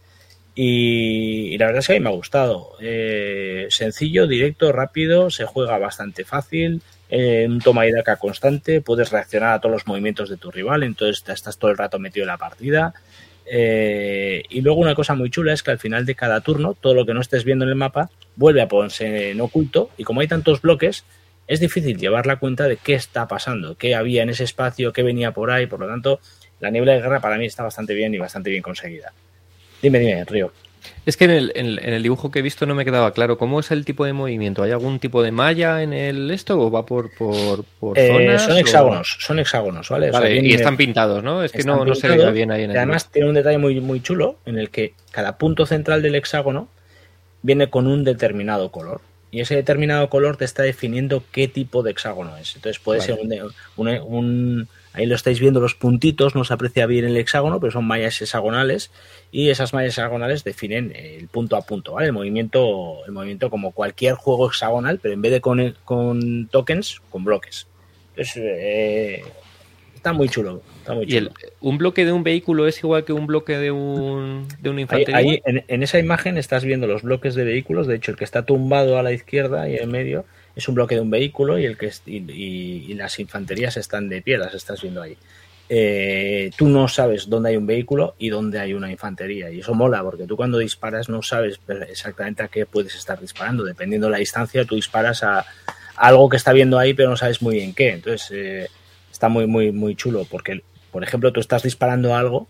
Y, 0.55 1.59
la 1.59 1.67
verdad 1.67 1.81
es 1.81 1.87
que 1.89 1.93
a 1.95 1.97
mí 1.97 2.01
me 2.01 2.11
ha 2.11 2.13
gustado. 2.13 2.73
Eh, 2.81 3.67
sencillo, 3.71 4.27
directo, 4.27 4.73
rápido, 4.73 5.31
se 5.31 5.45
juega 5.45 5.77
bastante 5.79 6.25
fácil, 6.25 6.81
eh, 7.11 7.47
un 7.49 7.61
toma 7.61 7.87
y 7.87 7.93
daca 7.93 8.17
constante, 8.17 8.81
puedes 8.81 9.11
reaccionar 9.11 9.55
a 9.55 9.61
todos 9.61 9.73
los 9.73 9.87
movimientos 9.87 10.31
de 10.31 10.37
tu 10.37 10.51
rival, 10.51 10.83
entonces 10.85 11.23
estás 11.29 11.59
todo 11.59 11.71
el 11.71 11.77
rato 11.77 11.99
metido 11.99 12.25
en 12.25 12.29
la 12.29 12.39
partida. 12.39 12.95
Eh, 13.47 14.45
y 14.49 14.63
luego 14.63 14.81
una 14.81 14.95
cosa 14.95 15.15
muy 15.15 15.29
chula 15.29 15.53
es 15.53 15.63
que 15.63 15.73
al 15.73 15.79
final 15.79 16.07
de 16.07 16.15
cada 16.15 16.41
turno, 16.41 16.75
todo 16.75 16.95
lo 16.95 17.05
que 17.05 17.13
no 17.13 17.21
estés 17.21 17.45
viendo 17.45 17.65
en 17.65 17.71
el 17.71 17.77
mapa 17.77 18.09
vuelve 18.37 18.63
a 18.63 18.69
ponerse 18.69 19.33
en 19.33 19.41
oculto 19.41 19.91
y 19.99 20.05
como 20.05 20.21
hay 20.21 20.29
tantos 20.29 20.63
bloques, 20.63 21.05
es 21.47 21.61
difícil 21.61 21.99
llevar 21.99 22.27
la 22.27 22.37
cuenta 22.37 22.67
de 22.69 22.77
qué 22.77 22.95
está 22.95 23.29
pasando, 23.29 23.77
qué 23.77 23.95
había 23.95 24.23
en 24.23 24.31
ese 24.31 24.45
espacio, 24.45 24.93
qué 24.93 25.03
venía 25.03 25.33
por 25.33 25.51
ahí, 25.51 25.67
por 25.67 25.81
lo 25.81 25.87
tanto, 25.87 26.21
la 26.61 26.71
niebla 26.71 26.93
de 26.93 27.01
guerra 27.01 27.21
para 27.21 27.37
mí 27.37 27.47
está 27.47 27.63
bastante 27.63 27.95
bien 27.95 28.15
y 28.15 28.19
bastante 28.19 28.51
bien 28.51 28.63
conseguida. 28.63 29.13
Dime, 29.83 29.99
dime, 29.99 30.25
Río. 30.25 30.53
Es 31.07 31.17
que 31.17 31.25
en 31.25 31.31
el, 31.33 32.03
dibujo 32.03 32.31
que 32.31 32.39
he 32.39 32.43
visto 32.43 32.67
no 32.67 32.75
me 32.75 32.85
quedaba 32.85 33.13
claro 33.13 33.37
cómo 33.37 33.61
es 33.61 33.71
el 33.71 33.85
tipo 33.85 34.05
de 34.05 34.13
movimiento. 34.13 34.63
¿Hay 34.63 34.71
algún 34.71 34.99
tipo 34.99 35.23
de 35.23 35.33
malla 35.33 35.83
en 35.83 35.93
el 35.93 36.31
esto 36.31 36.59
o 36.59 36.71
va 36.71 36.87
por, 36.87 37.11
por, 37.15 37.65
eh, 37.97 38.09
zonas? 38.09 38.43
Son 38.43 38.57
hexágonos, 38.57 39.17
son 39.21 39.39
hexágonos, 39.39 39.89
¿vale? 39.89 40.41
y 40.43 40.55
están 40.55 40.77
pintados, 40.77 41.23
¿no? 41.23 41.43
Es 41.43 41.53
que 41.53 41.65
no, 41.65 41.95
se 41.95 42.09
ve 42.09 42.33
bien 42.33 42.51
ahí 42.51 42.65
en 42.65 42.71
el 42.71 42.77
Además 42.77 43.11
tiene 43.11 43.29
un 43.29 43.35
detalle 43.35 43.59
muy, 43.59 43.81
muy 43.81 44.01
chulo 44.01 44.39
en 44.47 44.59
el 44.59 44.71
que 44.71 44.95
cada 45.11 45.37
punto 45.37 45.67
central 45.67 46.03
del 46.03 46.15
hexágono 46.15 46.69
viene 47.43 47.69
con 47.69 47.87
un 47.87 48.05
determinado 48.05 48.71
color. 48.71 49.03
Y 49.35 49.41
ese 49.41 49.57
determinado 49.57 50.09
color 50.09 50.37
te 50.37 50.45
está 50.45 50.63
definiendo 50.63 51.25
qué 51.33 51.49
tipo 51.49 51.83
de 51.83 51.91
hexágono 51.91 52.37
es. 52.37 52.55
Entonces 52.55 52.81
puede 52.81 53.01
ser 53.01 53.19
un 53.19 54.69
Ahí 54.93 55.07
lo 55.07 55.17
estáis 55.17 55.41
viendo 55.41 55.59
los 55.59 55.75
puntitos, 55.75 56.37
no 56.37 56.45
se 56.45 56.55
aprecia 56.55 56.87
bien 56.87 57.05
el 57.05 57.17
hexágono, 57.17 57.59
pero 57.59 57.73
son 57.73 57.85
mallas 57.85 58.23
hexagonales 58.23 58.93
y 59.33 59.51
esas 59.51 59.75
mallas 59.75 59.99
hexagonales 59.99 60.45
definen 60.45 60.93
el 60.95 61.27
punto 61.27 61.57
a 61.57 61.63
punto, 61.63 61.95
¿vale? 61.95 62.07
El 62.07 62.13
movimiento, 62.13 63.05
el 63.05 63.11
movimiento 63.11 63.51
como 63.51 63.73
cualquier 63.73 64.15
juego 64.15 64.47
hexagonal, 64.47 65.01
pero 65.03 65.15
en 65.15 65.21
vez 65.21 65.33
de 65.33 65.41
con, 65.41 65.75
con 65.85 66.47
tokens, 66.47 67.03
con 67.11 67.25
bloques. 67.25 67.67
Entonces, 68.11 68.37
eh, 68.37 69.25
está 70.05 70.13
muy 70.13 70.29
chulo. 70.29 70.61
¿Y 71.07 71.17
el, 71.17 71.31
un 71.61 71.79
bloque 71.79 72.05
de 72.05 72.13
un 72.13 72.23
vehículo 72.23 72.67
es 72.67 72.79
igual 72.79 73.07
que 73.07 73.15
un 73.15 73.27
bloque 73.27 73.57
de 73.57 73.71
un, 73.71 74.47
de 74.61 74.69
una 74.69 74.83
infantería? 74.83 75.17
Ahí, 75.17 75.43
en, 75.47 75.65
en, 75.67 75.83
esa 75.83 75.99
imagen 75.99 76.37
estás 76.37 76.63
viendo 76.63 76.87
los 76.87 77.03
bloques 77.03 77.35
de 77.35 77.45
vehículos, 77.45 77.87
de 77.87 77.97
hecho 77.97 78.11
el 78.11 78.19
que 78.19 78.25
está 78.25 78.45
tumbado 78.45 78.99
a 78.99 79.03
la 79.03 79.13
izquierda 79.13 79.67
y 79.67 79.77
en 79.77 79.91
medio 79.91 80.27
es 80.55 80.69
un 80.69 80.75
bloque 80.75 80.95
de 80.95 81.01
un 81.01 81.11
vehículo 81.11 81.59
y, 81.59 81.65
el 81.65 81.79
que, 81.79 81.91
y, 82.07 82.93
las 82.95 83.19
infanterías 83.19 83.79
están 83.79 84.11
de 84.11 84.21
pie, 84.21 84.37
las 84.37 84.55
estás 84.55 84.83
viendo 84.83 85.01
ahí. 85.01 85.17
Eh, 85.71 86.51
tú 86.55 86.69
no 86.69 86.87
sabes 86.87 87.31
dónde 87.31 87.49
hay 87.49 87.57
un 87.57 87.67
vehículo 87.67 88.15
y 88.19 88.29
dónde 88.29 88.59
hay 88.61 88.75
una 88.75 88.91
infantería. 88.91 89.51
Y 89.51 89.61
eso 89.61 89.73
mola, 89.73 90.03
porque 90.03 90.27
tú 90.27 90.37
cuando 90.37 90.59
disparas 90.59 91.09
no 91.09 91.23
sabes 91.23 91.59
exactamente 91.89 92.43
a 92.43 92.49
qué 92.49 92.67
puedes 92.67 92.95
estar 92.95 93.19
disparando. 93.19 93.65
Dependiendo 93.65 94.09
de 94.09 94.13
la 94.13 94.19
distancia, 94.19 94.67
tú 94.67 94.75
disparas 94.75 95.23
a, 95.23 95.47
algo 95.97 96.29
que 96.29 96.37
está 96.37 96.53
viendo 96.53 96.79
ahí, 96.79 96.93
pero 96.93 97.09
no 97.09 97.17
sabes 97.17 97.41
muy 97.41 97.57
bien 97.57 97.73
qué. 97.73 97.93
Entonces, 97.95 98.31
eh, 98.33 98.69
está 99.15 99.29
muy, 99.29 99.47
muy, 99.47 99.71
muy 99.71 99.95
chulo, 99.95 100.27
porque, 100.29 100.63
por 100.91 101.05
ejemplo, 101.05 101.33
tú 101.33 101.39
estás 101.39 101.63
disparando 101.63 102.15
a 102.15 102.19
algo 102.19 102.49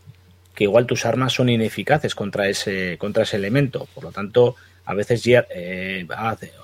que 0.55 0.65
igual 0.65 0.87
tus 0.87 1.05
armas 1.05 1.35
son 1.35 1.51
ineficaces 1.51 2.15
contra 2.15 2.49
ese, 2.49 2.97
contra 2.97 3.25
ese 3.25 3.37
elemento. 3.37 3.87
Por 3.95 4.05
lo 4.05 4.13
tanto, 4.13 4.57
a 4.87 4.95
veces 4.95 5.23
eh, 5.27 6.07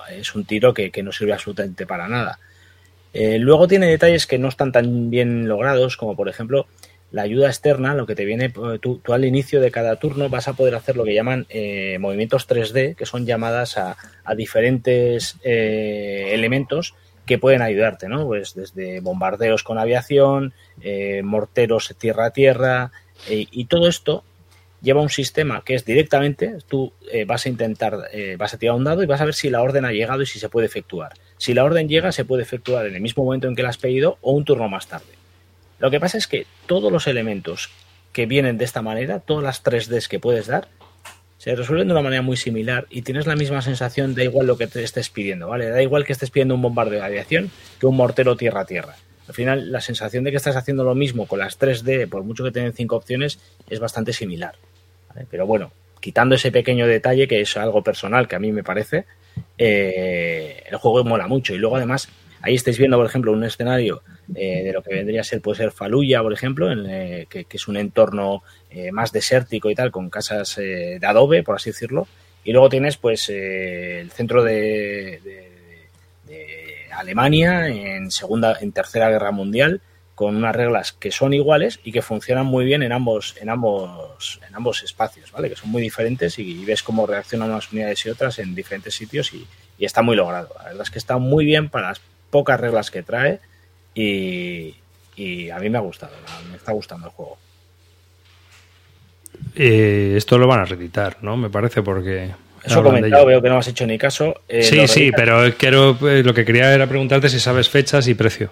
es 0.09 0.35
un 0.35 0.45
tiro 0.45 0.73
que, 0.73 0.91
no 1.03 1.11
sirve 1.11 1.33
absolutamente 1.33 1.85
para 1.85 2.07
nada. 2.07 2.39
Eh, 3.13 3.37
luego 3.37 3.67
tiene 3.67 3.87
detalles 3.87 4.25
que 4.25 4.39
no 4.39 4.47
están 4.47 4.71
tan 4.71 5.11
bien 5.11 5.47
logrados, 5.47 5.97
como 5.97 6.15
por 6.15 6.29
ejemplo 6.29 6.65
la 7.11 7.23
ayuda 7.23 7.47
externa, 7.47 7.93
lo 7.93 8.07
que 8.07 8.15
te 8.15 8.25
viene, 8.25 8.45
eh, 8.45 8.79
tú, 8.81 9.01
al 9.09 9.25
inicio 9.25 9.61
de 9.61 9.69
cada 9.69 9.97
turno 9.97 10.29
vas 10.29 10.47
a 10.47 10.53
poder 10.53 10.73
hacer 10.73 10.95
lo 10.95 11.03
que 11.03 11.13
llaman 11.13 11.45
movimientos 11.99 12.47
3D, 12.47 12.95
que 12.95 13.05
son 13.05 13.27
llamadas 13.27 13.77
a, 13.77 13.97
diferentes 14.35 15.37
elementos 15.43 16.95
que 17.25 17.37
pueden 17.37 17.61
ayudarte, 17.61 18.07
¿no? 18.07 18.25
Pues 18.25 18.53
desde 18.55 18.99
bombardeos 18.99 19.63
con 19.63 19.77
aviación, 19.77 20.53
morteros 21.23 21.93
tierra 21.97 22.25
a 22.25 22.31
tierra, 22.31 22.91
y 23.29 23.65
todo 23.65 23.87
esto 23.87 24.23
lleva 24.81 25.01
un 25.01 25.09
sistema 25.09 25.63
que 25.63 25.75
es 25.75 25.85
directamente, 25.85 26.57
tú 26.67 26.91
eh, 27.11 27.25
vas 27.25 27.45
a 27.45 27.49
intentar, 27.49 28.09
eh, 28.11 28.35
vas 28.37 28.53
a 28.53 28.57
tirar 28.57 28.75
un 28.75 28.83
dado 28.83 29.03
y 29.03 29.05
vas 29.05 29.21
a 29.21 29.25
ver 29.25 29.33
si 29.33 29.49
la 29.49 29.61
orden 29.61 29.85
ha 29.85 29.91
llegado 29.91 30.21
y 30.21 30.25
si 30.25 30.39
se 30.39 30.49
puede 30.49 30.67
efectuar. 30.67 31.13
Si 31.37 31.53
la 31.53 31.63
orden 31.63 31.87
llega, 31.87 32.11
se 32.11 32.25
puede 32.25 32.43
efectuar 32.43 32.87
en 32.87 32.95
el 32.95 33.01
mismo 33.01 33.23
momento 33.23 33.47
en 33.47 33.55
que 33.55 33.63
la 33.63 33.69
has 33.69 33.77
pedido 33.77 34.17
o 34.21 34.31
un 34.33 34.43
turno 34.43 34.67
más 34.67 34.87
tarde. 34.87 35.13
Lo 35.79 35.89
que 35.91 35.99
pasa 35.99 36.17
es 36.17 36.27
que 36.27 36.45
todos 36.65 36.91
los 36.91 37.07
elementos 37.07 37.69
que 38.11 38.25
vienen 38.25 38.57
de 38.57 38.65
esta 38.65 38.81
manera, 38.81 39.19
todas 39.19 39.43
las 39.43 39.63
3Ds 39.63 40.07
que 40.07 40.19
puedes 40.19 40.47
dar, 40.47 40.67
se 41.41 41.55
resuelven 41.55 41.87
de 41.87 41.93
una 41.93 42.03
manera 42.03 42.21
muy 42.21 42.37
similar 42.37 42.85
y 42.91 43.01
tienes 43.01 43.25
la 43.25 43.35
misma 43.35 43.63
sensación, 43.63 44.13
da 44.13 44.23
igual 44.23 44.45
lo 44.45 44.59
que 44.59 44.67
te 44.67 44.83
estés 44.83 45.09
pidiendo, 45.09 45.47
¿vale? 45.47 45.71
Da 45.71 45.81
igual 45.81 46.05
que 46.05 46.13
estés 46.13 46.29
pidiendo 46.29 46.53
un 46.53 46.61
bombardeo 46.61 46.99
de 46.99 47.05
aviación 47.07 47.49
que 47.79 47.87
un 47.87 47.95
mortero 47.95 48.37
tierra 48.37 48.61
a 48.61 48.65
tierra. 48.65 48.95
Al 49.27 49.33
final, 49.33 49.71
la 49.71 49.81
sensación 49.81 50.23
de 50.23 50.29
que 50.29 50.37
estás 50.37 50.55
haciendo 50.55 50.83
lo 50.83 50.93
mismo 50.93 51.25
con 51.25 51.39
las 51.39 51.59
3D, 51.59 52.07
por 52.07 52.21
mucho 52.21 52.43
que 52.43 52.51
tengan 52.51 52.73
cinco 52.73 52.95
opciones, 52.95 53.39
es 53.71 53.79
bastante 53.79 54.13
similar. 54.13 54.53
Pero 55.31 55.47
bueno, 55.47 55.71
quitando 55.99 56.35
ese 56.35 56.51
pequeño 56.51 56.85
detalle 56.85 57.27
que 57.27 57.41
es 57.41 57.57
algo 57.57 57.81
personal 57.81 58.27
que 58.27 58.35
a 58.35 58.39
mí 58.39 58.51
me 58.51 58.63
parece, 58.63 59.05
eh, 59.57 60.61
el 60.69 60.77
juego 60.77 61.03
mola 61.03 61.25
mucho. 61.25 61.55
Y 61.55 61.57
luego 61.57 61.77
además, 61.77 62.07
ahí 62.41 62.55
estáis 62.55 62.77
viendo, 62.77 62.97
por 62.97 63.05
ejemplo, 63.05 63.31
un 63.31 63.43
escenario 63.43 64.01
eh, 64.35 64.63
de 64.63 64.73
lo 64.73 64.81
que 64.81 64.95
vendría 64.95 65.21
a 65.21 65.23
ser, 65.23 65.41
puede 65.41 65.57
ser 65.57 65.71
Faluya, 65.71 66.21
por 66.21 66.33
ejemplo, 66.33 66.71
en, 66.71 66.85
eh, 66.87 67.27
que, 67.29 67.45
es 67.49 67.67
un 67.67 67.77
entorno 67.77 68.43
más 68.93 69.11
desértico 69.11 69.69
y 69.69 69.75
tal, 69.75 69.91
con 69.91 70.09
casas 70.09 70.55
de 70.55 71.05
adobe, 71.05 71.43
por 71.43 71.55
así 71.55 71.71
decirlo. 71.71 72.07
Y 72.43 72.53
luego 72.53 72.69
tienes 72.69 72.95
pues 72.97 73.29
el 73.29 74.09
centro 74.11 74.43
de, 74.43 75.19
de 76.25 76.87
Alemania 76.93 77.67
en 77.67 78.11
segunda, 78.11 78.57
en 78.61 78.71
tercera 78.71 79.09
guerra 79.09 79.31
mundial, 79.31 79.81
con 80.21 80.35
unas 80.35 80.55
reglas 80.55 80.91
que 80.91 81.11
son 81.11 81.33
iguales 81.33 81.79
y 81.83 81.91
que 81.91 82.03
funcionan 82.03 82.45
muy 82.45 82.63
bien 82.63 82.83
en 82.83 82.91
ambos, 82.91 83.35
en 83.41 83.49
ambos, 83.49 84.39
en 84.47 84.53
ambos 84.53 84.83
espacios, 84.83 85.31
¿vale? 85.31 85.49
Que 85.49 85.55
son 85.55 85.71
muy 85.71 85.81
diferentes 85.81 86.37
y, 86.37 86.63
ves 86.63 86.83
cómo 86.83 87.07
reaccionan 87.07 87.49
unas 87.49 87.71
unidades 87.71 88.05
y 88.05 88.09
otras 88.09 88.37
en 88.37 88.53
diferentes 88.53 88.93
sitios 88.93 89.33
y, 89.33 89.47
está 89.79 90.03
muy 90.03 90.15
logrado. 90.15 90.53
La 90.59 90.65
verdad 90.65 90.83
es 90.83 90.91
que 90.91 90.99
está 90.99 91.17
muy 91.17 91.43
bien 91.43 91.69
para 91.69 91.87
las 91.87 92.01
pocas 92.31 92.59
reglas 92.59 92.89
que 92.89 93.03
trae 93.03 93.39
y, 93.93 94.73
a 95.53 95.59
mí 95.59 95.69
me 95.69 95.77
ha 95.77 95.81
gustado, 95.81 96.13
me 96.49 96.57
está 96.57 96.71
gustando 96.71 97.07
el 97.07 97.13
juego. 97.13 97.37
Eh, 99.55 100.13
esto 100.15 100.37
lo 100.37 100.47
van 100.47 100.61
a 100.61 100.65
reeditar, 100.65 101.17
¿no? 101.21 101.37
Me 101.37 101.49
parece 101.49 101.83
porque... 101.83 102.31
Eso 102.63 102.79
he 102.79 102.83
comentado, 102.83 103.25
veo 103.25 103.41
que 103.41 103.49
no 103.49 103.57
has 103.57 103.67
hecho 103.67 103.85
ni 103.85 103.97
caso. 103.97 104.41
Eh, 104.47 104.63
sí, 104.63 104.87
sí, 104.87 105.11
pero 105.15 105.51
quiero, 105.57 105.97
eh, 106.07 106.23
lo 106.23 106.33
que 106.33 106.45
quería 106.45 106.73
era 106.73 106.87
preguntarte 106.87 107.27
si 107.27 107.39
sabes 107.39 107.69
fechas 107.69 108.07
y 108.07 108.13
precio. 108.13 108.51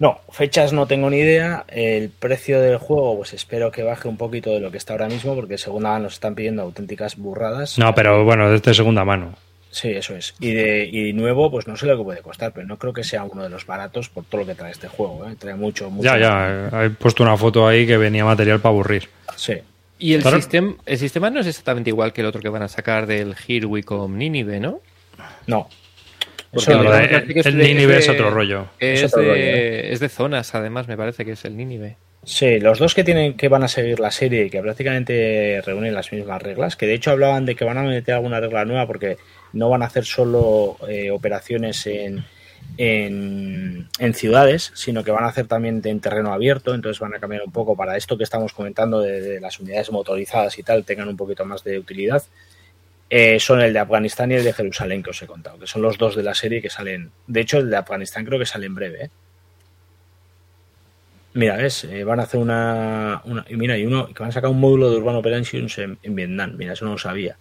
No, 0.00 0.18
fechas 0.30 0.72
no 0.72 0.86
tengo 0.86 1.10
ni 1.10 1.18
idea. 1.18 1.64
El 1.68 2.08
precio 2.08 2.60
del 2.60 2.78
juego, 2.78 3.18
pues 3.18 3.34
espero 3.34 3.70
que 3.70 3.82
baje 3.82 4.08
un 4.08 4.16
poquito 4.16 4.50
de 4.50 4.58
lo 4.58 4.70
que 4.70 4.78
está 4.78 4.94
ahora 4.94 5.08
mismo, 5.08 5.34
porque 5.36 5.58
segunda 5.58 5.90
mano 5.90 6.04
nos 6.04 6.14
están 6.14 6.34
pidiendo 6.34 6.62
auténticas 6.62 7.16
burradas. 7.16 7.78
No, 7.78 7.94
pero 7.94 8.24
bueno, 8.24 8.50
desde 8.50 8.74
segunda 8.74 9.04
mano. 9.04 9.34
Sí, 9.72 9.90
eso 9.90 10.16
es. 10.16 10.34
Y 10.40 10.52
de 10.52 10.84
y 10.84 11.12
nuevo, 11.12 11.50
pues 11.50 11.68
no 11.68 11.76
sé 11.76 11.86
lo 11.86 11.96
que 11.96 12.02
puede 12.02 12.22
costar, 12.22 12.52
pero 12.52 12.66
no 12.66 12.76
creo 12.76 12.92
que 12.92 13.04
sea 13.04 13.22
uno 13.24 13.42
de 13.44 13.48
los 13.50 13.66
baratos 13.66 14.08
por 14.08 14.24
todo 14.24 14.40
lo 14.40 14.46
que 14.46 14.54
trae 14.56 14.72
este 14.72 14.88
juego. 14.88 15.28
¿eh? 15.28 15.36
Trae 15.38 15.54
mucho, 15.54 15.88
mucho. 15.90 16.04
Ya, 16.16 16.18
ya. 16.70 16.84
He 16.84 16.90
puesto 16.90 17.22
una 17.22 17.36
foto 17.36 17.68
ahí 17.68 17.86
que 17.86 17.96
venía 17.96 18.24
material 18.24 18.60
para 18.60 18.72
aburrir. 18.72 19.08
Sí. 19.36 19.54
Y 20.00 20.14
el, 20.14 20.22
Claro. 20.22 20.38
sistema, 20.38 20.74
el 20.86 20.98
sistema 20.98 21.30
no 21.30 21.40
es 21.40 21.46
exactamente 21.46 21.90
igual 21.90 22.12
que 22.12 22.22
el 22.22 22.26
otro 22.26 22.40
que 22.40 22.48
van 22.48 22.62
a 22.62 22.68
sacar 22.68 23.06
del 23.06 23.36
Here 23.46 23.66
We 23.66 23.82
Come 23.84 24.16
Nínive, 24.18 24.58
¿no? 24.58 24.80
No. 25.46 25.68
Porque 26.50 26.72
Eso 26.72 26.82
es 27.40 27.46
el 27.46 27.58
de- 27.58 27.64
Nínive 27.64 27.98
es 27.98 28.08
otro 28.08 28.30
rollo. 28.30 28.66
Es, 28.80 29.02
Es 29.02 29.12
otro 29.12 29.22
de, 29.22 29.28
rollo, 29.28 29.40
¿eh? 29.40 29.92
es 29.92 30.00
de 30.00 30.08
zonas, 30.08 30.52
además, 30.56 30.88
me 30.88 30.96
parece 30.96 31.24
que 31.24 31.32
es 31.32 31.44
el 31.44 31.56
Nínive. 31.56 31.96
Sí, 32.24 32.58
los 32.58 32.78
dos 32.80 32.94
que 32.94 33.04
tienen 33.04 33.34
que 33.36 33.48
van 33.48 33.62
a 33.62 33.68
seguir 33.68 34.00
la 34.00 34.10
serie 34.10 34.46
y 34.46 34.50
que 34.50 34.60
prácticamente 34.60 35.62
reúnen 35.64 35.94
las 35.94 36.10
mismas 36.12 36.42
reglas, 36.42 36.76
que 36.76 36.86
de 36.86 36.94
hecho 36.94 37.12
hablaban 37.12 37.46
de 37.46 37.54
que 37.54 37.64
van 37.64 37.78
a 37.78 37.82
meter 37.82 38.14
alguna 38.14 38.40
regla 38.40 38.64
nueva 38.64 38.86
porque 38.86 39.16
no 39.52 39.68
van 39.70 39.82
a 39.82 39.86
hacer 39.86 40.04
solo 40.04 40.76
eh, 40.88 41.10
operaciones 41.10 41.86
en, 41.86 42.24
en, 42.76 43.88
en 43.98 44.14
ciudades, 44.14 44.72
sino 44.74 45.02
que 45.04 45.10
van 45.10 45.24
a 45.24 45.28
hacer 45.28 45.46
también 45.46 45.80
en 45.84 46.00
terreno 46.00 46.32
abierto, 46.32 46.74
entonces 46.74 47.00
van 47.00 47.14
a 47.14 47.18
cambiar 47.18 47.42
un 47.44 47.52
poco 47.52 47.76
para 47.76 47.96
esto 47.96 48.16
que 48.16 48.24
estamos 48.24 48.52
comentando 48.52 49.00
de, 49.00 49.40
las 49.40 49.58
unidades 49.60 49.90
motorizadas 49.90 50.58
y 50.58 50.62
tal, 50.62 50.84
tengan 50.84 51.08
un 51.08 51.16
poquito 51.16 51.44
más 51.44 51.64
de 51.64 51.78
utilidad. 51.78 52.22
Eh, 53.12 53.40
son 53.40 53.60
el 53.60 53.72
de 53.72 53.78
Afganistán 53.80 54.30
y 54.30 54.34
el 54.34 54.44
de 54.44 54.52
Jerusalén 54.52 55.02
que 55.02 55.10
os 55.10 55.20
he 55.20 55.26
contado, 55.26 55.58
que 55.58 55.66
son 55.66 55.82
los 55.82 55.98
dos 55.98 56.14
de 56.14 56.22
la 56.22 56.34
serie 56.34 56.62
que 56.62 56.70
salen. 56.70 57.10
De 57.26 57.40
hecho, 57.40 57.58
el 57.58 57.68
de 57.68 57.76
Afganistán 57.76 58.24
creo 58.24 58.38
que 58.38 58.46
sale 58.46 58.66
en 58.66 58.74
breve. 58.76 59.04
¿eh? 59.06 59.10
Mira, 61.34 61.56
ves, 61.56 61.84
Eh, 61.84 62.04
van 62.04 62.20
a 62.20 62.24
hacer 62.24 62.40
una, 62.40 63.20
una- 63.24 63.44
y 63.48 63.56
Mira, 63.56 63.76
y 63.78 63.84
uno 63.86 64.06
que 64.08 64.20
van 64.22 64.28
a 64.30 64.32
sacar 64.32 64.50
un 64.50 64.60
módulo 64.60 64.90
de 64.90 64.96
Urban 64.98 65.16
Operations 65.16 65.76
en, 65.78 65.98
en 66.02 66.14
Vietnam. 66.14 66.54
Mira, 66.56 66.72
eso 66.74 66.84
no 66.84 66.92
lo 66.92 66.98
sabía. 66.98 67.36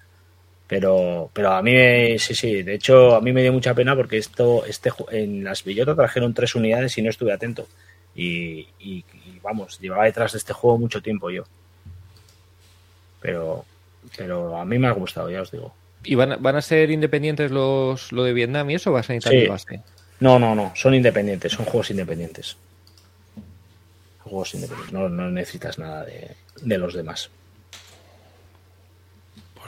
Pero, 0.69 1.29
pero 1.33 1.51
a 1.51 1.61
mí, 1.63 1.73
me- 1.73 2.17
sí, 2.19 2.33
sí. 2.35 2.61
De 2.63 2.75
hecho, 2.75 3.15
a 3.15 3.21
mí 3.21 3.33
me 3.33 3.41
dio 3.41 3.51
mucha 3.51 3.73
pena 3.73 3.95
porque 3.95 4.17
esto, 4.17 4.63
este, 4.65 4.91
en 5.11 5.43
las 5.43 5.63
Villota 5.63 5.95
trajeron 5.95 6.33
tres 6.33 6.53
unidades 6.55 6.95
y 6.97 7.01
no 7.01 7.09
estuve 7.09 7.33
atento. 7.33 7.67
Y, 8.15 8.67
y- 8.79 9.03
y, 9.25 9.39
vamos, 9.41 9.79
llevaba 9.79 10.05
detrás 10.05 10.31
de 10.33 10.37
este 10.37 10.53
juego 10.53 10.77
mucho 10.77 11.01
tiempo 11.01 11.29
yo. 11.31 11.43
Pero, 13.19 13.65
pero 14.15 14.57
a 14.57 14.63
mí 14.65 14.77
me 14.79 14.87
ha 14.87 14.91
gustado, 14.91 15.29
ya 15.29 15.41
os 15.41 15.51
digo. 15.51 15.73
¿Y 16.03 16.15
van 16.15 16.33
a, 16.33 16.37
van 16.37 16.55
a 16.55 16.61
ser 16.61 16.91
independientes 16.91 17.51
los 17.51 18.11
lo 18.11 18.23
de 18.23 18.33
Vietnam 18.33 18.69
y 18.69 18.75
eso? 18.75 18.91
¿O 18.91 18.93
¿Va 18.93 18.99
a 19.01 19.03
ser 19.03 19.21
Sí. 19.21 19.47
base? 19.47 19.81
No, 20.21 20.37
no, 20.39 20.53
no, 20.55 20.71
son 20.75 20.93
independientes, 20.93 21.51
son 21.53 21.65
juegos 21.65 21.89
independientes. 21.91 22.57
Juegos 24.19 24.53
independientes, 24.53 24.93
no, 24.93 25.09
no 25.09 25.29
necesitas 25.31 25.79
nada 25.79 26.05
de, 26.05 26.35
de 26.61 26.77
los 26.77 26.93
demás. 26.93 27.29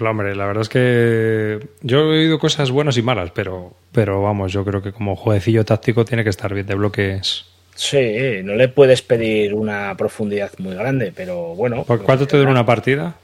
Hombre, 0.09 0.35
la 0.35 0.45
verdad 0.45 0.63
es 0.63 0.69
que 0.69 1.59
yo 1.81 1.99
he 1.99 2.19
oído 2.19 2.39
cosas 2.39 2.71
buenas 2.71 2.97
y 2.97 3.01
malas, 3.01 3.31
pero, 3.31 3.73
pero 3.91 4.21
vamos, 4.21 4.51
yo 4.51 4.65
creo 4.65 4.81
que 4.81 4.91
como 4.91 5.15
jueguecillo 5.15 5.63
táctico 5.63 6.05
tiene 6.05 6.23
que 6.23 6.29
estar 6.29 6.53
bien 6.53 6.65
de 6.65 6.75
bloques. 6.75 7.45
Sí, 7.75 8.41
no 8.43 8.55
le 8.55 8.67
puedes 8.67 9.01
pedir 9.01 9.53
una 9.53 9.95
profundidad 9.97 10.51
muy 10.57 10.75
grande, 10.75 11.13
pero 11.15 11.55
bueno. 11.55 11.83
¿Por 11.83 12.03
¿Cuánto 12.03 12.27
te 12.27 12.37
dura 12.37 12.51
una 12.51 12.65
partida? 12.65 13.15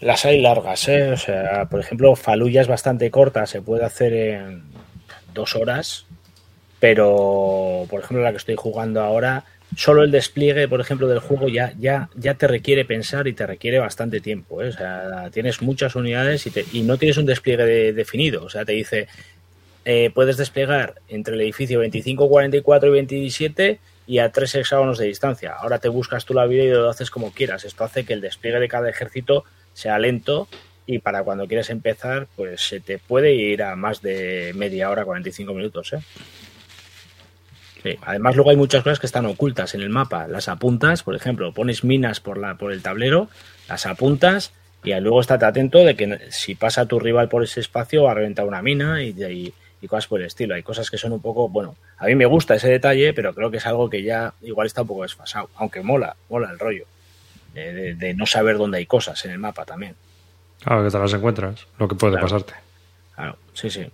Las 0.00 0.24
hay 0.24 0.40
largas, 0.40 0.88
¿eh? 0.88 1.10
O 1.10 1.16
sea, 1.16 1.66
por 1.66 1.80
ejemplo, 1.80 2.14
Faluya 2.14 2.60
es 2.60 2.68
bastante 2.68 3.10
corta, 3.10 3.46
se 3.46 3.60
puede 3.60 3.84
hacer 3.84 4.12
en 4.12 4.62
dos 5.34 5.56
horas, 5.56 6.06
pero 6.78 7.86
por 7.90 8.00
ejemplo 8.00 8.22
la 8.22 8.30
que 8.30 8.36
estoy 8.36 8.54
jugando 8.56 9.02
ahora, 9.02 9.44
solo 9.76 10.02
el 10.02 10.10
despliegue, 10.10 10.66
por 10.68 10.80
ejemplo, 10.80 11.08
del 11.08 11.18
juego 11.20 11.48
ya, 11.48 11.72
ya, 11.78 12.08
ya 12.16 12.34
te 12.34 12.46
requiere 12.48 12.84
pensar 12.84 13.28
y 13.28 13.32
te 13.32 13.46
requiere 13.46 13.78
bastante 13.78 14.20
tiempo, 14.20 14.62
¿eh? 14.62 14.68
O 14.68 14.72
sea, 14.72 15.30
tienes 15.32 15.60
muchas 15.62 15.94
unidades 15.94 16.46
y, 16.46 16.50
te- 16.50 16.64
y 16.72 16.82
no 16.82 16.96
tienes 16.96 17.16
un 17.18 17.26
despliegue 17.26 17.64
de- 17.64 17.92
definido, 17.92 18.44
o 18.44 18.48
sea, 18.50 18.64
te 18.64 18.72
dice, 18.72 19.08
eh, 19.84 20.10
puedes 20.14 20.36
desplegar 20.36 20.94
entre 21.08 21.34
el 21.34 21.40
edificio 21.40 21.78
25, 21.80 22.28
44 22.28 22.88
y 22.88 22.92
27 22.92 23.78
y 24.06 24.18
a 24.18 24.30
tres 24.32 24.54
hexágonos 24.54 24.98
de 24.98 25.06
distancia. 25.06 25.52
Ahora 25.58 25.78
te 25.78 25.88
buscas 25.88 26.24
tú 26.24 26.34
la 26.34 26.46
vida 26.46 26.64
y 26.64 26.70
lo 26.70 26.88
haces 26.88 27.10
como 27.10 27.32
quieras. 27.32 27.64
Esto 27.64 27.84
hace 27.84 28.04
que 28.04 28.14
el 28.14 28.20
despliegue 28.20 28.58
de 28.60 28.68
cada 28.68 28.88
ejército 28.88 29.44
sea 29.74 29.98
lento 29.98 30.48
y 30.86 30.98
para 31.00 31.22
cuando 31.22 31.46
quieres 31.46 31.68
empezar, 31.68 32.26
pues 32.34 32.62
se 32.62 32.80
te 32.80 32.98
puede 32.98 33.34
ir 33.34 33.62
a 33.62 33.76
más 33.76 34.00
de 34.00 34.52
media 34.56 34.88
hora, 34.90 35.04
45 35.04 35.52
minutos. 35.52 35.92
¿eh? 35.92 35.98
Sí. 37.82 37.96
Además, 38.02 38.34
luego 38.36 38.50
hay 38.50 38.56
muchas 38.56 38.82
cosas 38.82 38.98
que 38.98 39.06
están 39.06 39.26
ocultas 39.26 39.74
en 39.74 39.82
el 39.82 39.88
mapa. 39.90 40.26
Las 40.26 40.48
apuntas, 40.48 41.02
por 41.02 41.14
ejemplo, 41.14 41.52
pones 41.52 41.84
minas 41.84 42.20
por, 42.20 42.36
la, 42.38 42.56
por 42.56 42.72
el 42.72 42.82
tablero, 42.82 43.28
las 43.68 43.86
apuntas 43.86 44.52
y 44.84 44.92
luego 45.00 45.20
estate 45.20 45.44
atento 45.44 45.78
de 45.84 45.94
que 45.96 46.18
si 46.30 46.54
pasa 46.54 46.86
tu 46.86 46.98
rival 47.00 47.28
por 47.28 47.42
ese 47.44 47.60
espacio 47.60 48.04
va 48.04 48.12
a 48.12 48.14
reventar 48.14 48.46
una 48.46 48.62
mina 48.62 49.02
y, 49.02 49.10
y, 49.10 49.52
y 49.80 49.86
cosas 49.88 50.06
por 50.08 50.20
el 50.20 50.26
estilo. 50.26 50.54
Hay 50.54 50.62
cosas 50.62 50.90
que 50.90 50.98
son 50.98 51.12
un 51.12 51.20
poco, 51.20 51.48
bueno, 51.48 51.76
a 51.98 52.06
mí 52.06 52.14
me 52.14 52.26
gusta 52.26 52.54
ese 52.56 52.68
detalle, 52.68 53.12
pero 53.14 53.32
creo 53.34 53.50
que 53.50 53.58
es 53.58 53.66
algo 53.66 53.88
que 53.88 54.02
ya 54.02 54.34
igual 54.42 54.66
está 54.66 54.82
un 54.82 54.88
poco 54.88 55.02
desfasado, 55.02 55.48
aunque 55.56 55.80
mola, 55.82 56.16
mola 56.28 56.50
el 56.50 56.58
rollo. 56.58 56.84
De, 57.54 57.94
de 57.94 58.14
no 58.14 58.24
saber 58.26 58.56
dónde 58.56 58.78
hay 58.78 58.86
cosas 58.86 59.24
en 59.24 59.32
el 59.32 59.38
mapa 59.38 59.64
también. 59.64 59.94
Claro, 60.62 60.84
que 60.84 60.90
te 60.90 60.98
las 60.98 61.12
encuentras, 61.12 61.66
lo 61.78 61.88
que 61.88 61.94
puede 61.96 62.12
Claro. 62.12 62.26
pasarte. 62.26 62.54
Claro, 63.16 63.36
sí, 63.52 63.68
sí. 63.70 63.80
Me 63.80 63.90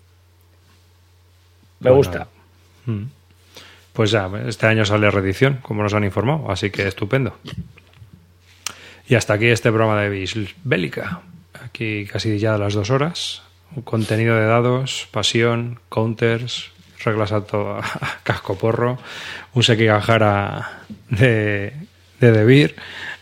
Pues 1.81 1.94
gusta. 1.94 2.27
Mm. 2.86 3.05
Pues 3.95 4.11
ya, 4.11 4.29
este 4.47 4.66
año 4.66 4.85
sale 4.85 5.09
reedición, 5.09 5.61
como 5.62 5.85
nos 5.85 5.95
han 5.95 6.03
informado, 6.03 6.51
así 6.51 6.71
que 6.71 6.87
estupendo. 6.87 7.39
Y 9.09 9.15
hasta 9.15 9.35
aquí 9.35 9.47
este 9.47 9.71
programa 9.71 10.01
de 10.01 10.09
Bis 10.09 10.35
Bélica. 10.65 11.21
Aquí 11.65 12.05
casi 12.07 12.39
ya 12.41 12.59
las 12.59 12.75
dos 12.75 12.91
horas. 12.91 13.43
Un 13.77 13.83
contenido 13.83 14.35
de 14.35 14.47
dados, 14.47 15.07
pasión, 15.12 15.79
counters, 15.89 16.73
reglas 17.05 17.31
a, 17.31 17.43
todo, 17.43 17.77
a 17.79 18.19
casco 18.25 18.59
porro, 18.59 18.99
un 19.53 19.62
Sekigahara 19.62 20.81
de, 21.11 21.73
de 22.19 22.33
Debir. 22.33 22.75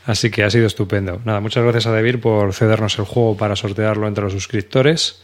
Así 0.06 0.30
que 0.30 0.42
ha 0.42 0.50
sido 0.50 0.66
estupendo. 0.66 1.20
Nada, 1.26 1.40
muchas 1.40 1.62
gracias 1.64 1.86
a 1.86 1.92
Debir 1.92 2.18
por 2.18 2.54
cedernos 2.54 2.98
el 2.98 3.04
juego 3.04 3.36
para 3.36 3.56
sortearlo 3.56 4.08
entre 4.08 4.24
los 4.24 4.32
suscriptores. 4.32 5.22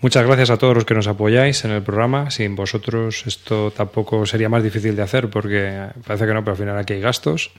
Muchas 0.00 0.26
gracias 0.26 0.48
a 0.50 0.56
todos 0.56 0.74
los 0.74 0.84
que 0.84 0.94
nos 0.94 1.06
apoyáis 1.06 1.64
en 1.64 1.72
el 1.72 1.82
programa. 1.82 2.30
Sin 2.30 2.56
vosotros 2.56 3.24
esto 3.26 3.70
tampoco 3.70 4.24
sería 4.24 4.48
más 4.48 4.62
difícil 4.62 4.96
de 4.96 5.02
hacer 5.02 5.28
porque 5.28 5.88
parece 6.06 6.26
que 6.26 6.32
no, 6.32 6.40
pero 6.42 6.52
al 6.52 6.58
final 6.58 6.78
aquí 6.78 6.94
hay 6.94 7.00
gastos. 7.00 7.50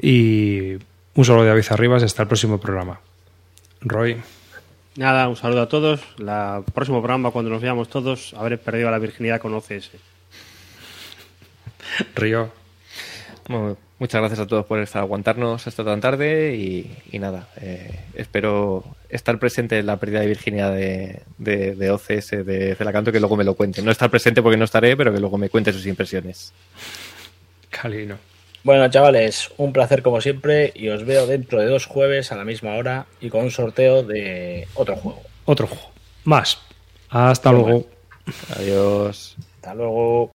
Y 0.00 0.78
un 1.14 1.24
solo 1.24 1.44
de 1.44 1.50
Aviz 1.50 1.70
Arribas 1.70 2.02
hasta 2.02 2.22
el 2.22 2.28
próximo 2.28 2.58
programa. 2.58 3.00
Roy, 3.82 4.22
Nada, 4.96 5.28
un 5.28 5.36
saludo 5.36 5.62
a 5.62 5.68
todos. 5.68 6.00
La 6.18 6.62
el 6.64 6.72
próximo 6.72 7.00
programa, 7.00 7.32
cuando 7.32 7.50
nos 7.50 7.60
veamos 7.60 7.88
todos, 7.88 8.32
habré 8.34 8.58
perdido 8.58 8.90
la 8.90 8.98
virginidad 8.98 9.40
con 9.40 9.52
OCS. 9.54 9.90
Río, 12.14 12.50
Bueno, 13.48 13.76
muchas 14.04 14.20
gracias 14.20 14.40
a 14.40 14.46
todos 14.46 14.66
por 14.66 14.80
estar 14.80 15.00
aguantarnos 15.00 15.66
hasta 15.66 15.82
tan 15.82 15.98
tarde 15.98 16.54
y, 16.54 16.94
y 17.10 17.18
nada, 17.18 17.48
eh, 17.58 18.00
espero 18.14 18.84
estar 19.08 19.38
presente 19.38 19.78
en 19.78 19.86
la 19.86 19.96
pérdida 19.96 20.20
de 20.20 20.26
virginidad 20.26 20.74
de, 20.74 21.22
de, 21.38 21.74
de 21.74 21.90
OCS 21.90 22.44
de 22.44 22.74
Celacanto 22.76 23.10
que 23.10 23.18
luego 23.18 23.34
me 23.34 23.44
lo 23.44 23.54
cuente. 23.54 23.80
No 23.80 23.90
estar 23.90 24.10
presente 24.10 24.42
porque 24.42 24.58
no 24.58 24.66
estaré, 24.66 24.94
pero 24.94 25.10
que 25.10 25.20
luego 25.20 25.38
me 25.38 25.48
cuente 25.48 25.72
sus 25.72 25.86
impresiones. 25.86 26.52
Calino. 27.70 28.18
Bueno, 28.62 28.86
chavales, 28.90 29.50
un 29.56 29.72
placer 29.72 30.02
como 30.02 30.20
siempre 30.20 30.70
y 30.74 30.90
os 30.90 31.06
veo 31.06 31.26
dentro 31.26 31.58
de 31.58 31.66
dos 31.66 31.86
jueves 31.86 32.30
a 32.30 32.36
la 32.36 32.44
misma 32.44 32.74
hora 32.74 33.06
y 33.22 33.30
con 33.30 33.44
un 33.44 33.50
sorteo 33.50 34.02
de 34.02 34.68
otro 34.74 34.96
juego. 34.96 35.22
Otro 35.46 35.66
juego. 35.66 35.92
Más. 36.24 36.58
Hasta 37.08 37.52
Muy 37.52 37.62
luego. 37.62 37.86
Adiós. 38.54 39.36
Hasta 39.56 39.74
luego. 39.74 40.33